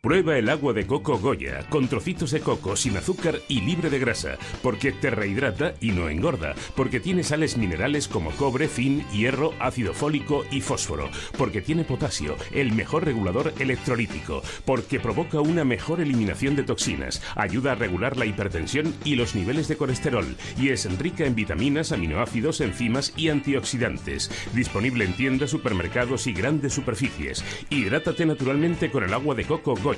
Prueba 0.07 0.38
el 0.38 0.48
agua 0.50 0.72
de 0.72 0.86
coco 0.86 1.18
Goya, 1.18 1.66
con 1.68 1.88
trocitos 1.88 2.30
de 2.30 2.38
coco, 2.38 2.76
sin 2.76 2.96
azúcar 2.96 3.40
y 3.48 3.62
libre 3.62 3.90
de 3.90 3.98
grasa, 3.98 4.38
porque 4.62 4.92
te 4.92 5.11
rehidrata 5.11 5.74
y 5.80 5.90
no 5.90 6.09
engorda, 6.09 6.54
porque 6.76 7.00
tiene 7.00 7.24
sales 7.24 7.57
minerales 7.57 8.07
como 8.07 8.30
cobre, 8.30 8.68
zinc, 8.68 9.04
hierro, 9.11 9.52
ácido 9.59 9.94
fólico 9.94 10.44
y 10.52 10.61
fósforo, 10.61 11.11
porque 11.36 11.61
tiene 11.61 11.82
potasio, 11.82 12.36
el 12.52 12.70
mejor 12.70 13.04
regulador 13.04 13.52
electrolítico, 13.59 14.44
porque 14.64 15.00
provoca 15.00 15.40
una 15.40 15.64
mejor 15.64 16.00
eliminación 16.00 16.54
de 16.54 16.62
toxinas, 16.62 17.20
ayuda 17.34 17.72
a 17.72 17.74
regular 17.74 18.16
la 18.16 18.26
hipertensión 18.26 18.94
y 19.04 19.16
los 19.16 19.34
niveles 19.34 19.66
de 19.66 19.76
colesterol, 19.76 20.36
y 20.57 20.68
es 20.68 20.86
rica 21.00 21.26
en 21.26 21.34
vitaminas, 21.34 21.90
aminoácidos, 21.90 22.61
enzimas 22.61 23.12
y 23.16 23.30
antioxidantes. 23.30 24.30
Disponible 24.54 25.04
en 25.04 25.14
tiendas, 25.14 25.50
supermercados 25.50 26.28
y 26.28 26.32
grandes 26.32 26.74
superficies. 26.74 27.44
Hidrátate 27.70 28.24
naturalmente 28.24 28.88
con 28.92 29.02
el 29.02 29.12
agua 29.12 29.34
de 29.34 29.44
coco 29.44 29.74
Goya 29.74 29.95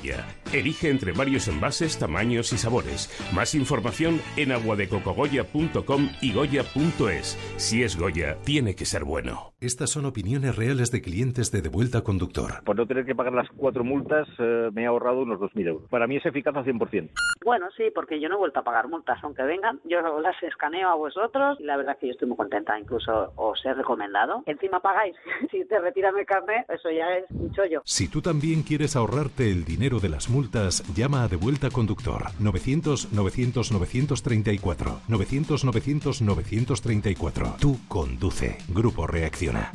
Elige 0.53 0.91
entre 0.91 1.13
varios 1.13 1.49
envases, 1.49 1.99
tamaños 1.99 2.53
y 2.53 2.59
sabores. 2.59 3.11
Más 3.35 3.55
información 3.55 4.21
en 4.37 4.53
aguadecocogoya.com 4.53 6.09
y 6.21 6.33
goya.es. 6.33 7.37
Si 7.57 7.83
es 7.83 7.99
Goya, 7.99 8.37
tiene 8.45 8.75
que 8.75 8.85
ser 8.85 9.05
bueno. 9.05 9.53
Estas 9.61 9.91
son 9.91 10.07
opiniones 10.07 10.55
reales 10.57 10.93
de 10.93 11.03
clientes 11.03 11.51
de 11.51 11.63
Devuelta 11.63 12.03
Conductor. 12.03 12.63
Por 12.65 12.77
no 12.77 12.87
tener 12.87 13.05
que 13.05 13.15
pagar 13.15 13.33
las 13.33 13.49
cuatro 13.57 13.83
multas, 13.83 14.29
eh, 14.39 14.71
me 14.73 14.83
he 14.83 14.87
ahorrado 14.87 15.23
unos 15.23 15.41
2.000 15.41 15.67
euros. 15.67 15.91
Para 15.91 16.07
mí 16.07 16.17
es 16.17 16.25
eficaz 16.25 16.55
al 16.55 16.65
100%. 16.65 17.11
Bueno, 17.45 17.67
sí, 17.77 17.85
porque 17.93 18.21
yo 18.21 18.29
no 18.29 18.37
he 18.37 18.39
vuelto 18.39 18.61
a 18.61 18.63
pagar 18.65 18.89
multas, 18.89 19.19
aunque 19.23 19.43
vengan. 19.43 19.81
Yo 19.85 20.01
las 20.21 20.41
escaneo 20.43 20.89
a 20.89 20.95
vosotros 20.95 21.59
y 21.61 21.65
la 21.65 21.77
verdad 21.77 21.95
es 21.95 22.01
que 22.01 22.07
yo 22.07 22.13
estoy 22.13 22.29
muy 22.29 22.37
contenta. 22.37 22.79
Incluso 22.79 23.33
os 23.35 23.65
he 23.65 23.75
recomendado. 23.75 24.45
Encima 24.47 24.81
pagáis. 24.81 25.17
si 25.51 25.65
te 25.65 25.79
retiran 25.81 26.17
el 26.17 26.27
carnet, 26.27 26.65
eso 26.71 26.91
ya 26.91 27.17
es 27.17 27.25
un 27.31 27.51
chollo. 27.53 27.83
Si 27.85 28.09
tú 28.09 28.23
también 28.23 28.63
quieres 28.63 28.95
ahorrarte 28.95 29.51
el 29.51 29.65
dinero 29.65 29.88
de 29.89 30.11
las 30.11 30.29
multas, 30.29 30.85
llama 30.95 31.23
a 31.23 31.29
Devuelta 31.29 31.71
Conductor 31.71 32.27
900 32.39 33.13
900 33.13 33.73
934 33.73 35.01
900 35.09 35.65
900 35.65 36.23
934. 36.23 37.57
Tú 37.59 37.79
conduce. 37.89 38.59
Grupo 38.69 39.07
Reacciona. 39.07 39.73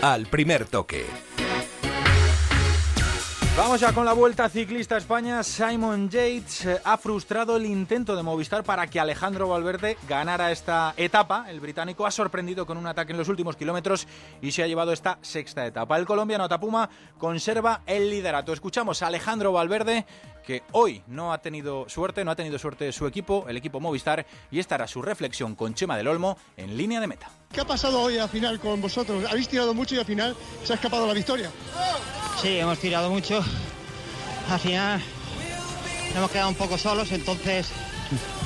Al 0.00 0.26
primer 0.26 0.64
toque 0.64 1.04
Vamos 3.56 3.80
ya 3.80 3.94
con 3.94 4.04
la 4.04 4.12
vuelta 4.12 4.50
ciclista 4.50 4.96
a 4.96 4.98
España. 4.98 5.42
Simon 5.42 6.10
Yates 6.10 6.66
eh, 6.66 6.78
ha 6.84 6.98
frustrado 6.98 7.56
el 7.56 7.64
intento 7.64 8.14
de 8.14 8.22
Movistar 8.22 8.64
para 8.64 8.86
que 8.86 9.00
Alejandro 9.00 9.48
Valverde 9.48 9.96
ganara 10.06 10.52
esta 10.52 10.92
etapa. 10.98 11.46
El 11.48 11.60
británico 11.60 12.04
ha 12.04 12.10
sorprendido 12.10 12.66
con 12.66 12.76
un 12.76 12.86
ataque 12.86 13.12
en 13.12 13.18
los 13.18 13.30
últimos 13.30 13.56
kilómetros 13.56 14.06
y 14.42 14.52
se 14.52 14.62
ha 14.62 14.66
llevado 14.66 14.92
esta 14.92 15.18
sexta 15.22 15.66
etapa. 15.66 15.96
El 15.96 16.04
colombiano 16.04 16.46
Tapuma 16.50 16.90
conserva 17.16 17.80
el 17.86 18.10
liderato. 18.10 18.52
Escuchamos 18.52 19.02
a 19.02 19.06
Alejandro 19.06 19.52
Valverde 19.52 20.04
que 20.46 20.62
hoy 20.72 21.02
no 21.08 21.32
ha 21.32 21.38
tenido 21.38 21.88
suerte, 21.88 22.24
no 22.24 22.30
ha 22.30 22.36
tenido 22.36 22.58
suerte 22.58 22.92
su 22.92 23.06
equipo, 23.06 23.46
el 23.48 23.56
equipo 23.56 23.80
Movistar, 23.80 24.24
y 24.50 24.60
esta 24.60 24.76
era 24.76 24.86
su 24.86 25.02
reflexión 25.02 25.56
con 25.56 25.74
Chema 25.74 25.96
del 25.96 26.06
Olmo 26.06 26.38
en 26.56 26.76
línea 26.76 27.00
de 27.00 27.08
meta. 27.08 27.28
¿Qué 27.52 27.60
ha 27.60 27.64
pasado 27.64 28.00
hoy 28.00 28.16
al 28.18 28.28
final 28.28 28.60
con 28.60 28.80
vosotros? 28.80 29.24
Habéis 29.28 29.48
tirado 29.48 29.74
mucho 29.74 29.96
y 29.96 29.98
al 29.98 30.04
final 30.04 30.36
se 30.64 30.72
ha 30.72 30.76
escapado 30.76 31.06
la 31.06 31.14
victoria. 31.14 31.50
Sí, 32.40 32.58
hemos 32.58 32.78
tirado 32.78 33.10
mucho. 33.10 33.44
Al 34.48 34.60
final 34.60 35.02
hemos 36.14 36.30
quedado 36.30 36.48
un 36.48 36.54
poco 36.54 36.78
solos, 36.78 37.10
entonces 37.10 37.68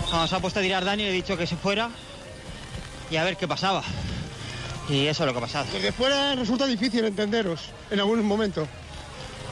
cuando 0.09 0.27
se 0.27 0.35
ha 0.35 0.41
puesto 0.41 0.59
a 0.59 0.63
tirar 0.63 0.85
Dani 0.85 1.03
le 1.03 1.11
he 1.11 1.13
dicho 1.13 1.37
que 1.37 1.47
se 1.47 1.57
fuera 1.57 1.91
y 3.11 3.17
a 3.17 3.25
ver 3.25 3.37
qué 3.37 3.47
pasaba. 3.47 3.83
Y 4.89 5.07
eso 5.07 5.23
es 5.23 5.27
lo 5.27 5.33
que 5.33 5.39
ha 5.39 5.43
pasado. 5.43 5.67
Desde 5.73 5.93
fuera 5.93 6.35
resulta 6.35 6.67
difícil 6.67 7.05
entenderos 7.05 7.61
en 7.91 8.01
algún 8.01 8.25
momento. 8.25 8.67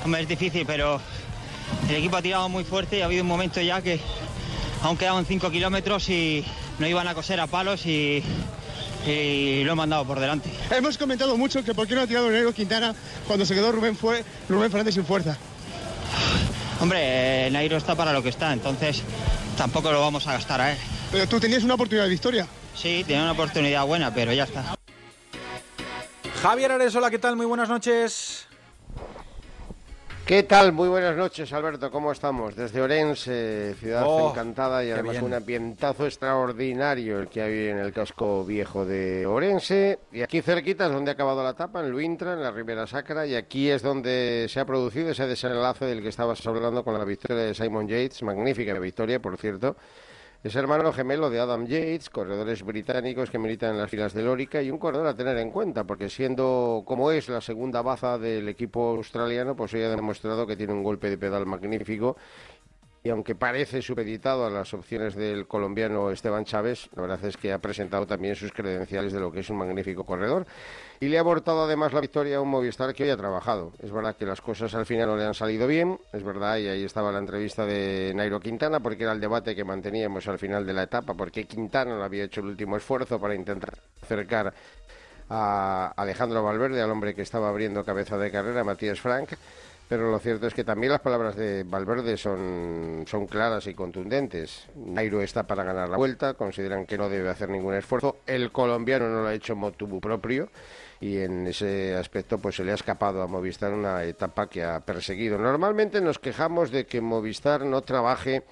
Hombre, 0.05 0.23
es 0.23 0.29
difícil, 0.29 0.65
pero 0.67 1.01
el 1.89 1.97
equipo 1.97 2.16
ha 2.16 2.23
tirado 2.23 2.49
muy 2.49 2.64
fuerte 2.64 2.99
y 2.99 3.01
ha 3.03 3.07
habido 3.07 3.23
un 3.23 3.29
momento 3.29 3.61
ya 3.61 3.81
que 3.83 4.01
aún 4.83 4.97
quedaban 4.97 5.27
5 5.27 5.51
kilómetros 5.51 6.09
y 6.09 6.45
no 6.79 6.87
iban 6.87 7.09
a 7.09 7.14
coser 7.14 7.41
a 7.41 7.47
palos 7.47 7.87
y, 7.87 8.23
y 9.07 9.64
lo 9.64 9.73
he 9.73 9.75
mandado 9.75 10.05
por 10.05 10.21
delante. 10.21 10.51
Hemos 10.71 10.99
comentado 10.99 11.37
mucho 11.37 11.64
que 11.64 11.75
por 11.75 11.87
qué 11.87 11.95
no 11.95 12.03
ha 12.03 12.07
tirado 12.07 12.31
Negro 12.31 12.53
Quintana 12.53 12.95
cuando 13.27 13.45
se 13.47 13.55
quedó 13.55 13.73
Rubén, 13.73 13.97
fue, 13.97 14.25
Rubén 14.49 14.71
Fernández 14.71 14.95
sin 14.95 15.05
fuerza. 15.05 15.37
Hombre, 16.81 17.47
eh, 17.47 17.51
Nairo 17.51 17.77
está 17.77 17.95
para 17.97 18.12
lo 18.12 18.23
que 18.23 18.29
está, 18.29 18.53
entonces 18.53 19.03
tampoco 19.57 19.91
lo 19.91 20.01
vamos 20.01 20.27
a 20.27 20.33
gastar 20.33 20.61
a 20.61 20.73
él. 20.73 20.79
Pero 21.11 21.27
tú 21.27 21.41
tenías 21.41 21.64
una 21.64 21.75
oportunidad 21.75 22.05
de 22.05 22.11
victoria. 22.11 22.47
Sí, 22.75 23.03
tenía 23.07 23.23
una 23.23 23.33
oportunidad 23.33 23.85
buena, 23.85 24.14
pero 24.14 24.33
ya 24.33 24.45
está. 24.45 24.77
Javier 26.43 26.73
Aresola, 26.73 27.11
¿qué 27.11 27.19
tal? 27.19 27.35
Muy 27.35 27.47
buenas 27.47 27.69
noches. 27.69 28.48
¿Qué 30.29 30.43
tal? 30.43 30.74
Muy 30.74 30.91
buenas 30.91 31.16
noches, 31.16 31.51
Alberto. 31.55 31.91
¿Cómo 31.91 32.12
estamos? 32.12 32.55
Desde 32.55 32.83
Orense, 32.83 33.74
ciudad 33.81 34.03
Oh, 34.07 34.29
encantada 34.29 34.85
y 34.85 34.91
además 34.91 35.22
un 35.22 35.33
ambientazo 35.33 36.05
extraordinario 36.05 37.18
el 37.20 37.29
que 37.29 37.41
hay 37.41 37.68
en 37.68 37.79
el 37.79 37.95
casco 37.95 38.45
viejo 38.45 38.85
de 38.85 39.24
Orense. 39.24 40.01
Y 40.12 40.20
aquí 40.20 40.43
cerquita 40.43 40.85
es 40.85 40.93
donde 40.93 41.12
ha 41.12 41.14
acabado 41.14 41.43
la 41.43 41.53
etapa, 41.53 41.81
en 41.81 41.91
Luintra, 41.91 42.35
en 42.35 42.43
la 42.43 42.51
Ribera 42.51 42.87
Sacra, 42.87 43.26
y 43.26 43.37
aquí 43.37 43.70
es 43.70 43.81
donde 43.81 44.49
se 44.51 44.61
ha 44.61 44.66
producido 44.66 45.12
ese 45.12 45.26
desenlace 45.26 45.87
del 45.87 46.03
que 46.03 46.11
estabas 46.11 46.47
hablando 46.47 46.85
con 46.85 46.93
la 46.93 47.07
victoria 47.07 47.45
de 47.45 47.55
Simon 47.55 47.89
Yates. 47.89 48.22
Magnífica 48.22 48.79
victoria, 48.79 49.22
por 49.22 49.39
cierto. 49.39 49.76
Es 50.45 50.55
hermano 50.55 50.93
gemelo 50.93 51.30
de 51.30 51.41
Adam 51.41 51.66
Yates, 51.66 52.11
corredores 52.11 52.62
británicos 52.62 53.28
que 53.28 53.41
militan 53.41 53.72
en 53.72 53.78
las 53.78 53.91
filas 53.91 54.14
del 54.14 54.26
Lórica 54.26 54.62
y 54.62 54.70
un 54.70 54.78
corredor 54.78 55.09
a 55.09 55.16
tener 55.16 55.36
en 55.39 55.51
cuenta, 55.51 55.82
porque 55.82 56.09
siendo 56.09 56.84
como 56.86 57.11
es 57.11 57.28
la 57.28 57.41
segunda 57.41 57.82
baza 57.82 58.18
del 58.18 58.49
equipo 58.49 58.91
australiano, 58.91 59.57
pues 59.57 59.74
hoy 59.74 59.82
ha 59.82 59.91
demostrado 59.91 60.47
que 60.47 60.55
tiene 60.55 60.74
un 60.74 60.84
golpe 60.84 61.11
de 61.11 61.18
pedal 61.18 61.45
magnífico 61.45 62.16
y 63.09 63.11
aunque 63.11 63.35
parece 63.35 63.81
supeditado 63.81 64.45
a 64.45 64.51
las 64.51 64.75
opciones 64.75 65.15
del 65.15 65.47
colombiano 65.47 66.11
Esteban 66.11 66.45
Chávez, 66.45 66.91
la 66.95 67.01
verdad 67.01 67.25
es 67.25 67.39
que 67.39 67.55
ha 67.55 67.59
presentado 67.59 68.07
también 68.07 68.37
sus 68.37 68.53
credenciales 68.53 69.15
de 69.15 69.19
lo 69.19 69.33
que 69.33 69.41
es 69.41 69.49
un 69.49 69.57
magnífico 69.57 70.05
corredor 70.05 70.47
y 71.01 71.09
le 71.09 71.17
ha 71.17 71.21
abortado 71.21 71.65
además 71.65 71.95
la 71.95 72.03
victoria 72.03 72.37
a 72.37 72.43
un 72.43 72.51
Movistar 72.51 72.93
que 72.93 73.05
hoy 73.05 73.09
ha 73.09 73.17
trabajado. 73.17 73.73
Es 73.83 73.91
verdad 73.91 74.15
que 74.15 74.27
las 74.27 74.43
cosas 74.43 74.75
al 74.75 74.85
final 74.85 75.07
no 75.09 75.17
le 75.17 75.25
han 75.25 75.33
salido 75.33 75.67
bien, 75.67 75.99
es 76.13 76.23
verdad, 76.23 76.59
y 76.59 76.69
ahí 76.69 76.85
estaba 76.85 77.11
la 77.11 77.19
entrevista 77.19 77.65
de 77.65 78.13
Nairo 78.15 78.41
Quintana, 78.41 78.79
porque 78.81 79.05
era 79.05 79.13
el 79.13 79.21
debate 79.21 79.57
que 79.57 79.65
manteníamos 79.65 80.29
al 80.29 80.39
final 80.39 80.67
de 80.67 80.75
la 80.75 80.83
etapa, 80.83 81.15
porque 81.15 81.45
Quintana 81.45 81.97
no 81.97 82.05
había 82.05 82.25
hecho 82.25 82.43
el 82.43 82.49
último 82.49 82.77
esfuerzo 82.77 83.19
para 83.19 83.35
intentar 83.35 83.73
acercar 84.03 84.53
a 85.31 85.95
Alejandro 85.97 86.43
Valverde, 86.43 86.83
al 86.83 86.91
hombre 86.91 87.15
que 87.15 87.23
estaba 87.23 87.49
abriendo 87.49 87.87
cabeza 87.87 88.19
de 88.19 88.31
carrera, 88.31 88.65
Matías 88.65 89.01
Frank. 89.01 89.31
Pero 89.89 90.11
lo 90.11 90.18
cierto 90.18 90.47
es 90.47 90.53
que 90.53 90.64
también 90.64 90.93
las 90.93 91.01
palabras 91.01 91.34
de 91.34 91.64
Valverde 91.64 92.18
son, 92.18 93.05
son 93.07 93.26
claras 93.26 93.66
y 93.66 93.74
contundentes. 93.74 94.68
Nairo 94.76 95.22
está 95.22 95.47
para 95.47 95.64
ganar 95.64 95.89
la 95.89 95.97
vuelta, 95.97 96.34
consideran 96.34 96.84
que 96.84 96.99
no 96.99 97.09
debe 97.09 97.30
hacer 97.30 97.49
ningún 97.49 97.74
esfuerzo. 97.74 98.18
El 98.26 98.53
colombiano 98.53 99.09
no 99.09 99.22
lo 99.22 99.28
ha 99.28 99.34
hecho 99.34 99.57
motu 99.57 99.99
propio 99.99 100.51
y 101.01 101.18
en 101.18 101.47
ese 101.47 101.97
aspecto 101.97 102.39
pues 102.39 102.57
se 102.57 102.64
le 102.64 102.72
ha 102.72 102.74
escapado 102.74 103.22
a 103.22 103.26
Movistar 103.26 103.72
una 103.72 104.05
etapa 104.05 104.49
que 104.49 104.62
ha 104.62 104.80
perseguido. 104.80 105.39
Normalmente 105.39 106.03
nos 106.03 106.18
quejamos 106.18 106.70
de 106.70 106.84
que 106.84 107.01
Movistar 107.01 107.64
no 107.64 107.80
trabaje 107.80 108.43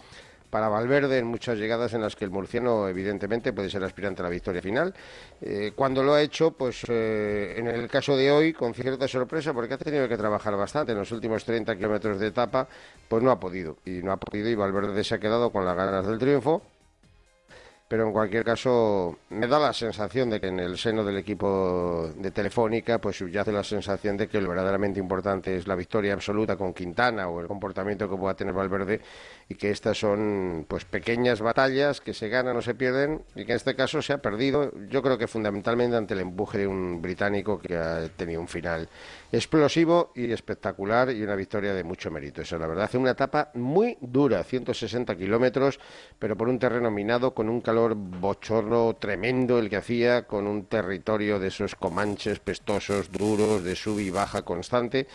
para 0.50 0.68
Valverde 0.68 1.18
en 1.18 1.26
muchas 1.26 1.58
llegadas 1.58 1.94
en 1.94 2.00
las 2.00 2.16
que 2.16 2.24
el 2.24 2.30
murciano 2.30 2.88
evidentemente 2.88 3.52
puede 3.52 3.70
ser 3.70 3.82
aspirante 3.84 4.22
a 4.22 4.24
la 4.24 4.30
victoria 4.30 4.62
final. 4.62 4.94
Eh, 5.40 5.72
cuando 5.74 6.02
lo 6.02 6.14
ha 6.14 6.22
hecho, 6.22 6.52
pues 6.52 6.84
eh, 6.88 7.54
en 7.56 7.66
el 7.66 7.88
caso 7.88 8.16
de 8.16 8.30
hoy, 8.30 8.52
con 8.52 8.74
cierta 8.74 9.08
sorpresa, 9.08 9.52
porque 9.52 9.74
ha 9.74 9.78
tenido 9.78 10.08
que 10.08 10.16
trabajar 10.16 10.56
bastante 10.56 10.92
en 10.92 10.98
los 10.98 11.12
últimos 11.12 11.44
30 11.44 11.76
kilómetros 11.76 12.18
de 12.18 12.28
etapa, 12.28 12.68
pues 13.08 13.22
no 13.22 13.30
ha 13.30 13.40
podido. 13.40 13.76
Y 13.84 14.02
no 14.02 14.12
ha 14.12 14.16
podido 14.16 14.48
y 14.48 14.54
Valverde 14.54 15.04
se 15.04 15.14
ha 15.14 15.18
quedado 15.18 15.50
con 15.50 15.64
las 15.64 15.76
ganas 15.76 16.06
del 16.06 16.18
triunfo. 16.18 16.62
Pero 17.88 18.04
en 18.04 18.12
cualquier 18.12 18.42
caso, 18.44 19.16
me 19.30 19.46
da 19.46 19.60
la 19.60 19.72
sensación 19.72 20.28
de 20.28 20.40
que 20.40 20.48
en 20.48 20.58
el 20.58 20.76
seno 20.76 21.04
del 21.04 21.18
equipo 21.18 22.10
de 22.16 22.32
Telefónica, 22.32 22.98
pues 22.98 23.18
subyace 23.18 23.52
la 23.52 23.62
sensación 23.62 24.16
de 24.16 24.26
que 24.26 24.40
lo 24.40 24.48
verdaderamente 24.48 24.98
importante 24.98 25.56
es 25.56 25.68
la 25.68 25.76
victoria 25.76 26.12
absoluta 26.14 26.56
con 26.56 26.74
Quintana 26.74 27.28
o 27.28 27.40
el 27.40 27.46
comportamiento 27.46 28.10
que 28.10 28.16
pueda 28.16 28.34
tener 28.34 28.54
Valverde 28.54 29.00
y 29.48 29.54
que 29.54 29.70
estas 29.70 29.98
son 29.98 30.66
pues 30.68 30.84
pequeñas 30.84 31.40
batallas 31.40 32.00
que 32.00 32.14
se 32.14 32.28
ganan 32.28 32.56
o 32.56 32.62
se 32.62 32.74
pierden 32.74 33.22
y 33.36 33.44
que 33.44 33.52
en 33.52 33.56
este 33.56 33.76
caso 33.76 34.02
se 34.02 34.12
ha 34.12 34.18
perdido, 34.18 34.72
yo 34.88 35.02
creo 35.02 35.18
que 35.18 35.28
fundamentalmente 35.28 35.96
ante 35.96 36.14
el 36.14 36.20
empuje 36.20 36.58
de 36.58 36.66
un 36.66 37.00
británico 37.00 37.58
que 37.60 37.76
ha 37.76 38.08
tenido 38.08 38.40
un 38.40 38.48
final 38.48 38.88
explosivo 39.30 40.12
y 40.16 40.32
espectacular 40.32 41.10
y 41.10 41.22
una 41.22 41.36
victoria 41.36 41.74
de 41.74 41.84
mucho 41.84 42.10
mérito. 42.10 42.42
Eso, 42.42 42.58
la 42.58 42.66
verdad, 42.66 42.84
hace 42.84 42.98
una 42.98 43.12
etapa 43.12 43.50
muy 43.54 43.96
dura, 44.00 44.42
160 44.42 45.16
kilómetros, 45.16 45.78
pero 46.18 46.36
por 46.36 46.48
un 46.48 46.58
terreno 46.58 46.90
minado 46.90 47.34
con 47.34 47.48
un 47.48 47.60
calor 47.60 47.94
bochorno 47.94 48.96
tremendo 48.98 49.58
el 49.58 49.70
que 49.70 49.76
hacía, 49.76 50.26
con 50.26 50.46
un 50.48 50.66
territorio 50.66 51.38
de 51.38 51.48
esos 51.48 51.76
comanches 51.76 52.40
pestosos, 52.40 53.12
duros, 53.12 53.62
de 53.62 53.76
sub 53.76 54.00
y 54.00 54.10
baja 54.10 54.42
constante. 54.42 55.06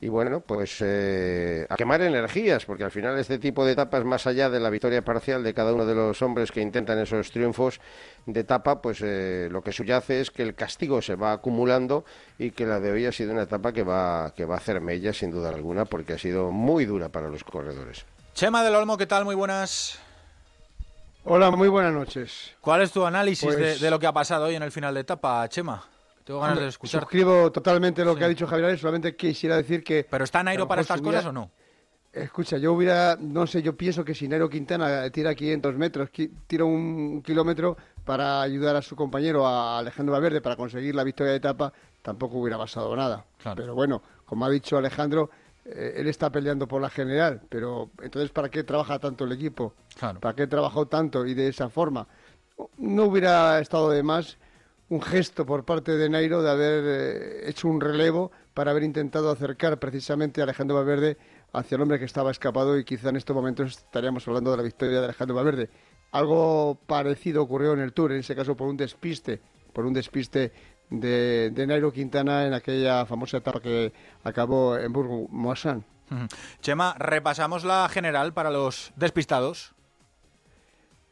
Y 0.00 0.08
bueno, 0.08 0.40
pues 0.40 0.76
eh, 0.80 1.66
a 1.68 1.74
quemar 1.74 2.00
energías, 2.02 2.64
porque 2.64 2.84
al 2.84 2.92
final 2.92 3.18
este 3.18 3.38
tipo 3.38 3.64
de 3.64 3.72
etapas, 3.72 4.04
más 4.04 4.28
allá 4.28 4.48
de 4.48 4.60
la 4.60 4.70
victoria 4.70 5.02
parcial 5.04 5.42
de 5.42 5.52
cada 5.54 5.72
uno 5.74 5.84
de 5.86 5.94
los 5.96 6.22
hombres 6.22 6.52
que 6.52 6.60
intentan 6.60 7.00
esos 7.00 7.32
triunfos 7.32 7.80
de 8.24 8.40
etapa, 8.40 8.80
pues 8.80 9.00
eh, 9.02 9.48
lo 9.50 9.60
que 9.62 9.72
subyace 9.72 10.20
es 10.20 10.30
que 10.30 10.44
el 10.44 10.54
castigo 10.54 11.02
se 11.02 11.16
va 11.16 11.32
acumulando 11.32 12.04
y 12.38 12.52
que 12.52 12.64
la 12.64 12.78
de 12.78 12.92
hoy 12.92 13.06
ha 13.06 13.12
sido 13.12 13.32
una 13.32 13.42
etapa 13.42 13.72
que 13.72 13.82
va, 13.82 14.32
que 14.36 14.44
va 14.44 14.54
a 14.54 14.58
hacer 14.58 14.80
mella 14.80 15.12
sin 15.12 15.32
duda 15.32 15.48
alguna, 15.48 15.84
porque 15.84 16.12
ha 16.12 16.18
sido 16.18 16.52
muy 16.52 16.84
dura 16.84 17.08
para 17.08 17.28
los 17.28 17.42
corredores. 17.42 18.04
Chema 18.34 18.62
del 18.62 18.76
Olmo, 18.76 18.96
¿qué 18.96 19.06
tal? 19.06 19.24
Muy 19.24 19.34
buenas. 19.34 19.98
Hola, 21.24 21.50
muy 21.50 21.66
buenas 21.66 21.92
noches. 21.92 22.54
¿Cuál 22.60 22.82
es 22.82 22.92
tu 22.92 23.04
análisis 23.04 23.50
de, 23.50 23.56
Pues- 23.56 23.80
de 23.80 23.90
lo 23.90 23.98
que 23.98 24.06
ha 24.06 24.12
pasado 24.12 24.44
hoy 24.44 24.54
en 24.54 24.62
el 24.62 24.70
final 24.70 24.94
de 24.94 25.00
etapa, 25.00 25.48
Chema? 25.48 25.82
Tengo 26.28 26.40
ganas 26.40 26.56
Hombre, 26.56 26.64
de 26.64 26.68
escuchar. 26.68 27.00
Suscribo 27.00 27.50
totalmente 27.50 28.04
lo 28.04 28.14
que 28.14 28.22
ha 28.22 28.28
dicho 28.28 28.46
Javier, 28.46 28.78
solamente 28.78 29.16
quisiera 29.16 29.56
decir 29.56 29.82
que... 29.82 30.06
¿Pero 30.10 30.24
está 30.24 30.42
Nairo 30.42 30.68
para 30.68 30.82
estas 30.82 31.00
cosas 31.00 31.24
o 31.24 31.32
no? 31.32 31.50
Escucha, 32.12 32.58
yo 32.58 32.74
hubiera, 32.74 33.16
no 33.18 33.46
sé, 33.46 33.62
yo 33.62 33.74
pienso 33.74 34.04
que 34.04 34.14
si 34.14 34.28
Nairo 34.28 34.50
Quintana 34.50 35.08
tira 35.08 35.34
500 35.34 35.74
metros, 35.76 36.10
tira 36.46 36.66
un 36.66 37.22
kilómetro 37.22 37.78
para 38.04 38.42
ayudar 38.42 38.76
a 38.76 38.82
su 38.82 38.94
compañero, 38.94 39.46
a 39.46 39.78
Alejandro 39.78 40.12
Valverde, 40.12 40.42
para 40.42 40.54
conseguir 40.54 40.94
la 40.94 41.02
victoria 41.02 41.30
de 41.30 41.38
etapa, 41.38 41.72
tampoco 42.02 42.36
hubiera 42.36 42.58
pasado 42.58 42.94
nada. 42.94 43.24
Pero 43.56 43.74
bueno, 43.74 44.02
como 44.26 44.44
ha 44.44 44.50
dicho 44.50 44.76
Alejandro, 44.76 45.30
eh, 45.64 45.94
él 45.96 46.08
está 46.08 46.28
peleando 46.28 46.68
por 46.68 46.82
la 46.82 46.90
general, 46.90 47.40
pero 47.48 47.88
entonces 48.02 48.30
¿para 48.32 48.50
qué 48.50 48.64
trabaja 48.64 48.98
tanto 48.98 49.24
el 49.24 49.32
equipo? 49.32 49.72
¿Para 50.20 50.34
qué 50.34 50.46
trabajó 50.46 50.84
tanto 50.88 51.24
y 51.24 51.32
de 51.32 51.48
esa 51.48 51.70
forma? 51.70 52.06
No 52.76 53.04
hubiera 53.04 53.58
estado 53.60 53.88
de 53.88 54.02
más 54.02 54.36
un 54.90 55.02
gesto 55.02 55.44
por 55.44 55.64
parte 55.64 55.96
de 55.96 56.08
Nairo 56.08 56.42
de 56.42 56.50
haber 56.50 56.84
eh, 56.86 57.48
hecho 57.50 57.68
un 57.68 57.80
relevo 57.80 58.30
para 58.54 58.70
haber 58.70 58.82
intentado 58.82 59.30
acercar 59.30 59.78
precisamente 59.78 60.40
a 60.40 60.44
Alejandro 60.44 60.76
Valverde 60.76 61.18
hacia 61.52 61.76
el 61.76 61.82
hombre 61.82 61.98
que 61.98 62.04
estaba 62.04 62.30
escapado 62.30 62.78
y 62.78 62.84
quizá 62.84 63.10
en 63.10 63.16
estos 63.16 63.36
momentos 63.36 63.78
estaríamos 63.78 64.26
hablando 64.26 64.50
de 64.50 64.56
la 64.56 64.62
victoria 64.62 64.98
de 64.98 65.04
Alejandro 65.04 65.36
Valverde. 65.36 65.70
Algo 66.12 66.78
parecido 66.86 67.42
ocurrió 67.42 67.74
en 67.74 67.80
el 67.80 67.92
Tour, 67.92 68.12
en 68.12 68.20
ese 68.20 68.34
caso 68.34 68.56
por 68.56 68.68
un 68.68 68.76
despiste, 68.76 69.40
por 69.72 69.84
un 69.84 69.92
despiste 69.92 70.52
de, 70.88 71.50
de 71.50 71.66
Nairo 71.66 71.92
Quintana 71.92 72.46
en 72.46 72.54
aquella 72.54 73.04
famosa 73.04 73.38
etapa 73.38 73.60
que 73.60 73.92
acabó 74.24 74.76
en 74.78 74.92
Burgo 74.92 75.28
Moissan. 75.28 75.84
Chema, 76.60 76.94
repasamos 76.98 77.64
la 77.64 77.88
general 77.90 78.32
para 78.32 78.50
los 78.50 78.92
despistados. 78.96 79.74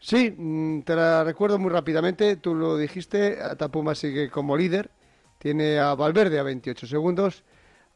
Sí, 0.06 0.30
mm, 0.30 0.82
te 0.82 0.94
la 0.94 1.24
recuerdo 1.24 1.58
muy 1.58 1.68
rápidamente. 1.68 2.36
Tú 2.36 2.54
lo 2.54 2.76
dijiste, 2.76 3.42
Atapuma 3.42 3.96
sigue 3.96 4.30
como 4.30 4.56
líder. 4.56 4.88
Tiene 5.36 5.80
a 5.80 5.96
Valverde 5.96 6.38
a 6.38 6.44
28 6.44 6.86
segundos, 6.86 7.42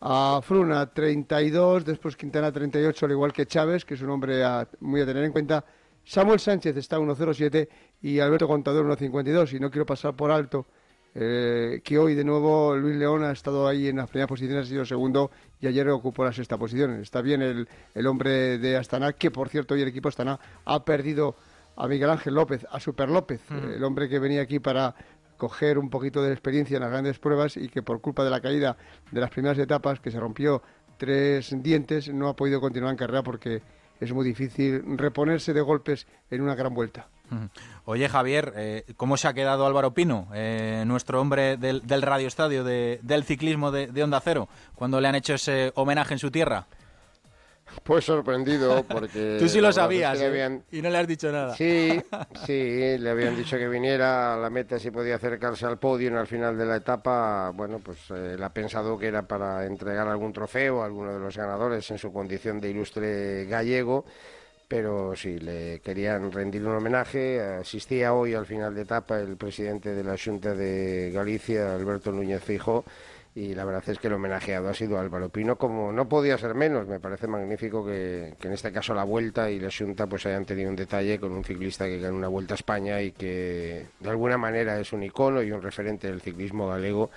a 0.01 0.41
Fruna 0.43 0.93
32, 0.93 1.85
después 1.85 2.17
Quintana 2.17 2.51
38, 2.51 3.07
al 3.07 3.13
igual 3.13 3.33
que 3.33 3.47
Chávez, 3.47 3.85
que 3.85 3.95
es 3.95 4.03
un 4.03 4.11
hombre 4.11 4.43
muy 4.81 5.01
a 5.03 5.07
tener 5.07 5.23
en 5.23 5.31
cuenta. 5.31 5.65
Samuel 6.05 6.41
Sánchez 6.41 6.77
está 6.77 6.99
1.07 6.99 7.69
y 8.03 8.19
Alberto 8.19 8.49
Contador 8.49 8.87
1.52. 8.87 9.53
Y 9.53 9.61
no 9.61 9.71
quiero 9.71 9.87
pasar 9.87 10.17
por 10.17 10.33
alto 10.33 10.67
eh, 11.15 11.81
que 11.85 11.97
hoy 11.97 12.17
de 12.17 12.25
nuevo 12.25 12.75
Luis 12.75 12.97
León 12.97 13.23
ha 13.23 13.31
estado 13.31 13.69
ahí 13.69 13.87
en 13.87 13.99
las 13.99 14.11
primeras 14.11 14.29
posiciones, 14.29 14.67
ha 14.67 14.69
sido 14.69 14.85
segundo 14.85 15.31
y 15.61 15.69
ayer 15.69 15.89
ocupó 15.89 16.25
la 16.25 16.33
sexta 16.33 16.59
posición. 16.59 17.01
Está 17.03 17.23
bien 17.23 17.41
el, 17.41 17.69
el 17.95 18.07
hombre 18.09 18.59
de 18.59 18.77
Astana, 18.77 19.13
que 19.13 19.31
por 19.31 19.49
cierto 19.49 19.75
hoy 19.75 19.83
el 19.83 19.89
equipo 19.89 20.09
Astana 20.09 20.41
ha 20.65 20.85
perdido 20.85 21.37
a 21.77 21.87
Miguel 21.89 22.11
Ángel 22.11 22.35
López, 22.35 22.67
a 22.71 22.81
Super 22.81 23.09
López, 23.09 23.41
mm. 23.49 23.73
el 23.75 23.85
hombre 23.85 24.09
que 24.09 24.19
venía 24.19 24.43
aquí 24.43 24.59
para 24.59 24.95
coger 25.37 25.79
un 25.79 25.91
poquito 25.91 26.23
de 26.23 26.33
experiencia 26.33 26.77
en 26.77 26.83
las 26.83 26.91
grandes 26.91 27.19
pruebas 27.19 27.57
y 27.57 27.69
que 27.69 27.83
por 27.83 28.01
culpa 28.01 28.23
de 28.23 28.31
la 28.31 28.41
caída 28.41 28.77
de 29.11 29.21
las 29.21 29.31
primeras 29.31 29.59
etapas, 29.59 29.99
que 29.99 30.11
se 30.11 30.21
rompió 30.21 30.63
tres 30.99 31.55
dientes, 31.63 32.13
no 32.13 32.29
ha 32.29 32.37
podido 32.37 32.61
continuar 32.61 32.93
en 32.93 32.99
carrera 32.99 33.23
porque 33.23 33.63
es 33.99 34.13
muy 34.13 34.25
difícil 34.25 34.83
reponerse 34.99 35.53
de 35.53 35.61
golpes 35.61 36.07
en 36.31 36.43
una 36.43 36.55
gran 36.55 36.75
vuelta. 36.75 37.09
Oye, 37.85 38.09
Javier, 38.09 38.53
eh, 38.57 38.85
¿cómo 38.97 39.17
se 39.17 39.29
ha 39.29 39.35
quedado 39.35 39.65
Álvaro 39.65 39.95
Pino, 39.95 40.29
eh, 40.35 40.83
nuestro 40.87 41.21
hombre 41.21 41.57
del, 41.57 41.87
del 41.87 42.03
Radio 42.03 42.27
Estadio, 42.27 42.65
del 42.65 43.25
ciclismo 43.25 43.71
de, 43.71 43.87
de 43.87 44.03
Onda 44.03 44.21
Cero, 44.21 44.49
cuando 44.75 45.01
le 45.01 45.09
han 45.09 45.15
hecho 45.15 45.35
ese 45.35 45.73
homenaje 45.77 46.15
en 46.15 46.19
su 46.19 46.31
tierra? 46.31 46.67
Pues 47.83 48.05
sorprendido 48.05 48.85
porque... 48.89 49.37
Tú 49.39 49.49
sí 49.49 49.61
lo 49.61 49.73
sabías 49.73 50.19
¿eh? 50.21 50.61
y 50.71 50.83
no 50.83 50.91
le 50.91 50.99
has 50.99 51.07
dicho 51.07 51.31
nada. 51.31 51.55
Sí, 51.57 52.01
sí, 52.47 52.99
le 52.99 53.11
habían 53.11 53.37
dicho 53.37 53.57
que 53.57 53.69
viniera 53.69 54.35
a 54.35 54.37
la 54.37 54.51
meta 54.51 54.79
si 54.79 54.91
podía 54.91 55.17
acercarse 55.17 55.67
al 55.67 55.79
podio 55.79 56.19
al 56.19 56.27
final 56.27 56.57
de 56.57 56.67
la 56.67 56.77
etapa. 56.77 57.51
Bueno, 57.55 57.79
pues 57.79 57.99
eh, 58.11 58.35
él 58.35 58.43
ha 58.43 58.53
pensado 58.53 58.99
que 58.99 59.07
era 59.07 59.23
para 59.23 59.67
entregar 59.67 60.09
algún 60.09 60.33
trofeo 60.33 60.83
a 60.83 60.87
alguno 60.87 61.13
de 61.13 61.21
los 61.21 61.37
ganadores 61.37 61.91
en 61.91 61.99
su 61.99 62.13
condición 62.13 62.61
de 62.61 62.71
ilustre 62.71 63.47
gallego 63.47 64.05
pero 64.71 65.17
sí, 65.17 65.41
le 65.41 65.81
querían 65.81 66.31
rendir 66.31 66.65
un 66.65 66.77
homenaje. 66.77 67.41
Asistía 67.41 68.15
hoy 68.15 68.35
al 68.35 68.47
final 68.47 68.73
de 68.73 68.83
etapa 68.83 69.19
el 69.19 69.37
presidente 69.37 69.93
de 69.93 70.05
la 70.05 70.17
Junta 70.17 70.55
de 70.55 71.11
Galicia, 71.13 71.75
Alberto 71.75 72.13
Núñez 72.13 72.41
Fijo, 72.41 72.85
y 73.35 73.55
la 73.55 73.65
verdad 73.65 73.85
es 73.87 73.99
que 73.99 74.09
el 74.09 74.15
homenajeado 74.15 74.69
ha 74.69 74.75
sido 74.75 74.99
Álvaro 74.99 75.29
Pino, 75.29 75.57
como 75.57 75.93
no 75.93 76.09
podía 76.09 76.37
ser 76.37 76.55
menos. 76.55 76.89
Me 76.89 76.99
parece 76.99 77.29
magnífico 77.29 77.85
que, 77.87 78.35
en 78.43 78.53
este 78.53 78.73
caso 78.73 78.93
la 78.93 79.05
Vuelta 79.05 79.51
y 79.51 79.61
la 79.61 79.71
Junta 79.71 80.07
pues 80.07 80.27
hayan 80.27 80.45
tenido 80.45 80.69
un 80.69 80.77
detalle 80.77 81.21
con 81.21 81.33
un 81.33 81.45
ciclista 81.45 81.87
que 81.87 82.01
gana 82.01 82.17
una 82.17 82.29
Vuelta 82.29 82.55
a 82.55 82.57
España 82.57 83.01
y 83.03 83.13
que 83.13 83.87
de 84.01 84.11
alguna 84.11 84.37
manera 84.37 84.81
es 84.81 84.93
un 84.93 85.05
icono 85.05 85.43
y 85.43 85.53
un 85.53 85.63
referente 85.63 86.09
del 86.09 86.21
ciclismo 86.21 86.69
galego 86.69 87.11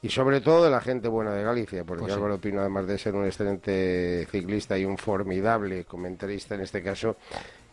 y 0.00 0.08
sobre 0.08 0.40
todo 0.40 0.64
de 0.64 0.70
la 0.70 0.80
gente 0.80 1.08
buena 1.08 1.34
de 1.34 1.42
Galicia, 1.42 1.84
porque 1.84 2.02
pues 2.02 2.14
Álvaro 2.14 2.38
Pino, 2.38 2.60
además 2.60 2.86
de 2.86 2.98
ser 2.98 3.14
un 3.14 3.26
excelente 3.26 4.26
ciclista 4.30 4.78
y 4.78 4.84
un 4.84 4.96
formidable 4.96 5.84
comentarista 5.84 6.54
en 6.54 6.60
este 6.60 6.82
caso, 6.82 7.16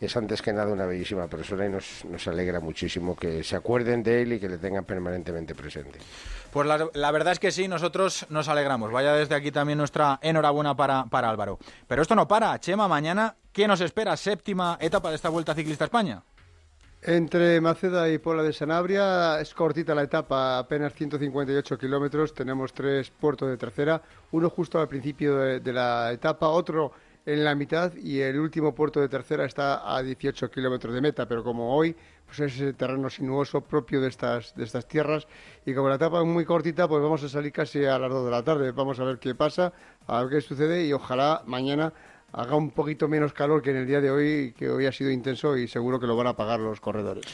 es 0.00 0.16
antes 0.16 0.42
que 0.42 0.52
nada 0.52 0.72
una 0.72 0.86
bellísima 0.86 1.26
persona 1.26 1.66
y 1.66 1.68
nos, 1.70 2.04
nos 2.04 2.26
alegra 2.28 2.60
muchísimo 2.60 3.16
que 3.16 3.42
se 3.42 3.56
acuerden 3.56 4.02
de 4.02 4.22
él 4.22 4.34
y 4.34 4.40
que 4.40 4.48
le 4.48 4.58
tengan 4.58 4.84
permanentemente 4.84 5.54
presente. 5.54 5.98
Pues 6.52 6.66
la, 6.94 7.10
verdad 7.10 7.32
es 7.32 7.38
que 7.38 7.52
sí, 7.52 7.68
nosotros 7.68 8.26
nos 8.30 8.48
alegramos. 8.48 8.90
Vaya 8.90 9.12
desde 9.12 9.34
aquí 9.34 9.50
también 9.50 9.78
nuestra 9.78 10.18
enhorabuena 10.22 10.74
para, 10.74 11.04
para 11.04 11.28
Álvaro. 11.28 11.58
Pero 11.86 12.02
esto 12.02 12.14
no 12.14 12.26
para. 12.26 12.58
Chema, 12.58 12.88
mañana, 12.88 13.36
¿qué 13.52 13.68
nos 13.68 13.80
espera? 13.80 14.16
Séptima 14.16 14.78
etapa 14.80 15.10
de 15.10 15.16
esta 15.16 15.28
Vuelta 15.28 15.54
Ciclista 15.54 15.84
España. 15.84 16.22
Entre 17.02 17.60
Maceda 17.60 18.08
y 18.08 18.18
Pola 18.18 18.42
de 18.42 18.52
Sanabria 18.52 19.40
es 19.40 19.54
cortita 19.54 19.94
la 19.94 20.02
etapa, 20.02 20.58
apenas 20.58 20.92
158 20.92 21.78
kilómetros. 21.78 22.34
Tenemos 22.34 22.72
tres 22.72 23.10
puertos 23.10 23.48
de 23.48 23.56
tercera, 23.56 24.02
uno 24.32 24.50
justo 24.50 24.80
al 24.80 24.88
principio 24.88 25.36
de, 25.36 25.72
la 25.72 26.10
etapa, 26.10 26.48
otro 26.48 26.90
en 27.26 27.44
la 27.44 27.56
mitad 27.56 27.92
y 27.94 28.20
el 28.20 28.38
último 28.38 28.74
puerto 28.74 29.00
de 29.00 29.08
tercera 29.08 29.44
está 29.44 29.94
a 29.94 30.02
18 30.02 30.48
kilómetros 30.50 30.94
de 30.94 31.00
meta. 31.00 31.26
Pero 31.26 31.42
como 31.42 31.76
hoy 31.76 31.94
pues 32.24 32.40
es 32.40 32.54
ese 32.54 32.72
terreno 32.72 33.10
sinuoso 33.10 33.60
propio 33.60 34.00
de 34.00 34.08
estas, 34.08 34.54
de 34.54 34.64
estas 34.64 34.86
tierras 34.86 35.26
y 35.64 35.74
como 35.74 35.88
la 35.88 35.96
etapa 35.96 36.20
es 36.20 36.26
muy 36.26 36.44
cortita, 36.44 36.88
pues 36.88 37.02
vamos 37.02 37.22
a 37.24 37.28
salir 37.28 37.52
casi 37.52 37.84
a 37.84 37.98
las 37.98 38.10
2 38.10 38.24
de 38.24 38.30
la 38.30 38.42
tarde. 38.42 38.70
Vamos 38.70 38.98
a 39.00 39.04
ver 39.04 39.18
qué 39.18 39.34
pasa, 39.34 39.72
a 40.06 40.22
ver 40.22 40.30
qué 40.30 40.40
sucede 40.40 40.86
y 40.86 40.92
ojalá 40.92 41.42
mañana 41.46 41.92
haga 42.32 42.54
un 42.54 42.70
poquito 42.70 43.08
menos 43.08 43.32
calor 43.32 43.60
que 43.60 43.70
en 43.70 43.76
el 43.76 43.86
día 43.86 44.00
de 44.00 44.10
hoy, 44.10 44.54
que 44.56 44.70
hoy 44.70 44.86
ha 44.86 44.92
sido 44.92 45.10
intenso 45.10 45.56
y 45.56 45.66
seguro 45.66 45.98
que 45.98 46.06
lo 46.06 46.16
van 46.16 46.28
a 46.28 46.36
pagar 46.36 46.60
los 46.60 46.80
corredores. 46.80 47.24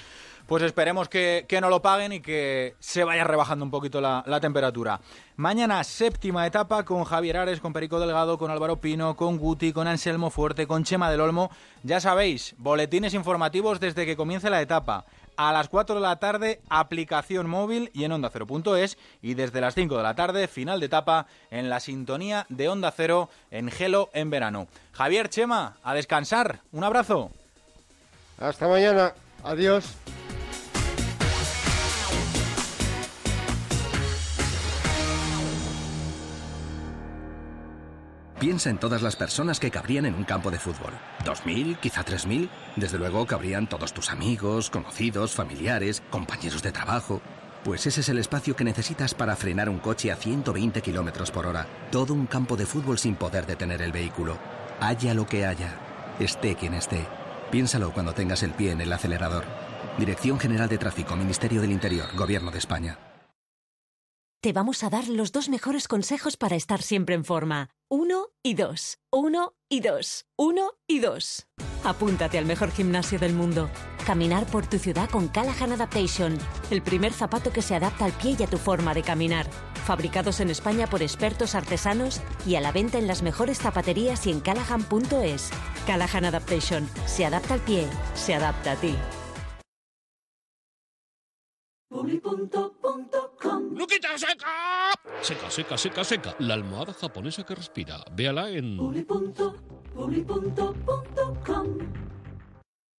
Pues 0.53 0.65
esperemos 0.65 1.09
que, 1.09 1.47
no 1.63 1.71
lo 1.71 1.81
paguen 1.81 2.13
y 2.13 2.21
que 2.21 2.75
se 2.79 3.05
vaya 3.05 3.25
rebajando 3.25 3.65
un 3.65 3.71
poquito 3.71 4.03
la, 4.03 4.39
temperatura. 4.39 5.01
Mañana 5.37 5.83
séptima 5.83 6.47
etapa 6.47 6.85
con 6.85 7.05
Javier 7.05 7.39
Ares, 7.39 7.59
con 7.59 7.73
Perico 7.73 7.99
Delgado, 7.99 8.37
con 8.37 8.51
Álvaro 8.51 8.77
Pino, 8.77 9.17
con 9.17 9.39
Guti, 9.39 9.73
con 9.73 9.89
Anselmo 9.89 10.29
Fuerte, 10.29 10.67
con 10.67 10.85
Chema 10.85 11.11
del 11.11 11.23
Olmo. 11.23 11.51
Ya 11.85 12.01
sabéis, 12.01 12.55
boletines 12.59 13.15
informativos 13.15 13.81
desde 13.81 14.05
que 14.05 14.15
comience 14.15 14.51
la 14.51 14.61
etapa. 14.61 15.07
A 15.39 15.55
las 15.55 15.71
4 15.71 15.95
de 15.95 16.03
la 16.03 16.17
tarde, 16.17 16.61
aplicación 16.69 17.49
móvil 17.49 17.91
y 17.95 18.05
en 18.05 18.13
Onda 18.13 18.29
Cero.es. 18.31 18.99
Y 19.23 19.33
desde 19.33 19.63
las 19.63 19.75
5 19.75 19.97
de 19.97 20.03
la 20.03 20.15
tarde, 20.15 20.49
final 20.49 20.81
de 20.81 20.85
etapa 20.85 21.29
en 21.51 21.71
la 21.71 21.81
sintonía 21.81 22.45
de 22.51 22.69
Onda 22.69 22.93
Cero 22.95 23.31
en 23.51 23.71
Gelo 23.71 24.11
en 24.13 24.29
verano. 24.29 24.69
Javier, 24.93 25.31
Chema, 25.31 25.79
a 25.83 25.95
descansar. 25.95 26.61
Un 26.73 26.85
abrazo. 26.85 27.31
Hasta 28.39 28.69
mañana. 28.69 29.15
Adiós. 29.45 29.97
Piensa 38.43 38.71
en 38.71 38.79
todas 38.79 39.03
las 39.03 39.15
personas 39.15 39.61
que 39.61 39.71
cabrían 39.71 40.05
en 40.05 40.17
un 40.17 40.25
campo 40.25 40.51
de 40.51 40.59
fútbol. 40.59 40.93
¿Dos 41.25 41.47
mil? 41.47 41.77
¿Quizá 41.77 42.03
tres 42.03 42.27
mil? 42.27 42.51
Desde 42.75 42.99
luego 42.99 43.25
cabrían 43.25 43.69
todos 43.69 43.93
tus 43.93 44.11
amigos, 44.11 44.69
conocidos, 44.69 45.31
familiares, 45.31 46.03
compañeros 46.11 46.61
de 46.61 46.73
trabajo. 46.73 47.23
Pues 47.63 47.87
ese 47.87 48.01
es 48.01 48.09
el 48.09 48.19
espacio 48.19 48.57
que 48.57 48.65
necesitas 48.65 49.15
para 49.15 49.37
frenar 49.37 49.69
un 49.69 49.79
coche 49.79 50.11
a 50.11 50.17
120 50.17 50.83
kilómetros 50.83 51.31
por 51.31 51.47
hora. 51.47 51.69
Todo 51.93 52.15
un 52.15 52.27
campo 52.27 52.57
de 52.57 52.67
fútbol 52.67 52.99
sin 52.99 53.15
poder 53.15 53.47
detener 53.47 53.81
el 53.81 53.93
vehículo. 53.93 54.37
Haya 54.81 55.15
lo 55.15 55.25
que 55.25 55.47
haya. 55.47 55.77
Esté 56.19 56.57
quien 56.57 56.75
esté. 56.75 57.07
Piénsalo 57.53 57.93
cuando 57.93 58.13
tengas 58.13 58.43
el 58.43 58.51
pie 58.51 58.73
en 58.73 58.81
el 58.81 58.93
acelerador. 58.93 59.45
Dirección 60.01 60.41
General 60.41 60.69
de 60.69 60.79
Tráfico, 60.79 61.15
Ministerio 61.15 61.61
del 61.61 61.71
Interior, 61.71 62.09
Gobierno 62.17 62.51
de 62.51 62.59
España. 62.59 62.99
Te 64.45 64.53
vamos 64.53 64.83
a 64.83 64.91
dar 64.91 65.07
los 65.07 65.31
dos 65.31 65.49
mejores 65.49 65.87
consejos 65.87 66.37
para 66.37 66.57
estar 66.57 66.83
siempre 66.83 67.15
en 67.15 67.25
forma. 67.25 67.71
Uno 67.89 68.31
y 68.43 68.55
dos. 68.55 68.99
Uno 69.13 69.55
y 69.69 69.79
dos. 69.79 70.27
Uno 70.37 70.73
y 70.89 70.99
dos. 70.99 71.47
Apúntate 71.85 72.39
al 72.39 72.45
mejor 72.45 72.73
gimnasio 72.73 73.21
del 73.21 73.35
mundo. 73.35 73.71
Caminar 74.05 74.47
por 74.47 74.67
tu 74.67 74.81
ciudad 74.81 75.09
con 75.09 75.29
Callahan 75.29 75.71
Adaptation, 75.71 76.39
el 76.73 76.83
primer 76.83 77.13
zapato 77.13 77.53
que 77.53 77.63
se 77.63 77.77
adapta 77.77 78.05
al 78.05 78.11
pie 78.11 78.35
y 78.37 78.43
a 78.43 78.49
tu 78.49 78.59
forma 78.59 78.95
de 78.95 79.05
caminar. 79.05 79.49
Fabricados 79.87 80.41
en 80.41 80.51
España 80.51 80.89
por 80.89 81.03
expertos 81.03 81.55
artesanos 81.55 82.21
y 82.45 82.57
a 82.57 82.61
la 82.61 82.73
venta 82.73 82.99
en 82.99 83.07
las 83.07 83.23
mejores 83.23 83.59
zapaterías 83.59 84.27
y 84.27 84.33
en 84.33 84.41
callahan.es. 84.41 85.51
Callahan 85.87 86.25
Adaptation. 86.25 86.91
Se 87.07 87.25
adapta 87.25 87.55
al 87.55 87.61
pie, 87.61 87.87
se 88.17 88.35
adapta 88.35 88.73
a 88.73 88.77
ti. 88.77 88.97
¡Luquita 93.75 94.17
seca! 94.17 94.93
Seca, 95.21 95.51
seca, 95.51 95.77
seca, 95.77 96.05
seca. 96.05 96.35
La 96.39 96.55
almohada 96.55 96.93
japonesa 96.95 97.45
que 97.45 97.55
respira. 97.55 98.05
Véala 98.13 98.51
en... 98.51 98.79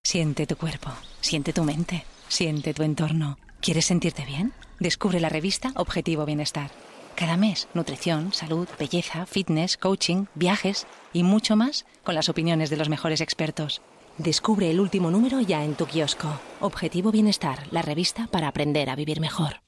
Siente 0.04 0.46
tu 0.46 0.56
cuerpo, 0.58 0.92
siente 1.22 1.54
tu 1.54 1.64
mente, 1.64 2.06
siente 2.28 2.74
tu 2.74 2.84
entorno. 2.84 3.38
¿Quieres 3.62 3.86
sentirte 3.86 4.26
bien? 4.26 4.54
Descubre 4.80 5.20
la 5.20 5.30
revista 5.30 5.72
Objetivo 5.76 6.26
Bienestar. 6.26 6.70
Cada 7.16 7.38
mes, 7.38 7.68
nutrición, 7.74 8.34
salud, 8.34 8.68
belleza, 8.80 9.26
fitness, 9.26 9.78
coaching, 9.78 10.26
viajes 10.36 10.88
y 11.14 11.24
mucho 11.24 11.56
más 11.56 11.86
con 12.04 12.16
las 12.16 12.30
opiniones 12.30 12.70
de 12.70 12.78
los 12.78 12.90
mejores 12.90 13.22
expertos. 13.22 13.82
Descubre 14.18 14.70
el 14.70 14.80
último 14.80 15.10
número 15.10 15.42
ya 15.42 15.64
en 15.64 15.74
tu 15.74 15.88
kiosco. 15.88 16.40
Objetivo 16.60 17.12
Bienestar, 17.12 17.68
la 17.72 17.82
revista 17.82 18.28
para 18.28 18.48
aprender 18.48 18.90
a 18.92 18.96
vivir 18.96 19.20
mejor. 19.20 19.62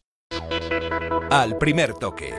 Al 1.31 1.57
primer 1.57 1.95
toque. 1.95 2.35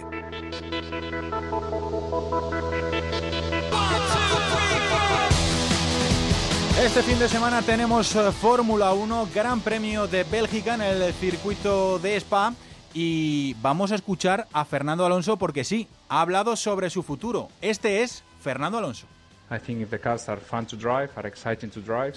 Este 6.80 7.02
fin 7.02 7.18
de 7.18 7.28
semana 7.28 7.62
tenemos 7.62 8.14
eh, 8.14 8.30
Fórmula 8.30 8.92
1, 8.92 9.28
Gran 9.34 9.60
Premio 9.60 10.06
de 10.06 10.22
Bélgica 10.22 10.74
en 10.74 10.82
el 10.82 11.12
circuito 11.14 11.98
de 11.98 12.16
Spa 12.16 12.54
y 12.94 13.54
vamos 13.54 13.90
a 13.90 13.96
escuchar 13.96 14.46
a 14.52 14.64
Fernando 14.64 15.04
Alonso 15.04 15.36
porque 15.38 15.64
sí, 15.64 15.88
ha 16.08 16.20
hablado 16.20 16.54
sobre 16.54 16.88
su 16.90 17.02
futuro. 17.02 17.48
Este 17.60 18.02
es 18.02 18.22
Fernando 18.40 18.78
Alonso. 18.78 19.08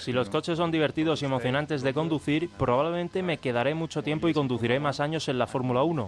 Si 0.02 0.12
los 0.12 0.32
coches 0.32 0.58
son 0.58 0.72
divertidos 0.72 1.22
y 1.22 1.26
emocionantes 1.26 1.84
de 1.84 1.94
conducir, 1.94 2.50
probablemente 2.58 3.22
me 3.22 3.38
quedaré 3.38 3.76
mucho 3.76 4.02
tiempo 4.02 4.28
y 4.30 4.34
conduciré 4.34 4.80
más 4.80 5.00
años 5.00 5.28
en 5.30 5.38
la 5.38 5.46
Fórmula 5.46 5.84
1. 5.84 6.08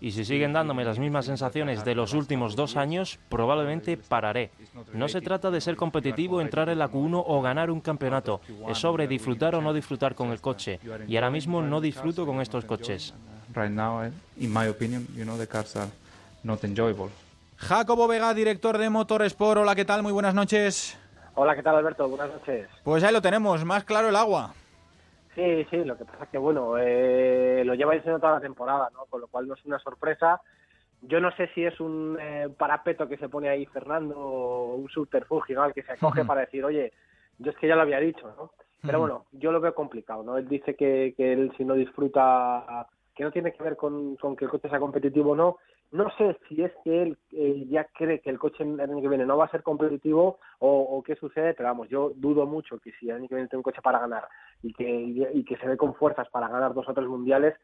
Y 0.00 0.10
si 0.10 0.26
siguen 0.26 0.52
dándome 0.52 0.84
las 0.84 0.98
mismas 0.98 1.24
sensaciones 1.24 1.84
de 1.86 1.94
los 1.94 2.12
últimos 2.12 2.54
dos 2.54 2.76
años, 2.76 3.18
probablemente 3.30 3.96
pararé. 3.96 4.50
No 4.92 5.08
se 5.08 5.22
trata 5.22 5.50
de 5.50 5.62
ser 5.62 5.76
competitivo, 5.76 6.42
entrar 6.42 6.68
en 6.68 6.78
la 6.78 6.90
Q1 6.90 7.24
o 7.26 7.40
ganar 7.40 7.70
un 7.70 7.80
campeonato. 7.80 8.42
Es 8.68 8.76
sobre 8.76 9.08
disfrutar 9.08 9.54
o 9.54 9.62
no 9.62 9.72
disfrutar 9.72 10.14
con 10.14 10.30
el 10.30 10.40
coche. 10.40 10.80
Y 11.06 11.16
ahora 11.16 11.30
mismo 11.30 11.62
no 11.62 11.80
disfruto 11.80 12.26
con 12.26 12.42
estos 12.42 12.66
coches. 12.66 13.14
Jacobo 17.58 18.06
Vega, 18.06 18.32
director 18.34 18.78
de 18.78 18.88
Motorsport. 18.88 19.58
Hola, 19.58 19.74
¿qué 19.74 19.84
tal? 19.84 20.02
Muy 20.04 20.12
buenas 20.12 20.32
noches. 20.32 20.96
Hola, 21.34 21.56
¿qué 21.56 21.62
tal, 21.62 21.74
Alberto? 21.74 22.08
Buenas 22.08 22.30
noches. 22.30 22.68
Pues 22.84 23.02
ahí 23.02 23.12
lo 23.12 23.20
tenemos, 23.20 23.64
más 23.64 23.82
claro 23.82 24.08
el 24.08 24.16
agua. 24.16 24.54
Sí, 25.34 25.66
sí, 25.68 25.84
lo 25.84 25.98
que 25.98 26.04
pasa 26.04 26.24
es 26.24 26.30
que, 26.30 26.38
bueno, 26.38 26.78
eh, 26.78 27.62
lo 27.64 27.74
lleva 27.74 27.94
diciendo 27.94 28.20
toda 28.20 28.34
la 28.34 28.40
temporada, 28.40 28.88
¿no? 28.92 29.06
Con 29.06 29.20
lo 29.20 29.26
cual 29.26 29.48
no 29.48 29.54
es 29.54 29.64
una 29.64 29.80
sorpresa. 29.80 30.40
Yo 31.02 31.20
no 31.20 31.32
sé 31.32 31.48
si 31.48 31.64
es 31.64 31.78
un 31.80 32.16
eh, 32.20 32.48
parapeto 32.56 33.08
que 33.08 33.18
se 33.18 33.28
pone 33.28 33.48
ahí 33.48 33.66
Fernando 33.66 34.16
o 34.16 34.76
un 34.76 34.88
subterfugio, 34.88 35.56
¿no? 35.56 35.64
Al 35.64 35.74
que 35.74 35.82
se 35.82 35.92
acoge 35.92 36.24
para 36.24 36.42
decir, 36.42 36.64
oye, 36.64 36.92
yo 37.38 37.50
es 37.50 37.56
que 37.58 37.66
ya 37.66 37.74
lo 37.74 37.82
había 37.82 37.98
dicho, 37.98 38.32
¿no? 38.36 38.52
Pero 38.82 39.00
bueno, 39.00 39.24
yo 39.32 39.50
lo 39.50 39.60
veo 39.60 39.74
complicado, 39.74 40.22
¿no? 40.22 40.38
Él 40.38 40.48
dice 40.48 40.76
que, 40.76 41.12
que 41.16 41.32
él 41.32 41.52
si 41.56 41.64
no 41.64 41.74
disfruta, 41.74 42.86
que 43.16 43.24
no 43.24 43.32
tiene 43.32 43.52
que 43.52 43.62
ver 43.64 43.76
con, 43.76 44.14
con 44.14 44.36
que 44.36 44.44
el 44.44 44.50
coche 44.50 44.68
sea 44.68 44.78
competitivo 44.78 45.32
o 45.32 45.36
no, 45.36 45.58
no 45.90 46.10
sé 46.16 46.36
si 46.48 46.62
es 46.62 46.72
que 46.84 47.02
él 47.02 47.18
eh, 47.32 47.66
ya 47.68 47.84
cree 47.84 48.20
que 48.20 48.30
el 48.30 48.38
coche 48.38 48.62
el 48.62 48.80
año 48.80 49.00
que 49.00 49.08
viene 49.08 49.24
no 49.24 49.36
va 49.36 49.46
a 49.46 49.50
ser 49.50 49.62
competitivo 49.62 50.38
o, 50.58 51.02
qué 51.04 51.14
sucede, 51.16 51.54
pero 51.54 51.70
vamos, 51.70 51.88
yo 51.88 52.12
dudo 52.16 52.46
mucho 52.46 52.78
que 52.78 52.92
si 52.92 53.08
el 53.08 53.16
año 53.16 53.28
que 53.28 53.34
viene 53.34 53.48
tiene 53.48 53.60
un 53.60 53.62
coche 53.62 53.80
para 53.82 54.00
ganar 54.00 54.28
y 54.62 54.72
que, 54.72 54.88
y 55.32 55.44
que 55.44 55.56
se 55.56 55.66
ve 55.66 55.76
con 55.76 55.94
fuerzas 55.94 56.28
para 56.28 56.48
ganar 56.48 56.74
dos 56.74 56.88
o 56.88 56.94
tres 56.94 57.06
mundiales, 57.06 57.54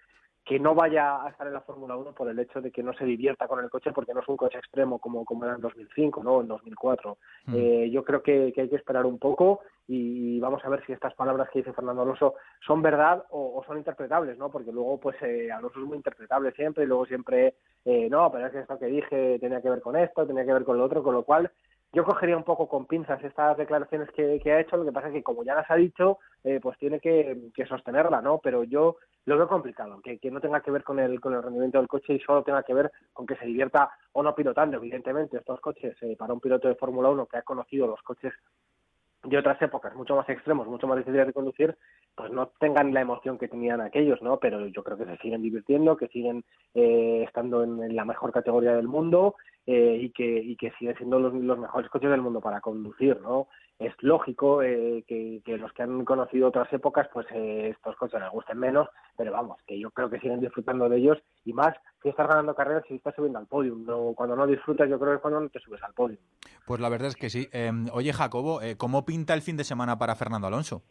que 0.44 0.60
no 0.60 0.74
vaya 0.74 1.24
a 1.24 1.30
estar 1.30 1.46
en 1.46 1.54
la 1.54 1.62
Fórmula 1.62 1.96
1 1.96 2.12
por 2.12 2.28
el 2.28 2.38
hecho 2.38 2.60
de 2.60 2.70
que 2.70 2.82
no 2.82 2.92
se 2.92 3.06
divierta 3.06 3.48
con 3.48 3.64
el 3.64 3.70
coche 3.70 3.92
porque 3.92 4.12
no 4.12 4.20
es 4.20 4.28
un 4.28 4.36
coche 4.36 4.58
extremo 4.58 4.98
como, 4.98 5.24
como 5.24 5.44
era 5.44 5.54
en 5.54 5.62
2005, 5.62 6.22
¿no? 6.22 6.42
En 6.42 6.48
2004. 6.48 7.16
Mm. 7.46 7.54
Eh, 7.56 7.90
yo 7.90 8.04
creo 8.04 8.22
que, 8.22 8.52
hay 8.54 8.68
que 8.68 8.76
esperar 8.76 9.06
un 9.06 9.18
poco 9.18 9.60
y 9.88 10.38
vamos 10.40 10.62
a 10.64 10.68
ver 10.68 10.84
si 10.84 10.92
estas 10.92 11.14
palabras 11.14 11.48
que 11.50 11.60
dice 11.60 11.72
Fernando 11.72 12.02
Alonso 12.02 12.34
son 12.66 12.82
verdad 12.82 13.24
o, 13.30 13.62
son 13.66 13.78
interpretables, 13.78 14.36
¿no? 14.36 14.50
Porque 14.50 14.70
luego, 14.70 15.00
pues, 15.00 15.16
eh, 15.22 15.50
Alonso 15.50 15.80
es 15.80 15.86
muy 15.86 15.96
interpretable 15.96 16.52
siempre 16.52 16.84
y 16.84 16.86
luego 16.88 17.06
siempre, 17.06 17.54
eh, 17.86 18.08
no, 18.10 18.30
pero 18.30 18.46
es 18.46 18.52
que 18.52 18.60
esto 18.60 18.78
que 18.78 18.86
dije 18.86 19.38
tenía 19.38 19.62
que 19.62 19.70
ver 19.70 19.80
con 19.80 19.96
esto, 19.96 20.26
tenía 20.26 20.44
que 20.44 20.52
ver 20.52 20.64
con 20.64 20.76
lo 20.76 20.84
otro, 20.84 21.02
con 21.02 21.14
lo 21.14 21.22
cual 21.22 21.50
yo 21.94 22.04
cogería 22.04 22.36
un 22.36 22.42
poco 22.42 22.68
con 22.68 22.86
pinzas 22.86 23.22
estas 23.22 23.56
declaraciones 23.56 24.10
que, 24.10 24.52
ha 24.52 24.60
hecho, 24.60 24.76
lo 24.76 24.84
que 24.84 24.92
pasa 24.92 25.08
es 25.08 25.14
que 25.14 25.22
como 25.22 25.44
ya 25.44 25.54
las 25.54 25.70
ha 25.70 25.76
dicho, 25.76 26.18
eh, 26.42 26.58
pues 26.60 26.76
tiene 26.78 26.98
que, 26.98 27.52
sostenerla, 27.68 28.20
¿no? 28.20 28.38
Pero 28.38 28.64
yo 28.64 28.96
lo 29.26 29.36
veo 29.38 29.48
complicado, 29.48 30.00
que, 30.02 30.18
no 30.30 30.40
tenga 30.40 30.60
que 30.60 30.72
ver 30.72 30.82
con 30.82 30.98
el, 30.98 31.20
con 31.20 31.34
el 31.34 31.42
rendimiento 31.42 31.78
del 31.78 31.88
coche 31.88 32.14
y 32.14 32.20
solo 32.20 32.42
tenga 32.42 32.64
que 32.64 32.74
ver 32.74 32.90
con 33.12 33.26
que 33.26 33.36
se 33.36 33.46
divierta 33.46 33.90
o 34.12 34.22
no 34.22 34.34
pilotando. 34.34 34.76
Evidentemente, 34.76 35.38
estos 35.38 35.60
coches, 35.60 35.96
eh, 36.02 36.16
para 36.18 36.34
un 36.34 36.40
piloto 36.40 36.68
de 36.68 36.74
Fórmula 36.74 37.10
1 37.10 37.26
que 37.26 37.38
ha 37.38 37.42
conocido 37.42 37.86
los 37.86 38.02
coches 38.02 38.32
de 39.24 39.38
otras 39.38 39.60
épocas 39.62 39.94
mucho 39.94 40.16
más 40.16 40.28
extremos, 40.28 40.66
mucho 40.66 40.86
más 40.86 40.98
difíciles 40.98 41.26
de 41.26 41.32
conducir, 41.32 41.76
pues 42.14 42.30
no 42.30 42.48
tengan 42.60 42.92
la 42.92 43.00
emoción 43.00 43.38
que 43.38 43.48
tenían 43.48 43.80
aquellos, 43.80 44.20
¿no? 44.22 44.38
Pero 44.38 44.66
yo 44.66 44.82
creo 44.82 44.98
que 44.98 45.06
se 45.06 45.16
siguen 45.18 45.42
divirtiendo, 45.42 45.96
que 45.96 46.08
siguen 46.08 46.44
eh, 46.74 47.24
estando 47.26 47.64
en, 47.64 47.94
la 47.96 48.04
mejor 48.04 48.32
categoría 48.32 48.76
del 48.76 48.88
mundo 48.88 49.36
eh, 49.66 49.98
y, 50.00 50.10
que, 50.10 50.24
y 50.24 50.56
que 50.56 50.72
siguen 50.78 50.96
siendo 50.96 51.18
los, 51.18 51.32
mejores 51.32 51.90
coches 51.90 52.10
del 52.10 52.22
mundo 52.22 52.40
para 52.40 52.60
conducir, 52.60 53.20
¿no? 53.20 53.48
Es 53.78 53.92
lógico 54.00 54.62
eh, 54.62 55.04
que, 55.06 55.42
los 55.58 55.72
que 55.72 55.82
han 55.82 56.04
conocido 56.04 56.48
otras 56.48 56.72
épocas, 56.72 57.08
pues 57.12 57.26
estos 57.30 57.96
coches 57.96 58.20
les 58.20 58.30
gusten 58.30 58.58
menos, 58.58 58.88
pero 59.16 59.32
vamos, 59.32 59.58
que 59.66 59.78
yo 59.78 59.90
creo 59.90 60.08
que 60.08 60.20
siguen 60.20 60.40
disfrutando 60.40 60.88
de 60.88 60.98
ellos 60.98 61.18
y 61.44 61.52
más 61.52 61.74
si 62.02 62.08
estás 62.08 62.28
ganando 62.28 62.54
carreras 62.54 62.84
y 62.88 62.94
estás 62.94 63.14
subiendo 63.14 63.38
al 63.38 63.46
podio. 63.46 63.74
No, 63.74 64.12
cuando 64.14 64.36
no 64.36 64.46
disfrutas, 64.46 64.88
yo 64.88 64.98
creo 64.98 65.12
que 65.12 65.16
es 65.16 65.22
cuando 65.22 65.40
no 65.40 65.48
te 65.48 65.58
subes 65.58 65.82
al 65.82 65.92
podio. 65.92 66.18
Pues 66.66 66.80
la 66.80 66.88
verdad 66.88 67.08
es 67.08 67.16
que 67.16 67.30
sí. 67.30 67.48
Em, 67.52 67.86
oye, 67.92 68.12
Jacobo, 68.12 68.60
¿cómo 68.78 69.04
pinta 69.04 69.34
el 69.34 69.42
fin 69.42 69.56
de 69.56 69.64
semana 69.64 69.98
para 69.98 70.14
Fernando 70.14 70.46
Alonso? 70.46 70.82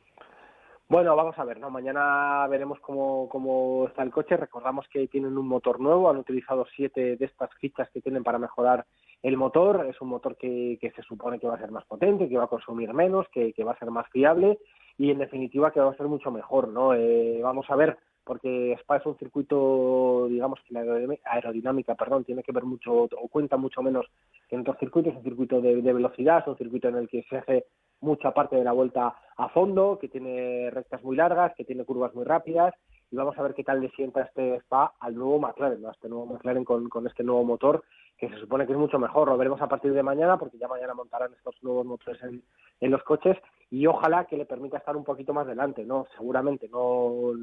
Bueno, 0.90 1.16
vamos 1.16 1.38
a 1.40 1.46
ver, 1.46 1.60
¿no? 1.60 1.70
Mañana 1.70 2.46
veremos 2.48 2.80
cómo, 2.80 3.28
cómo 3.30 3.88
está 3.88 4.04
el 4.04 4.12
coche. 4.12 4.38
Recordamos 4.38 4.88
que 4.90 5.08
tienen 5.08 5.38
un 5.38 5.48
motor 5.48 5.80
nuevo, 5.80 6.10
han 6.10 6.18
utilizado 6.18 6.66
siete 6.76 7.16
de 7.16 7.26
estas 7.26 7.50
fichas 7.56 7.90
que 7.92 8.02
tienen 8.02 8.24
para 8.24 8.38
mejorar 8.38 8.86
el 9.24 9.38
motor. 9.38 9.88
Es 9.90 10.00
un 10.02 10.10
motor 10.10 10.36
que, 10.38 10.78
que 10.80 10.92
se 10.92 11.02
supone 11.02 11.40
que 11.40 11.48
va 11.48 11.56
a 11.56 11.60
ser 11.60 11.72
más 11.72 11.86
potente, 11.86 12.30
que 12.30 12.38
va 12.38 12.44
a 12.44 12.48
consumir 12.48 12.94
menos, 12.94 13.28
que, 13.30 13.54
que 13.54 13.64
va 13.64 13.72
a 13.72 13.80
ser 13.80 13.90
más 13.90 14.08
fiable 14.10 14.60
y 14.98 15.10
en 15.10 15.18
definitiva 15.18 15.72
que 15.72 15.80
va 15.80 15.92
a 15.92 15.98
ser 15.98 16.08
mucho 16.08 16.30
mejor, 16.30 16.68
¿no? 16.68 16.94
Eh, 16.94 17.40
vamos 17.42 17.66
a 17.70 17.76
ver, 17.76 17.98
porque 18.24 18.74
Spa 18.80 18.98
es 18.98 19.06
un 19.06 19.18
circuito, 19.18 20.28
digamos 20.30 20.60
que 20.68 20.74
la 20.74 20.82
aerodinámica, 21.26 21.96
perdón, 21.96 22.24
tiene 22.24 22.44
que 22.44 22.52
ver 22.52 22.64
mucho 22.64 23.04
o 23.04 23.28
cuenta 23.30 23.58
mucho 23.58 23.82
menos 23.82 24.06
que 24.50 24.56
en 24.56 24.62
otros 24.62 24.78
circuitos, 24.80 25.12
es 25.12 25.18
un 25.18 25.24
circuito 25.24 25.62
de, 25.62 25.82
de 25.82 25.94
velocidad, 25.94 26.40
es 26.40 26.48
un 26.48 26.58
circuito 26.58 26.88
en 26.88 26.96
el 26.96 27.10
que 27.10 27.24
se 27.30 27.38
hace 27.38 27.66
mucha 28.02 28.32
parte 28.32 28.56
de 28.56 28.64
la 28.64 28.74
vuelta 28.74 29.16
a 29.38 29.50
fondo, 29.50 29.98
que 30.00 30.10
tiene 30.10 30.70
rectas 30.72 31.04
muy 31.04 31.16
largas, 31.16 31.54
que 31.56 31.66
tiene 31.66 31.86
curvas 31.86 32.14
muy 32.14 32.26
rápidas 32.26 32.74
y 33.12 33.16
vamos 33.16 33.38
a 33.38 33.44
ver 33.44 33.54
qué 33.54 33.64
tal 33.64 33.80
le 33.80 33.92
sienta 33.92 34.24
este 34.24 34.56
Spa 34.56 34.94
al 35.00 35.16
nuevo 35.16 35.40
McLaren, 35.40 35.86
a 35.86 35.92
este 35.92 36.10
nuevo 36.10 36.26
McLaren 36.26 36.66
con, 36.66 36.90
con 36.90 37.06
este 37.08 37.24
nuevo 37.24 37.44
motor 37.44 37.84
que 38.18 38.30
se 38.30 38.38
supone 38.38 38.66
que 38.66 38.74
es 38.74 38.78
mucho 38.78 39.00
mejor. 39.00 39.30
Lo 39.30 39.38
veremos 39.38 39.62
a 39.62 39.68
partir 39.68 39.94
de 39.94 40.04
mañana 40.04 40.38
porque 40.38 40.58
ya 40.58 40.68
mañana 40.68 40.94
montarán 40.94 41.34
estos 41.34 41.56
nuevos 41.62 41.86
motores 41.86 42.22
en, 42.24 42.42
en 42.80 42.92
los 42.92 43.04
coches 43.04 43.38
y 43.70 43.86
ojalá 43.88 44.26
que 44.26 44.38
le 44.38 44.46
permita 44.46 44.78
estar 44.78 44.96
un 44.98 45.04
poquito 45.04 45.34
más 45.34 45.48
delante, 45.48 45.86
¿no? 45.86 46.08
Seguramente 46.18 46.68
no, 46.70 47.34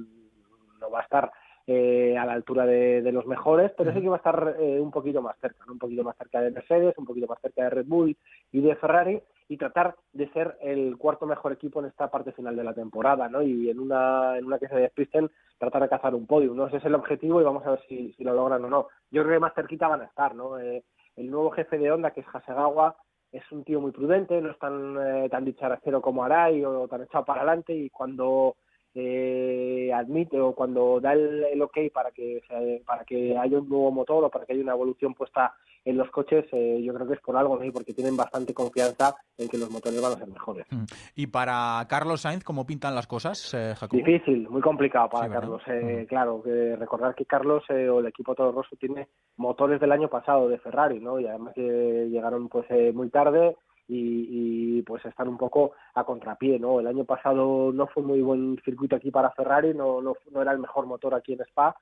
no 0.80 0.90
va 0.90 1.00
a 1.00 1.02
estar 1.02 1.30
eh, 1.66 2.16
a 2.18 2.24
la 2.24 2.32
altura 2.32 2.66
de, 2.66 3.12
los 3.12 3.26
mejores, 3.26 3.70
pero 3.76 3.92
sí 3.92 4.00
que 4.00 4.08
va 4.08 4.16
a 4.16 4.18
estar 4.18 4.56
eh, 4.58 4.80
un 4.80 4.90
poquito 4.90 5.22
más 5.22 5.36
cerca, 5.40 5.70
un 5.70 5.78
poquito 5.78 6.02
más 6.02 6.16
cerca 6.16 6.40
de 6.40 6.50
Mercedes, 6.50 6.98
un 6.98 7.04
poquito 7.04 7.28
más 7.28 7.38
cerca 7.40 7.62
de 7.62 7.70
Red 7.70 7.86
Bull 7.86 8.16
y 8.50 8.60
de 8.60 8.74
Ferrari 8.74 9.22
y 9.46 9.56
tratar 9.56 9.94
de 10.12 10.28
ser 10.30 10.56
el 10.62 10.96
cuarto 10.96 11.26
mejor 11.26 11.52
equipo 11.52 11.78
en 11.78 11.86
esta 11.86 12.10
parte 12.10 12.32
final 12.32 12.56
de 12.56 12.64
la 12.64 12.74
temporada, 12.74 13.28
¿no? 13.28 13.42
Y 13.42 13.68
en 13.70 13.78
una, 13.78 14.36
en 14.38 14.46
una 14.46 14.58
que 14.58 14.66
se 14.66 14.74
despisten, 14.74 15.30
tratar 15.58 15.82
de 15.82 15.88
cazar 15.88 16.14
un 16.14 16.26
podio, 16.26 16.54
¿no? 16.54 16.66
Ese 16.66 16.78
es 16.78 16.84
el 16.86 16.94
objetivo 16.94 17.40
y 17.40 17.44
vamos 17.44 17.64
a 17.64 17.70
ver 17.70 17.80
si, 17.86 18.16
lo 18.18 18.34
logran 18.34 18.64
o 18.64 18.68
no. 18.68 18.88
Yo 19.10 19.22
creo 19.22 19.36
que 19.36 19.40
más 19.40 19.54
cerquita 19.54 19.86
van 19.86 20.00
a 20.00 20.06
estar, 20.06 20.34
¿no? 20.34 20.58
Eh, 20.58 20.82
el 21.14 21.30
nuevo 21.30 21.50
jefe 21.50 21.78
de 21.78 21.92
Honda, 21.92 22.10
que 22.10 22.20
es 22.22 22.26
Hasegawa, 22.32 22.96
es 23.30 23.42
un 23.52 23.62
tío 23.62 23.80
muy 23.80 23.92
prudente, 23.92 24.40
no 24.40 24.50
es 24.50 24.58
tan, 24.58 25.28
tan 25.30 25.44
dicharachero 25.44 26.00
como 26.00 26.24
Arai 26.24 26.64
o 26.64 26.88
tan 26.88 27.02
echado 27.02 27.24
para 27.24 27.42
adelante 27.42 27.72
y 27.72 27.90
cuando 27.90 28.56
eh, 28.94 29.90
admite 29.94 30.40
o 30.40 30.54
cuando 30.54 31.00
da 31.00 31.12
el, 31.12 31.60
ok 31.62 31.78
para 31.92 32.10
que 32.10 32.42
para 32.84 33.04
que 33.04 33.36
haya 33.36 33.58
un 33.58 33.68
nuevo 33.68 33.90
motor 33.90 34.24
o 34.24 34.30
para 34.30 34.44
que 34.44 34.52
haya 34.52 34.62
una 34.62 34.72
evolución 34.72 35.14
puesta 35.14 35.54
en 35.84 35.96
los 35.96 36.10
coches, 36.10 36.44
eh, 36.52 36.82
yo 36.82 36.92
creo 36.94 37.06
que 37.06 37.14
es 37.14 37.20
por 37.20 37.36
algo, 37.36 37.58
¿no? 37.58 37.72
porque 37.72 37.94
tienen 37.94 38.16
bastante 38.16 38.52
confianza 38.52 39.16
en 39.38 39.48
que 39.48 39.56
los 39.56 39.70
motores 39.70 40.00
van 40.00 40.12
a 40.12 40.16
ser 40.16 40.28
mejores. 40.28 40.66
Mm. 40.70 40.84
¿Y 41.16 41.26
para 41.28 41.86
Carlos 41.88 42.20
Sainz 42.20 42.44
cómo 42.44 42.66
pintan 42.66 42.94
las 42.94 43.06
cosas, 43.06 43.54
eh, 43.54 43.74
Difícil, 43.90 44.48
muy 44.48 44.60
complicado 44.60 45.08
para 45.08 45.28
Carlos. 45.30 45.62
Eh, 45.66 46.02
mm. 46.02 46.06
Claro, 46.06 46.42
que 46.42 46.76
recordar 46.76 47.14
que 47.14 47.24
Carlos 47.24 47.64
o 47.70 48.00
el 48.00 48.06
equipo 48.06 48.34
Toro 48.34 48.52
Rosso 48.52 48.76
tiene 48.76 49.08
motores 49.36 49.80
del 49.80 49.92
año 49.92 50.08
pasado 50.08 50.48
de 50.48 50.58
Ferrari, 50.58 51.00
¿no? 51.00 51.18
Y 51.18 51.26
además 51.26 51.54
que 51.54 52.08
llegaron 52.10 52.48
pues 52.48 52.66
muy 52.94 53.08
tarde 53.08 53.56
y, 53.92 54.82
pues 54.82 55.04
están 55.04 55.28
un 55.28 55.36
poco 55.36 55.72
a 55.94 56.04
contrapié, 56.04 56.58
¿no? 56.58 56.80
El 56.80 56.86
año 56.86 57.04
pasado 57.04 57.72
no 57.72 57.86
fue 57.88 58.02
muy 58.02 58.20
buen 58.22 58.58
circuito 58.64 58.96
aquí 58.96 59.10
para 59.10 59.30
Ferrari, 59.32 59.74
no, 59.74 60.00
no, 60.00 60.14
era 60.40 60.52
el 60.52 60.58
mejor 60.58 60.86
motor 60.86 61.14
aquí 61.14 61.32
en 61.32 61.40
Spa 61.42 61.76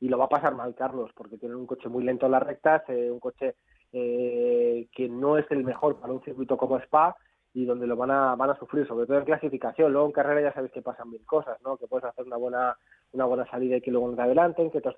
y 0.00 0.08
lo 0.08 0.18
va 0.18 0.26
a 0.26 0.28
pasar 0.28 0.54
mal 0.54 0.74
Carlos 0.74 1.10
porque 1.14 1.38
tienen 1.38 1.56
un 1.56 1.66
coche 1.66 1.88
muy 1.88 2.04
lento 2.04 2.26
en 2.26 2.32
las 2.32 2.42
rectas, 2.42 2.82
eh, 2.88 3.10
un 3.10 3.20
coche 3.20 3.56
eh, 3.92 4.88
que 4.94 5.08
no 5.08 5.38
es 5.38 5.50
el 5.50 5.64
mejor 5.64 5.96
para 5.98 6.12
un 6.12 6.22
circuito 6.22 6.56
como 6.56 6.78
Spa 6.78 7.16
y 7.54 7.64
donde 7.64 7.86
lo 7.86 7.96
van 7.96 8.10
a, 8.10 8.34
van 8.34 8.50
a 8.50 8.58
sufrir, 8.58 8.86
sobre 8.86 9.06
todo 9.06 9.18
en 9.18 9.24
clasificación. 9.24 9.92
Luego 9.92 10.08
en 10.08 10.12
carrera 10.12 10.40
ya 10.42 10.52
sabéis 10.52 10.72
que 10.72 10.82
pasan 10.82 11.10
mil 11.10 11.24
cosas, 11.24 11.56
¿no? 11.62 11.76
Que 11.76 11.86
puedes 11.86 12.04
hacer 12.04 12.26
una 12.26 12.36
buena 12.36 12.76
una 13.14 13.24
buena 13.24 13.46
salida 13.46 13.76
y 13.76 13.80
que 13.80 13.90
luego 13.90 14.08
no 14.08 14.16
te 14.16 14.22
adelanten, 14.22 14.70
que 14.70 14.80
tu, 14.80 14.90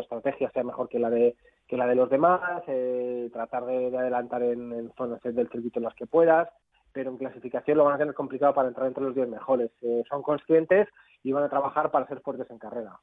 estrategia 0.00 0.50
sea 0.50 0.64
mejor 0.64 0.88
que 0.88 0.98
la 0.98 1.08
de 1.08 1.36
que 1.66 1.76
la 1.76 1.86
de 1.86 1.94
los 1.94 2.10
demás, 2.10 2.62
eh, 2.66 3.30
tratar 3.32 3.64
de, 3.64 3.96
adelantar 3.96 4.42
en, 4.42 4.72
en, 4.72 4.92
zonas 4.94 5.20
del 5.22 5.48
circuito 5.48 5.78
en 5.78 5.84
las 5.84 5.94
que 5.94 6.06
puedas, 6.06 6.48
pero 6.92 7.10
en 7.10 7.18
clasificación 7.18 7.78
lo 7.78 7.84
van 7.84 7.94
a 7.94 7.98
tener 7.98 8.14
complicado 8.14 8.54
para 8.54 8.68
entrar 8.68 8.88
entre 8.88 9.04
los 9.04 9.14
10 9.14 9.28
mejores. 9.28 9.70
Eh, 9.82 10.02
son 10.08 10.22
conscientes 10.22 10.88
y 11.22 11.32
van 11.32 11.44
a 11.44 11.48
trabajar 11.48 11.90
para 11.90 12.06
ser 12.06 12.20
fuertes 12.20 12.50
en 12.50 12.58
carrera. 12.58 12.98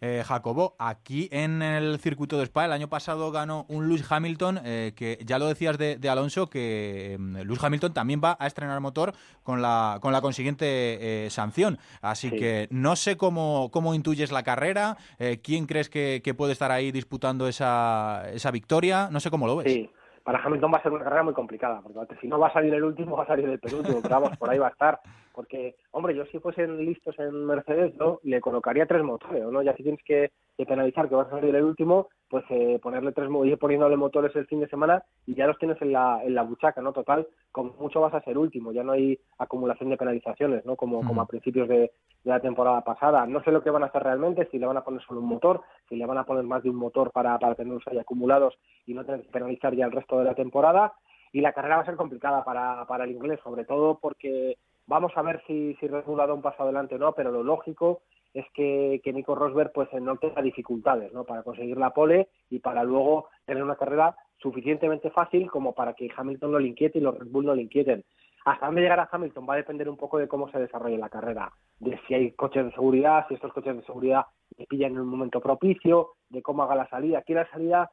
Eh, 0.00 0.22
Jacobo, 0.26 0.74
aquí 0.78 1.28
en 1.32 1.62
el 1.62 1.98
circuito 1.98 2.36
de 2.36 2.44
Spa 2.44 2.66
el 2.66 2.72
año 2.72 2.88
pasado 2.88 3.32
ganó 3.32 3.64
un 3.68 3.88
Lewis 3.88 4.10
Hamilton, 4.10 4.60
eh, 4.64 4.92
que 4.94 5.18
ya 5.24 5.38
lo 5.38 5.46
decías 5.46 5.78
de, 5.78 5.98
Alonso, 6.08 6.50
que 6.50 7.14
eh, 7.14 7.18
Lewis 7.18 7.62
Hamilton 7.62 7.94
también 7.94 8.20
va 8.22 8.36
a 8.38 8.46
estrenar 8.46 8.80
motor 8.80 9.12
con 9.42 9.62
la, 9.62 9.98
con 10.02 10.12
la 10.12 10.20
consiguiente 10.20 11.28
sanción. 11.30 11.78
Así 12.02 12.30
que 12.30 12.68
no 12.70 12.96
sé 12.96 13.16
cómo, 13.16 13.70
cómo 13.72 13.94
intuyes 13.94 14.30
la 14.30 14.42
carrera, 14.42 14.96
quién 15.42 15.66
crees 15.66 15.88
que, 15.88 16.34
puede 16.36 16.52
estar 16.52 16.70
ahí 16.70 16.92
disputando 16.92 17.48
esa, 17.48 18.30
esa 18.32 18.50
victoria, 18.50 19.08
no 19.10 19.18
sé 19.18 19.30
cómo 19.30 19.46
lo 19.46 19.56
ves. 19.56 19.72
Sí. 19.72 19.90
para 20.22 20.38
Hamilton 20.44 20.72
va 20.72 20.78
a 20.78 20.82
ser 20.82 20.92
una 20.92 21.02
carrera 21.02 21.22
muy 21.22 21.32
complicada, 21.32 21.80
porque 21.80 22.16
si 22.20 22.28
no 22.28 22.38
va 22.38 22.48
a 22.48 22.52
salir 22.52 22.72
el 22.74 22.84
último, 22.84 23.16
va 23.16 23.24
a 23.24 23.26
salir 23.26 23.48
el 23.48 23.58
penúltimo, 23.58 24.00
pero 24.02 24.20
vamos, 24.20 24.36
por 24.36 24.50
ahí 24.50 24.58
va 24.58 24.68
a 24.68 24.70
estar. 24.70 25.00
Porque, 25.38 25.76
hombre, 25.92 26.16
yo 26.16 26.26
si 26.26 26.40
fuesen 26.40 26.84
listos 26.84 27.16
en 27.20 27.46
Mercedes, 27.46 27.94
¿no? 27.94 28.18
le 28.24 28.40
colocaría 28.40 28.86
tres 28.86 29.04
motores, 29.04 29.44
¿no? 29.44 29.62
Ya 29.62 29.72
si 29.76 29.84
tienes 29.84 30.02
que, 30.02 30.32
penalizar 30.66 31.08
que 31.08 31.14
vas 31.14 31.28
a 31.28 31.38
salir 31.38 31.54
el 31.54 31.62
último, 31.62 32.08
pues 32.28 32.44
eh, 32.50 32.80
ponerle 32.82 33.12
tres, 33.12 33.30
ir 33.44 33.56
poniéndole 33.56 33.96
motores 33.96 34.34
el 34.34 34.48
fin 34.48 34.58
de 34.58 34.66
semana 34.66 35.00
y 35.26 35.36
ya 35.36 35.46
los 35.46 35.56
tienes 35.56 35.80
en 35.80 35.92
la, 35.92 36.24
en 36.24 36.34
la 36.34 36.42
buchaca, 36.42 36.82
¿no? 36.82 36.92
Total, 36.92 37.24
con 37.52 37.72
mucho 37.78 38.00
vas 38.00 38.14
a 38.14 38.20
ser 38.22 38.36
último, 38.36 38.72
ya 38.72 38.82
no 38.82 38.90
hay 38.90 39.16
acumulación 39.38 39.90
de 39.90 39.96
penalizaciones, 39.96 40.66
¿no? 40.66 40.74
Como, 40.74 41.06
como 41.06 41.22
a 41.22 41.26
principios 41.26 41.68
de, 41.68 41.92
la 42.24 42.40
temporada 42.40 42.80
pasada. 42.80 43.24
No 43.24 43.40
sé 43.44 43.52
lo 43.52 43.62
que 43.62 43.70
van 43.70 43.84
a 43.84 43.86
hacer 43.86 44.02
realmente, 44.02 44.48
si 44.50 44.58
le 44.58 44.66
van 44.66 44.78
a 44.78 44.82
poner 44.82 45.00
solo 45.02 45.20
un 45.20 45.28
motor, 45.28 45.62
si 45.88 45.94
le 45.94 46.04
van 46.04 46.18
a 46.18 46.24
poner 46.24 46.42
más 46.42 46.64
de 46.64 46.70
un 46.70 46.76
motor 46.76 47.12
para, 47.12 47.38
para 47.38 47.54
tenerlos 47.54 47.86
ahí 47.86 47.98
acumulados 47.98 48.58
y 48.86 48.92
no 48.92 49.04
tener 49.04 49.22
que 49.22 49.30
penalizar 49.30 49.72
ya 49.72 49.84
el 49.84 49.92
resto 49.92 50.18
de 50.18 50.24
la 50.24 50.34
temporada. 50.34 50.94
Y 51.30 51.42
la 51.42 51.52
carrera 51.52 51.76
va 51.76 51.82
a 51.82 51.86
ser 51.86 51.94
complicada 51.94 52.42
para, 52.42 52.84
para 52.86 53.04
el 53.04 53.12
inglés, 53.12 53.38
sobre 53.44 53.64
todo 53.64 53.98
porque 54.00 54.56
vamos 54.88 55.12
a 55.14 55.22
ver 55.22 55.40
si, 55.46 55.74
si 55.76 55.86
Red 55.86 56.04
Bull 56.04 56.18
ha 56.18 56.24
dado 56.24 56.34
un 56.34 56.42
paso 56.42 56.62
adelante 56.62 56.96
o 56.96 56.98
no, 56.98 57.12
pero 57.12 57.30
lo 57.30 57.44
lógico 57.44 58.02
es 58.34 58.46
que, 58.52 59.00
Nico 59.12 59.34
Rosberg 59.34 59.72
pues 59.72 59.88
no 59.94 60.16
tenga 60.16 60.42
dificultades 60.42 61.12
¿no? 61.12 61.24
para 61.24 61.42
conseguir 61.42 61.76
la 61.76 61.90
pole 61.90 62.28
y 62.50 62.58
para 62.58 62.84
luego 62.84 63.28
tener 63.44 63.62
una 63.62 63.76
carrera 63.76 64.16
suficientemente 64.38 65.10
fácil 65.10 65.50
como 65.50 65.74
para 65.74 65.94
que 65.94 66.10
Hamilton 66.14 66.52
no 66.52 66.58
le 66.58 66.68
inquiete 66.68 66.98
y 66.98 67.02
los 67.02 67.18
Red 67.18 67.28
Bull 67.28 67.46
no 67.46 67.54
le 67.54 67.62
inquieten. 67.62 68.04
Hasta 68.44 68.66
dónde 68.66 68.80
llegará 68.80 69.08
Hamilton 69.10 69.46
va 69.48 69.54
a 69.54 69.58
depender 69.58 69.88
un 69.88 69.96
poco 69.96 70.18
de 70.18 70.28
cómo 70.28 70.50
se 70.50 70.58
desarrolle 70.58 70.96
la 70.96 71.10
carrera, 71.10 71.52
de 71.80 71.98
si 72.06 72.14
hay 72.14 72.32
coches 72.32 72.64
de 72.64 72.72
seguridad, 72.72 73.26
si 73.28 73.34
estos 73.34 73.52
coches 73.52 73.76
de 73.76 73.82
seguridad 73.82 74.24
le 74.56 74.66
pillan 74.66 74.92
en 74.92 75.00
un 75.00 75.08
momento 75.08 75.40
propicio, 75.40 76.12
de 76.30 76.40
cómo 76.40 76.62
haga 76.62 76.74
la 76.74 76.88
salida. 76.88 77.18
Aquí 77.18 77.34
la 77.34 77.50
salida 77.50 77.90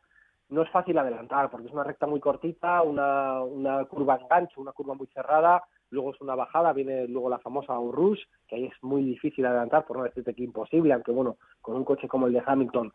no 0.50 0.62
es 0.62 0.70
fácil 0.70 0.98
adelantar 0.98 1.50
porque 1.50 1.68
es 1.68 1.74
una 1.74 1.84
recta 1.84 2.08
muy 2.08 2.20
cortita, 2.20 2.84
una, 2.84 3.42
una 3.42 3.84
curva 3.86 4.16
en 4.16 4.28
gancho, 4.28 4.62
una 4.62 4.72
curva 4.72 4.94
muy 4.94 5.08
cerrada, 5.08 5.64
luego 5.90 6.14
es 6.14 6.22
una 6.22 6.36
bajada, 6.36 6.74
viene 6.74 7.08
luego 7.08 7.30
la 7.30 7.40
famosa 7.40 7.76
Rush, 7.76 8.22
que 8.48 8.56
ahí 8.56 8.66
es 8.66 8.84
muy 8.84 9.04
difícil 9.04 9.46
adelantar, 9.46 9.86
por 9.86 9.98
no 9.98 10.04
decirte 10.04 10.34
que 10.34 10.44
imposible, 10.44 10.94
aunque 10.94 11.12
bueno, 11.12 11.38
con 11.62 11.76
un 11.76 11.84
coche 11.84 12.08
como 12.08 12.28
el 12.28 12.34
de 12.34 12.44
Hamilton 12.46 12.92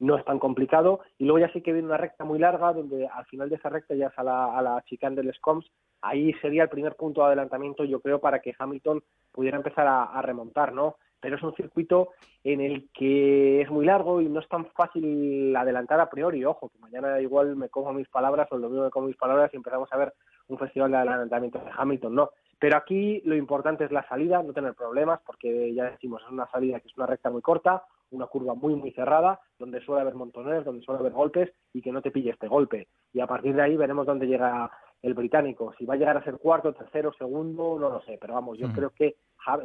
no 0.00 0.16
es 0.16 0.24
tan 0.24 0.38
complicado, 0.38 1.00
y 1.18 1.24
luego 1.24 1.38
ya 1.38 1.52
sí 1.52 1.60
que 1.60 1.72
viene 1.72 1.86
una 1.86 1.96
recta 1.96 2.24
muy 2.24 2.38
larga, 2.38 2.72
donde 2.72 3.06
al 3.06 3.24
final 3.26 3.48
de 3.48 3.56
esa 3.56 3.68
recta 3.68 3.94
ya 3.94 4.08
es 4.08 4.18
a 4.18 4.24
la, 4.24 4.58
a 4.58 4.60
la 4.60 4.82
chicane 4.82 5.14
del 5.14 5.32
Scoms, 5.32 5.70
ahí 6.00 6.32
sería 6.42 6.64
el 6.64 6.68
primer 6.68 6.96
punto 6.96 7.20
de 7.20 7.28
adelantamiento, 7.28 7.84
yo 7.84 8.00
creo, 8.00 8.20
para 8.20 8.40
que 8.40 8.54
Hamilton 8.58 9.02
pudiera 9.30 9.56
empezar 9.56 9.86
a, 9.86 10.04
a 10.04 10.20
remontar, 10.22 10.72
¿no? 10.72 10.96
Pero 11.22 11.36
es 11.36 11.42
un 11.42 11.54
circuito 11.54 12.10
en 12.42 12.60
el 12.60 12.90
que 12.92 13.62
es 13.62 13.70
muy 13.70 13.86
largo 13.86 14.20
y 14.20 14.28
no 14.28 14.40
es 14.40 14.48
tan 14.48 14.66
fácil 14.66 15.54
adelantar 15.56 16.00
a 16.00 16.10
priori. 16.10 16.44
Ojo, 16.44 16.68
que 16.68 16.78
mañana 16.80 17.20
igual 17.20 17.54
me 17.54 17.68
como 17.68 17.92
mis 17.92 18.08
palabras 18.08 18.48
o 18.50 18.56
el 18.56 18.62
domingo 18.62 18.84
me 18.84 18.90
como 18.90 19.06
mis 19.06 19.16
palabras 19.16 19.50
y 19.52 19.56
empezamos 19.56 19.88
a 19.92 19.96
ver 19.96 20.12
un 20.48 20.58
festival 20.58 20.90
de 20.90 20.96
adelantamiento 20.96 21.60
de 21.60 21.70
Hamilton, 21.74 22.14
no. 22.14 22.30
Pero 22.58 22.76
aquí 22.76 23.22
lo 23.24 23.36
importante 23.36 23.84
es 23.84 23.92
la 23.92 24.06
salida, 24.08 24.42
no 24.42 24.52
tener 24.52 24.74
problemas, 24.74 25.20
porque 25.24 25.72
ya 25.72 25.84
decimos, 25.90 26.22
es 26.22 26.30
una 26.32 26.50
salida 26.50 26.80
que 26.80 26.88
es 26.88 26.96
una 26.96 27.06
recta 27.06 27.30
muy 27.30 27.40
corta, 27.40 27.84
una 28.10 28.26
curva 28.26 28.54
muy, 28.54 28.74
muy 28.74 28.90
cerrada, 28.90 29.40
donde 29.58 29.80
suele 29.80 30.02
haber 30.02 30.14
montones, 30.14 30.64
donde 30.64 30.84
suele 30.84 31.00
haber 31.00 31.12
golpes 31.12 31.52
y 31.72 31.82
que 31.82 31.92
no 31.92 32.02
te 32.02 32.10
pille 32.10 32.30
este 32.30 32.48
golpe. 32.48 32.88
Y 33.12 33.20
a 33.20 33.26
partir 33.26 33.54
de 33.54 33.62
ahí 33.62 33.76
veremos 33.76 34.06
dónde 34.06 34.26
llega 34.26 34.70
el 35.02 35.14
británico. 35.14 35.74
Si 35.78 35.84
va 35.84 35.94
a 35.94 35.96
llegar 35.96 36.16
a 36.16 36.24
ser 36.24 36.38
cuarto, 36.38 36.72
tercero, 36.72 37.12
segundo, 37.18 37.76
no 37.78 37.90
lo 37.90 38.00
sé. 38.02 38.18
Pero 38.20 38.34
vamos, 38.34 38.58
yo 38.58 38.68
creo 38.72 38.90
que 38.90 39.16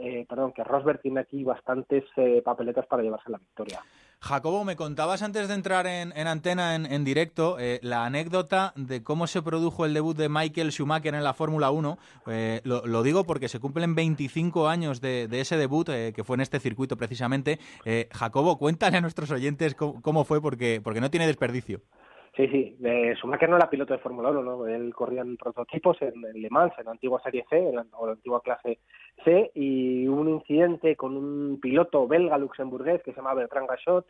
eh, 0.01 0.25
perdón, 0.27 0.53
que 0.53 0.63
Rosberg 0.63 1.01
tiene 1.01 1.19
aquí 1.19 1.43
bastantes 1.43 2.03
eh, 2.15 2.41
papeletas 2.43 2.87
para 2.87 3.03
llevarse 3.03 3.29
la 3.29 3.37
victoria. 3.37 3.79
Jacobo, 4.19 4.63
me 4.63 4.75
contabas 4.75 5.21
antes 5.21 5.47
de 5.47 5.53
entrar 5.53 5.85
en, 5.85 6.11
antena 6.27 6.73
en, 6.73 7.03
directo 7.03 7.59
eh, 7.59 7.79
la 7.83 8.03
anécdota 8.03 8.73
de 8.75 9.03
cómo 9.03 9.27
se 9.27 9.43
produjo 9.43 9.85
el 9.85 9.93
debut 9.93 10.17
de 10.17 10.27
Michael 10.27 10.71
Schumacher 10.71 11.13
en 11.13 11.23
la 11.23 11.35
Fórmula 11.35 11.69
1. 11.69 11.99
lo, 12.63 13.03
digo 13.03 13.25
porque 13.25 13.47
se 13.47 13.59
cumplen 13.59 13.93
25 13.93 14.67
años 14.67 15.01
de, 15.01 15.27
ese 15.31 15.55
debut, 15.55 15.87
que 15.87 16.23
fue 16.23 16.35
en 16.35 16.41
este 16.41 16.59
circuito 16.59 16.97
precisamente. 16.97 17.59
Jacobo, 18.11 18.57
cuéntale 18.57 18.97
a 18.97 19.01
nuestros 19.01 19.29
oyentes 19.29 19.75
cómo, 19.75 20.23
fue, 20.23 20.41
porque, 20.41 20.81
porque 20.83 20.99
no 20.99 21.11
tiene 21.11 21.27
desperdicio. 21.27 21.81
Sí, 22.37 22.47
sí. 22.49 22.77
Schumacher 23.15 23.49
no 23.49 23.57
era 23.57 23.67
piloto 23.67 23.93
de 23.93 23.99
Fórmula 23.99 24.29
1, 24.29 24.43
¿no? 24.43 24.67
Él 24.67 24.93
corría 24.93 25.21
en 25.21 25.37
prototipos 25.37 25.97
en, 26.01 26.21
Le 26.39 26.49
Mans, 26.51 26.71
en 26.77 26.85
la 26.85 26.91
antigua 26.91 27.19
Serie 27.23 27.43
C 27.49 27.57
o 27.93 28.05
la 28.05 28.11
antigua 28.11 28.41
clase 28.41 28.77
C, 29.25 29.49
y 29.55 30.07
hubo 30.07 30.21
un 30.21 30.29
incidente 30.29 30.95
con 30.95 31.17
un 31.17 31.59
piloto 31.59 32.07
belga 32.07 32.37
luxemburgués 32.37 33.01
que 33.01 33.11
se 33.11 33.17
llama 33.17 33.33
Bertrand 33.33 33.67
Gachot, 33.67 34.05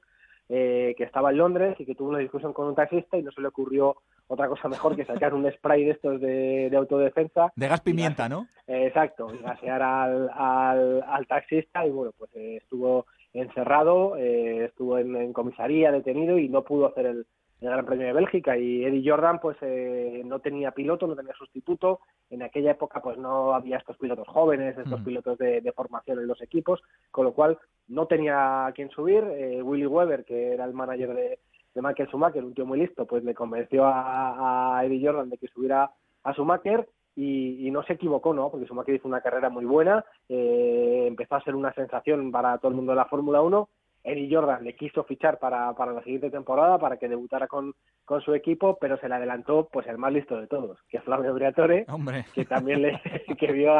eh, 0.49 0.93
que 0.97 1.05
estaba 1.05 1.31
en 1.31 1.37
Londres 1.37 1.75
y 1.79 1.85
que 1.85 1.95
tuvo 1.95 2.09
una 2.09 2.19
discusión 2.19 2.51
con 2.51 2.67
un 2.67 2.75
taxista 2.75 3.17
y 3.17 3.23
no 3.23 3.31
se 3.31 3.39
le 3.39 3.47
ocurrió 3.47 3.95
otra 4.27 4.49
cosa 4.49 4.67
mejor 4.67 4.97
que 4.97 5.05
sacar 5.05 5.33
un 5.33 5.49
spray 5.49 5.85
de 5.85 5.91
estos 5.91 6.19
de, 6.19 6.69
autodefensa. 6.75 7.53
De 7.55 7.69
gas 7.69 7.79
pimienta, 7.79 8.27
¿no? 8.27 8.45
exacto, 8.67 9.33
y 9.33 9.37
gasear 9.41 9.81
al, 9.81 10.29
al, 10.35 11.27
taxista 11.27 11.87
y 11.87 11.91
bueno, 11.91 12.11
pues 12.17 12.29
eh, 12.35 12.57
estuvo 12.57 13.05
encerrado, 13.31 14.17
eh, 14.17 14.65
estuvo 14.65 14.97
en 14.97 15.31
comisaría 15.31 15.93
detenido 15.93 16.37
y 16.37 16.49
no 16.49 16.63
pudo 16.63 16.87
hacer 16.87 17.05
el, 17.05 17.25
el 17.61 17.69
Gran 17.69 17.85
Premio 17.85 18.07
de 18.07 18.13
Bélgica 18.13 18.57
y 18.57 18.85
Eddie 18.85 19.09
Jordan 19.09 19.39
pues 19.39 19.57
eh, 19.61 20.21
no 20.25 20.39
tenía 20.39 20.71
piloto, 20.71 21.07
no 21.07 21.15
tenía 21.15 21.33
sustituto. 21.33 22.01
En 22.29 22.43
aquella 22.43 22.71
época 22.71 23.01
pues 23.01 23.17
no 23.17 23.53
había 23.53 23.77
estos 23.77 23.97
pilotos 23.97 24.27
jóvenes, 24.27 24.77
estos 24.77 25.01
pilotos 25.01 25.37
de, 25.39 25.73
formación 25.75 26.19
en 26.19 26.27
los 26.27 26.41
equipos, 26.41 26.81
con 27.09 27.25
lo 27.25 27.33
cual 27.33 27.57
no 27.87 28.05
tenía 28.05 28.67
a 28.67 28.71
quien 28.73 28.89
subir. 28.91 29.23
Eh, 29.23 29.61
Willy 29.61 29.87
Weber, 29.87 30.23
que 30.23 30.53
era 30.53 30.65
el 30.65 30.73
manager 30.73 31.13
de, 31.13 31.39
Michael 31.75 32.09
Schumacher, 32.09 32.43
un 32.43 32.55
tío 32.55 32.65
muy 32.65 32.79
listo, 32.79 33.05
pues 33.05 33.23
le 33.23 33.35
convenció 33.35 33.83
a, 33.85 34.81
Eddie 34.83 35.05
Jordan 35.05 35.29
de 35.29 35.37
que 35.37 35.47
subiera 35.47 35.91
a 36.23 36.33
Schumacher 36.33 36.89
y, 37.15 37.69
no 37.71 37.83
se 37.83 37.93
equivocó, 37.93 38.33
¿no? 38.33 38.49
Porque 38.49 38.65
Schumacher 38.65 38.95
hizo 38.95 39.07
una 39.07 39.21
carrera 39.21 39.49
muy 39.49 39.63
buena, 39.63 40.03
eh, 40.27 41.05
empezó 41.07 41.35
a 41.35 41.43
ser 41.43 41.53
una 41.53 41.71
sensación 41.73 42.31
para 42.31 42.57
todo 42.57 42.69
el 42.69 42.75
mundo 42.77 42.93
de 42.93 42.95
la 42.95 43.05
Fórmula 43.05 43.41
1 43.41 43.69
Eddie 44.07 44.33
Jordan 44.33 44.63
le 44.63 44.75
quiso 44.75 45.03
fichar 45.03 45.37
para, 45.37 45.73
para 45.73 45.91
la 45.91 46.01
siguiente 46.01 46.31
temporada 46.31 46.79
para 46.79 46.97
que 46.97 47.09
debutara 47.09 47.47
con, 47.47 47.73
con 48.05 48.21
su 48.21 48.33
equipo, 48.33 48.77
pero 48.79 48.97
se 48.97 49.09
le 49.09 49.15
adelantó 49.15 49.67
pues 49.71 49.85
el 49.87 49.97
más 49.97 50.13
listo 50.13 50.39
de 50.39 50.47
todos, 50.47 50.79
que 50.89 50.97
es 50.97 51.03
Flavio 51.03 51.33
Briatore, 51.33 51.85
que 52.33 52.45
también 52.45 52.81
le 52.81 53.01
que 53.39 53.51
vio 53.51 53.73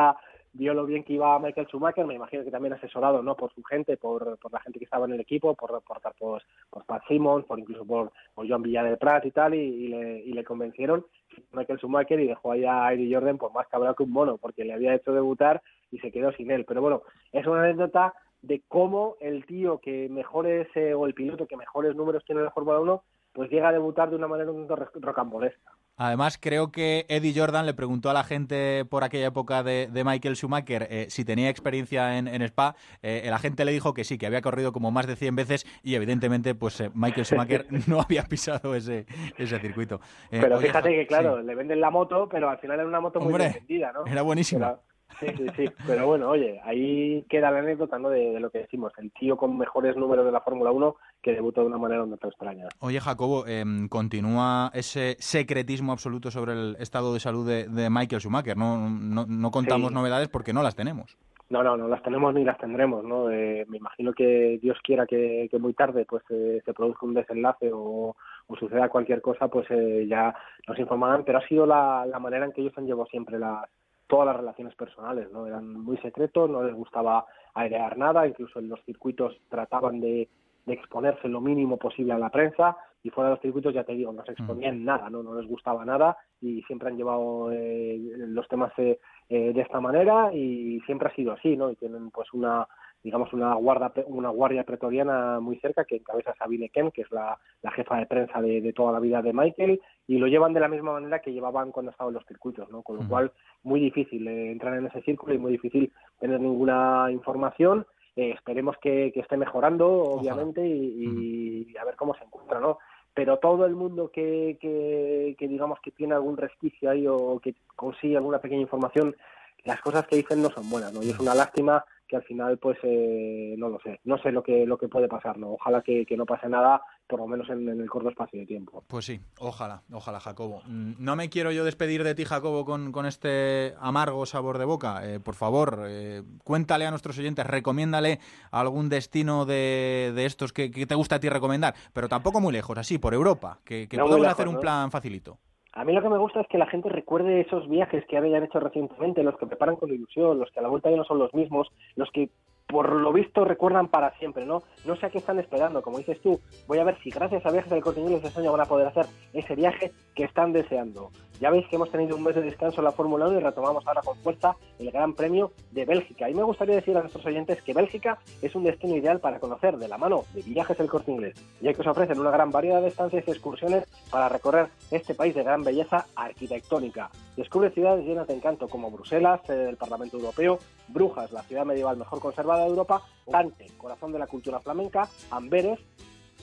vio 0.54 0.74
lo 0.74 0.86
bien 0.86 1.04
que 1.04 1.14
iba 1.14 1.38
Michael 1.40 1.68
Schumacher, 1.68 2.06
me 2.06 2.16
imagino 2.16 2.44
que 2.44 2.52
también 2.52 2.74
asesorado 2.74 3.22
no 3.22 3.36
por 3.36 3.54
su 3.54 3.64
gente, 3.64 3.95
por, 3.95 4.38
por 4.40 4.52
la 4.52 4.60
gente 4.60 4.80
que 4.80 4.86
estaba 4.86 5.06
en 5.06 5.14
el 5.14 5.20
equipo, 5.20 5.54
por, 5.54 5.82
por, 5.84 6.02
por, 6.02 6.41
por 6.70 6.86
Pat 6.86 7.04
Simmons, 7.08 7.45
por 7.45 7.60
incluso 7.60 7.86
por, 7.86 8.12
por 8.34 8.48
Joan 8.48 8.64
Villa 8.64 8.84
del 8.84 8.98
Prat 8.98 9.26
y 9.26 9.32
tal, 9.32 9.54
y, 9.54 9.88
le, 9.88 10.20
y 10.20 10.34
le 10.34 10.44
convencieron 10.44 11.06
Michael 11.52 11.80
Schumacher 11.80 12.20
y 12.20 12.28
dejó 12.28 12.52
ahí 12.54 12.66
a 12.66 12.91
Eddie 12.91 13.14
Jordan 13.14 13.38
pues 13.38 13.54
más 13.54 13.68
cabrón 13.68 13.94
que 13.95 14.04
un 14.04 14.12
mono, 14.12 14.38
porque 14.38 14.66
le 14.66 14.74
había 14.74 14.95
hecho 14.95 15.14
debutar 15.14 15.62
y 15.91 15.99
se 15.99 16.12
quedó 16.12 16.32
sin 16.32 16.49
él. 16.49 16.66
Pero 16.66 16.82
bueno, 16.82 17.04
es 17.32 17.45
una 17.45 17.64
anécdota 17.64 18.14
de 18.41 18.64
cómo 18.68 19.15
el 19.19 19.45
tío 19.45 19.80
que 19.80 20.09
mejores, 20.09 20.68
eh, 20.76 20.93
o 20.93 21.05
el 21.05 21.14
piloto 21.14 21.47
que 21.47 21.57
mejores 21.57 21.95
números 21.95 22.23
tiene 22.26 22.41
en 22.41 22.45
la 22.45 22.51
Fórmula 22.51 22.80
1, 22.80 23.03
pues 23.34 23.51
llega 23.51 23.69
a 23.69 23.72
debutar 23.72 24.09
de 24.09 24.15
una 24.15 24.27
manera 24.27 24.51
un 24.51 24.68
tanto 24.68 24.88
rocambolesca. 24.99 25.72
Además, 25.95 26.39
creo 26.39 26.72
que 26.72 27.05
Eddie 27.09 27.34
Jordan 27.35 27.65
le 27.65 27.73
preguntó 27.73 28.09
a 28.09 28.14
la 28.14 28.23
gente 28.23 28.85
por 28.85 29.03
aquella 29.03 29.27
época 29.27 29.64
de, 29.64 29.89
Michael 30.05 30.35
Schumacher 30.35 30.88
eh, 30.89 31.05
si 31.09 31.26
tenía 31.26 31.49
experiencia 31.49 32.18
en, 32.18 32.41
Spa. 32.43 32.76
Eh, 33.01 33.27
la 33.30 33.39
gente 33.39 33.65
le 33.65 33.72
dijo 33.72 33.93
que 33.93 34.03
sí, 34.03 34.18
que 34.18 34.27
había 34.27 34.41
corrido 34.41 34.72
como 34.72 34.91
más 34.91 35.07
de 35.07 35.15
100 35.15 35.35
veces 35.35 35.65
y 35.84 35.95
evidentemente 35.95 36.55
pues 36.55 36.84
Michael 36.93 37.26
Schumacher 37.26 37.65
no 37.88 38.01
había 38.01 38.23
pisado 38.23 38.76
ese, 38.76 39.05
ese 39.38 39.59
circuito. 39.59 39.99
pero 40.30 40.59
fíjate 40.59 40.89
que, 40.89 41.07
claro, 41.07 41.41
le 41.41 41.55
venden 41.55 41.80
la 41.80 41.89
moto, 41.89 42.27
pero 42.30 42.49
al 42.49 42.59
final 42.59 42.80
era 42.80 42.88
una 42.88 43.01
moto 43.01 43.19
muy 43.19 43.34
vendida, 43.34 43.91
¿no? 43.91 44.05
Era 44.05 44.22
buenísima. 44.22 44.80
Sí, 45.19 45.27
sí, 45.35 45.45
sí. 45.56 45.65
Pero 45.88 46.06
bueno, 46.06 46.30
oye, 46.30 46.60
ahí 46.64 47.26
queda 47.30 47.52
la 47.52 47.60
anécdota 47.60 47.98
¿no? 47.98 48.10
de, 48.10 48.39
lo 48.39 48.49
que 48.49 48.60
decimos. 48.60 48.94
El 48.98 49.11
tío 49.11 49.35
con 49.38 49.57
mejores 49.57 49.95
números 49.95 50.26
de 50.26 50.31
la 50.31 50.41
Fórmula 50.41 50.72
1 50.72 50.95
que 51.22 51.34
debutó 51.34 51.61
de 51.61 51.68
una 51.68 51.77
manera 51.77 52.03
un 52.03 52.11
tanto 52.11 52.27
extraña. 52.27 52.68
Oye, 52.80 52.99
Jacobo, 52.99 53.48
em, 53.48 53.88
continúa 53.88 54.72
ese 54.73 55.15
secretismo 55.19 55.91
absoluto 55.91 56.30
sobre 56.30 56.53
el 56.53 56.77
estado 56.80 57.14
de 57.14 57.19
salud 57.19 57.48
de, 57.48 57.89
Michael 57.89 58.22
Schumacher. 58.22 58.57
No, 58.57 58.89
no, 58.89 59.52
contamos 59.52 59.91
novedades 59.91 60.27
porque 60.30 60.53
no 60.53 60.61
las 60.61 60.76
tenemos. 60.76 61.18
No, 61.49 61.64
no, 61.64 61.77
no 61.77 61.88
las 61.88 62.03
tenemos 62.03 62.34
ni 62.34 62.44
las 62.44 62.57
tendremos, 62.57 63.06
¿no? 63.06 63.31
Eh, 63.31 63.65
me 63.69 63.77
imagino 63.77 64.11
que 64.11 64.60
Dios 64.61 64.77
quiera 64.84 65.06
que, 65.07 65.49
muy 65.60 65.73
tarde 65.73 66.06
pues 66.06 66.22
eh, 66.30 66.61
se 66.65 66.73
produzca 66.73 67.06
un 67.06 67.14
desenlace 67.14 67.72
o, 67.73 68.15
suceda 68.60 68.89
cualquier 68.89 69.22
cosa, 69.22 69.48
pues 69.48 69.65
eh, 69.69 70.06
ya 70.10 70.35
nos 70.68 70.77
informarán, 70.77 71.23
pero 71.23 71.38
ha 71.38 71.48
sido 71.48 71.65
la, 71.65 72.06
la 72.06 72.19
manera 72.19 72.45
en 72.45 72.52
que 72.52 72.61
ellos 72.61 72.73
han 72.76 72.85
llevado 72.85 73.06
siempre 73.06 73.39
las, 73.39 73.69
todas 74.08 74.26
las 74.28 74.38
relaciones 74.38 74.76
personales, 74.76 75.32
¿no? 75.32 75.46
Eran 75.46 75.72
muy 75.74 75.98
secretos, 75.98 76.50
no 76.50 76.64
les 76.64 76.74
gustaba 76.74 77.26
airear 77.54 77.98
nada, 77.98 78.28
incluso 78.28 78.60
en 78.60 78.70
los 78.70 78.84
circuitos 78.86 79.40
trataban 79.50 80.00
de, 80.00 80.30
exponerse 80.66 81.30
lo 81.30 81.40
mínimo 81.40 81.78
posible 81.78 82.12
a 82.12 82.20
la 82.20 82.30
prensa 82.30 82.76
y 83.02 83.10
fuera 83.10 83.30
de 83.30 83.36
los 83.36 83.42
circuitos, 83.42 83.74
ya 83.74 83.86
te 83.86 83.94
digo, 83.94 84.12
no 84.12 84.22
se 84.26 84.34
exponían 84.34 84.82
mm. 84.82 84.84
nada, 84.84 85.10
¿no? 85.10 85.24
No 85.24 85.34
les 85.34 85.48
gustaba 85.48 85.86
nada 85.86 86.18
y 86.42 86.62
siempre 86.64 86.90
han 86.90 86.98
llevado 86.98 87.54
eh, 87.54 87.98
los 88.18 88.46
temas 88.50 88.74
eh, 88.78 89.00
eh, 89.30 89.54
de 89.54 89.62
esta 89.62 89.80
manera 89.80 90.34
y 90.34 90.82
siempre 90.86 91.08
ha 91.08 91.16
sido 91.16 91.32
así, 91.32 91.56
¿no? 91.56 91.72
Y 91.72 91.78
tienen 91.78 92.12
pues 92.12 92.34
una 92.34 92.68
digamos, 93.08 93.32
una 93.32 93.56
guarda, 93.56 93.94
una 94.08 94.28
guardia 94.28 94.66
pretoriana 94.66 95.40
muy 95.40 95.58
cerca 95.60 95.86
que 95.86 95.96
encabeza 95.96 96.36
Sabine 96.38 96.68
Kem, 96.68 96.92
que 96.92 97.04
es 97.04 97.12
la, 97.14 97.40
jefa 97.74 98.00
de 98.00 98.06
prensa 98.06 98.42
de, 98.42 98.74
toda 98.74 98.92
la 98.92 99.00
vida 99.00 99.22
de 99.22 99.32
Michael, 99.32 99.80
y 100.08 100.18
lo 100.18 100.28
llevan 100.28 100.52
de 100.52 100.60
la 100.60 100.68
misma 100.68 100.92
manera 100.92 101.20
que 101.20 101.32
llevaban 101.32 101.72
cuando 101.72 101.92
estaban 101.92 102.12
en 102.12 102.16
los 102.16 102.26
circuitos, 102.26 102.70
¿no? 102.70 102.82
Con 102.82 102.98
lo 102.98 103.08
cual, 103.08 103.32
muy 103.64 103.80
difícil 103.80 104.28
eh, 104.28 104.52
entrar 104.52 104.78
en 104.78 104.88
ese 104.88 105.02
círculo 105.04 105.34
y 105.34 105.38
muy 105.38 105.54
difícil 105.54 105.94
tener 106.20 106.42
ninguna 106.42 107.08
información. 107.10 107.88
Eh, 108.18 108.32
esperemos 108.32 108.76
que, 108.82 109.14
esté 109.16 109.38
mejorando, 109.38 109.88
obviamente, 109.88 110.68
y, 110.68 111.74
a 111.80 111.86
ver 111.86 111.96
cómo 111.96 112.14
se 112.14 112.26
encuentra, 112.26 112.60
¿no? 112.60 112.78
Pero 113.14 113.38
todo 113.38 113.66
el 113.66 113.76
mundo 113.76 114.12
que, 114.12 114.58
que, 114.60 115.48
digamos 115.48 115.80
que 115.80 115.92
tiene 115.92 116.14
algún 116.14 116.36
resquicio 116.36 116.92
ahí 116.92 117.08
o 117.08 117.40
que 117.40 117.56
consigue 117.74 118.18
alguna 118.18 118.40
pequeña 118.40 118.64
información, 118.64 119.16
las 119.64 119.80
cosas 119.80 120.06
que 120.08 120.18
dicen 120.18 120.42
no 120.42 120.50
son 120.50 120.70
buenas, 120.70 120.92
¿no? 120.92 121.02
Y 121.02 121.12
es 121.12 121.20
una 121.22 121.34
lástima 121.34 121.86
que 122.08 122.16
al 122.16 122.24
final 122.24 122.58
pues 122.58 122.78
eh, 122.84 123.56
no 123.58 123.70
lo 123.70 123.80
sé. 123.80 124.00
No 124.04 124.18
sé 124.18 124.32
lo 124.32 124.44
que 124.44 124.66
lo 124.66 124.78
que 124.78 124.88
puede 124.88 125.08
pasar 125.08 125.38
no 125.38 125.54
ojalá 125.54 125.82
que, 125.82 126.06
no 126.18 126.26
pase 126.26 126.50
nada 126.50 126.82
por 127.08 127.20
lo 127.20 127.28
menos 127.28 127.50
en, 127.50 127.68
el 127.68 127.90
corto 127.90 128.10
espacio 128.10 128.40
de 128.40 128.46
tiempo. 128.46 128.84
Pues 128.88 129.06
sí 129.06 129.20
ojalá 129.40 129.82
ojalá 129.92 130.20
Jacobo. 130.20 130.62
Mm, 130.66 130.94
no 131.00 131.16
me 131.16 131.30
quiero 131.30 131.52
yo 131.52 131.66
despedir 131.66 132.04
de 132.04 132.16
ti 132.16 132.26
Jacobo 132.26 132.66
con, 132.66 132.92
con 132.92 133.06
este 133.06 133.74
amargo 133.80 134.26
sabor 134.26 134.58
de 134.58 134.66
boca. 134.66 135.02
Eh, 135.08 135.20
por 135.20 135.36
favor 135.36 135.84
eh, 135.88 136.24
cuéntale 136.44 136.86
a 136.86 136.92
nuestros 136.92 137.18
oyentes 137.20 137.46
recomiéndale 137.46 138.20
algún 138.52 138.90
destino 138.90 139.46
de, 139.46 140.14
de 140.16 140.26
estos 140.26 140.54
que, 140.54 140.70
te 140.70 140.96
gusta 140.96 141.16
a 141.16 141.20
ti 141.20 141.30
recomendar 141.30 141.76
pero 141.94 142.08
tampoco 142.08 142.40
muy 142.40 142.54
lejos 142.54 142.78
así 142.78 142.98
por 142.98 143.14
Europa 143.14 143.60
que, 143.64 143.88
que 143.88 143.98
podemos 143.98 144.28
hacer 144.28 144.48
un 144.48 144.60
plan 144.60 144.92
facilito 144.92 145.40
a 145.78 145.86
mí 145.86 145.94
lo 145.94 146.02
que 146.02 146.10
me 146.10 146.18
gusta 146.18 146.41
es 146.41 146.48
que 146.48 146.58
la 146.58 146.66
gente 146.66 146.90
recuerde 146.90 147.41
esos 147.41 147.70
viajes 147.70 148.04
que 148.08 148.18
habían 148.18 148.44
hecho 148.44 148.60
recientemente, 148.60 149.22
los 149.22 149.38
que 149.38 149.45
preparan 149.45 149.76
con 149.76 149.94
ilusión, 149.94 150.40
los 150.40 150.49
que 150.49 150.60
a 150.60 150.64
la 150.64 150.70
vuelta 150.70 150.90
ya 150.90 150.98
no 150.98 151.04
son 151.04 151.20
los 151.20 151.32
mismos, 151.36 151.68
los 151.95 152.10
que 152.10 152.32
por 152.68 152.91
lo 152.91 153.14
visto 153.14 153.45
recuerdan 153.45 153.88
para 153.88 154.18
siempre, 154.18 154.44
¿no? 154.44 154.64
No 154.86 154.95
sé 154.95 155.06
a 155.06 155.10
qué 155.12 155.20
están 155.20 155.38
esperando, 155.38 155.84
como 155.84 155.99
dices 155.99 156.20
tú, 156.22 156.40
voy 156.68 156.80
a 156.80 156.84
ver 156.84 156.98
si 157.04 157.12
gracias 157.12 157.45
a 157.45 157.52
Viajes 157.52 157.70
del 157.70 157.84
Corte 157.84 158.02
Inglés 158.02 158.24
este 158.24 158.40
año 158.40 158.52
van 158.52 158.62
a 158.62 158.66
poder 158.66 158.88
hacer 158.88 159.06
ese 159.34 159.56
viaje 159.56 159.91
que 160.16 160.24
están 160.24 160.52
deseando. 160.52 161.12
Ya 161.39 161.49
veis 161.49 161.68
que 161.68 161.76
hemos 161.76 161.91
tenido 161.91 162.15
un 162.15 162.23
mes 162.23 162.35
de 162.35 162.41
descanso 162.41 162.81
en 162.81 162.85
la 162.85 162.91
Fórmula 162.91 163.27
1 163.27 163.39
y 163.39 163.43
retomamos 163.43 163.85
ahora 163.85 164.01
con 164.01 164.18
fuerza 164.18 164.55
el 164.80 164.91
Gran 164.91 165.14
Premio 165.14 165.51
de 165.72 165.85
Bélgica. 165.85 166.30
Y 166.30 166.34
me 166.34 166.43
gustaría 166.43 166.76
decir 166.76 166.97
a 166.97 167.01
nuestros 167.01 167.26
oyentes 167.26 167.61
que 167.61 167.73
Bélgica 167.73 168.18
es 168.41 168.55
un 168.55 168.64
destino 168.64 168.95
ideal 168.95 169.19
para 169.19 169.39
conocer 169.39 169.77
de 169.77 169.88
la 169.88 169.97
mano 169.97 170.26
de 170.34 170.41
Viajes 170.41 170.77
del 170.77 170.89
Corte 170.89 171.11
Inglés, 171.11 171.35
ya 171.61 171.73
que 171.73 171.81
os 171.81 171.88
ofrecen 171.88 172.19
una 172.19 172.31
gran 172.31 172.51
variedad 172.51 172.81
de 172.81 172.88
estancias 172.88 173.27
y 173.27 173.31
excursiones 173.31 173.85
para 174.09 174.30
recorrer 174.30 174.69
este 174.91 175.14
país 175.14 175.35
de 175.35 175.43
gran 175.43 175.64
belleza 175.64 176.07
arquitectónica. 176.15 177.09
Descubre 177.35 177.69
ciudades 177.69 178.05
llenas 178.05 178.27
de 178.27 178.34
encanto 178.34 178.68
como 178.68 178.89
Bruselas, 178.89 179.41
el 179.49 179.77
Parlamento 179.77 180.18
Europeo, 180.18 180.59
Brujas, 180.88 181.31
la 181.31 181.43
ciudad 181.43 181.65
medieval 181.65 181.97
mejor 181.97 182.19
conservada 182.19 182.64
de 182.64 182.69
Europa, 182.69 183.03
Gante, 183.27 183.68
corazón 183.77 184.11
de 184.11 184.19
la 184.19 184.27
cultura 184.27 184.59
flamenca, 184.59 185.07
Amberes, 185.30 185.80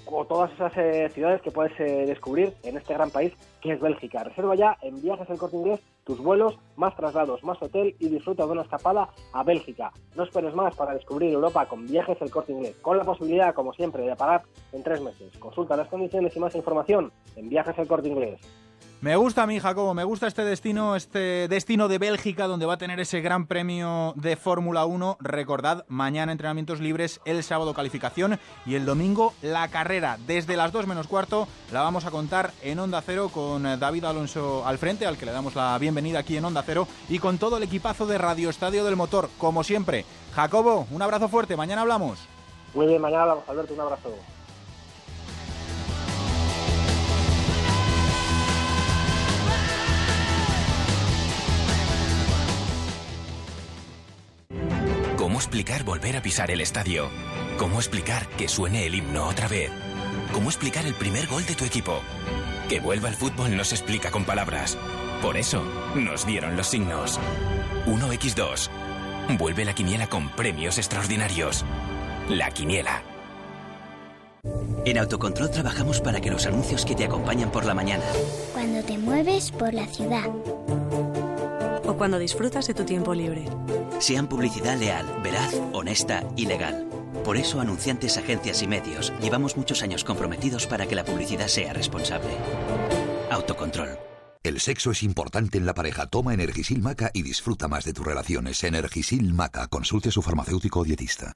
o 0.07 0.25
todas 0.25 0.53
esas 0.53 0.77
eh, 0.77 1.09
ciudades 1.11 1.41
que 1.43 1.51
puedes 1.51 1.79
eh, 1.81 2.07
descubrir 2.07 2.53
en 2.63 2.77
este 2.77 2.95
gran 2.95 3.11
país 3.11 3.33
que 3.61 3.73
es 3.73 3.81
Bélgica. 3.81 4.25
Reserva 4.25 4.55
ya 4.55 4.77
en 4.83 5.01
Viajes 5.01 5.29
El 5.31 5.39
Corte 5.39 5.57
Inglés 5.57 5.81
tus 6.05 6.19
vuelos, 6.19 6.59
más 6.77 6.95
traslados, 6.97 7.43
más 7.43 7.61
hotel 7.63 7.97
y 7.99 8.09
disfruta 8.09 8.45
de 8.45 8.53
una 8.53 8.63
escapada 8.63 9.09
a 9.33 9.43
Bélgica. 9.43 9.91
No 10.15 10.25
esperes 10.25 10.55
más 10.55 10.77
para 10.77 10.93
descubrir 10.93 11.33
Europa 11.33 11.67
con 11.67 11.87
Viajes 11.87 12.21
El 12.21 12.31
Corte 12.31 12.53
Inglés, 12.53 12.77
con 12.83 12.99
la 12.99 13.05
posibilidad, 13.05 13.55
como 13.55 13.73
siempre, 13.73 14.03
de 14.05 14.15
pagar 14.15 14.43
en 14.73 14.83
tres 14.83 15.01
meses. 15.01 15.37
Consulta 15.39 15.77
las 15.77 15.89
condiciones 15.89 16.37
y 16.37 16.41
más 16.41 16.55
información 16.55 17.11
en 17.37 17.49
Viajes 17.49 17.79
El 17.79 17.89
Corte 17.89 18.09
Inglés. 18.09 18.41
Me 19.01 19.17
gusta 19.17 19.43
a 19.43 19.47
mí, 19.47 19.61
Jacobo, 19.61 19.93
me 19.93 20.03
gusta 20.03 20.27
este 20.27 20.47
destino, 20.47 20.97
este 20.97 21.47
destino 21.49 21.89
de 21.89 21.99
Bélgica 21.99 22.47
donde 22.47 22.65
va 22.65 22.73
a 22.73 22.79
tener 22.79 23.01
ese 23.01 23.21
gran 23.21 23.47
premio 23.47 24.15
de 24.17 24.35
Fórmula 24.35 24.87
1. 24.87 25.19
Recordad, 25.21 25.85
mañana 25.89 26.33
entrenamientos 26.33 26.81
libres, 26.81 27.21
el 27.27 27.45
sábado 27.45 27.75
calificación 27.75 28.41
y 28.65 28.77
el 28.77 28.87
domingo 28.87 29.35
la 29.43 29.69
carrera. 29.69 30.17
Desde 30.27 30.57
las 30.57 30.73
2 30.73 30.87
menos 30.87 31.07
cuarto 31.07 31.47
la 31.71 31.83
vamos 31.83 32.07
a 32.07 32.11
contar 32.11 32.53
en 32.63 32.79
Onda 32.79 33.03
Cero 33.03 33.29
con 33.29 33.65
David 33.79 34.07
Alonso 34.07 34.67
al 34.67 34.79
frente, 34.79 35.05
al 35.05 35.19
que 35.19 35.27
le 35.27 35.33
damos 35.33 35.55
la 35.55 35.77
bienvenida 35.77 36.21
aquí 36.21 36.39
en 36.39 36.47
Onda 36.47 36.63
Cero, 36.65 36.89
y 37.11 37.19
con 37.19 37.37
todo 37.37 37.59
el 37.59 37.63
equipazo 37.65 38.07
de 38.07 38.17
Radio 38.17 38.49
Estadio 38.49 38.87
del 38.87 38.97
Motor, 38.97 39.29
como 39.37 39.65
siempre. 39.65 40.07
Jacobo, 40.35 40.87
un 40.91 41.03
abrazo 41.03 41.29
fuerte, 41.29 41.59
mañana 41.59 41.83
hablamos. 41.83 42.21
Muy 42.73 42.87
bien, 42.87 43.03
mañana 43.03 43.25
hablamos, 43.25 43.47
Alberto, 43.51 43.75
un 43.75 43.81
abrazo. 43.81 44.15
¿Cómo 55.35 55.43
explicar 55.43 55.83
volver 55.83 56.17
a 56.17 56.23
pisar 56.23 56.53
el 56.53 56.61
estadio? 56.61 57.11
¿Cómo 57.59 57.81
explicar 57.81 58.29
que 58.37 58.47
suene 58.47 58.87
el 58.87 58.95
himno 58.95 59.27
otra 59.27 59.49
vez? 59.49 59.69
¿Cómo 60.33 60.49
explicar 60.49 60.87
el 60.87 60.95
primer 60.95 61.27
gol 61.27 61.45
de 61.45 61.57
tu 61.57 61.65
equipo? 61.65 62.03
Que 62.69 62.79
vuelva 62.79 63.09
el 63.09 63.17
fútbol 63.17 63.57
no 63.57 63.65
se 63.65 63.75
explica 63.75 64.13
con 64.13 64.25
palabras. 64.25 64.79
Por 65.23 65.37
eso 65.37 65.65
nos 65.97 66.25
dieron 66.25 66.57
los 66.57 66.69
signos. 66.69 67.19
1x2. 67.87 68.69
Vuelve 69.37 69.65
la 69.65 69.75
quiniela 69.75 70.07
con 70.07 70.29
premios 70.29 70.79
extraordinarios. 70.79 71.65
La 72.29 72.53
quiniela. 72.53 73.03
En 74.85 74.99
Autocontrol 74.99 75.51
trabajamos 75.51 76.01
para 76.01 76.21
que 76.21 76.31
los 76.31 76.47
anuncios 76.47 76.85
que 76.85 76.95
te 76.95 77.07
acompañan 77.07 77.51
por 77.51 77.65
la 77.65 77.75
mañana. 77.75 78.05
Cuando 78.53 78.85
te 78.85 78.99
mueves 78.99 79.51
por 79.51 79.75
la 79.75 79.87
ciudad 79.89 80.31
o 81.95 81.97
cuando 81.97 82.19
disfrutas 82.19 82.67
de 82.67 82.75
tu 82.75 82.85
tiempo 82.85 83.15
libre. 83.15 83.45
Sean 84.01 84.27
publicidad 84.27 84.77
leal, 84.77 85.07
veraz, 85.23 85.55
honesta 85.73 86.25
y 86.37 86.47
legal. 86.47 86.89
Por 87.25 87.37
eso, 87.37 87.61
anunciantes, 87.61 88.19
agencias 88.19 88.63
y 88.63 88.67
medios, 88.67 89.13
llevamos 89.21 89.57
muchos 89.57 89.83
años 89.83 90.05
comprometidos 90.05 90.67
para 90.67 90.87
que 90.87 90.95
la 90.95 91.05
publicidad 91.05 91.49
sea 91.49 91.73
responsable. 91.73 92.31
Autocontrol. 93.31 93.99
El 94.43 94.61
sexo 94.61 94.91
es 94.91 95.03
importante 95.03 95.57
en 95.57 95.65
la 95.65 95.73
pareja. 95.73 96.07
Toma 96.07 96.35
Energisil 96.35 96.83
Maca 96.83 97.11
y 97.15 97.23
disfruta 97.23 97.67
más 97.67 97.85
de 97.85 97.95
tus 97.95 98.05
relaciones. 98.05 98.63
Energisil 98.63 99.33
Maca. 99.33 99.69
Consulte 99.69 100.11
a 100.11 100.13
su 100.13 100.21
farmacéutico 100.21 100.81
o 100.81 100.85
dietista. 100.85 101.33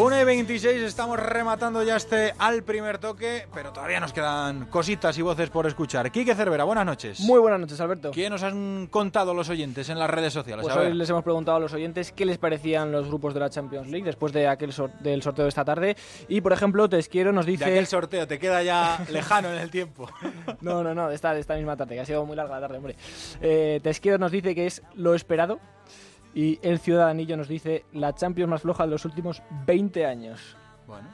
1 0.00 0.18
y 0.18 0.24
26, 0.24 0.82
estamos 0.82 1.20
rematando 1.20 1.82
ya 1.82 1.96
este 1.96 2.32
al 2.38 2.62
primer 2.62 2.96
toque, 2.96 3.46
pero 3.52 3.70
todavía 3.70 4.00
nos 4.00 4.14
quedan 4.14 4.64
cositas 4.64 5.18
y 5.18 5.20
voces 5.20 5.50
por 5.50 5.66
escuchar. 5.66 6.10
Quique 6.10 6.34
Cervera, 6.34 6.64
buenas 6.64 6.86
noches. 6.86 7.20
Muy 7.20 7.38
buenas 7.38 7.60
noches, 7.60 7.78
Alberto. 7.82 8.10
¿Qué 8.10 8.30
nos 8.30 8.42
han 8.42 8.86
contado 8.86 9.34
los 9.34 9.50
oyentes 9.50 9.90
en 9.90 9.98
las 9.98 10.08
redes 10.08 10.32
sociales? 10.32 10.62
Pues 10.62 10.74
hoy 10.74 10.94
les 10.94 11.10
hemos 11.10 11.22
preguntado 11.22 11.58
a 11.58 11.60
los 11.60 11.74
oyentes 11.74 12.12
qué 12.12 12.24
les 12.24 12.38
parecían 12.38 12.90
los 12.90 13.08
grupos 13.08 13.34
de 13.34 13.40
la 13.40 13.50
Champions 13.50 13.88
League 13.88 14.06
después 14.06 14.32
de 14.32 14.48
aquel 14.48 14.72
del 15.00 15.20
sorteo 15.20 15.44
de 15.44 15.50
esta 15.50 15.66
tarde. 15.66 15.94
Y, 16.28 16.40
por 16.40 16.54
ejemplo, 16.54 16.88
Tesquiero 16.88 17.30
nos 17.30 17.44
dice... 17.44 17.66
De 17.66 17.72
aquel 17.72 17.86
sorteo, 17.86 18.26
te 18.26 18.38
queda 18.38 18.62
ya 18.62 19.04
lejano 19.10 19.52
en 19.52 19.58
el 19.58 19.70
tiempo. 19.70 20.08
no, 20.62 20.82
no, 20.82 20.94
no, 20.94 21.10
de 21.10 21.14
esta, 21.14 21.36
esta 21.36 21.56
misma 21.56 21.76
tarde, 21.76 21.96
que 21.96 22.00
ha 22.00 22.06
sido 22.06 22.24
muy 22.24 22.36
larga 22.36 22.54
la 22.54 22.60
tarde, 22.62 22.78
hombre. 22.78 22.96
Eh, 23.42 23.80
Tesquiero 23.82 24.16
nos 24.16 24.32
dice 24.32 24.54
que 24.54 24.64
es 24.64 24.82
lo 24.94 25.14
esperado 25.14 25.60
y 26.34 26.58
el 26.62 26.78
Ciudadanillo 26.78 27.36
nos 27.36 27.48
dice 27.48 27.84
la 27.92 28.14
Champions 28.14 28.50
más 28.50 28.62
floja 28.62 28.84
de 28.84 28.90
los 28.90 29.04
últimos 29.04 29.42
20 29.66 30.06
años. 30.06 30.56
Bueno, 30.86 31.08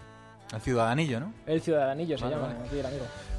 el 0.52 0.60
Ciudadanillo, 0.60 1.20
¿no? 1.20 1.32
El 1.46 1.60
Ciudadanillo 1.60 2.18
se 2.18 2.28
llama, 2.28 2.54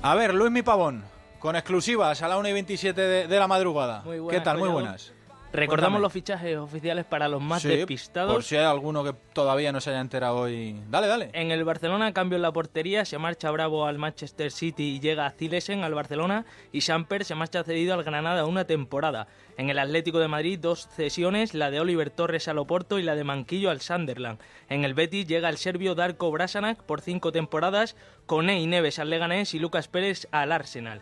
A 0.02 0.16
ver, 0.16 0.34
Luis 0.34 0.52
Mi 0.52 0.62
Pavón, 0.62 1.04
con 1.40 1.56
exclusivas 1.56 2.22
a 2.22 2.28
la 2.28 2.38
1 2.38 2.50
y 2.50 2.54
27 2.54 3.28
de, 3.28 3.40
la 3.40 3.48
madrugada. 3.48 4.04
¿Qué 4.30 4.42
tal? 4.42 4.58
Muy 4.58 4.70
buenas. 4.70 5.14
Recordamos 5.54 6.02
los 6.02 6.12
fichajes 6.12 6.58
oficiales 6.58 7.06
para 7.06 7.28
los 7.28 7.42
más 7.42 7.64
despistados. 7.64 8.34
Por 8.34 8.44
si 8.44 8.56
hay 8.58 8.66
alguno 8.66 9.04
que 9.04 9.14
todavía 9.34 9.72
no 9.72 9.82
se 9.82 9.90
haya 9.90 10.02
enterado 10.02 10.38
hoy. 10.38 10.80
Dale, 10.90 11.08
dale. 11.08 11.30
En 11.34 11.52
el 11.52 11.64
Barcelona, 11.64 12.14
cambio 12.14 12.36
en 12.36 12.42
la 12.42 12.52
portería, 12.52 13.06
se 13.06 13.18
marcha 13.18 13.50
Bravo 13.52 13.86
al 13.86 13.98
Manchester 13.98 14.52
City 14.52 14.96
y 14.96 15.00
llega 15.00 15.26
a 15.26 15.32
Zilesen 15.32 15.84
al 15.84 15.94
Barcelona. 15.94 16.46
Y 16.72 16.82
Samper 16.82 17.26
se 17.26 17.36
marcha 17.36 17.64
cedido 17.64 17.94
al 17.94 18.04
Granada 18.04 18.46
una 18.46 18.66
temporada. 18.66 19.28
En 19.58 19.70
el 19.70 19.80
Atlético 19.80 20.20
de 20.20 20.28
Madrid, 20.28 20.60
dos 20.60 20.88
cesiones, 20.96 21.54
la 21.54 21.72
de 21.72 21.80
Oliver 21.80 22.10
Torres 22.12 22.48
al 22.48 22.60
Oporto 22.60 23.00
y 23.00 23.04
la 23.04 23.16
de 23.16 23.24
Manquillo 23.24 23.72
al 23.72 23.82
Sunderland. 23.82 24.40
En 24.70 24.84
el 24.84 24.94
Betis 24.94 25.28
llega 25.28 25.50
el 25.50 25.58
serbio 25.58 25.96
Darko 25.96 26.30
Brasanac 26.30 26.84
por 26.84 27.02
cinco 27.02 27.32
temporadas, 27.32 27.96
con 28.26 28.50
y 28.50 28.68
Neves 28.68 29.00
al 29.00 29.10
Leganés 29.10 29.54
y 29.54 29.60
Lucas 29.60 29.88
Pérez 29.88 30.28
al 30.32 30.52
Arsenal. 30.52 31.02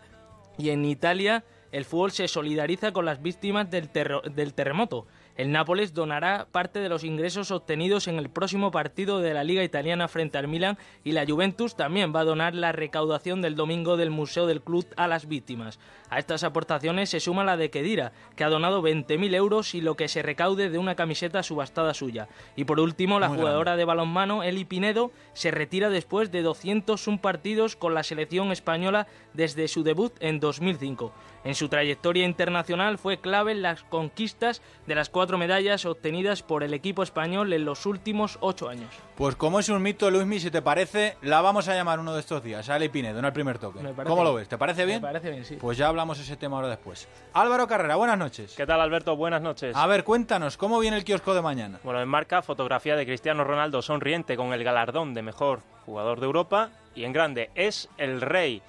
Y 0.57 0.69
en 0.69 0.85
Italia 0.85 1.43
el 1.71 1.85
fútbol 1.85 2.11
se 2.11 2.27
solidariza 2.27 2.91
con 2.91 3.05
las 3.05 3.21
víctimas 3.21 3.69
del, 3.69 3.89
del 3.91 4.53
terremoto. 4.53 5.05
El 5.35 5.51
Nápoles 5.51 5.93
donará 5.93 6.47
parte 6.49 6.79
de 6.79 6.87
los 6.87 7.03
ingresos 7.03 7.51
obtenidos 7.51 8.07
en 8.07 8.17
el 8.17 8.29
próximo 8.29 8.71
partido 8.71 9.19
de 9.19 9.33
la 9.33 9.43
Liga 9.43 9.65
Italiana 9.65 10.07
frente 10.07 10.37
al 10.37 10.47
Milan 10.47 10.77
y 11.03 11.11
la 11.11 11.25
Juventus 11.25 11.75
también 11.75 12.15
va 12.15 12.21
a 12.21 12.25
donar 12.25 12.55
la 12.55 12.71
recaudación 12.71 13.41
del 13.41 13.55
domingo 13.55 13.97
del 13.97 14.11
Museo 14.11 14.47
del 14.47 14.61
Club 14.61 14.85
a 14.95 15.09
las 15.09 15.27
víctimas. 15.27 15.77
A 16.09 16.19
estas 16.19 16.45
aportaciones 16.45 17.09
se 17.09 17.19
suma 17.19 17.43
la 17.43 17.57
de 17.57 17.69
Kedira, 17.69 18.13
que 18.37 18.45
ha 18.45 18.49
donado 18.49 18.81
20.000 18.81 19.35
euros 19.35 19.75
y 19.75 19.81
lo 19.81 19.95
que 19.95 20.07
se 20.07 20.21
recaude 20.21 20.69
de 20.69 20.77
una 20.77 20.95
camiseta 20.95 21.43
subastada 21.43 21.93
suya. 21.93 22.29
Y 22.55 22.63
por 22.63 22.79
último, 22.79 23.19
la 23.19 23.27
Muy 23.27 23.39
jugadora 23.39 23.75
de 23.75 23.83
balonmano, 23.83 24.41
Eli 24.41 24.63
Pinedo, 24.63 25.11
se 25.33 25.51
retira 25.51 25.89
después 25.89 26.31
de 26.31 26.43
201 26.43 27.19
partidos 27.19 27.75
con 27.75 27.93
la 27.93 28.03
selección 28.03 28.53
española 28.53 29.07
desde 29.33 29.67
su 29.67 29.83
debut 29.83 30.13
en 30.21 30.39
2005. 30.39 31.11
En 31.45 31.53
su 31.53 31.69
trayectoria 31.69 32.25
internacional 32.25 32.97
fue 32.97 33.19
clave 33.19 33.51
en 33.51 33.61
las 33.61 33.83
conquistas 33.83 34.63
de 34.87 34.95
las 34.95 35.09
cuatro 35.09 35.37
medallas 35.37 35.85
obtenidas 35.85 36.41
por 36.41 36.63
el 36.63 36.73
equipo 36.73 37.03
español 37.03 37.53
en 37.53 37.65
los 37.65 37.85
últimos 37.85 38.39
ocho 38.41 38.67
años. 38.67 38.89
Pues 39.15 39.35
como 39.35 39.59
es 39.59 39.69
un 39.69 39.79
mito, 39.83 40.09
Luismi, 40.09 40.39
si 40.39 40.49
te 40.49 40.63
parece, 40.63 41.17
la 41.21 41.41
vamos 41.41 41.67
a 41.67 41.75
llamar 41.75 41.99
uno 41.99 42.15
de 42.15 42.21
estos 42.21 42.43
días, 42.43 42.67
a 42.67 42.73
Ale 42.73 42.89
Pinedo, 42.89 43.19
en 43.19 43.25
el 43.25 43.31
primer 43.31 43.59
toque. 43.59 43.79
¿Cómo 44.07 44.23
lo 44.23 44.33
ves? 44.33 44.49
¿Te 44.49 44.57
parece 44.57 44.87
bien? 44.87 44.97
Me 45.01 45.07
parece 45.07 45.29
bien, 45.29 45.45
sí. 45.45 45.57
Pues 45.57 45.77
ya 45.77 45.87
hablamos 45.87 46.19
ese 46.19 46.35
tema 46.35 46.55
ahora 46.55 46.69
después. 46.69 47.07
Álvaro 47.33 47.67
Carrera, 47.67 47.95
buenas 47.95 48.17
noches. 48.17 48.55
¿Qué 48.57 48.65
tal, 48.65 48.81
Alberto? 48.81 49.15
Buenas 49.15 49.43
noches. 49.43 49.75
A 49.75 49.85
ver, 49.85 50.03
cuéntanos, 50.03 50.57
¿cómo 50.57 50.79
viene 50.79 50.97
el 50.97 51.03
kiosco 51.03 51.35
de 51.35 51.43
mañana? 51.43 51.79
Bueno, 51.83 52.01
en 52.01 52.07
marca, 52.07 52.41
fotografía 52.41 52.95
de 52.95 53.05
Cristiano 53.05 53.43
Ronaldo 53.43 53.83
sonriente 53.83 54.35
con 54.35 54.51
el 54.51 54.63
galardón 54.63 55.13
de 55.13 55.21
mejor 55.21 55.59
jugador 55.85 56.19
de 56.19 56.25
Europa. 56.25 56.71
Y 56.95 57.03
en 57.03 57.13
grande, 57.13 57.51
es 57.53 57.87
el 57.97 58.21
rey. 58.21 58.63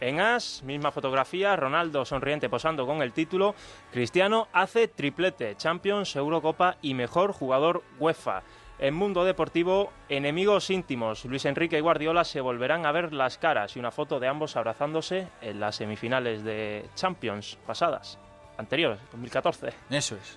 En 0.00 0.20
As, 0.20 0.62
misma 0.62 0.92
fotografía, 0.92 1.56
Ronaldo 1.56 2.04
sonriente 2.04 2.50
posando 2.50 2.86
con 2.86 3.00
el 3.00 3.12
título. 3.12 3.54
Cristiano 3.92 4.48
hace 4.52 4.88
triplete, 4.88 5.56
Champions, 5.56 6.14
Eurocopa 6.16 6.76
y 6.82 6.94
mejor 6.94 7.32
jugador 7.32 7.82
UEFA. 7.98 8.42
En 8.78 8.94
Mundo 8.94 9.24
Deportivo, 9.24 9.90
enemigos 10.10 10.68
íntimos. 10.68 11.24
Luis 11.24 11.46
Enrique 11.46 11.78
y 11.78 11.80
Guardiola 11.80 12.24
se 12.24 12.42
volverán 12.42 12.84
a 12.84 12.92
ver 12.92 13.14
las 13.14 13.38
caras 13.38 13.74
y 13.74 13.78
una 13.78 13.90
foto 13.90 14.20
de 14.20 14.28
ambos 14.28 14.54
abrazándose 14.56 15.28
en 15.40 15.60
las 15.60 15.76
semifinales 15.76 16.44
de 16.44 16.84
Champions 16.94 17.56
pasadas, 17.66 18.18
anteriores, 18.58 19.00
2014. 19.12 19.72
Eso 19.88 20.16
es. 20.16 20.36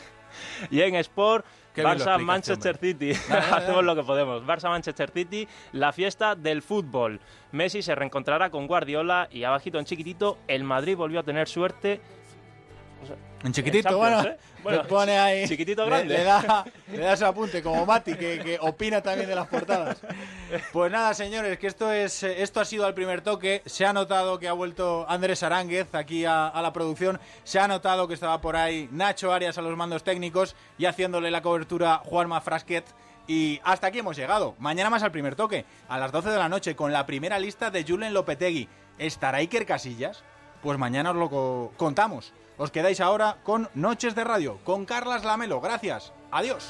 Y 0.71 0.81
en 0.81 0.95
Sport, 0.95 1.45
Qué 1.79 1.85
bien 1.85 1.97
lo 1.97 2.05
Barça 2.05 2.15
explicaste, 2.15 2.23
Manchester 2.23 2.77
City. 2.77 3.11
Hacemos 3.51 3.83
lo 3.83 3.95
que 3.95 4.03
podemos. 4.03 4.43
Barça 4.45 4.69
Manchester 4.69 5.09
City, 5.11 5.47
la 5.71 5.91
fiesta 5.93 6.35
del 6.35 6.61
fútbol. 6.61 7.19
Messi 7.51 7.81
se 7.81 7.95
reencontrará 7.95 8.49
con 8.49 8.67
Guardiola 8.67 9.27
y 9.31 9.43
abajito 9.43 9.79
en 9.79 9.85
chiquitito, 9.85 10.37
el 10.47 10.63
Madrid 10.63 10.97
volvió 10.97 11.19
a 11.21 11.23
tener 11.23 11.47
suerte. 11.47 12.01
O 13.01 13.05
sea, 13.05 13.15
En 13.43 13.53
chiquitito, 13.53 13.97
bueno, 13.97 14.21
¿eh? 14.23 14.37
Bueno, 14.61 14.83
pone 14.87 15.17
ahí. 15.17 15.47
chiquitito 15.47 15.85
grande. 15.85 16.17
Le, 16.17 16.23
da, 16.25 16.65
le 16.91 16.97
da 16.99 17.13
ese 17.13 17.23
apunte, 17.25 17.63
como 17.63 17.85
Mati, 17.85 18.15
que, 18.15 18.39
que 18.39 18.57
opina 18.61 19.01
también 19.01 19.29
de 19.29 19.35
las 19.35 19.47
portadas. 19.47 20.01
Pues 20.73 20.91
nada, 20.91 21.13
señores, 21.13 21.57
que 21.57 21.67
esto 21.67 21.91
es 21.93 22.23
eh, 22.23 22.41
esto 22.43 22.59
ha 22.59 22.65
sido 22.65 22.85
al 22.85 22.93
primer 22.93 23.21
toque. 23.21 23.61
Se 23.65 23.85
ha 23.85 23.93
notado 23.93 24.37
que 24.39 24.49
ha 24.49 24.53
vuelto 24.53 25.05
Andrés 25.07 25.43
Aránguez 25.43 25.95
aquí 25.95 26.25
a, 26.25 26.47
a 26.49 26.61
la 26.61 26.73
producción. 26.73 27.19
Se 27.45 27.59
ha 27.59 27.67
notado 27.69 28.07
que 28.09 28.13
estaba 28.15 28.41
por 28.41 28.57
ahí 28.57 28.89
Nacho 28.91 29.31
Arias 29.31 29.57
a 29.57 29.61
los 29.61 29.77
mandos 29.77 30.03
técnicos 30.03 30.55
y 30.77 30.85
haciéndole 30.85 31.31
la 31.31 31.41
cobertura 31.41 32.01
Juanma 32.03 32.41
Frasquet. 32.41 32.83
Y 33.27 33.61
hasta 33.63 33.87
aquí 33.87 33.99
hemos 33.99 34.17
llegado. 34.17 34.55
Mañana 34.59 34.89
más 34.89 35.03
al 35.03 35.11
primer 35.11 35.35
toque, 35.35 35.63
a 35.87 35.97
las 35.99 36.11
12 36.11 36.31
de 36.31 36.37
la 36.37 36.49
noche, 36.49 36.75
con 36.75 36.91
la 36.91 37.05
primera 37.05 37.37
lista 37.39 37.69
de 37.71 37.85
Julen 37.87 38.13
Lopetegui. 38.13 38.67
¿Estará 38.97 39.37
Iker 39.37 39.65
Casillas? 39.65 40.23
Pues 40.63 40.77
mañana 40.77 41.11
os 41.11 41.15
lo 41.15 41.29
co- 41.29 41.71
contamos. 41.77 42.33
Os 42.59 42.71
quedáis 42.71 42.99
ahora 42.99 43.37
con 43.43 43.69
Noches 43.73 44.15
de 44.15 44.25
Radio, 44.25 44.59
con 44.65 44.85
Carlas 44.85 45.23
Lamelo. 45.23 45.61
Gracias. 45.61 46.11
Adiós. 46.29 46.67